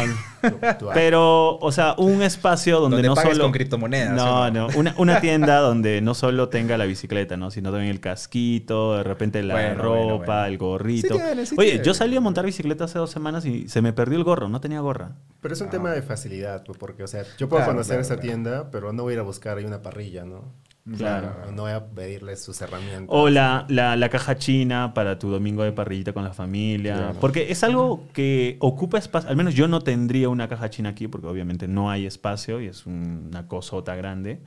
Pero, 0.93 1.57
o 1.59 1.71
sea, 1.71 1.93
un 1.97 2.21
espacio 2.21 2.79
donde, 2.79 2.97
Donde 2.97 3.09
no 3.09 3.15
pagues 3.15 3.33
solo. 3.33 3.43
con 3.45 3.51
criptomonedas, 3.51 4.13
No, 4.13 4.23
¿sí 4.23 4.29
o 4.29 4.51
no. 4.51 4.67
no? 4.69 4.77
Una, 4.77 4.95
una 4.97 5.21
tienda 5.21 5.59
donde 5.59 6.01
no 6.01 6.13
solo 6.13 6.49
tenga 6.49 6.77
la 6.77 6.85
bicicleta, 6.85 7.37
¿no? 7.37 7.51
Sino 7.51 7.71
también 7.71 7.91
el 7.91 7.99
casquito, 7.99 8.97
de 8.97 9.03
repente 9.03 9.43
la 9.43 9.53
Bueno, 9.53 9.81
ropa, 9.83 9.97
bueno, 9.99 10.17
bueno. 10.25 10.45
el 10.45 10.57
gorrito. 10.57 11.15
Sí 11.15 11.21
tiene, 11.23 11.45
sí 11.45 11.55
Oye, 11.57 11.69
tiene. 11.71 11.85
yo 11.85 11.93
salí 11.93 12.15
a 12.15 12.21
montar 12.21 12.45
bicicleta 12.45 12.85
hace 12.85 12.97
dos 12.99 13.11
semanas 13.11 13.45
y 13.45 13.67
se 13.69 13.81
me 13.81 13.93
perdió 13.93 14.17
el 14.17 14.23
gorro, 14.23 14.49
no 14.49 14.59
tenía 14.59 14.79
gorra. 14.79 15.11
Pero 15.41 15.53
es 15.53 15.61
un 15.61 15.67
Ah. 15.67 15.71
tema 15.71 15.91
de 15.91 16.01
facilidad, 16.01 16.63
pues, 16.63 16.77
porque, 16.77 17.03
o 17.03 17.07
sea, 17.07 17.23
yo 17.37 17.47
puedo 17.47 17.59
Claro, 17.61 17.73
conocer 17.73 17.91
claro, 17.97 18.01
esa 18.01 18.15
claro. 18.15 18.21
tienda, 18.27 18.71
pero 18.71 18.91
no 18.91 19.03
voy 19.03 19.11
a 19.11 19.13
ir 19.15 19.19
a 19.19 19.23
buscar 19.23 19.57
ahí 19.57 19.65
una 19.65 19.81
parrilla, 19.81 20.25
¿no? 20.25 20.51
Claro. 20.97 21.35
O 21.47 21.51
no 21.51 21.63
voy 21.63 21.71
a 21.71 21.85
pedirle 21.85 22.35
sus 22.35 22.59
herramientas. 22.61 23.05
O 23.09 23.29
la, 23.29 23.65
la, 23.69 23.95
la 23.95 24.09
caja 24.09 24.37
china 24.37 24.93
para 24.95 25.19
tu 25.19 25.29
domingo 25.29 25.63
de 25.63 25.71
parrillita 25.71 26.13
con 26.13 26.23
la 26.23 26.33
familia. 26.33 26.95
Claro. 26.95 27.19
Porque 27.19 27.51
es 27.51 27.63
algo 27.63 28.07
que 28.13 28.57
ocupa 28.59 28.97
espacio. 28.97 29.29
Al 29.29 29.35
menos 29.35 29.53
yo 29.53 29.67
no 29.67 29.81
tendría 29.81 30.29
una 30.29 30.47
caja 30.47 30.69
china 30.69 30.89
aquí 30.89 31.07
porque 31.07 31.27
obviamente 31.27 31.67
no 31.67 31.91
hay 31.91 32.05
espacio 32.07 32.59
y 32.61 32.67
es 32.67 32.85
una 32.87 33.47
cosota 33.47 33.95
grande. 33.95 34.41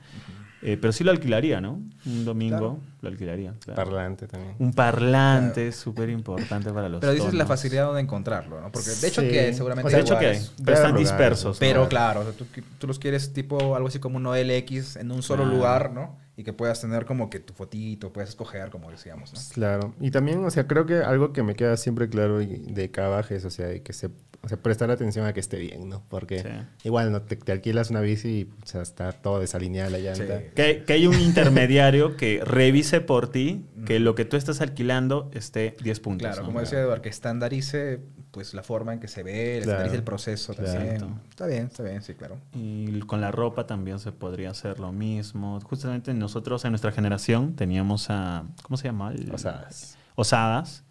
Eh, 0.65 0.77
pero 0.79 0.93
sí 0.93 1.03
lo 1.03 1.11
alquilaría, 1.11 1.59
¿no? 1.59 1.81
Un 2.05 2.23
domingo 2.23 2.57
Claro. 2.57 2.79
lo 3.01 3.09
alquilaría. 3.09 3.53
claro. 3.65 3.75
Parlante 3.83 4.27
también. 4.27 4.55
Un 4.59 4.71
parlante 4.73 5.67
es 5.67 5.75
súper 5.75 6.09
importante 6.09 6.71
para 6.71 6.87
los 6.87 7.01
Pero 7.01 7.11
dices 7.11 7.33
la 7.33 7.45
facilidad 7.45 7.93
de 7.93 7.99
encontrarlo, 7.99 8.61
¿no? 8.61 8.71
Porque 8.71 8.89
de 8.91 9.07
hecho 9.09 9.19
Sí. 9.21 9.27
que 9.27 9.53
seguramente 9.53 9.87
O 9.87 9.89
sea, 9.89 9.97
De 9.99 10.03
hecho 10.05 10.17
que 10.17 10.25
hay, 10.27 10.37
pero 10.63 10.75
están 10.77 10.91
lugares, 10.91 11.09
dispersos. 11.09 11.57
¿no? 11.57 11.59
Pero 11.59 11.89
claro, 11.89 12.21
o 12.21 12.23
sea, 12.23 12.31
tú, 12.31 12.45
tú 12.79 12.87
los 12.87 12.97
quieres 12.97 13.33
tipo 13.33 13.75
algo 13.75 13.89
así 13.89 13.99
como 13.99 14.15
un 14.17 14.25
OLX 14.25 14.95
en 14.95 15.11
un 15.11 15.21
solo 15.21 15.43
lugar, 15.43 15.91
¿no? 15.91 16.15
Y 16.35 16.43
que 16.43 16.51
puedas 16.51 16.81
tener 16.81 17.05
como 17.05 17.29
que 17.29 17.39
tu 17.39 17.53
fotito, 17.53 18.11
puedes 18.11 18.29
escoger, 18.31 18.71
como 18.71 18.89
decíamos, 18.89 19.31
¿no? 19.33 19.39
Claro. 19.53 19.93
Y 19.99 20.09
también, 20.09 20.43
o 20.43 20.49
sea, 20.49 20.65
creo 20.67 20.87
que 20.87 20.95
algo 20.95 21.31
que 21.31 21.43
me 21.43 21.55
queda 21.55 21.77
siempre 21.77 22.09
claro 22.09 22.39
de 22.39 22.89
Cavajes, 22.89 23.45
o 23.45 23.51
sea, 23.51 23.77
que 23.83 23.93
se, 23.93 24.07
o 24.41 24.47
sea, 24.49 24.57
prestar 24.57 24.89
atención 24.89 25.27
a 25.27 25.33
que 25.33 25.39
esté 25.39 25.57
bien, 25.59 25.89
¿no? 25.89 26.03
Porque 26.09 26.39
Sí. 26.39 26.47
igual, 26.87 27.11
¿no? 27.11 27.21
Te, 27.21 27.35
te 27.35 27.51
alquilas 27.51 27.91
una 27.91 28.01
bici 28.01 28.27
y 28.29 28.43
o 28.63 28.65
sea, 28.65 28.81
está 28.81 29.11
todo 29.11 29.39
desalineada 29.39 29.91
la 29.91 29.99
llanta. 29.99 30.39
Sí. 30.39 30.45
Que, 30.55 30.83
que 30.87 30.93
hay 30.93 31.05
un 31.05 31.19
intermediario 31.21 32.17
que 32.17 32.41
revise 32.43 32.99
por 32.99 33.29
ti 33.31 33.65
que 33.85 33.99
lo 33.99 34.15
que 34.15 34.25
tú 34.25 34.35
estás 34.35 34.59
alquilando 34.59 35.29
esté 35.35 35.75
10 35.83 35.99
puntos. 35.99 36.25
Claro, 36.27 36.41
¿no? 36.41 36.47
como 36.47 36.61
decía 36.61 36.79
Eduardo, 36.79 37.03
que 37.03 37.09
estandarice 37.09 37.99
pues 38.33 38.53
la 38.55 38.63
forma 38.63 38.91
en 38.93 38.99
que 38.99 39.07
se 39.07 39.21
ve, 39.23 39.61
Claro. 39.63 39.93
el 39.93 40.03
proceso 40.03 40.53
Claro. 40.55 40.71
también. 40.73 40.95
Exacto. 40.95 41.19
Está 41.29 41.45
bien, 41.45 41.65
está 41.67 41.83
bien, 41.83 42.01
sí, 42.01 42.15
claro. 42.15 42.37
Y 42.53 42.99
con 43.01 43.21
la 43.21 43.31
ropa 43.31 43.67
también 43.67 43.99
se 43.99 44.11
podría 44.11 44.49
hacer 44.49 44.79
lo 44.79 44.91
mismo. 44.91 45.61
Justamente 45.61 46.13
nosotros 46.15 46.65
en 46.65 46.71
nuestra 46.71 46.91
generación 46.91 47.55
teníamos 47.55 48.09
a. 48.09 48.43
¿Cómo 48.63 48.75
se 48.77 48.85
llama? 48.85 49.13
Osadas. 49.31 49.97
Osadas. 50.15 50.83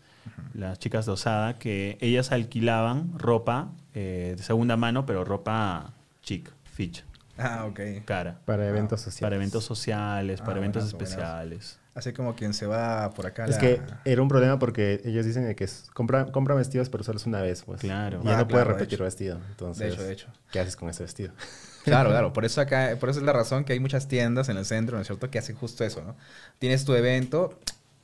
Las 0.54 0.78
chicas 0.78 1.04
de 1.04 1.12
Osada, 1.12 1.58
que 1.58 1.98
ellas 2.00 2.30
alquilaban 2.30 3.18
ropa 3.18 3.72
eh, 3.92 4.34
de 4.36 4.42
segunda 4.44 4.76
mano, 4.76 5.04
pero 5.04 5.24
ropa 5.24 5.94
chic, 6.22 6.48
ficha, 6.62 7.02
Ah, 7.36 7.64
ok. 7.68 7.80
cara. 8.04 8.38
Para 8.44 8.68
eventos 8.68 9.00
sociales. 9.00 9.20
Para 9.20 9.34
eventos 9.36 9.64
sociales, 9.64 10.40
Ah, 10.40 10.44
para 10.44 10.58
eventos 10.58 10.84
especiales. 10.86 11.80
Así 11.94 12.12
como 12.14 12.34
quien 12.34 12.54
se 12.54 12.66
va 12.66 13.10
por 13.10 13.26
acá. 13.26 13.44
Es 13.44 13.50
la- 13.52 13.58
que 13.58 13.80
era 14.06 14.22
un 14.22 14.28
problema 14.28 14.58
porque 14.58 15.02
ellos 15.04 15.26
dicen 15.26 15.46
de 15.46 15.54
que 15.54 15.64
es, 15.64 15.84
compra, 15.92 16.32
compra 16.32 16.54
vestidos, 16.54 16.88
pero 16.88 17.04
solo 17.04 17.18
es 17.18 17.26
una 17.26 17.42
vez, 17.42 17.62
pues. 17.64 17.80
Claro. 17.82 18.20
Y 18.22 18.26
ya 18.26 18.30
Ah, 18.34 18.38
no 18.38 18.46
claro, 18.46 18.48
puedes 18.48 18.66
de 18.68 18.72
repetir 18.72 18.94
hecho. 18.94 19.04
vestido. 19.04 19.40
Entonces, 19.50 19.88
De 19.88 19.92
hecho, 19.94 20.02
de 20.02 20.12
hecho. 20.12 20.26
¿qué 20.50 20.60
haces 20.60 20.76
con 20.76 20.88
ese 20.88 21.02
vestido? 21.02 21.32
Claro, 21.84 22.10
claro. 22.10 22.32
Por 22.32 22.44
eso 22.44 22.60
acá, 22.60 22.96
por 23.00 23.08
eso 23.10 23.18
es 23.18 23.24
la 23.26 23.32
razón 23.32 23.64
que 23.64 23.72
hay 23.72 23.80
muchas 23.80 24.06
tiendas 24.06 24.48
en 24.48 24.56
el 24.56 24.64
centro, 24.64 24.96
¿no 24.96 25.00
es 25.02 25.08
cierto? 25.08 25.28
Que 25.30 25.40
hacen 25.40 25.56
justo 25.56 25.82
eso, 25.84 26.00
¿no? 26.02 26.14
Tienes 26.60 26.84
tu 26.84 26.94
evento 26.94 27.58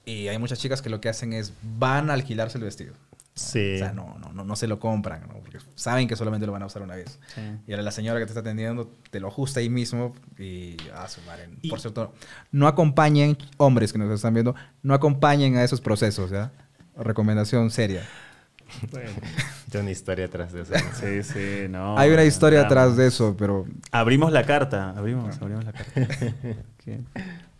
y 0.04 0.26
hay 0.26 0.36
muchas 0.38 0.58
chicas 0.58 0.82
que 0.82 0.90
lo 0.90 1.00
que 1.00 1.08
hacen 1.08 1.32
es 1.32 1.52
van 1.62 2.10
a 2.10 2.14
alquilarse 2.14 2.58
el 2.58 2.64
vestido. 2.64 2.94
Sí. 3.38 3.76
O 3.76 3.78
sea, 3.78 3.92
no, 3.92 4.16
no, 4.18 4.32
no, 4.32 4.44
no 4.44 4.56
se 4.56 4.66
lo 4.66 4.78
compran, 4.80 5.22
¿no? 5.28 5.34
Porque 5.40 5.58
saben 5.74 6.08
que 6.08 6.16
solamente 6.16 6.46
lo 6.46 6.52
van 6.52 6.62
a 6.62 6.66
usar 6.66 6.82
una 6.82 6.96
vez. 6.96 7.18
Sí. 7.34 7.40
Y 7.66 7.72
ahora 7.72 7.82
la 7.82 7.92
señora 7.92 8.18
que 8.18 8.26
te 8.26 8.30
está 8.32 8.40
atendiendo 8.40 8.90
te 9.10 9.20
lo 9.20 9.28
ajusta 9.28 9.60
ahí 9.60 9.70
mismo 9.70 10.14
y... 10.38 10.76
Ah, 10.94 11.08
su 11.08 11.20
madre. 11.22 11.48
Y- 11.62 11.70
Por 11.70 11.80
cierto, 11.80 12.12
no 12.50 12.66
acompañen, 12.66 13.38
hombres 13.56 13.92
que 13.92 13.98
nos 13.98 14.10
están 14.10 14.34
viendo, 14.34 14.54
no 14.82 14.94
acompañen 14.94 15.56
a 15.56 15.64
esos 15.64 15.80
procesos, 15.80 16.30
¿ya? 16.30 16.50
Recomendación 16.96 17.70
seria. 17.70 18.02
Bueno, 18.90 19.10
tiene 19.70 19.82
una 19.82 19.90
historia 19.90 20.26
atrás 20.26 20.52
de 20.52 20.62
eso. 20.62 20.72
¿no? 20.72 20.94
Sí, 20.94 21.22
sí, 21.22 21.66
no. 21.68 21.98
Hay 21.98 22.10
una 22.10 22.24
historia 22.24 22.62
atrás 22.62 22.96
de 22.96 23.06
eso, 23.06 23.36
pero... 23.38 23.66
Abrimos 23.92 24.32
la 24.32 24.44
carta, 24.44 24.90
abrimos, 24.90 25.40
abrimos 25.40 25.64
la 25.64 25.72
carta. 25.72 25.92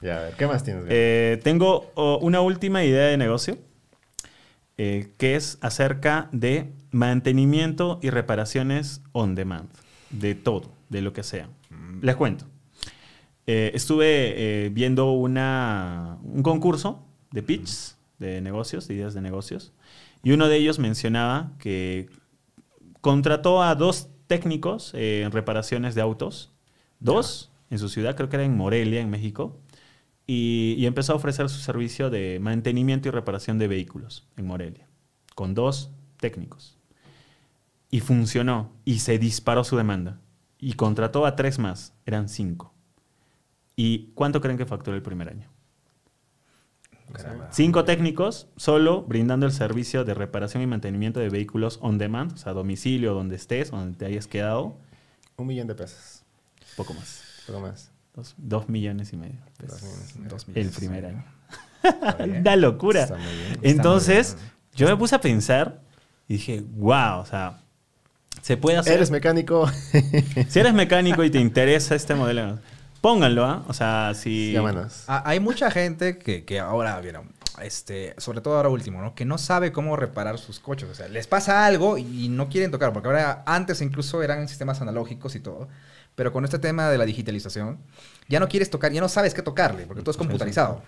Ya, 0.00 0.18
a 0.18 0.22
ver, 0.22 0.34
¿qué 0.34 0.46
más 0.46 0.62
tienes? 0.62 0.84
Eh, 0.88 1.40
tengo 1.42 1.90
oh, 1.94 2.18
una 2.22 2.40
última 2.40 2.84
idea 2.84 3.06
de 3.08 3.16
negocio, 3.16 3.58
eh, 4.80 5.12
que 5.18 5.34
es 5.34 5.58
acerca 5.60 6.28
de 6.30 6.72
mantenimiento 6.92 7.98
y 8.00 8.10
reparaciones 8.10 9.02
on 9.10 9.34
demand, 9.34 9.68
de 10.10 10.36
todo, 10.36 10.70
de 10.88 11.02
lo 11.02 11.12
que 11.12 11.24
sea. 11.24 11.48
Les 12.00 12.14
cuento. 12.14 12.44
Eh, 13.48 13.72
estuve 13.74 14.06
eh, 14.66 14.68
viendo 14.68 15.10
una, 15.10 16.18
un 16.22 16.44
concurso 16.44 17.04
de 17.32 17.42
pitch 17.42 17.96
de 18.20 18.40
negocios, 18.40 18.86
de 18.86 18.94
ideas 18.94 19.14
de 19.14 19.20
negocios, 19.20 19.72
y 20.22 20.30
uno 20.30 20.46
de 20.46 20.56
ellos 20.56 20.78
mencionaba 20.78 21.50
que 21.58 22.08
contrató 23.00 23.64
a 23.64 23.74
dos 23.74 24.08
técnicos 24.28 24.92
en 24.94 25.32
reparaciones 25.32 25.96
de 25.96 26.02
autos, 26.02 26.52
dos 27.00 27.50
en 27.70 27.80
su 27.80 27.88
ciudad, 27.88 28.14
creo 28.14 28.28
que 28.28 28.36
era 28.36 28.44
en 28.44 28.56
Morelia, 28.56 29.00
en 29.00 29.10
México, 29.10 29.58
y, 30.28 30.76
y 30.78 30.86
empezó 30.86 31.14
a 31.14 31.16
ofrecer 31.16 31.48
su 31.48 31.58
servicio 31.58 32.10
de 32.10 32.38
mantenimiento 32.40 33.08
y 33.08 33.10
reparación 33.10 33.58
de 33.58 33.66
vehículos 33.66 34.28
en 34.36 34.46
Morelia, 34.46 34.86
con 35.34 35.54
dos 35.54 35.90
técnicos. 36.18 36.76
Y 37.90 38.00
funcionó, 38.00 38.70
y 38.84 38.98
se 38.98 39.18
disparó 39.18 39.64
su 39.64 39.76
demanda. 39.76 40.20
Y 40.58 40.74
contrató 40.74 41.24
a 41.24 41.34
tres 41.34 41.58
más, 41.58 41.94
eran 42.04 42.28
cinco. 42.28 42.74
¿Y 43.74 44.12
cuánto 44.14 44.40
creen 44.42 44.58
que 44.58 44.66
facturó 44.66 44.94
el 44.96 45.02
primer 45.02 45.30
año? 45.30 45.48
Caramba. 47.12 47.48
Cinco 47.50 47.84
técnicos 47.84 48.48
solo 48.56 49.02
brindando 49.04 49.46
el 49.46 49.52
servicio 49.52 50.04
de 50.04 50.12
reparación 50.12 50.62
y 50.62 50.66
mantenimiento 50.66 51.20
de 51.20 51.30
vehículos 51.30 51.78
on 51.80 51.96
demand, 51.96 52.32
o 52.32 52.36
sea, 52.36 52.52
a 52.52 52.54
domicilio, 52.54 53.14
donde 53.14 53.36
estés, 53.36 53.70
donde 53.70 53.96
te 53.96 54.04
hayas 54.04 54.26
quedado, 54.26 54.76
Un 55.38 55.46
millón 55.46 55.68
de 55.68 55.74
pesos. 55.74 56.24
poco 56.76 56.92
más. 56.92 57.22
Poco 57.46 57.60
más. 57.60 57.90
Dos, 58.14 58.34
dos 58.36 58.68
millones 58.68 59.12
y 59.12 59.16
medio. 59.16 59.40
pesos. 59.56 59.80
Dos 59.80 59.90
millones 59.90 60.14
y 60.14 60.18
medio. 60.18 60.30
Dos 60.30 60.46
El 60.54 60.70
primer 60.70 61.06
año. 61.06 61.24
Una 62.18 62.56
locura. 62.56 63.02
Está 63.04 63.16
muy 63.16 63.32
bien. 63.32 63.58
Entonces, 63.62 64.34
muy 64.34 64.42
bien. 64.42 64.52
yo 64.74 64.86
me 64.88 64.96
puse 64.96 65.14
a 65.14 65.20
pensar 65.20 65.80
y 66.26 66.34
dije, 66.34 66.62
wow, 66.76 67.20
o 67.20 67.26
sea, 67.26 67.60
se 68.42 68.56
puede 68.56 68.78
hacer. 68.78 68.94
Eres 68.94 69.10
mecánico. 69.10 69.70
si 70.48 70.58
eres 70.58 70.74
mecánico 70.74 71.24
y 71.24 71.30
te 71.30 71.38
interesa 71.38 71.94
este 71.94 72.14
modelo, 72.14 72.58
pónganlo, 73.00 73.44
¿ah? 73.44 73.64
O 73.68 73.72
sea, 73.72 74.12
si. 74.14 74.52
Llámanos. 74.52 75.04
Hay 75.06 75.40
mucha 75.40 75.70
gente 75.70 76.18
que, 76.18 76.44
que 76.44 76.60
ahora, 76.60 77.00
vieron, 77.00 77.32
este, 77.62 78.14
sobre 78.18 78.40
todo 78.40 78.56
ahora 78.56 78.68
último, 78.68 79.00
¿no? 79.00 79.14
Que 79.14 79.24
no 79.24 79.38
sabe 79.38 79.72
cómo 79.72 79.96
reparar 79.96 80.38
sus 80.38 80.60
coches. 80.60 80.88
O 80.88 80.94
sea, 80.94 81.08
les 81.08 81.26
pasa 81.26 81.66
algo 81.66 81.98
y 81.98 82.28
no 82.28 82.48
quieren 82.48 82.70
tocar, 82.70 82.92
porque 82.92 83.08
ahora 83.08 83.42
antes 83.46 83.80
incluso 83.80 84.22
eran 84.22 84.48
sistemas 84.48 84.80
analógicos 84.80 85.34
y 85.34 85.40
todo. 85.40 85.68
Pero 86.18 86.32
con 86.32 86.44
este 86.44 86.58
tema 86.58 86.90
de 86.90 86.98
la 86.98 87.04
digitalización, 87.04 87.78
ya 88.28 88.40
no 88.40 88.48
quieres 88.48 88.70
tocar, 88.70 88.90
ya 88.90 89.00
no 89.00 89.08
sabes 89.08 89.34
qué 89.34 89.42
tocarle, 89.42 89.86
porque 89.86 90.02
todo 90.02 90.10
es 90.10 90.16
computarizado. 90.16 90.82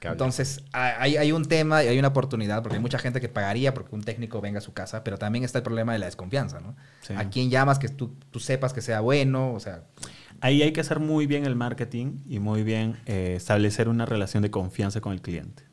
Entonces, 0.00 0.62
hay, 0.70 1.16
hay 1.16 1.32
un 1.32 1.44
tema 1.44 1.82
y 1.82 1.88
hay 1.88 1.98
una 1.98 2.08
oportunidad, 2.08 2.62
porque 2.62 2.76
hay 2.76 2.80
mucha 2.80 3.00
gente 3.00 3.20
que 3.20 3.28
pagaría 3.28 3.74
porque 3.74 3.92
un 3.92 4.04
técnico 4.04 4.40
venga 4.40 4.58
a 4.58 4.60
su 4.60 4.72
casa, 4.72 5.02
pero 5.02 5.18
también 5.18 5.44
está 5.44 5.58
el 5.58 5.64
problema 5.64 5.94
de 5.94 5.98
la 5.98 6.06
desconfianza, 6.06 6.60
¿no? 6.60 6.76
Sí. 7.00 7.12
¿A 7.16 7.28
quién 7.28 7.50
llamas 7.50 7.80
que 7.80 7.88
tú, 7.88 8.14
tú 8.30 8.38
sepas 8.38 8.72
que 8.72 8.82
sea 8.82 9.00
bueno? 9.00 9.52
O 9.52 9.58
sea, 9.58 9.82
Ahí 10.40 10.62
hay 10.62 10.72
que 10.72 10.80
hacer 10.80 11.00
muy 11.00 11.26
bien 11.26 11.44
el 11.44 11.56
marketing 11.56 12.18
y 12.28 12.38
muy 12.38 12.62
bien 12.62 13.00
eh, 13.06 13.34
establecer 13.36 13.88
una 13.88 14.06
relación 14.06 14.44
de 14.44 14.52
confianza 14.52 15.00
con 15.00 15.12
el 15.12 15.22
cliente. 15.22 15.64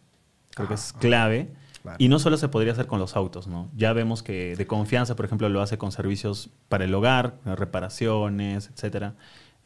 Creo 0.56 0.68
que 0.68 0.74
es 0.74 0.94
clave. 0.94 1.52
Claro. 1.90 2.04
Y 2.04 2.08
no 2.08 2.20
solo 2.20 2.38
se 2.38 2.48
podría 2.50 2.74
hacer 2.74 2.88
con 2.88 3.00
los 3.00 3.16
autos, 3.16 3.48
¿no? 3.48 3.70
Ya 3.76 3.94
vemos 3.94 4.22
que 4.24 4.56
de 4.56 4.68
confianza, 4.68 5.16
por 5.16 5.26
ejemplo, 5.26 5.50
lo 5.50 5.62
hace 5.62 5.78
con 5.78 5.92
servicios 5.92 6.50
para 6.70 6.84
el 6.86 6.94
hogar, 6.94 7.36
reparaciones, 7.46 8.70
etcétera. 8.74 9.16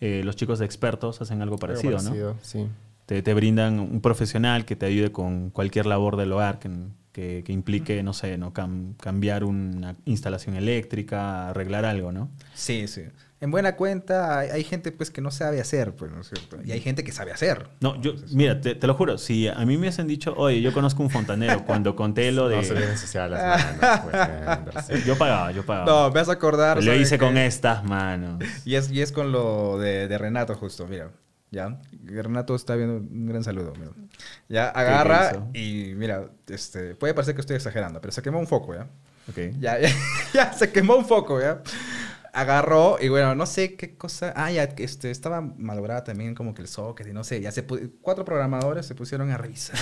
Eh, 0.02 0.22
los 0.24 0.36
chicos 0.36 0.60
de 0.60 0.66
expertos 0.66 1.22
hacen 1.22 1.42
algo 1.42 1.58
parecido, 1.58 1.98
Algo 1.98 2.04
¿no? 2.04 2.10
parecido, 2.10 2.36
Sí. 2.42 2.68
Te, 3.06 3.22
te 3.22 3.34
brindan 3.34 3.80
un 3.80 4.00
profesional 4.00 4.64
que 4.66 4.76
te 4.78 4.86
ayude 4.86 5.12
con 5.12 5.50
cualquier 5.50 5.86
labor 5.86 6.16
del 6.16 6.32
hogar 6.32 6.60
que, 6.60 6.70
que- 7.12 7.44
que 7.46 7.52
implique, 7.52 8.02
no 8.02 8.14
sé, 8.14 8.38
¿no? 8.38 8.54
Cam- 8.54 8.96
cambiar 8.98 9.44
una 9.44 9.96
instalación 10.06 10.56
eléctrica, 10.56 11.50
arreglar 11.50 11.84
algo, 11.86 12.12
¿no? 12.14 12.30
Sí, 12.54 12.88
sí. 12.88 13.04
En 13.44 13.52
buena 13.52 13.76
cuenta 13.76 14.40
hay, 14.40 14.52
hay 14.52 14.64
gente 14.64 14.94
pues 14.94 15.12
que 15.12 15.20
no 15.20 15.30
sabe 15.30 15.60
hacer, 15.60 15.94
pues, 15.94 16.10
¿no 16.10 16.22
es 16.22 16.30
cierto? 16.30 16.60
Y 16.64 16.72
hay 16.72 16.80
gente 16.80 17.04
que 17.04 17.12
sabe 17.12 17.34
hacer. 17.34 17.68
No, 17.82 18.00
yo, 18.02 18.14
mira, 18.32 18.62
te, 18.62 18.74
te 18.74 18.88
lo 18.88 18.94
juro, 18.94 19.18
si 19.18 19.50
a 19.50 19.58
mí 19.66 19.74
me 19.74 19.80
hubiesen 19.80 20.08
dicho, 20.08 20.34
oye, 20.38 20.62
yo 20.62 20.72
conozco 20.72 21.04
un 21.04 21.10
fontanero, 21.10 21.64
cuando 21.66 21.94
conté 21.94 22.32
lo 22.32 22.48
de... 22.48 22.56
No 22.56 22.64
se 22.64 22.74
deben 22.74 22.92
ensuciar 22.92 23.30
las 23.30 23.82
manos. 23.82 24.00
pues. 24.86 25.06
Yo 25.06 25.18
pagaba, 25.18 25.52
yo 25.52 25.66
pagaba. 25.66 25.86
No, 25.86 26.08
me 26.08 26.22
vas 26.22 26.30
a 26.30 26.32
acordar. 26.32 26.78
lo 26.78 26.84
¿sabe 26.84 26.98
hice 27.00 27.18
con 27.18 27.38
estas 27.38 27.84
manos. 27.84 28.42
Y 28.64 28.76
es, 28.76 28.90
y 28.90 29.02
es 29.02 29.12
con 29.12 29.34
lo 29.34 29.78
de, 29.78 30.08
de 30.08 30.18
Renato 30.18 30.56
justo, 30.56 30.88
mira. 30.88 31.12
Ya, 31.52 31.82
Renato 32.06 32.56
está 32.56 32.76
viendo 32.76 32.96
un 32.96 33.28
gran 33.28 33.44
saludo. 33.44 33.74
mira. 33.78 33.92
Ya, 34.48 34.70
agarra 34.70 35.50
y 35.54 35.92
mira, 35.98 36.30
este, 36.48 36.96
puede 36.96 37.14
parecer 37.14 37.36
que 37.36 37.42
estoy 37.42 37.58
exagerando, 37.58 38.00
pero 38.00 38.14
se 38.14 38.22
quemó 38.22 38.40
un 38.40 38.48
foco, 38.48 38.74
¿ya? 38.74 38.88
Ok. 39.30 39.60
Ya, 39.60 39.80
ya, 39.80 39.90
ya, 40.34 40.54
se 40.54 40.72
quemó 40.72 40.96
un 40.96 41.06
foco, 41.06 41.42
¿ya? 41.42 41.62
Agarró 42.36 42.98
y 43.00 43.10
bueno, 43.10 43.36
no 43.36 43.46
sé 43.46 43.76
qué 43.76 43.96
cosa. 43.96 44.34
Ah, 44.36 44.52
ya, 44.52 44.64
este, 44.64 45.12
estaba 45.12 45.40
malograda 45.42 46.04
también 46.04 46.34
como 46.34 46.54
que 46.56 46.64
el 46.64 46.68
socket 46.68 47.08
y 47.08 47.14
no 47.14 47.24
sé. 47.24 47.40
Ya 47.42 47.52
se 47.52 47.64
cuatro 48.02 48.26
programadores 48.26 48.86
se 48.88 48.96
pusieron 48.96 49.30
a 49.32 49.38
revisar. 49.38 49.78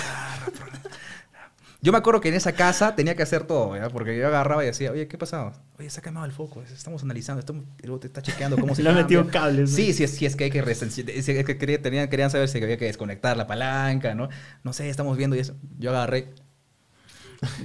Yo 1.80 1.90
me 1.90 1.98
acuerdo 1.98 2.20
que 2.20 2.28
en 2.28 2.34
esa 2.34 2.52
casa 2.52 2.94
tenía 2.94 3.16
que 3.16 3.22
hacer 3.24 3.44
todo. 3.44 3.72
Porque 3.90 4.16
yo 4.16 4.28
agarraba 4.28 4.62
y 4.62 4.66
decía, 4.66 4.92
oye, 4.92 5.08
¿qué 5.08 5.16
ha 5.16 5.18
pasado? 5.18 5.52
Oye, 5.78 5.90
se 5.90 5.98
ha 5.98 6.02
quemado 6.02 6.26
el 6.26 6.32
foco. 6.32 6.62
Estamos 6.62 7.02
analizando, 7.02 7.40
estamos, 7.40 7.64
el 7.82 7.90
otro 7.90 8.06
está 8.06 8.22
chequeando 8.22 8.56
cómo 8.58 8.74
se 8.76 8.82
Le 8.82 8.90
ha 8.90 8.92
cambia". 8.94 9.04
metido 9.18 9.26
cables, 9.32 9.70
¿no? 9.70 9.76
Sí, 9.76 9.92
sí, 9.94 10.06
sí, 10.06 10.26
es 10.26 10.36
que 10.36 10.44
hay 10.44 10.50
que... 10.50 10.58
es 10.60 11.26
que 11.26 11.58
quería- 11.58 11.80
tenían, 11.82 12.08
querían 12.08 12.30
saber 12.30 12.48
si 12.48 12.62
había 12.62 12.76
que 12.76 12.84
desconectar 12.84 13.36
la 13.36 13.46
palanca, 13.48 14.14
¿no? 14.14 14.28
No 14.62 14.72
sé, 14.74 14.88
estamos 14.90 15.16
viendo 15.16 15.34
y 15.36 15.40
eso. 15.40 15.56
Yo 15.78 15.90
agarré... 15.90 16.28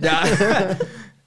Ya. 0.02 0.24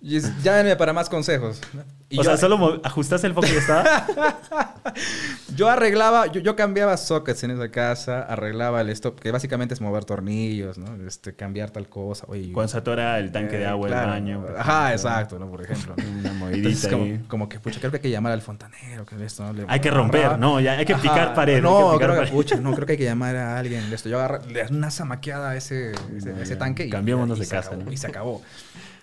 Y 0.02 0.18
Llámenme 0.42 0.76
para 0.76 0.92
más 0.94 1.08
consejos. 1.10 1.60
Y 2.08 2.18
o 2.18 2.22
yo, 2.22 2.30
sea, 2.30 2.36
solo 2.38 2.80
ajustaste 2.82 3.26
el 3.26 3.34
foco 3.34 3.46
y 3.46 3.50
ya 3.52 3.58
estaba. 3.58 4.06
yo 5.56 5.68
arreglaba, 5.68 6.26
yo, 6.26 6.40
yo 6.40 6.56
cambiaba 6.56 6.96
sockets 6.96 7.44
en 7.44 7.52
esa 7.52 7.70
casa, 7.70 8.22
arreglaba 8.22 8.80
el 8.80 8.88
stop, 8.90 9.20
que 9.20 9.30
básicamente 9.30 9.74
es 9.74 9.80
mover 9.80 10.04
tornillos, 10.04 10.78
¿no? 10.78 11.06
Este, 11.06 11.34
cambiar 11.34 11.70
tal 11.70 11.88
cosa. 11.88 12.24
Oye, 12.28 12.50
Cuando 12.52 12.68
se 12.72 12.78
atora 12.78 13.18
el 13.18 13.30
tanque 13.30 13.58
de 13.58 13.64
eh, 13.64 13.66
agua 13.66 13.88
claro. 13.88 14.12
del 14.12 14.22
baño. 14.22 14.44
Ajá, 14.58 14.92
exacto, 14.92 15.38
¿no? 15.38 15.48
Por 15.50 15.62
ejemplo. 15.62 15.94
Una 16.20 16.32
movidita 16.32 16.68
Entonces, 16.68 16.90
como, 16.90 17.04
ahí. 17.04 17.20
como 17.28 17.48
que, 17.48 17.60
pucha, 17.60 17.78
creo 17.78 17.90
que 17.90 17.98
hay 17.98 18.02
que 18.02 18.10
llamar 18.10 18.32
al 18.32 18.42
fontanero, 18.42 19.04
que 19.06 19.22
esto, 19.24 19.44
¿no? 19.44 19.52
Le- 19.52 19.66
Hay 19.68 19.80
que 19.80 19.90
romper, 19.90 20.22
agarraba- 20.24 20.38
no, 20.38 20.60
ya 20.60 20.72
hay 20.72 20.84
que 20.86 20.96
picar 20.96 21.34
pared, 21.34 21.56
hay 21.56 21.62
No, 21.62 21.90
que 21.92 21.96
picar 21.98 21.98
creo 21.98 22.10
que, 22.14 22.20
pared. 22.22 22.32
pucha, 22.32 22.56
no, 22.56 22.74
creo 22.74 22.86
que 22.86 22.92
hay 22.92 22.98
que 22.98 23.04
llamar 23.12 23.36
a 23.36 23.58
alguien 23.58 23.84
esto. 23.92 24.08
Yo 24.08 24.18
agarré 24.18 24.46
le 24.50 24.66
una 24.68 24.90
zamaqueada 24.90 25.50
a 25.50 25.56
ese, 25.56 25.92
ese, 26.16 26.32
No, 26.32 26.40
ese 26.42 26.54
ya. 26.54 26.58
tanque 26.58 26.86
y, 26.86 26.90
Cambiémonos 26.90 27.36
y 27.36 27.40
de 27.40 27.46
se 27.46 27.54
casa, 27.54 27.68
acabó, 27.68 27.84
¿no? 27.84 27.92
Y 27.92 27.96
se 27.98 28.06
acabó. 28.06 28.42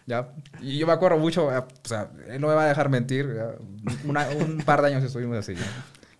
¿Ya? 0.07 0.29
Y 0.61 0.77
yo 0.79 0.87
me 0.87 0.93
acuerdo 0.93 1.17
mucho, 1.19 1.51
eh, 1.55 1.57
o 1.59 1.87
sea, 1.87 2.09
él 2.29 2.41
no 2.41 2.47
me 2.47 2.53
va 2.55 2.63
a 2.63 2.67
dejar 2.69 2.89
mentir. 2.89 3.27
Una- 4.05 4.27
un 4.29 4.57
par 4.65 4.81
de 4.81 4.87
años 4.87 5.03
estuvimos 5.03 5.37
así. 5.37 5.53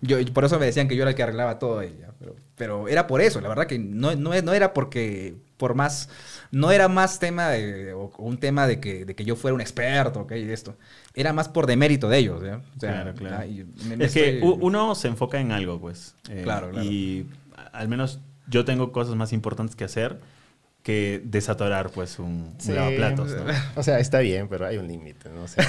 Yo, 0.02 0.18
por 0.34 0.46
eso 0.46 0.60
me 0.60 0.66
decían 0.68 0.88
que 0.88 0.96
yo 0.96 1.02
era 1.04 1.12
el 1.12 1.16
que 1.16 1.24
arreglaba 1.24 1.58
todo. 1.58 1.82
¿ya? 1.82 2.12
Pero, 2.20 2.36
pero 2.56 2.88
era 2.88 3.08
por 3.08 3.22
eso, 3.22 3.42
la 3.42 3.48
verdad 3.50 3.66
que 3.66 3.80
no, 3.80 4.14
no, 4.16 4.40
no 4.42 4.54
era 4.54 4.74
porque, 4.74 5.38
por 5.58 5.74
más, 5.74 6.10
no 6.52 6.72
era 6.72 6.88
más 6.90 7.18
tema 7.20 7.48
de, 7.50 7.94
o 7.94 8.12
un 8.18 8.38
tema 8.38 8.68
de 8.68 8.80
que, 8.80 9.06
de 9.06 9.16
que 9.16 9.24
yo 9.26 9.36
fuera 9.36 9.56
un 9.56 9.62
experto, 9.62 10.20
¿ok? 10.22 10.34
Esto. 10.34 10.76
Era 11.16 11.32
más 11.34 11.48
por 11.50 11.66
demérito 11.66 12.10
de 12.10 12.18
ellos, 12.20 12.44
¿ya? 12.44 12.58
O 12.76 12.80
sea, 12.80 12.92
Claro, 12.92 13.14
claro. 13.16 13.48
me- 13.88 13.96
me 13.96 14.06
Es 14.06 14.14
que 14.14 14.36
estoy- 14.40 14.48
u- 14.50 14.60
uno 14.62 14.94
se 14.96 15.08
enfoca 15.08 15.40
en 15.40 15.52
algo, 15.52 15.80
pues. 15.80 16.14
Eh, 16.30 16.42
Claro, 16.44 16.70
claro. 16.72 16.86
Y 16.86 17.26
al 17.72 17.88
menos 17.88 18.20
yo 18.48 18.66
tengo 18.66 18.92
cosas 18.92 19.16
más 19.16 19.32
importantes 19.34 19.76
que 19.78 19.86
hacer 19.86 20.20
que 20.88 21.22
desatorar, 21.26 21.90
pues, 21.90 22.18
un, 22.18 22.54
Sí. 22.60 22.70
un 22.70 22.76
lavaplatos, 22.78 23.36
¿no? 23.36 23.44
O 23.76 23.84
sea, 23.84 24.00
está 24.00 24.20
bien, 24.20 24.48
pero 24.48 24.66
hay 24.66 24.78
un 24.78 24.88
límite, 24.88 25.28
¿no? 25.30 25.44
O 25.44 25.48
sea, 25.50 25.66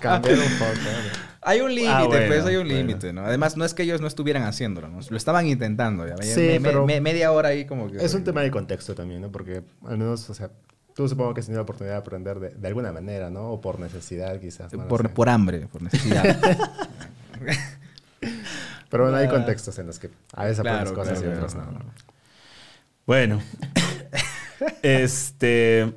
cambiar 0.00 0.38
un 0.38 0.58
poco. 0.58 0.70
¿no? 0.74 1.32
Hay 1.42 1.60
un 1.60 1.74
límite, 1.74 1.92
Ah, 1.92 2.04
bueno, 2.04 2.26
pues 2.26 2.44
hay 2.46 2.56
un 2.56 2.62
bueno. 2.68 2.78
límite, 2.78 3.12
¿no? 3.12 3.26
Además, 3.26 3.58
no 3.58 3.66
es 3.66 3.74
que 3.74 3.82
ellos 3.82 4.00
no 4.00 4.06
estuvieran 4.06 4.44
haciéndolo, 4.44 4.88
¿no? 4.88 5.00
Lo 5.06 5.16
estaban 5.18 5.46
intentando, 5.46 6.06
¿ya? 6.08 6.16
Sí, 6.22 6.40
Me- 6.40 6.60
pero- 6.62 6.86
me- 6.86 7.02
media 7.02 7.32
hora 7.32 7.50
ahí 7.50 7.66
como 7.66 7.90
que... 7.90 8.02
Es 8.02 8.14
un 8.14 8.24
tema 8.24 8.40
de 8.40 8.50
contexto 8.50 8.94
también, 8.94 9.20
¿no? 9.20 9.30
Porque 9.30 9.62
al 9.86 9.98
menos, 9.98 10.30
o 10.30 10.34
sea, 10.34 10.48
tú 10.94 11.06
supongo 11.06 11.34
que 11.34 11.40
has 11.40 11.46
tenido 11.46 11.58
la 11.58 11.64
oportunidad 11.64 11.96
de 11.96 12.00
aprender 12.00 12.40
de, 12.40 12.48
de 12.50 12.68
alguna 12.68 12.92
manera, 12.92 13.28
¿no? 13.28 13.50
O 13.50 13.60
por 13.60 13.78
necesidad, 13.78 14.40
quizás. 14.40 14.72
no 14.72 14.88
Por, 14.88 15.10
por 15.10 15.28
hambre, 15.28 15.66
por 15.70 15.82
necesidad. 15.82 16.38
Pero 18.90 19.04
bueno, 19.04 19.18
hay 19.18 19.26
Ah. 19.26 19.30
contextos 19.30 19.78
en 19.78 19.86
los 19.86 19.98
que 19.98 20.08
a 20.34 20.44
veces 20.44 20.60
aprendes 20.60 20.90
Claro, 20.92 20.96
cosas 20.96 21.18
claro, 21.20 21.34
y 21.34 21.36
otras 21.36 21.54
claro. 21.54 21.72
no. 21.72 22.11
Bueno. 23.12 23.42
este. 24.82 25.92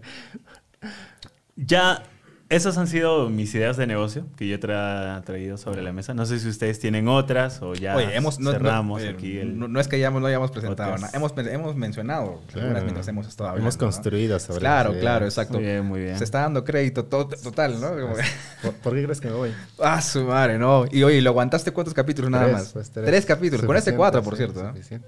Ya, 1.56 2.04
esas 2.50 2.78
han 2.78 2.88
sido 2.88 3.30
mis 3.30 3.56
ideas 3.56 3.78
de 3.78 3.88
negocio 3.88 4.28
que 4.36 4.46
yo 4.50 4.56
he 4.56 4.60
tra- 4.60 5.24
traído 5.24 5.58
sobre 5.58 5.82
la 5.82 5.94
mesa. 5.94 6.14
No 6.14 6.26
sé 6.26 6.40
si 6.40 6.50
ustedes 6.50 6.78
tienen 6.82 7.08
otras 7.08 7.62
o 7.62 7.74
ya 7.74 7.96
Oye, 7.96 8.14
hemos, 8.18 8.38
no, 8.40 8.52
no- 8.52 8.58
cerramos 8.58 9.02
eh, 9.02 9.08
aquí. 9.12 9.38
el- 9.38 9.58
no, 9.58 9.70
no 9.70 9.80
es 9.80 9.88
que 9.88 9.98
ya 9.98 10.12
no 10.12 10.26
hayamos 10.28 10.52
presentado 10.52 10.98
nada. 10.98 11.10
Hemos, 11.14 11.32
hemos 11.38 11.76
mencionado 11.78 12.42
Claro. 12.48 12.62
algunas 12.64 12.84
mientras 12.84 13.08
hemos 13.08 13.28
estado 13.28 13.52
hablando. 13.52 13.64
Hemos 13.70 13.76
¿no? 13.80 13.86
construido 13.88 14.38
sobre 14.42 14.60
Claro, 14.60 14.92
las 14.92 15.00
claro, 15.00 15.20
ideas. 15.26 15.34
exacto. 15.36 15.54
Muy 15.54 15.64
bien, 15.64 15.86
muy 15.86 16.02
bien. 16.02 16.18
Se 16.18 16.26
está 16.26 16.42
dando 16.42 16.66
crédito 16.66 17.06
to- 17.06 17.30
total, 17.30 17.80
¿no? 17.80 17.92
Como- 17.92 18.16
¿Por, 18.62 18.74
por 18.74 18.94
qué 18.94 19.04
crees 19.06 19.22
que 19.22 19.30
me 19.30 19.36
voy? 19.36 19.54
ah, 19.80 20.02
su 20.02 20.26
madre, 20.26 20.60
¿no? 20.60 20.84
Y 20.92 21.02
oye, 21.04 21.22
¿lo 21.22 21.30
aguantaste 21.30 21.72
cuántos 21.72 21.94
capítulos 21.94 22.30
nada 22.30 22.44
Tres, 22.44 22.58
más? 22.58 22.74
pues, 22.74 22.92
tres. 22.92 23.26
capítulos. 23.26 23.66
Con 23.66 23.78
este 23.78 23.96
cuatro, 23.96 24.22
por 24.22 24.34
sí, 24.34 24.40
cierto. 24.40 24.62
¿no? 24.62 24.70
suficiente. 24.74 25.08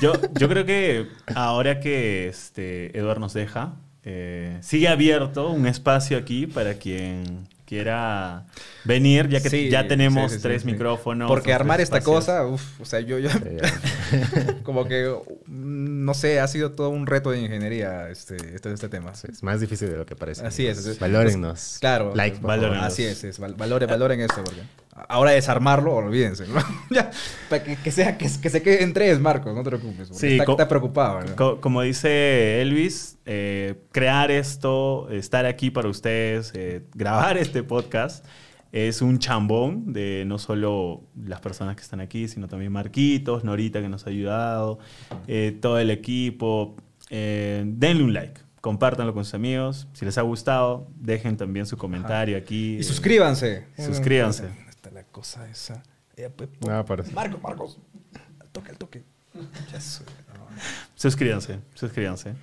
Yo, 0.00 0.12
yo 0.38 0.48
creo 0.48 0.64
que 0.66 1.06
ahora 1.34 1.80
que 1.80 2.28
este, 2.28 2.96
Eduard 2.98 3.18
nos 3.20 3.32
deja, 3.34 3.74
eh, 4.04 4.58
sigue 4.60 4.88
abierto 4.88 5.50
un 5.50 5.66
espacio 5.66 6.16
aquí 6.18 6.46
para 6.46 6.74
quien 6.74 7.46
quiera 7.66 8.46
venir, 8.84 9.28
ya 9.28 9.42
que 9.42 9.50
Sí, 9.50 9.68
ya 9.68 9.86
tenemos 9.86 10.30
sí, 10.32 10.38
sí, 10.38 10.42
tres 10.42 10.62
sí, 10.62 10.66
sí. 10.68 10.72
micrófonos. 10.72 11.28
Porque 11.28 11.52
armar 11.52 11.76
tres 11.76 11.88
esta 11.88 12.00
cosa, 12.00 12.46
uff, 12.46 12.80
o 12.80 12.84
sea, 12.86 13.00
yo, 13.00 13.18
yo 13.18 13.28
como 14.62 14.86
que, 14.86 15.14
no 15.46 16.14
sé, 16.14 16.40
ha 16.40 16.48
sido 16.48 16.72
todo 16.72 16.88
un 16.90 17.06
reto 17.06 17.30
de 17.30 17.40
ingeniería 17.40 18.08
este, 18.08 18.36
este, 18.54 18.72
este 18.72 18.88
tema. 18.88 19.14
Sí, 19.14 19.28
es 19.30 19.42
más 19.42 19.60
difícil 19.60 19.90
de 19.90 19.96
lo 19.96 20.06
que 20.06 20.16
parece. 20.16 20.46
Así 20.46 20.66
es. 20.66 20.98
Valórennos. 20.98 21.76
Claro. 21.80 22.12
Like, 22.14 22.38
Valórennos. 22.40 22.84
Así 22.86 23.04
es, 23.04 23.22
es 23.24 23.38
val- 23.38 23.54
valoren, 23.54 23.88
valoren 23.88 24.20
esto, 24.20 24.42
porque 24.44 24.62
ahora 25.08 25.30
desarmarlo, 25.32 25.94
olvídense, 25.94 26.46
¿no? 26.48 26.60
ya, 26.90 27.10
para 27.48 27.62
que, 27.64 27.76
que 27.76 27.90
sea, 27.90 28.16
que, 28.18 28.28
que 28.40 28.50
se 28.50 28.62
quede 28.62 28.82
en 28.82 28.92
tres, 28.92 29.20
Marcos, 29.20 29.54
no 29.54 29.62
te 29.62 29.70
preocupes, 29.70 30.08
Sí, 30.12 30.32
está, 30.32 30.44
co- 30.44 30.52
está 30.52 30.68
preocupado. 30.68 31.20
¿no? 31.22 31.36
Co- 31.36 31.60
como 31.60 31.82
dice 31.82 32.60
Elvis, 32.62 33.18
eh, 33.26 33.74
crear 33.92 34.30
esto, 34.30 35.08
estar 35.10 35.46
aquí 35.46 35.70
para 35.70 35.88
ustedes, 35.88 36.52
eh, 36.54 36.82
grabar 36.94 37.36
este 37.38 37.62
podcast, 37.62 38.24
es 38.70 39.00
un 39.00 39.18
chambón 39.18 39.92
de 39.94 40.24
no 40.26 40.38
solo 40.38 41.02
las 41.24 41.40
personas 41.40 41.74
que 41.76 41.82
están 41.82 42.00
aquí, 42.00 42.28
sino 42.28 42.48
también 42.48 42.70
Marquitos, 42.70 43.42
Norita 43.42 43.80
que 43.80 43.88
nos 43.88 44.06
ha 44.06 44.10
ayudado, 44.10 44.78
eh, 45.26 45.56
todo 45.60 45.78
el 45.78 45.90
equipo. 45.90 46.76
Eh, 47.10 47.64
denle 47.66 48.04
un 48.04 48.12
like, 48.12 48.38
compártanlo 48.60 49.14
con 49.14 49.24
sus 49.24 49.32
amigos. 49.32 49.88
Si 49.94 50.04
les 50.04 50.18
ha 50.18 50.22
gustado, 50.22 50.86
dejen 51.00 51.38
también 51.38 51.64
su 51.64 51.78
comentario 51.78 52.36
aquí. 52.36 52.76
Y 52.76 52.82
suscríbanse. 52.82 53.64
suscríbanse. 53.78 54.44
¿Dónde 55.18 55.26
está 55.26 55.40
la 55.40 55.46
cosa 55.46 55.48
esa? 55.50 55.82
Eh, 56.16 56.30
pe- 56.30 56.48
No, 56.66 56.84
parece. 56.84 57.12
Marcos, 57.12 57.42
Marcos, 57.42 57.78
al 58.40 58.48
toque, 58.48 58.70
al 58.70 58.76
toque. 58.78 59.02
No. 59.34 59.42
Suscríbanse, 60.94 61.60
suscríbanse. 61.74 62.34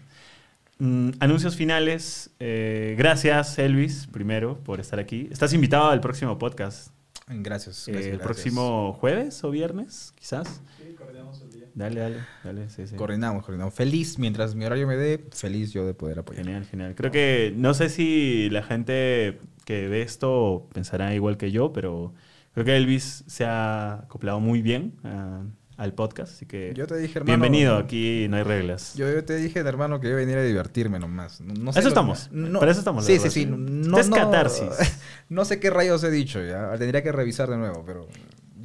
Mm, 0.78 1.12
anuncios 1.20 1.56
finales. 1.56 2.30
Eh, 2.40 2.96
gracias, 2.98 3.58
Elvis, 3.60 4.08
primero, 4.08 4.58
por 4.60 4.80
estar 4.80 5.00
aquí. 5.00 5.28
Estás 5.32 5.54
invitado 5.54 5.90
al 5.90 6.00
próximo 6.02 6.38
podcast. 6.38 6.90
Gracias. 7.28 7.88
Eh, 7.88 7.92
el 7.92 7.98
gracias. 7.98 8.22
próximo 8.22 8.94
jueves 8.94 9.44
o 9.44 9.50
viernes, 9.52 10.14
quizás. 10.16 10.62
Sí, 10.78 10.94
coordinamos 10.98 11.42
el 11.42 11.52
día. 11.52 11.66
Dale, 11.74 12.00
dale, 12.00 12.18
dale. 12.44 12.70
Sí, 12.70 12.88
sí. 12.88 12.96
Coordinamos, 12.96 13.44
coordinamos. 13.44 13.74
Feliz, 13.74 14.20
mientras 14.20 14.54
mi 14.56 14.64
horario 14.66 14.86
me 14.88 14.96
dé, 14.96 15.26
feliz 15.32 15.72
yo 15.74 15.86
de 15.86 15.94
poder 15.94 16.20
apoyar. 16.20 16.46
Genial, 16.46 16.66
genial. 16.66 16.96
Creo 16.96 17.12
que 17.12 17.52
no 17.58 17.74
sé 17.74 17.90
si 17.90 18.50
la 18.52 18.62
gente 18.64 19.40
que 19.66 19.88
ve 19.88 20.02
esto 20.04 20.68
pensará 20.74 21.14
igual 21.16 21.38
que 21.38 21.52
yo, 21.52 21.74
pero 21.74 22.14
creo 22.56 22.66
que 22.66 22.76
Elvis 22.76 23.24
se 23.28 23.46
ha 23.46 24.00
acoplado 24.00 24.40
muy 24.40 24.64
bien 24.64 24.96
a- 25.04 25.44
al 25.78 25.94
podcast, 25.94 26.34
así 26.34 26.46
que 26.46 26.74
Yo 26.74 26.88
te 26.88 26.96
dije, 26.98 27.20
hermano. 27.20 27.38
bienvenido. 27.38 27.76
Aquí 27.78 28.28
no 28.30 28.38
hay 28.38 28.44
reglas. 28.44 28.96
Yo, 28.96 29.12
yo 29.12 29.24
te 29.26 29.36
dije, 29.36 29.60
hermano, 29.60 30.00
que 30.00 30.10
yo 30.10 30.16
venía 30.16 30.38
a 30.38 30.42
divertirme 30.44 31.00
nomás. 31.00 31.42
No, 31.42 31.54
no 31.54 31.74
sé 31.74 31.80
Eso 31.80 31.90
estamos. 31.90 32.30
Para 32.60 32.72
eso 32.72 32.80
estamos, 32.80 33.06
Sí, 33.06 33.20
sí, 33.20 33.30
sí. 33.30 33.46
No, 33.46 34.00
Es 34.00 34.10
no- 34.10 34.16
catarsis. 34.16 34.70
No 35.30 35.44
sé 35.44 35.60
qué 35.60 35.70
rayos 35.70 36.04
he 36.06 36.12
dicho 36.12 36.42
ya. 36.44 36.72
Tendría 36.78 37.04
que 37.04 37.12
revisar 37.12 37.50
de 37.50 37.58
nuevo, 37.58 37.84
pero 37.86 38.08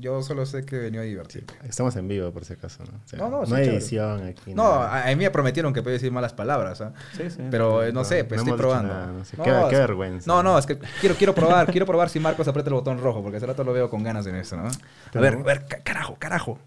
yo 0.00 0.22
solo 0.22 0.46
sé 0.46 0.64
que 0.64 0.78
venía 0.78 1.00
a 1.00 1.04
divertirme. 1.04 1.52
Estamos 1.68 1.94
en 1.96 2.08
vivo, 2.08 2.32
por 2.32 2.44
si 2.44 2.54
acaso. 2.54 2.82
No, 2.84 2.98
O 3.04 3.08
sea, 3.08 3.18
No, 3.18 3.28
no, 3.30 3.46
sí, 3.46 3.52
hay 3.54 3.60
chévere. 3.64 3.76
edición 3.78 4.26
aquí. 4.26 4.54
No, 4.54 4.64
nada. 4.80 4.94
a, 4.94 5.04
a 5.04 5.08
mí 5.08 5.16
me 5.16 5.30
prometieron 5.30 5.72
que 5.72 5.82
podía 5.82 5.94
decir 5.94 6.10
malas 6.10 6.32
palabras, 6.32 6.80
¿ah? 6.80 6.92
Sí, 7.16 7.30
sí. 7.30 7.42
Pero 7.50 7.84
no, 7.86 7.92
No, 7.92 8.04
sé, 8.04 8.24
pues 8.24 8.40
no 8.40 8.44
estoy 8.46 8.58
probando. 8.58 8.92
nada, 8.92 9.06
no 9.12 9.24
sé. 9.24 9.36
Qué- 9.36 9.76
vergüenza. 9.76 10.26
No, 10.26 10.42
no, 10.42 10.58
es 10.58 10.66
que 10.66 10.78
quiero, 11.00 11.14
quiero 11.14 11.34
probar, 11.34 11.66
quiero 11.70 11.86
probar 11.86 12.08
si 12.08 12.18
Marcos 12.20 12.48
aprieta 12.48 12.70
el 12.70 12.74
botón 12.74 12.98
rojo, 12.98 13.22
porque 13.22 13.36
hace 13.36 13.46
rato 13.46 13.62
lo 13.64 13.72
veo 13.72 13.88
con 13.90 14.02
ganas 14.02 14.26
en 14.26 14.34
esto, 14.36 14.56
¿no? 14.56 14.66
A 14.68 15.20
ver, 15.20 15.34
a 15.34 15.42
ver, 15.42 15.66
ca- 15.66 15.80
carajo, 15.82 16.16
carajo. 16.18 16.58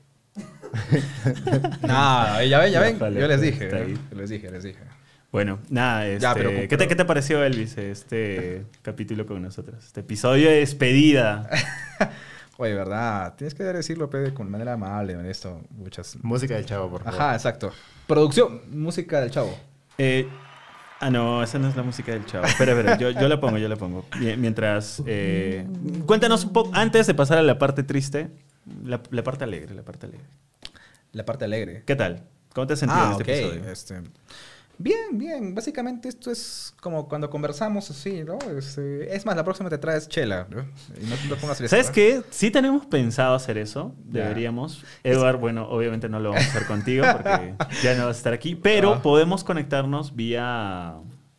Nada, 1.82 2.44
ya 2.46 2.60
ven, 2.60 2.72
ya 2.74 2.80
ven. 2.82 3.00
Vale, 3.00 3.20
Yo 3.20 3.28
les 3.28 3.40
pues, 3.40 3.52
dije, 3.52 3.70
¿no? 4.12 4.18
les 4.18 4.30
dije, 4.30 4.52
les 4.52 4.64
dije. 4.64 4.80
Bueno, 5.32 5.60
nada, 5.70 6.08
este, 6.08 6.22
Ya, 6.22 6.34
pero- 6.36 6.52
¿qué, 6.70 6.78
te, 6.78 6.88
qué 6.88 6.96
te 6.96 7.06
pareció, 7.06 7.44
Elvis, 7.44 7.78
este 7.78 8.66
capítulo 8.84 9.26
con 9.26 9.42
nosotros? 9.42 9.84
Este 9.84 10.02
episodio 10.02 10.50
de 10.50 10.58
despedida. 10.58 11.50
Oye, 12.58 12.74
¿verdad? 12.76 13.34
Tienes 13.36 13.56
que 13.56 13.64
decirlo, 13.64 14.10
Pede, 14.10 14.34
con 14.34 14.50
manera 14.50 14.74
amable 14.74 15.14
en 15.14 15.26
esto. 15.26 15.62
Muchas. 15.72 16.18
Música 16.22 16.54
del 16.56 16.66
chavo, 16.66 16.90
por 16.90 17.04
favor. 17.04 17.20
Ajá, 17.20 17.34
exacto. 17.34 17.72
Producción, 18.08 18.62
música 18.70 19.20
del 19.22 19.32
chavo. 19.32 19.58
Eh, 19.98 20.28
ah, 21.00 21.10
no, 21.10 21.42
esa 21.42 21.58
no 21.58 21.68
es 21.68 21.76
la 21.76 21.82
música 21.84 22.12
del 22.12 22.26
chavo. 22.28 22.46
Espera, 22.46 22.74
espera, 22.74 22.98
yo, 22.98 23.10
yo 23.10 23.28
la 23.28 23.40
pongo, 23.40 23.58
yo 23.58 23.68
la 23.68 23.76
pongo. 23.76 24.06
Mie- 24.20 24.38
Mientras, 24.38 25.02
eh, 25.08 25.66
cuéntanos 26.06 26.46
un 26.46 26.54
poco, 26.54 26.70
antes 26.74 27.08
de 27.08 27.16
pasar 27.16 27.40
a 27.40 27.42
la 27.42 27.58
parte 27.58 27.82
triste, 27.84 28.30
la, 28.84 29.02
la 29.10 29.24
parte 29.24 29.44
alegre, 29.46 29.74
la 29.74 29.82
parte 29.84 30.06
alegre. 30.06 30.26
La 31.12 31.26
parte 31.26 31.46
alegre. 31.46 31.84
¿Qué 31.86 31.96
tal? 31.96 32.24
¿Cómo 32.54 32.68
te 32.68 32.74
has 32.74 32.80
sentido 32.80 33.02
Ah, 33.02 33.06
en 33.06 33.12
este 33.14 33.24
ok, 33.24 33.30
episodio? 33.30 33.72
este, 33.72 34.02
Bien, 34.78 35.18
bien. 35.18 35.54
Básicamente 35.56 36.10
esto 36.10 36.32
es 36.32 36.74
como 36.82 37.08
cuando 37.08 37.30
conversamos 37.30 37.90
así, 37.92 38.24
¿no? 38.24 38.38
Este, 38.58 39.16
es 39.16 39.26
más, 39.26 39.36
la 39.36 39.44
próxima 39.44 39.70
te 39.70 39.78
traes 39.78 40.10
chela, 40.10 40.48
¿no? 40.50 40.62
Y 41.02 41.06
no 41.06 41.16
te 41.16 41.36
pongas 41.40 41.58
¿Sabes 41.60 41.92
qué? 41.92 42.22
Sí 42.32 42.50
tenemos 42.52 42.86
pensado 42.88 43.36
hacer 43.36 43.58
eso, 43.58 43.94
deberíamos. 44.04 44.84
Eduard, 45.04 45.38
bueno, 45.38 45.68
obviamente 45.70 46.10
no 46.10 46.20
lo 46.20 46.30
vamos 46.32 46.46
a 46.46 46.50
hacer 46.50 46.66
contigo 46.66 47.06
porque 47.14 47.56
ya 47.84 47.96
no 47.96 48.08
vas 48.08 48.16
a 48.16 48.18
estar 48.18 48.34
aquí, 48.34 48.56
pero 48.56 48.96
Ah. 48.96 49.02
podemos 49.02 49.44
conectarnos 49.44 50.16
vía 50.16 50.96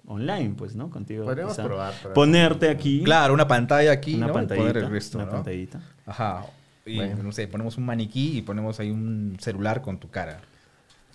online, 0.07 0.55
pues, 0.57 0.74
¿no? 0.76 0.89
Contigo. 0.91 1.24
Podríamos 1.24 1.57
probar, 1.57 1.93
Ponerte 2.14 2.68
aquí. 2.70 3.03
Claro, 3.05 3.35
una 3.35 3.49
pantalla 3.49 3.91
aquí, 3.93 4.14
una 4.14 4.26
¿no? 4.28 4.32
Y 4.32 4.37
pantallita. 4.37 4.78
el 4.78 4.91
resto, 4.91 5.18
una 5.18 5.26
¿no? 5.26 5.32
pantallita. 5.32 5.80
Ajá. 6.07 6.47
Y, 6.87 6.97
Bueno. 6.97 7.22
no 7.22 7.32
sé, 7.32 7.49
ponemos 7.49 7.76
un 7.78 7.85
maniquí 7.87 8.39
y 8.39 8.43
ponemos 8.43 8.78
ahí 8.78 8.91
un 8.91 9.37
celular 9.41 9.82
con 9.82 9.99
tu 9.99 10.09
cara. 10.09 10.41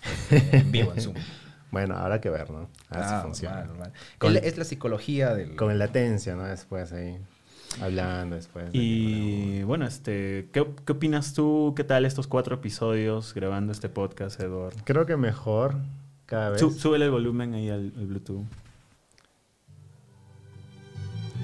En 0.30 0.70
vivo, 0.70 0.92
en 0.94 1.00
Zoom. 1.00 1.14
Bueno, 1.70 1.96
habrá 1.96 2.20
que 2.20 2.30
ver, 2.30 2.50
¿no? 2.50 2.68
A 2.88 2.98
ver 2.98 3.06
si 3.08 3.14
Ah, 3.14 3.20
funciona. 3.22 3.56
normal, 3.56 3.68
normal. 3.76 3.92
Con- 4.18 4.36
Es, 4.36 4.42
la- 4.42 4.48
es 4.48 4.58
la 4.58 4.64
psicología 4.64 5.34
del... 5.34 5.54
Con 5.56 5.68
la 5.68 5.74
latencia, 5.74 6.34
¿no? 6.34 6.44
Después 6.44 6.92
ahí. 6.92 7.16
Hablando 7.80 8.34
después. 8.34 8.72
de- 8.72 8.78
Y 8.78 9.62
bueno, 9.62 9.86
este, 9.86 10.48
¿qué, 10.52 10.66
qué 10.84 10.92
opinas 10.92 11.32
tú? 11.34 11.72
¿Qué 11.76 11.84
tal 11.84 12.04
estos 12.04 12.26
cuatro 12.26 12.56
episodios 12.56 13.32
grabando 13.34 13.70
este 13.72 13.88
podcast, 13.88 14.40
Eduard? 14.40 14.74
Creo 14.84 15.06
que 15.06 15.16
mejor 15.16 15.76
cada 16.26 16.50
vez. 16.50 16.60
Sú- 16.60 16.72
súbele 16.72 17.04
el 17.04 17.12
volumen 17.12 17.54
ahí 17.54 17.70
al, 17.70 17.92
al 17.96 18.06
Bluetooth. 18.06 18.44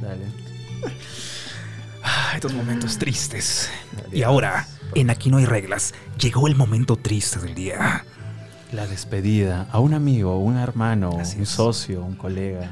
Dale. 0.03 0.25
Ah, 2.03 2.33
estos 2.35 2.53
momentos 2.53 2.99
tristes. 2.99 3.71
Y 4.13 4.23
ahora, 4.23 4.67
en 4.95 5.11
Aquí 5.11 5.31
no 5.31 5.39
hay 5.39 5.47
reglas, 5.47 5.95
llegó 6.21 6.47
el 6.49 6.55
momento 6.57 6.97
triste 6.97 7.39
del 7.41 7.55
día. 7.55 8.05
La 8.73 8.87
despedida 8.87 9.67
a 9.71 9.79
un 9.79 9.95
amigo, 9.95 10.39
un 10.39 10.57
hermano, 10.57 11.17
Así 11.21 11.37
un 11.37 11.43
es. 11.45 11.49
socio, 11.51 12.05
un 12.05 12.17
colega, 12.17 12.71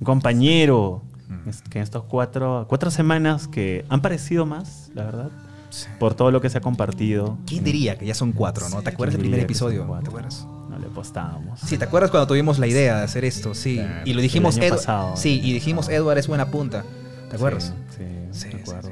un 0.00 0.04
compañero. 0.04 1.02
Mm. 1.28 1.68
Que 1.70 1.78
en 1.78 1.82
estas 1.82 2.02
cuatro, 2.02 2.66
cuatro 2.68 2.90
semanas 2.90 3.48
que 3.48 3.84
han 3.88 4.00
parecido 4.02 4.46
más, 4.46 4.90
la 4.94 5.04
verdad, 5.04 5.30
Sí. 5.70 5.86
por 5.98 6.14
todo 6.14 6.30
lo 6.30 6.40
que 6.40 6.50
se 6.50 6.58
ha 6.58 6.60
compartido. 6.60 7.38
¿Quién 7.46 7.64
diría 7.64 7.96
que 7.98 8.04
ya 8.06 8.14
son 8.14 8.32
cuatro, 8.32 8.68
no? 8.68 8.82
¿Te 8.82 8.90
acuerdas 8.90 9.14
del 9.14 9.22
¿Quién 9.22 9.32
primer 9.32 9.44
episodio? 9.44 9.84
¿Te 10.02 10.08
acuerdas? 10.08 10.46
No 10.68 10.78
le 10.78 10.86
apostábamos. 10.86 11.58
Sí, 11.60 11.76
¿te 11.78 11.84
acuerdas 11.84 12.10
cuando 12.10 12.26
tuvimos 12.26 12.58
la 12.58 12.66
idea 12.66 12.98
de 12.98 13.04
hacer 13.04 13.24
esto? 13.24 13.54
Sí. 13.54 13.76
Claro. 13.76 14.02
Y 14.04 14.12
lo 14.12 14.20
dijimos, 14.20 14.58
pasado. 14.58 15.16
Sí, 15.16 15.40
y 15.42 15.52
dijimos, 15.52 15.88
Edward 15.88 16.18
es 16.18 16.28
buena 16.28 16.46
punta. 16.50 16.84
¿Te 17.30 17.36
acuerdas? 17.36 17.72
Sí, 17.96 18.04
sí, 18.32 18.48
me 18.54 18.60
acuerdo. 18.60 18.90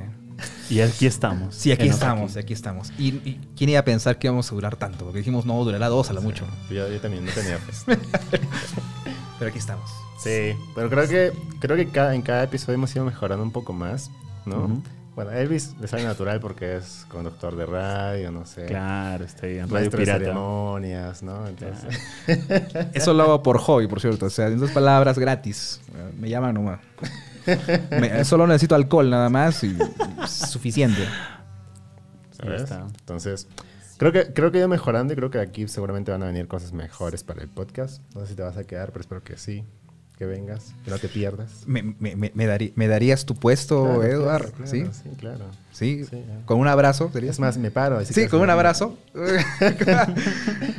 Sí. 0.71 0.77
Y 0.77 0.81
aquí 0.81 1.07
estamos. 1.07 1.55
Sí, 1.55 1.73
aquí 1.73 1.89
estamos, 1.89 2.37
aquí 2.37 2.53
estamos. 2.53 2.93
¿Y, 2.99 3.09
y 3.29 3.41
quién 3.57 3.71
iba 3.71 3.81
a 3.81 3.85
pensar 3.85 4.19
que 4.19 4.27
íbamos 4.29 4.51
a 4.51 4.55
durar 4.55 4.77
tanto? 4.77 5.05
Porque 5.05 5.19
dijimos, 5.19 5.45
no, 5.45 5.63
durará 5.65 5.89
dos 5.89 6.11
a 6.11 6.13
lo 6.13 6.23
mucho. 6.23 6.47
Yo, 6.71 6.89
yo 6.89 7.01
también 7.01 7.25
no 7.25 7.33
tenía 7.33 7.59
fe. 7.59 7.97
Pero 9.39 9.49
aquí 9.49 9.59
estamos. 9.59 9.91
Sí, 10.23 10.53
pero 10.75 10.91
creo 10.91 11.09
que 11.09 11.33
creo 11.61 11.77
que 11.77 11.89
cada, 11.89 12.15
en 12.15 12.21
cada 12.21 12.43
episodio 12.43 12.75
hemos 12.75 12.95
ido 12.95 13.07
mejorando 13.07 13.43
un 13.43 13.53
poco 13.53 13.73
más, 13.73 14.11
¿no? 14.45 14.65
Ujú. 14.65 14.83
Bueno, 15.17 15.33
Elvis 15.33 15.75
le 15.81 15.89
sale 15.89 16.05
natural 16.05 16.41
porque 16.41 16.77
es 16.77 17.07
conductor 17.09 17.57
de 17.57 17.65
radio, 17.67 18.31
no 18.31 18.45
sé. 18.45 18.67
Claro, 18.67 19.25
estoy 19.25 19.59
en 19.59 19.69
Radio 19.69 19.91
de 19.91 19.97
Pirata. 19.97 20.19
ceremonias, 20.19 21.23
¿no? 21.23 21.47
Entonces, 21.49 21.99
Eso 22.93 23.13
lo 23.15 23.23
hago 23.25 23.43
por 23.43 23.59
hobby, 23.59 23.87
por 23.87 24.01
cierto. 24.01 24.27
O 24.27 24.31
sea, 24.31 24.49
en 24.49 24.59
dos 24.61 24.71
palabras 24.71 25.19
gratis. 25.19 25.81
Me 26.19 26.29
llaman 26.29 26.55
nomás. 26.55 26.81
Me- 27.91 28.25
solo 28.25 28.47
necesito 28.47 28.75
alcohol 28.75 29.09
nada 29.11 29.29
más 29.29 29.63
y 29.65 29.77
suficiente. 30.27 31.03
¿sabes? 32.33 32.63
está. 32.63 32.87
Entonces, 33.01 33.49
creo 33.99 34.13
que 34.13 34.33
creo 34.33 34.51
que 34.51 34.59
he 34.59 34.61
ido 34.61 34.69
mejorando 34.69 35.13
y 35.13 35.17
creo 35.17 35.31
que 35.31 35.39
aquí 35.41 35.69
seguramente 35.69 36.11
van 36.11 36.23
a 36.23 36.27
venir 36.27 36.47
cosas 36.49 36.73
mejores 36.73 37.23
para 37.25 37.43
el 37.43 37.49
podcast. 37.49 38.03
No 38.15 38.23
sé 38.23 38.29
si 38.29 38.35
te 38.35 38.43
vas 38.43 38.57
a 38.57 38.65
quedar, 38.65 38.89
pero 38.93 39.01
espero 39.01 39.23
que 39.23 39.37
sí. 39.37 39.65
que 40.17 40.27
vengas, 40.27 40.75
que 40.85 40.91
no 40.91 40.99
te 40.99 41.09
pierdas. 41.09 41.63
¿Me, 41.67 41.83
me- 41.83 42.15
me- 42.15 42.31
me 42.35 42.47
darí- 42.47 42.73
me 42.77 42.89
darías 42.89 43.25
tu 43.25 43.35
puesto, 43.37 43.85
Claro, 43.85 44.03
Eduard? 44.05 44.51
claro, 44.53 44.71
¿Sí? 44.71 44.81
claro, 44.83 44.93
Sí, 44.93 45.09
claro. 45.19 45.45
¿Sí? 45.73 46.07
¿Con 46.45 46.59
un 46.59 46.69
abrazo? 46.69 47.09
¿sería? 47.11 47.31
Es 47.31 47.41
más, 47.41 47.57
me 47.57 47.71
paro. 47.71 47.97
así 47.97 48.13
Sí, 48.13 48.29
con 48.29 48.43
un 48.43 48.51
abrazo. 48.51 48.99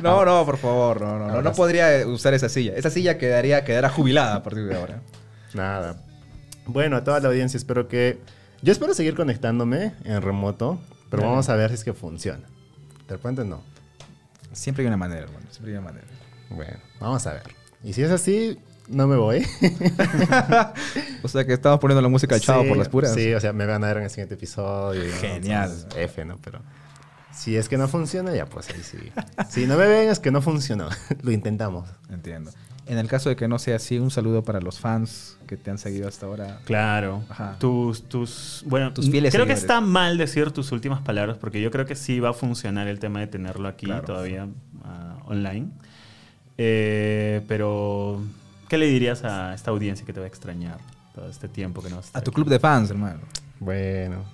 no, 0.02 0.24
no, 0.24 0.44
por 0.46 0.58
favor, 0.58 1.00
no, 1.00 1.18
no, 1.18 1.26
no, 1.28 1.42
no 1.42 1.52
podría 1.52 2.06
usar 2.06 2.34
esa 2.34 2.48
silla. 2.48 2.74
Esa 2.76 2.90
silla 2.90 3.18
quedaría, 3.18 3.64
quedará 3.64 3.88
jubilada 3.88 4.36
a 4.36 4.42
partir 4.44 4.64
de 4.64 4.76
ahora. 4.76 5.00
Nada. 5.54 5.96
Bueno, 6.66 6.96
a 6.96 7.04
toda 7.04 7.20
la 7.20 7.28
audiencia, 7.28 7.56
espero 7.56 7.88
que... 7.88 8.20
Yo 8.62 8.72
espero 8.72 8.94
seguir 8.94 9.14
conectándome 9.14 9.94
en 10.04 10.22
remoto, 10.22 10.80
pero 11.10 11.22
Dale. 11.22 11.30
vamos 11.30 11.48
a 11.48 11.56
ver 11.56 11.70
si 11.70 11.74
es 11.74 11.84
que 11.84 11.92
funciona. 11.92 12.46
De 13.08 13.16
repente 13.16 13.44
no. 13.44 13.62
Siempre 14.52 14.82
hay 14.82 14.88
una 14.88 14.96
manera, 14.96 15.22
hermano. 15.22 15.46
Siempre 15.50 15.72
hay 15.72 15.78
una 15.78 15.86
manera. 15.90 16.06
Bueno, 16.50 16.78
vamos 17.00 17.26
a 17.26 17.32
ver. 17.32 17.42
Y 17.82 17.92
si 17.92 18.02
es 18.02 18.10
así, 18.10 18.58
no 18.88 19.06
me 19.06 19.16
voy. 19.16 19.46
O 21.24 21.28
sea 21.28 21.44
que 21.44 21.52
estamos 21.52 21.78
poniendo 21.78 22.02
la 22.02 22.08
música 22.08 22.34
al 22.34 22.40
chavo 22.40 22.62
Sí, 22.62 22.68
por 22.68 22.76
las 22.76 22.88
puras. 22.88 23.14
Sí, 23.14 23.32
o 23.32 23.40
sea, 23.40 23.52
me 23.52 23.64
van 23.64 23.84
a 23.84 23.86
ver 23.86 23.98
en 23.98 24.02
el 24.04 24.10
siguiente 24.10 24.34
episodio. 24.34 25.04
¿no? 25.04 25.20
Genial. 25.20 25.70
Entonces, 25.70 25.96
F, 25.96 26.24
¿no? 26.24 26.38
Pero 26.42 26.60
si 27.32 27.56
es 27.56 27.68
que 27.68 27.78
no 27.78 27.88
funciona, 27.88 28.34
ya 28.34 28.46
pues 28.46 28.68
ahí 28.70 28.82
sí. 28.82 28.98
Si 29.48 29.66
no 29.66 29.76
me 29.76 29.86
ven, 29.86 30.08
es 30.10 30.18
que 30.18 30.30
no 30.30 30.42
funcionó. 30.42 30.88
Lo 31.22 31.30
intentamos. 31.30 31.88
Entiendo. 32.10 32.50
En 32.86 32.98
el 32.98 33.06
caso 33.06 33.28
de 33.28 33.36
que 33.36 33.46
no 33.46 33.58
sea 33.58 33.76
así, 33.76 33.98
un 33.98 34.10
saludo 34.10 34.42
para 34.42 34.60
los 34.60 34.80
fans 34.80 35.38
que 35.46 35.56
te 35.56 35.70
han 35.70 35.78
seguido 35.78 36.08
hasta 36.08 36.26
ahora. 36.26 36.60
Claro. 36.64 37.22
Ajá. 37.28 37.56
Tus, 37.58 38.02
tus, 38.08 38.64
bueno, 38.66 38.92
Tus 38.92 39.08
fieles 39.10 39.32
creo 39.32 39.46
que 39.46 39.52
está 39.52 39.80
mal 39.80 40.18
decir 40.18 40.50
tus 40.50 40.72
últimas 40.72 41.00
palabras 41.00 41.38
porque 41.38 41.60
yo 41.60 41.70
creo 41.70 41.86
que 41.86 41.94
sí 41.94 42.18
va 42.18 42.30
a 42.30 42.32
funcionar 42.32 42.88
el 42.88 42.98
tema 42.98 43.20
de 43.20 43.28
tenerlo 43.28 43.68
aquí 43.68 43.86
Claro. 43.86 44.02
todavía 44.02 44.48
ah, 44.84 45.18
online. 45.26 45.68
Eh, 46.58 47.42
pero, 47.48 48.20
¿qué 48.68 48.78
le 48.78 48.86
dirías 48.86 49.24
a 49.24 49.54
esta 49.54 49.70
audiencia 49.70 50.04
que 50.04 50.12
te 50.12 50.20
va 50.20 50.26
a 50.26 50.28
extrañar 50.28 50.78
todo 51.14 51.28
este 51.28 51.48
tiempo 51.48 51.82
que 51.82 51.90
no 51.90 52.00
A 52.12 52.20
tu 52.20 52.32
club 52.32 52.48
de 52.48 52.58
fans, 52.58 52.90
hermano. 52.90 53.20
Bueno. 53.60 54.24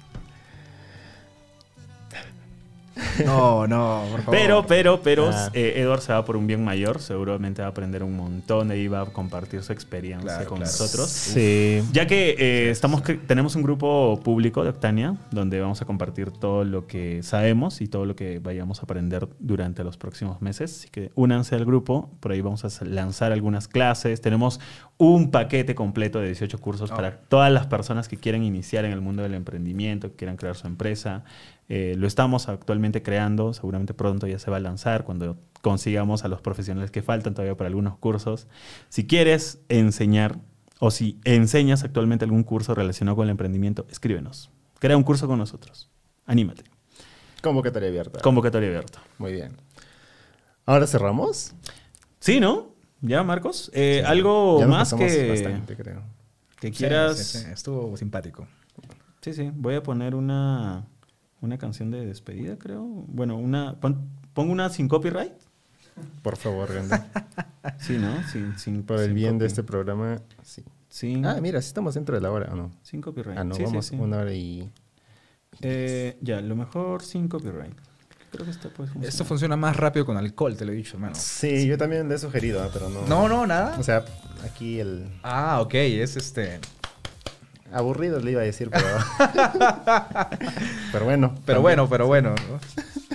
No, 3.25 3.66
no, 3.66 4.05
por 4.11 4.23
favor. 4.23 4.41
Pero, 4.41 4.66
pero, 4.66 5.03
pero, 5.03 5.31
Ah. 5.33 5.51
eh, 5.53 5.75
Edward 5.77 6.01
se 6.01 6.12
va 6.12 6.25
por 6.25 6.37
un 6.37 6.47
bien 6.47 6.65
mayor. 6.65 7.01
Seguramente 7.01 7.62
va 7.62 7.69
a 7.69 7.70
aprender 7.70 8.03
un 8.03 8.16
montón 8.16 8.73
y 8.77 8.89
va 8.89 9.03
a 9.03 9.07
compartir 9.07 9.62
su 9.62 9.73
experiencia 9.73 10.25
Claro, 10.29 10.49
con 10.49 10.59
claro. 10.59 10.70
nosotros. 10.73 11.09
Sí. 11.09 11.83
Ya 11.93 12.07
que 12.07 12.35
eh, 12.39 12.70
estamos 12.70 13.03
tenemos 13.27 13.55
un 13.57 13.62
grupo 13.62 14.20
público 14.23 14.62
de 14.65 14.70
Octania 14.70 15.16
donde 15.31 15.61
vamos 15.61 15.81
a 15.83 15.85
compartir 15.85 16.31
todo 16.31 16.65
lo 16.65 16.87
que 16.87 17.23
sabemos 17.23 17.81
y 17.81 17.89
todo 17.89 18.05
lo 18.05 18.16
que 18.16 18.39
vayamos 18.39 18.81
a 18.81 18.83
aprender 18.83 19.29
durante 19.39 19.85
los 19.85 19.97
próximos 19.97 20.41
meses. 20.43 20.79
Así 20.81 20.89
que 20.91 21.11
únanse 21.15 21.55
al 21.55 21.65
grupo, 21.65 22.11
por 22.20 22.33
ahí 22.33 22.41
vamos 22.41 22.65
a 22.65 22.85
lanzar 22.85 23.33
algunas 23.33 23.69
clases. 23.69 24.20
Tenemos 24.20 24.61
un 24.97 25.31
paquete 25.31 25.75
completo 25.75 26.19
de 26.20 26.27
18 26.27 26.59
cursos 26.59 26.91
Oh. 26.91 26.97
para 26.97 27.16
todas 27.19 27.53
las 27.53 27.66
personas 27.66 28.09
que 28.09 28.16
quieran 28.16 28.43
iniciar 28.43 28.85
en 28.85 28.93
el 28.93 29.01
mundo 29.01 29.23
del 29.23 29.35
emprendimiento, 29.35 30.09
que 30.11 30.16
quieran 30.16 30.37
crear 30.37 30.57
su 30.57 30.66
empresa. 30.66 31.25
Eh, 31.69 31.95
lo 31.99 32.07
estamos 32.07 32.49
actualmente 32.49 33.03
creando, 33.03 33.53
seguramente 33.53 33.93
pronto 33.95 34.27
ya 34.27 34.39
se 34.39 34.51
va 34.51 34.57
a 34.57 34.61
lanzar 34.61 35.05
cuando 35.05 35.36
consigamos 35.61 36.24
a 36.24 36.28
los 36.28 36.40
profesionales 36.40 36.90
que 36.90 37.03
faltan 37.03 37.35
todavía 37.35 37.57
para 37.57 37.69
algunos 37.69 37.99
cursos. 37.99 38.47
Si 38.89 39.07
quieres 39.07 39.61
enseñar 39.69 40.39
o 40.78 40.90
si 40.90 41.20
enseñas 41.24 41.85
actualmente 41.85 42.24
algún 42.24 42.45
curso 42.45 42.74
relacionado 42.74 43.16
con 43.16 43.24
el 43.24 43.31
emprendimiento, 43.32 43.86
escríbenos. 43.90 44.51
Crea 44.78 44.97
un 44.97 45.03
curso 45.03 45.27
con 45.27 45.39
nosotros. 45.39 45.90
Anímate. 46.24 46.62
Convocatoria 47.43 47.89
abierta. 47.89 48.20
Convocatoria 48.20 48.69
abierta. 48.69 49.01
Muy 49.19 49.32
bien. 49.32 49.53
¿Ahora 50.65 50.86
cerramos? 50.86 51.53
Sí, 52.20 52.40
¿no? 52.40 52.74
¿Ya, 53.01 53.23
Marcos? 53.23 53.70
Eh, 53.74 54.01
Sí. 54.03 54.07
¿Algo 54.11 54.59
Ya 54.61 54.66
más 54.66 54.93
que, 54.95 55.28
bastante, 55.28 55.77
creo. 55.77 56.03
que 56.61 56.70
quieras? 56.70 57.19
sí, 57.19 57.39
sí, 57.39 57.47
Estuvo 57.53 57.97
simpático. 57.97 58.47
Sí, 59.20 59.32
sí. 59.35 59.51
Voy 59.55 59.74
a 59.77 59.82
poner 59.82 60.15
una, 60.15 60.86
una 61.40 61.59
canción 61.59 61.90
de 61.90 62.05
despedida, 62.06 62.56
creo. 62.56 62.82
Bueno, 62.85 63.36
una 63.36 63.81
pon- 63.81 64.09
pongo 64.35 64.52
una 64.52 64.69
sin 64.70 64.89
copyright. 64.89 65.32
Por 66.23 66.36
favor, 66.36 66.73
Gandhi. 66.73 66.97
Sí, 67.81 67.98
¿no? 67.98 68.23
Sin, 68.28 68.59
sin, 68.59 68.82
Por 68.82 68.98
el 69.01 69.06
sin 69.06 69.15
bien 69.15 69.39
de 69.39 69.47
este 69.47 69.62
programa, 69.62 70.23
sí. 70.43 70.62
Sin, 70.89 71.27
Ah, 71.27 71.39
mira, 71.43 71.60
sí 71.60 71.66
estamos 71.69 71.94
dentro 71.94 72.15
de 72.15 72.20
la 72.23 72.31
hora, 72.31 72.51
¿o 72.52 72.56
no? 72.56 72.70
sin 72.82 73.01
copyright. 73.02 73.36
Ah, 73.39 73.44
no, 73.44 73.55
Sí, 73.55 73.65
vamos 73.65 73.86
sí. 73.86 73.97
una 73.97 74.19
hora 74.19 74.32
y... 74.32 74.70
Eh, 75.60 76.16
ya, 76.23 76.40
lo 76.40 76.55
mejor 76.56 77.02
sin 77.02 77.28
copyright. 77.28 77.74
Creo 78.31 78.44
que 78.44 78.51
esto 78.52 78.69
puede 78.70 78.89
funcionar. 78.89 79.09
Esto 79.09 79.24
funciona 79.24 79.56
más 79.56 79.77
rápido 79.77 80.06
con 80.06 80.16
alcohol, 80.16 80.56
te 80.56 80.65
lo 80.65 80.73
he 80.73 80.74
dicho, 80.77 80.94
hermano. 80.97 81.15
Sí, 81.16 81.66
yo 81.66 81.77
también 81.77 82.09
le 82.09 82.15
he 82.15 82.19
sugerido, 82.19 82.62
¿no? 82.62 82.70
pero 82.73 82.89
no... 82.89 83.02
No, 83.06 83.28
no, 83.28 83.47
nada. 83.47 83.77
O 83.78 83.82
sea, 83.82 84.05
aquí 84.44 84.78
el... 84.81 85.06
Ah, 85.23 85.60
ok, 85.60 85.74
es 85.74 86.16
este. 86.16 86.60
Aburrido 87.73 88.20
le 88.20 88.31
iba 88.32 88.40
a 88.40 88.45
decir, 88.45 88.70
pero... 88.70 88.86
pero 90.93 91.05
bueno. 91.05 91.28
Pero 91.47 91.59
también. 91.59 91.62
bueno, 91.62 91.89
pero 91.89 92.07
bueno. 92.07 92.31
¿no? 92.51 92.61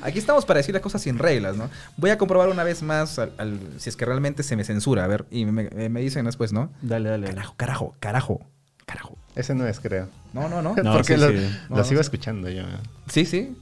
Aquí 0.04 0.20
estamos 0.20 0.46
para 0.46 0.58
decir 0.58 0.74
las 0.74 0.82
cosas 0.82 1.02
sin 1.02 1.18
reglas, 1.18 1.56
¿no? 1.56 1.70
Voy 1.98 2.10
a 2.10 2.18
comprobar 2.18 2.50
una 2.50 2.64
vez 2.64 2.84
más 2.84 3.20
al- 3.20 3.34
al- 3.38 3.60
si 3.78 3.90
es 3.90 3.96
que 3.96 4.06
realmente 4.06 4.44
se 4.44 4.56
me 4.56 4.64
censura. 4.64 5.04
A 5.04 5.08
ver, 5.08 5.26
y 5.32 5.46
me, 5.46 5.70
me- 5.70 5.90
me 5.90 6.02
dicen 6.02 6.26
después, 6.26 6.52
¿no? 6.54 6.70
Dale, 6.82 7.10
dale. 7.10 7.28
dale. 7.28 7.36
Carajo, 7.36 7.56
carajo, 7.58 7.96
carajo, 8.00 8.42
carajo. 8.86 9.18
Ese 9.36 9.56
no 9.56 9.66
es, 9.68 9.80
creo. 9.80 10.08
No, 10.34 10.50
no, 10.50 10.62
no. 10.62 10.76
No, 10.84 10.94
Porque 10.94 11.14
sí, 11.16 11.20
lo, 11.22 11.30
sí. 11.30 11.50
lo 11.70 11.78
No, 11.78 11.84
sigo 11.84 11.96
no. 11.96 12.02
escuchando 12.02 12.50
yo. 12.50 12.64
Sí, 13.08 13.26
sí. 13.26 13.56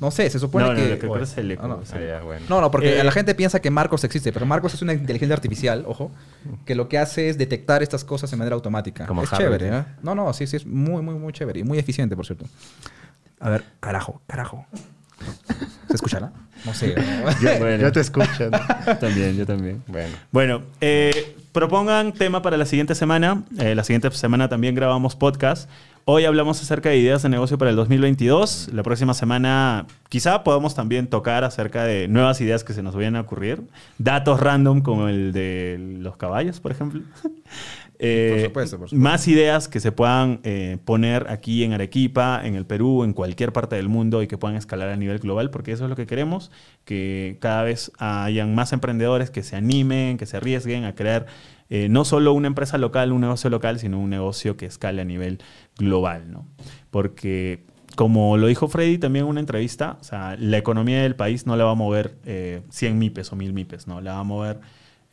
No 0.00 0.10
sé, 0.10 0.28
se 0.30 0.38
supone 0.38 0.64
no, 0.66 0.72
no, 0.72 0.76
que. 0.80 0.88
lo 0.88 0.98
que 0.98 1.06
ocurre 1.06 1.24
es 1.24 1.36
el 1.38 1.50
eco. 1.50 1.62
Ah, 1.64 1.68
no. 1.68 1.80
Ah, 1.92 1.98
ya, 2.00 2.20
bueno. 2.22 2.46
No, 2.48 2.60
no, 2.60 2.70
porque 2.70 2.98
Eh, 3.00 3.04
la 3.04 3.12
gente 3.12 3.34
piensa 3.34 3.60
que 3.60 3.70
Marcos 3.70 4.02
existe, 4.04 4.32
pero 4.32 4.46
Marcos 4.46 4.72
es 4.74 4.82
una 4.82 4.94
inteligencia 4.94 5.34
artificial, 5.34 5.84
ojo, 5.86 6.10
que 6.64 6.74
lo 6.74 6.88
que 6.88 6.98
hace 6.98 7.28
es 7.28 7.38
detectar 7.38 7.82
estas 7.82 8.04
cosas 8.04 8.30
de 8.30 8.36
manera 8.36 8.54
automática. 8.56 9.06
Como 9.06 9.22
es 9.22 9.30
chévere. 9.30 9.68
¿eh? 9.78 9.84
No, 10.02 10.14
no, 10.14 10.32
sí, 10.32 10.46
sí, 10.46 10.56
es 10.56 10.66
muy, 10.66 11.02
muy, 11.02 11.14
muy 11.14 11.32
chévere 11.32 11.60
y 11.60 11.64
muy 11.64 11.78
eficiente, 11.78 12.16
por 12.16 12.24
cierto. 12.26 12.46
A 13.40 13.50
ver, 13.50 13.64
carajo, 13.80 14.22
carajo. 14.26 14.66
¿Se 15.88 15.94
escuchará? 15.94 16.32
No 16.64 16.72
sé. 16.74 16.94
Yo, 17.42 17.58
Bueno. 17.58 17.82
yo 17.82 17.92
te 17.92 18.00
escucho. 18.00 18.50
¿no? 18.50 18.58
También, 19.00 19.36
yo 19.36 19.44
también. 19.46 19.82
bueno. 19.86 20.14
Bueno, 20.32 20.62
eh, 20.80 21.36
propongan 21.52 22.12
tema 22.12 22.40
para 22.42 22.56
la 22.56 22.64
siguiente 22.66 22.94
semana. 22.94 23.42
Eh, 23.58 23.74
la 23.74 23.84
siguiente 23.84 24.10
semana 24.12 24.48
también 24.48 24.74
grabamos 24.74 25.14
podcast. 25.14 25.68
Hoy 26.06 26.24
hablamos 26.26 26.60
acerca 26.62 26.90
de 26.90 26.98
ideas 26.98 27.22
de 27.22 27.28
negocio 27.30 27.56
para 27.58 27.70
el 27.70 27.76
2022. 27.76 28.70
La 28.72 28.82
próxima 28.82 29.14
semana 29.14 29.86
quizá 30.10 30.42
podamos 30.44 30.74
también 30.74 31.06
tocar 31.06 31.44
acerca 31.44 31.84
de 31.84 32.08
nuevas 32.08 32.40
ideas 32.42 32.62
que 32.64 32.72
se 32.74 32.82
nos 32.82 32.94
vayan 32.94 33.16
a 33.16 33.22
ocurrir. 33.22 33.62
Datos 33.98 34.40
random 34.40 34.80
como 34.82 35.08
el 35.08 35.32
de 35.32 35.78
los 36.00 36.16
caballos, 36.16 36.60
por 36.60 36.72
ejemplo. 36.72 37.00
Eh, 38.06 38.30
Por 38.30 38.40
supuesto, 38.46 38.78
por 38.78 38.88
supuesto. 38.88 39.02
Más 39.02 39.26
ideas 39.28 39.68
que 39.68 39.80
se 39.80 39.90
puedan 39.90 40.40
eh, 40.42 40.78
poner 40.84 41.26
aquí 41.30 41.64
en 41.64 41.72
Arequipa, 41.72 42.42
en 42.44 42.54
el 42.54 42.66
Perú, 42.66 43.02
en 43.02 43.14
cualquier 43.14 43.52
parte 43.52 43.76
del 43.76 43.88
mundo 43.88 44.22
y 44.22 44.26
que 44.26 44.36
puedan 44.36 44.56
escalar 44.56 44.90
a 44.90 44.96
nivel 44.96 45.20
global, 45.20 45.50
porque 45.50 45.72
eso 45.72 45.84
es 45.84 45.90
lo 45.90 45.96
que 45.96 46.06
queremos, 46.06 46.50
que 46.84 47.38
cada 47.40 47.62
vez 47.62 47.92
hayan 47.98 48.54
más 48.54 48.72
emprendedores 48.72 49.30
que 49.30 49.42
se 49.42 49.56
animen, 49.56 50.18
que 50.18 50.26
se 50.26 50.36
arriesguen 50.36 50.84
a 50.84 50.94
crear 50.94 51.26
eh, 51.70 51.88
no 51.88 52.04
solo 52.04 52.34
una 52.34 52.46
empresa 52.46 52.76
local, 52.76 53.10
un 53.10 53.22
negocio 53.22 53.48
local, 53.48 53.78
sino 53.78 53.98
un 53.98 54.10
negocio 54.10 54.56
que 54.56 54.66
escale 54.66 55.00
a 55.00 55.04
nivel 55.06 55.38
global, 55.78 56.30
¿no? 56.30 56.46
Porque 56.90 57.64
como 57.96 58.36
lo 58.36 58.48
dijo 58.48 58.68
Freddy 58.68 58.98
también 58.98 59.24
en 59.24 59.30
una 59.30 59.40
entrevista, 59.40 59.96
o 60.00 60.04
sea, 60.04 60.36
la 60.38 60.58
economía 60.58 61.02
del 61.02 61.16
país 61.16 61.46
no 61.46 61.56
la 61.56 61.64
va 61.64 61.70
a 61.70 61.74
mover 61.74 62.16
eh, 62.26 62.62
100 62.70 62.98
MIPES 62.98 63.32
o 63.32 63.36
1000 63.36 63.52
MIPES, 63.52 63.86
¿no? 63.86 64.00
La 64.00 64.14
va 64.14 64.20
a 64.20 64.24
mover 64.24 64.60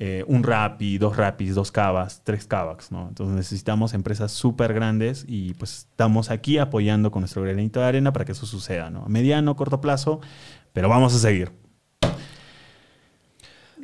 eh, 0.03 0.23
un 0.25 0.41
Rappi, 0.41 0.97
dos 0.97 1.15
Rappis, 1.15 1.53
dos 1.53 1.71
Cavas, 1.71 2.23
tres 2.23 2.47
Cavax, 2.47 2.91
¿no? 2.91 3.07
Entonces 3.07 3.35
necesitamos 3.35 3.93
empresas 3.93 4.31
súper 4.31 4.73
grandes 4.73 5.25
y 5.27 5.53
pues 5.53 5.87
estamos 5.91 6.31
aquí 6.31 6.57
apoyando 6.57 7.11
con 7.11 7.21
nuestro 7.21 7.43
granito 7.43 7.79
de 7.79 7.85
arena 7.85 8.11
para 8.11 8.25
que 8.25 8.31
eso 8.31 8.47
suceda, 8.47 8.89
¿no? 8.89 9.03
A 9.03 9.09
mediano, 9.09 9.55
corto 9.55 9.79
plazo, 9.79 10.19
pero 10.73 10.89
vamos 10.89 11.13
a 11.13 11.19
seguir. 11.19 11.51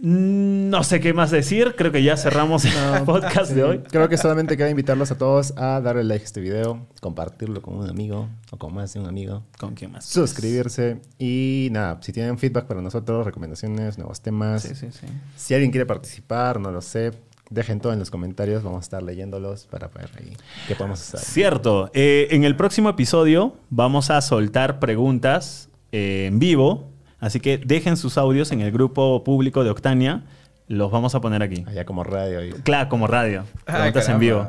No 0.02 0.84
sé 0.84 1.00
qué 1.00 1.14
más 1.14 1.32
decir, 1.32 1.74
creo 1.76 1.92
que 1.92 2.04
ya 2.04 2.18
cerramos 2.18 2.66
el 2.66 2.72
podcast 3.06 3.52
de 3.52 3.64
hoy. 3.64 3.80
Creo 3.80 4.08
que 4.10 4.18
solamente 4.18 4.56
queda 4.56 4.70
invitarlos 4.70 5.12
a 5.12 5.18
todos 5.18 5.54
a 5.58 5.82
darle 5.82 6.04
like 6.04 6.24
a 6.24 6.26
este 6.26 6.40
video, 6.40 6.86
compartirlo 7.02 7.62
con 7.62 7.78
un 7.78 7.90
amigo 7.90 8.30
o 8.52 8.58
con 8.58 8.74
más 8.74 8.94
de 8.94 9.00
un 9.00 9.08
amigo, 9.08 9.44
¿Con 9.58 9.74
quién 9.74 9.92
más? 9.92 10.06
suscribirse 10.06 11.02
y 11.18 11.70
nada, 11.72 11.98
si 12.02 12.14
tienen 12.14 12.38
feedback 12.38 12.66
para 12.66 12.82
nosotros, 12.82 13.26
recomendaciones, 13.26 13.98
nuevos 13.98 14.22
temas, 14.22 14.62
Sí, 14.62 14.76
sí, 14.76 14.88
sí. 14.92 15.08
si 15.36 15.54
alguien 15.56 15.72
quiere 15.72 15.86
participar, 15.88 16.60
no 16.60 16.72
lo 16.72 16.82
sé, 16.82 17.12
dejen 17.50 17.80
todo 17.80 17.92
en 17.94 18.00
los 18.00 18.12
comentarios, 18.12 18.62
vamos 18.62 18.80
a 18.80 18.82
estar 18.82 19.02
leyéndolos 19.02 19.66
para 19.66 19.88
ver 19.88 20.10
ahí 20.20 20.36
qué 20.68 20.76
podemos 20.76 21.02
hacer. 21.02 21.20
Cierto. 21.22 21.90
Eh, 21.94 22.28
en 22.32 22.44
el 22.44 22.56
próximo 22.56 22.90
episodio 22.90 23.56
vamos 23.70 24.12
a 24.12 24.22
soltar 24.22 24.80
preguntas 24.80 25.70
eh, 25.92 26.26
en 26.28 26.38
vivo. 26.40 26.92
Así 27.20 27.40
que 27.40 27.58
dejen 27.58 27.98
sus 27.98 28.18
audios 28.18 28.52
en 28.52 28.62
el 28.62 28.72
grupo 28.72 29.24
público 29.24 29.64
de 29.64 29.70
Octania. 29.70 30.24
Los 30.68 30.92
vamos 30.92 31.16
a 31.16 31.22
poner 31.22 31.42
aquí. 31.44 31.64
Allá 31.68 31.86
como 31.86 32.04
radio. 32.04 32.44
y- 32.46 32.52
Claro, 32.52 32.90
como 32.90 33.08
radio. 33.08 33.44
Ay, 33.66 33.76
Preguntas 33.92 34.10
en 34.10 34.20
vivo. 34.20 34.48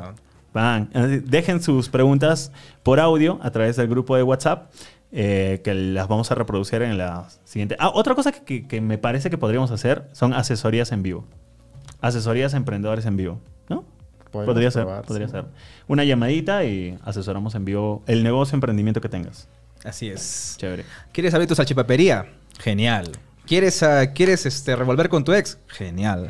Van. 0.53 0.89
Dejen 1.25 1.61
sus 1.61 1.89
preguntas 1.89 2.51
por 2.83 2.99
audio 2.99 3.39
a 3.41 3.51
través 3.51 3.75
del 3.75 3.87
grupo 3.87 4.15
de 4.15 4.23
WhatsApp. 4.23 4.71
eh, 5.11 5.61
que 5.63 5.73
las 5.73 6.07
vamos 6.07 6.29
a 6.29 6.35
reproducir 6.35 6.83
en 6.83 6.95
la 6.99 7.27
siguiente. 7.43 7.75
Ah, 7.79 7.89
otra 7.95 8.13
cosa 8.13 8.31
que, 8.31 8.43
que- 8.43 8.67
que 8.67 8.79
me 8.79 8.99
parece 8.99 9.31
que 9.31 9.39
podríamos 9.39 9.71
hacer 9.71 10.07
son 10.11 10.33
asesorías 10.35 10.91
en 10.91 11.01
vivo. 11.01 11.25
Asesorías 11.99 12.53
a 12.53 12.57
emprendedores 12.57 13.07
en 13.07 13.17
vivo. 13.17 13.39
¿No? 13.69 13.83
Podemos 14.31 14.53
podría 14.53 14.69
ser, 14.69 14.83
probar, 14.83 15.05
podría 15.05 15.25
sí. 15.27 15.31
ser. 15.31 15.45
Una 15.87 16.03
llamadita 16.03 16.63
y 16.63 16.95
asesoramos 17.03 17.55
en 17.55 17.65
vivo 17.65 18.03
el 18.05 18.23
negocio 18.23 18.55
emprendimiento 18.55 19.01
que 19.01 19.09
tengas. 19.09 19.47
Así 19.83 20.09
es. 20.09 20.55
Chévere. 20.59 20.85
¿Quieres 21.11 21.33
abrir 21.33 21.47
tu 21.49 21.55
salchipapería? 21.55 22.27
Genial. 22.59 23.11
¿Quieres, 23.47 23.81
ah, 23.81 24.13
¿quieres 24.13 24.45
este, 24.45 24.75
revolver 24.75 25.09
con 25.09 25.23
tu 25.23 25.33
ex? 25.33 25.57
Genial. 25.67 26.29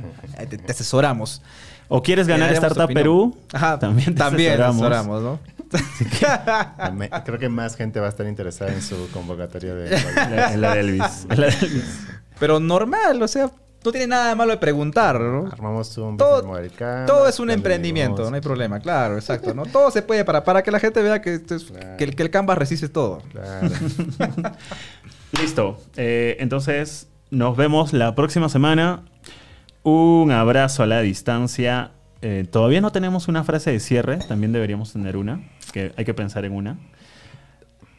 Te, 0.49 0.57
te 0.57 0.71
asesoramos. 0.71 1.41
¿O 1.89 2.01
quieres 2.01 2.27
ganar 2.27 2.51
Startup 2.53 2.83
opinión. 2.85 3.03
Perú? 3.03 3.37
Ajá, 3.51 3.77
También 3.79 4.13
también, 4.15 4.53
te 4.53 4.59
también 4.59 4.61
asesoramos. 4.61 5.21
asesoramos, 5.21 5.23
¿no? 5.23 7.19
Creo 7.25 7.39
que 7.39 7.49
más 7.49 7.75
gente 7.75 7.99
va 7.99 8.05
a 8.05 8.09
estar 8.09 8.25
interesada 8.27 8.71
en 8.71 8.81
su 8.81 9.09
convocatoria 9.11 9.73
de... 9.75 9.89
La, 10.15 10.55
la 10.55 10.73
de 10.75 10.79
Elvis. 10.81 11.25
La 11.29 11.35
de 11.47 11.47
Elvis. 11.47 11.99
Pero 12.39 12.59
normal, 12.59 13.21
o 13.21 13.27
sea, 13.27 13.51
no 13.83 13.91
tiene 13.91 14.07
nada 14.07 14.29
de 14.29 14.35
malo 14.35 14.51
de 14.51 14.57
preguntar, 14.57 15.19
¿no? 15.19 15.47
Armamos 15.51 15.97
un 15.97 16.15
Todo- 16.17 16.43
Todo 17.07 17.27
es 17.27 17.39
un 17.39 17.49
emprendimiento, 17.49 18.29
no 18.29 18.35
hay 18.35 18.41
problema, 18.41 18.79
claro, 18.79 19.15
exacto, 19.15 19.53
¿no? 19.53 19.65
Todo 19.65 19.89
se 19.91 20.01
puede 20.01 20.23
para, 20.25 20.43
para 20.43 20.61
que 20.63 20.71
la 20.71 20.79
gente 20.79 21.01
vea 21.01 21.21
que, 21.21 21.35
esto 21.35 21.55
es- 21.55 21.63
Claro. 21.65 21.97
que, 21.97 22.03
el- 22.05 22.15
que 22.15 22.23
el 22.23 22.29
Canvas 22.29 22.57
resiste 22.57 22.87
todo. 22.89 23.21
Claro. 23.31 23.67
Listo. 25.37 25.79
Eh, 25.95 26.37
entonces, 26.39 27.07
nos 27.29 27.55
vemos 27.55 27.93
la 27.93 28.15
próxima 28.15 28.49
semana. 28.49 29.03
Un 29.83 30.31
abrazo 30.31 30.83
a 30.83 30.87
la 30.87 31.01
distancia. 31.01 31.91
Eh, 32.21 32.45
todavía 32.49 32.81
no 32.81 32.91
tenemos 32.91 33.27
una 33.27 33.43
frase 33.43 33.71
de 33.71 33.79
cierre. 33.79 34.17
También 34.17 34.51
deberíamos 34.51 34.93
tener 34.93 35.17
una. 35.17 35.47
Que 35.71 35.93
hay 35.95 36.05
que 36.05 36.13
pensar 36.13 36.45
en 36.45 36.53
una. 36.53 36.79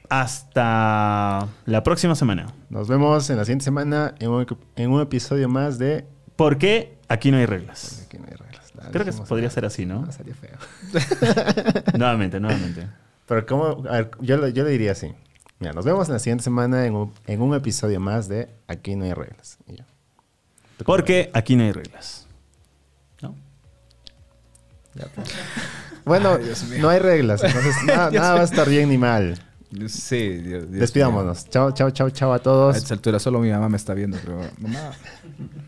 Hasta 0.08 1.46
la 1.66 1.82
próxima 1.84 2.16
semana. 2.16 2.52
Nos 2.68 2.88
vemos 2.88 3.30
en 3.30 3.36
la 3.36 3.44
siguiente 3.44 3.64
semana 3.64 4.14
en 4.18 4.30
un, 4.30 4.46
en 4.76 4.90
un 4.90 5.00
episodio 5.00 5.48
más 5.48 5.78
de... 5.78 6.04
¿Por 6.34 6.58
qué 6.58 6.98
aquí 7.08 7.30
no 7.30 7.36
hay 7.36 7.46
reglas? 7.46 8.04
Aquí 8.06 8.18
no 8.18 8.24
hay 8.24 8.34
reglas. 8.34 8.72
Creo 8.90 9.04
que 9.04 9.12
podría 9.12 9.46
acá. 9.46 9.54
ser 9.54 9.64
así, 9.66 9.86
¿no? 9.86 10.04
Ah, 10.08 10.12
sería 10.12 10.34
feo. 10.34 10.56
nuevamente, 11.98 12.40
nuevamente. 12.40 12.88
Pero 13.26 13.46
¿cómo? 13.46 13.84
A 13.88 13.92
ver, 13.92 14.10
yo 14.20 14.36
le 14.38 14.70
diría 14.70 14.92
así. 14.92 15.12
Mira, 15.60 15.74
nos 15.74 15.84
vemos 15.84 16.08
la 16.08 16.18
siguiente 16.18 16.42
semana 16.42 16.86
en 16.86 16.94
un, 16.94 17.12
en 17.26 17.42
un 17.42 17.54
episodio 17.54 18.00
más 18.00 18.28
de 18.28 18.48
Aquí 18.66 18.96
no 18.96 19.04
hay 19.04 19.12
reglas. 19.12 19.58
Y 19.66 19.76
ya. 19.76 19.84
¿Tú 20.78 20.84
cómo 20.84 20.96
Porque 20.96 21.30
aquí 21.34 21.54
no 21.54 21.64
hay 21.64 21.72
reglas. 21.72 22.26
¿No? 23.20 23.36
Ya, 24.94 25.06
pues. 25.14 25.28
Bueno, 26.06 26.38
no 26.78 26.88
hay 26.88 26.98
reglas. 26.98 27.44
Entonces, 27.44 27.74
nada, 27.84 28.10
nada 28.10 28.34
va 28.34 28.40
a 28.40 28.44
estar 28.44 28.68
bien 28.70 28.88
ni 28.88 28.96
mal. 28.96 29.38
Sí, 29.86 30.38
Dios, 30.38 30.68
Dios 30.68 30.80
Despidámonos. 30.80 31.48
Chao, 31.50 31.72
chao, 31.72 31.90
chao, 31.90 32.08
chao 32.08 32.30
a 32.30 32.32
mío. 32.32 32.40
A 32.40 32.42
todos. 32.42 32.76
esta 32.76 32.94
altura 32.94 33.18
solo 33.18 33.38
mi 33.38 33.50
mamá 33.50 33.68
me 33.68 33.76
está 33.76 33.92
viendo, 33.92 34.16
pero 34.24 34.40
mamá. 34.58 34.92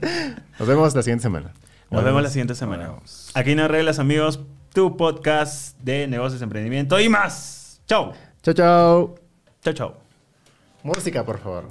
Nos 0.58 0.68
vemos 0.68 0.94
la 0.94 1.02
siguiente 1.02 1.22
semana. 1.22 1.52
Nos 1.90 2.02
vemos 2.02 2.22
la 2.22 2.30
siguiente 2.30 2.54
semana. 2.54 2.94
Aquí 3.34 3.54
no 3.54 3.62
hay 3.62 3.68
reglas, 3.68 3.98
amigos. 3.98 4.40
Tu 4.72 4.96
podcast 4.96 5.78
de 5.80 6.06
negocios, 6.06 6.40
emprendimiento 6.40 6.98
y 6.98 7.10
más. 7.10 7.82
Chao. 7.86 8.14
Chao, 8.42 8.54
chao. 8.54 9.21
Chao, 9.62 9.72
chao. 9.74 9.94
Música, 10.82 11.24
por 11.24 11.38
favor. 11.38 11.64